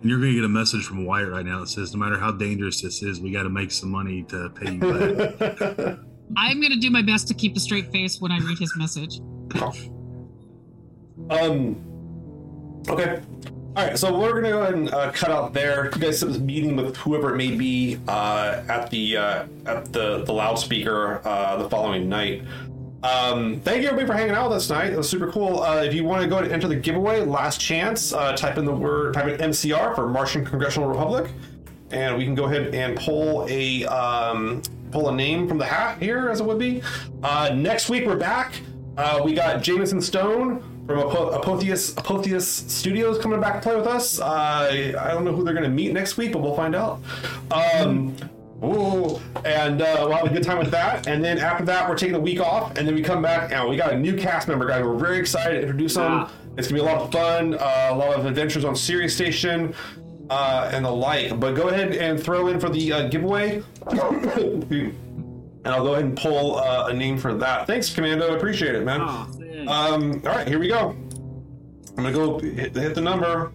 and 0.00 0.10
you're 0.10 0.18
going 0.18 0.30
to 0.32 0.36
get 0.36 0.44
a 0.44 0.48
message 0.48 0.84
from 0.84 1.04
Wyatt 1.06 1.28
right 1.30 1.46
now 1.46 1.60
that 1.60 1.68
says, 1.68 1.92
no 1.94 2.00
matter 2.00 2.18
how 2.18 2.32
dangerous 2.32 2.82
this 2.82 3.02
is, 3.02 3.20
we 3.20 3.30
got 3.30 3.44
to 3.44 3.50
make 3.50 3.70
some 3.70 3.90
money 3.90 4.24
to 4.24 4.50
pay 4.50 4.72
you 4.72 4.80
back. 4.80 5.98
I'm 6.36 6.60
going 6.60 6.72
to 6.72 6.78
do 6.78 6.90
my 6.90 7.02
best 7.02 7.28
to 7.28 7.34
keep 7.34 7.56
a 7.56 7.60
straight 7.60 7.92
face 7.92 8.20
when 8.20 8.32
I 8.32 8.38
read 8.38 8.58
his 8.58 8.74
message. 8.76 9.20
um. 11.30 11.76
Okay. 12.88 13.20
All 13.74 13.86
right. 13.86 13.98
So 13.98 14.18
we're 14.18 14.34
gonna 14.34 14.50
go 14.50 14.60
ahead 14.60 14.74
and 14.74 14.92
uh, 14.92 15.12
cut 15.12 15.30
out 15.30 15.54
there. 15.54 15.86
You 15.86 15.90
guys 15.92 16.18
set 16.18 16.28
this 16.28 16.38
meeting 16.38 16.76
with 16.76 16.94
whoever 16.98 17.32
it 17.32 17.38
may 17.38 17.52
be 17.56 17.98
uh, 18.06 18.62
at 18.68 18.90
the 18.90 19.16
uh, 19.16 19.46
at 19.64 19.90
the 19.94 20.24
the 20.24 20.32
loudspeaker 20.32 21.26
uh, 21.26 21.56
the 21.56 21.70
following 21.70 22.06
night. 22.06 22.42
Um, 23.02 23.60
thank 23.60 23.82
you 23.82 23.88
everybody 23.88 24.06
for 24.06 24.12
hanging 24.12 24.34
out 24.34 24.50
with 24.50 24.58
us 24.58 24.66
tonight. 24.66 24.92
It 24.92 24.96
was 24.98 25.08
super 25.08 25.32
cool. 25.32 25.62
Uh, 25.62 25.84
if 25.84 25.94
you 25.94 26.04
want 26.04 26.22
to 26.22 26.28
go 26.28 26.36
and 26.36 26.52
enter 26.52 26.68
the 26.68 26.76
giveaway, 26.76 27.24
last 27.24 27.62
chance, 27.62 28.12
uh, 28.12 28.36
type 28.36 28.58
in 28.58 28.66
the 28.66 28.74
word, 28.74 29.14
type 29.14 29.26
in 29.26 29.50
MCR 29.50 29.94
for 29.94 30.06
Martian 30.06 30.44
Congressional 30.44 30.90
Republic, 30.90 31.30
and 31.90 32.18
we 32.18 32.24
can 32.24 32.34
go 32.34 32.44
ahead 32.44 32.74
and 32.74 32.94
pull 32.98 33.46
a 33.48 33.86
um, 33.86 34.60
pull 34.90 35.08
a 35.08 35.14
name 35.14 35.48
from 35.48 35.56
the 35.56 35.64
hat 35.64 35.96
here, 35.98 36.28
as 36.28 36.40
it 36.40 36.44
would 36.46 36.58
be. 36.58 36.82
Next 37.22 37.88
week 37.88 38.04
we're 38.04 38.16
back. 38.16 38.52
We 39.24 39.32
got 39.32 39.62
Jameson 39.62 40.02
Stone 40.02 40.62
from 40.92 41.08
Apo- 41.08 41.40
Apotheus 41.40 41.94
Apotheus 41.94 42.68
Studios 42.70 43.18
coming 43.18 43.40
back 43.40 43.54
to 43.54 43.60
play 43.60 43.76
with 43.76 43.86
us. 43.86 44.20
Uh, 44.20 44.94
I 44.98 45.08
don't 45.08 45.24
know 45.24 45.34
who 45.34 45.44
they're 45.44 45.54
going 45.54 45.64
to 45.64 45.70
meet 45.70 45.92
next 45.92 46.16
week, 46.16 46.32
but 46.32 46.42
we'll 46.42 46.56
find 46.56 46.74
out. 46.74 47.00
Um, 47.50 48.14
Ooh, 48.64 49.20
and 49.44 49.82
uh, 49.82 49.96
we'll 50.00 50.12
have 50.12 50.26
a 50.26 50.32
good 50.32 50.44
time 50.44 50.58
with 50.58 50.70
that. 50.70 51.08
And 51.08 51.24
then 51.24 51.38
after 51.38 51.64
that, 51.64 51.88
we're 51.88 51.96
taking 51.96 52.14
a 52.14 52.20
week 52.20 52.38
off, 52.38 52.76
and 52.76 52.86
then 52.86 52.94
we 52.94 53.02
come 53.02 53.20
back, 53.20 53.50
and 53.50 53.68
we 53.68 53.76
got 53.76 53.92
a 53.92 53.98
new 53.98 54.16
cast 54.16 54.46
member, 54.46 54.68
guys. 54.68 54.84
We're 54.84 54.94
very 54.94 55.18
excited 55.18 55.56
to 55.56 55.60
introduce 55.62 55.94
them. 55.94 56.12
Wow. 56.12 56.30
It's 56.56 56.68
gonna 56.68 56.80
be 56.82 56.88
a 56.88 56.92
lot 56.92 57.02
of 57.02 57.10
fun, 57.10 57.54
uh, 57.54 57.88
a 57.90 57.96
lot 57.96 58.14
of 58.16 58.24
adventures 58.24 58.64
on 58.64 58.76
Ceres 58.76 59.14
Station, 59.14 59.74
uh, 60.30 60.70
and 60.72 60.84
the 60.84 60.90
like. 60.90 61.40
But 61.40 61.56
go 61.56 61.70
ahead 61.70 61.96
and 61.96 62.22
throw 62.22 62.48
in 62.48 62.60
for 62.60 62.68
the 62.68 62.92
uh, 62.92 63.08
giveaway, 63.08 63.62
and 63.90 64.94
I'll 65.64 65.82
go 65.82 65.94
ahead 65.94 66.04
and 66.04 66.16
pull 66.16 66.56
uh, 66.56 66.86
a 66.88 66.92
name 66.92 67.18
for 67.18 67.34
that. 67.34 67.66
Thanks, 67.66 67.92
Commando. 67.92 68.32
I 68.32 68.36
appreciate 68.36 68.76
it, 68.76 68.84
man. 68.84 69.00
Oh, 69.02 69.28
Um, 69.68 70.22
all 70.26 70.32
right, 70.34 70.46
here 70.48 70.58
we 70.58 70.68
go. 70.68 70.90
I'm 71.96 72.04
gonna 72.04 72.12
go 72.12 72.38
hit, 72.38 72.74
hit 72.74 72.94
the 72.94 73.00
number. 73.00 73.52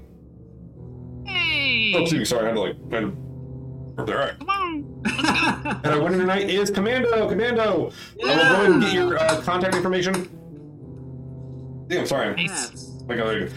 Hey, 1.25 1.93
Oh, 1.95 2.05
two. 2.05 2.23
Sorry, 2.25 2.43
I 2.43 2.47
had 2.47 2.53
to 2.55 2.61
like. 2.61 2.75
I 2.91 2.95
had 2.95 3.01
to, 4.07 4.13
all 4.13 4.19
right. 4.19 4.37
come 4.39 4.49
on. 4.49 4.93
And 5.83 5.85
our 5.87 6.01
winner 6.01 6.17
tonight 6.17 6.49
is 6.49 6.69
Commando. 6.69 7.27
Commando. 7.29 7.91
I 8.23 8.27
will 8.27 8.35
go 8.35 8.41
ahead 8.41 8.71
and 8.71 8.81
get 8.81 8.93
your 8.93 9.17
uh, 9.17 9.41
contact 9.41 9.75
information. 9.75 10.13
Damn, 11.87 12.05
sorry. 12.05 12.35
Nice. 12.35 12.91
I 13.09 13.15
got 13.15 13.27
like, 13.27 13.51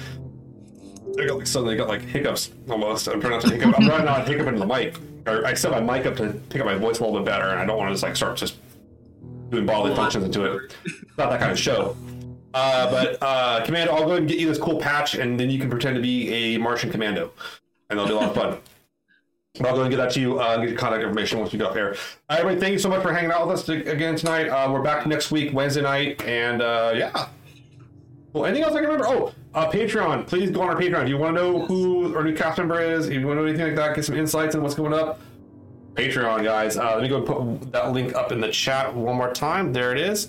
I 1.19 1.27
got 1.27 1.39
like 1.39 1.47
suddenly 1.47 1.77
got 1.77 1.89
like 1.89 2.03
hiccups 2.03 2.51
almost. 2.69 3.09
I'm 3.09 3.21
trying 3.21 3.33
not 3.35 3.43
to 3.43 3.51
hiccup. 3.51 3.79
I'm 3.79 3.87
trying 3.87 4.05
not 4.05 4.25
to 4.27 4.33
hiccup 4.33 4.47
into 4.47 4.61
the 4.61 4.67
mic. 4.67 4.97
Or 5.27 5.45
I 5.45 5.55
set 5.55 5.71
my 5.73 5.81
mic 5.81 6.07
up 6.07 6.17
to 6.17 6.33
pick 6.49 6.61
up 6.61 6.67
my 6.67 6.77
voice 6.77 7.01
a 7.01 7.05
little 7.05 7.19
bit 7.19 7.27
better, 7.27 7.49
and 7.49 7.59
I 7.61 7.67
don't 7.67 7.77
want 7.77 7.89
to 7.91 7.95
just 7.95 8.03
like 8.03 8.17
start 8.17 8.37
just 8.39 8.57
doing 9.51 9.67
bodily 9.67 9.95
functions 9.95 10.25
into 10.25 10.45
it. 10.45 10.75
It's 10.85 11.19
not 11.19 11.31
that 11.31 11.41
kind 11.41 11.53
of 11.53 11.59
show. 11.59 11.97
Uh, 12.53 12.91
but 12.91 13.19
uh, 13.23 13.65
Commando, 13.65 13.93
I'll 13.93 14.03
go 14.03 14.09
ahead 14.09 14.19
and 14.21 14.29
get 14.29 14.39
you 14.39 14.49
this 14.49 14.59
cool 14.59 14.79
patch, 14.81 15.15
and 15.15 15.39
then 15.39 15.51
you 15.51 15.59
can 15.59 15.71
pretend 15.71 15.97
to 15.97 16.03
be 16.03 16.29
a 16.31 16.59
Martian 16.59 16.91
Commando, 16.91 17.33
and 17.89 17.99
that'll 17.99 18.09
be 18.09 18.13
a 18.13 18.17
lot 18.17 18.31
of 18.31 18.35
fun. 18.35 18.59
But 19.55 19.69
I'll 19.69 19.75
go 19.75 19.83
and 19.83 19.91
get 19.91 19.97
that 19.99 20.13
to 20.13 20.21
you. 20.21 20.39
Uh, 20.39 20.57
get 20.59 20.69
your 20.69 20.79
contact 20.79 21.03
information 21.03 21.39
once 21.39 21.53
we 21.53 21.59
get 21.59 21.67
up 21.69 21.75
there. 21.75 21.95
Uh, 22.29 22.37
everybody, 22.39 22.61
thank 22.61 22.73
you 22.73 22.79
so 22.79 22.89
much 22.89 23.03
for 23.03 23.13
hanging 23.13 23.33
out 23.33 23.47
with 23.47 23.59
us 23.59 23.69
again 23.69 24.17
tonight. 24.17 24.49
Uh, 24.49 24.71
we're 24.73 24.83
back 24.83 25.07
next 25.07 25.31
week, 25.31 25.53
Wednesday 25.53 25.83
night, 25.83 26.23
and 26.23 26.63
uh, 26.63 26.93
yeah. 26.95 27.29
Well, 28.33 28.47
anything 28.47 28.63
else 28.63 28.75
I 28.75 28.81
can 28.81 28.89
remember? 28.89 29.07
Oh, 29.09 29.35
uh, 29.55 29.69
Patreon. 29.71 30.27
Please 30.27 30.51
go 30.53 30.63
on 30.63 30.69
our 30.69 30.77
Patreon. 30.77 31.03
If 31.03 31.09
you 31.09 31.19
want 31.19 31.37
to 31.37 31.43
know 31.43 31.67
who 31.67 32.17
our 32.17 32.23
new 32.23 32.35
cast 32.35 32.59
member 32.59 32.81
is, 32.81 33.09
if 33.09 33.15
you 33.15 33.27
want 33.27 33.39
to 33.39 33.43
know 33.43 33.49
anything 33.49 33.67
like 33.67 33.77
that, 33.77 33.97
get 33.97 34.05
some 34.05 34.17
insights 34.17 34.55
on 34.55 34.63
what's 34.63 34.77
going 34.77 34.95
up. 34.95 35.21
Patreon, 35.95 36.45
guys. 36.45 36.77
Uh, 36.77 36.93
let 36.95 37.03
me 37.03 37.09
go 37.09 37.17
and 37.17 37.27
put 37.27 37.73
that 37.73 37.93
link 37.93 38.15
up 38.15 38.31
in 38.31 38.41
the 38.41 38.51
chat 38.53 38.95
one 38.95 39.17
more 39.17 39.33
time. 39.33 39.73
There 39.73 39.91
it 39.91 39.99
is. 39.99 40.29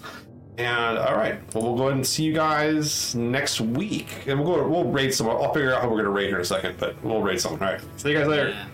And 0.62 1.00
all 1.00 1.16
right, 1.16 1.40
well, 1.56 1.64
we'll 1.64 1.76
go 1.76 1.84
ahead 1.86 1.96
and 1.96 2.06
see 2.06 2.24
you 2.24 2.34
guys 2.34 3.16
next 3.16 3.62
week, 3.62 4.28
and 4.28 4.40
we'll 4.40 4.56
go. 4.56 4.68
We'll 4.68 4.84
raid 4.84 5.12
some. 5.12 5.28
I'll 5.28 5.52
figure 5.52 5.74
out 5.74 5.82
how 5.82 5.90
we're 5.90 5.98
gonna 5.98 6.12
raid 6.12 6.28
here 6.28 6.36
in 6.36 6.42
a 6.42 6.46
second, 6.46 6.76
but 6.78 7.02
we'll 7.04 7.24
raid 7.24 7.42
something. 7.42 7.66
All 7.66 7.74
right, 7.74 7.82
see 7.98 8.12
you 8.12 8.18
guys 8.20 8.28
later. 8.28 8.50
Yeah. 8.50 8.66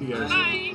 You 0.00 0.14
guys. 0.14 0.30
Bye. 0.30 0.74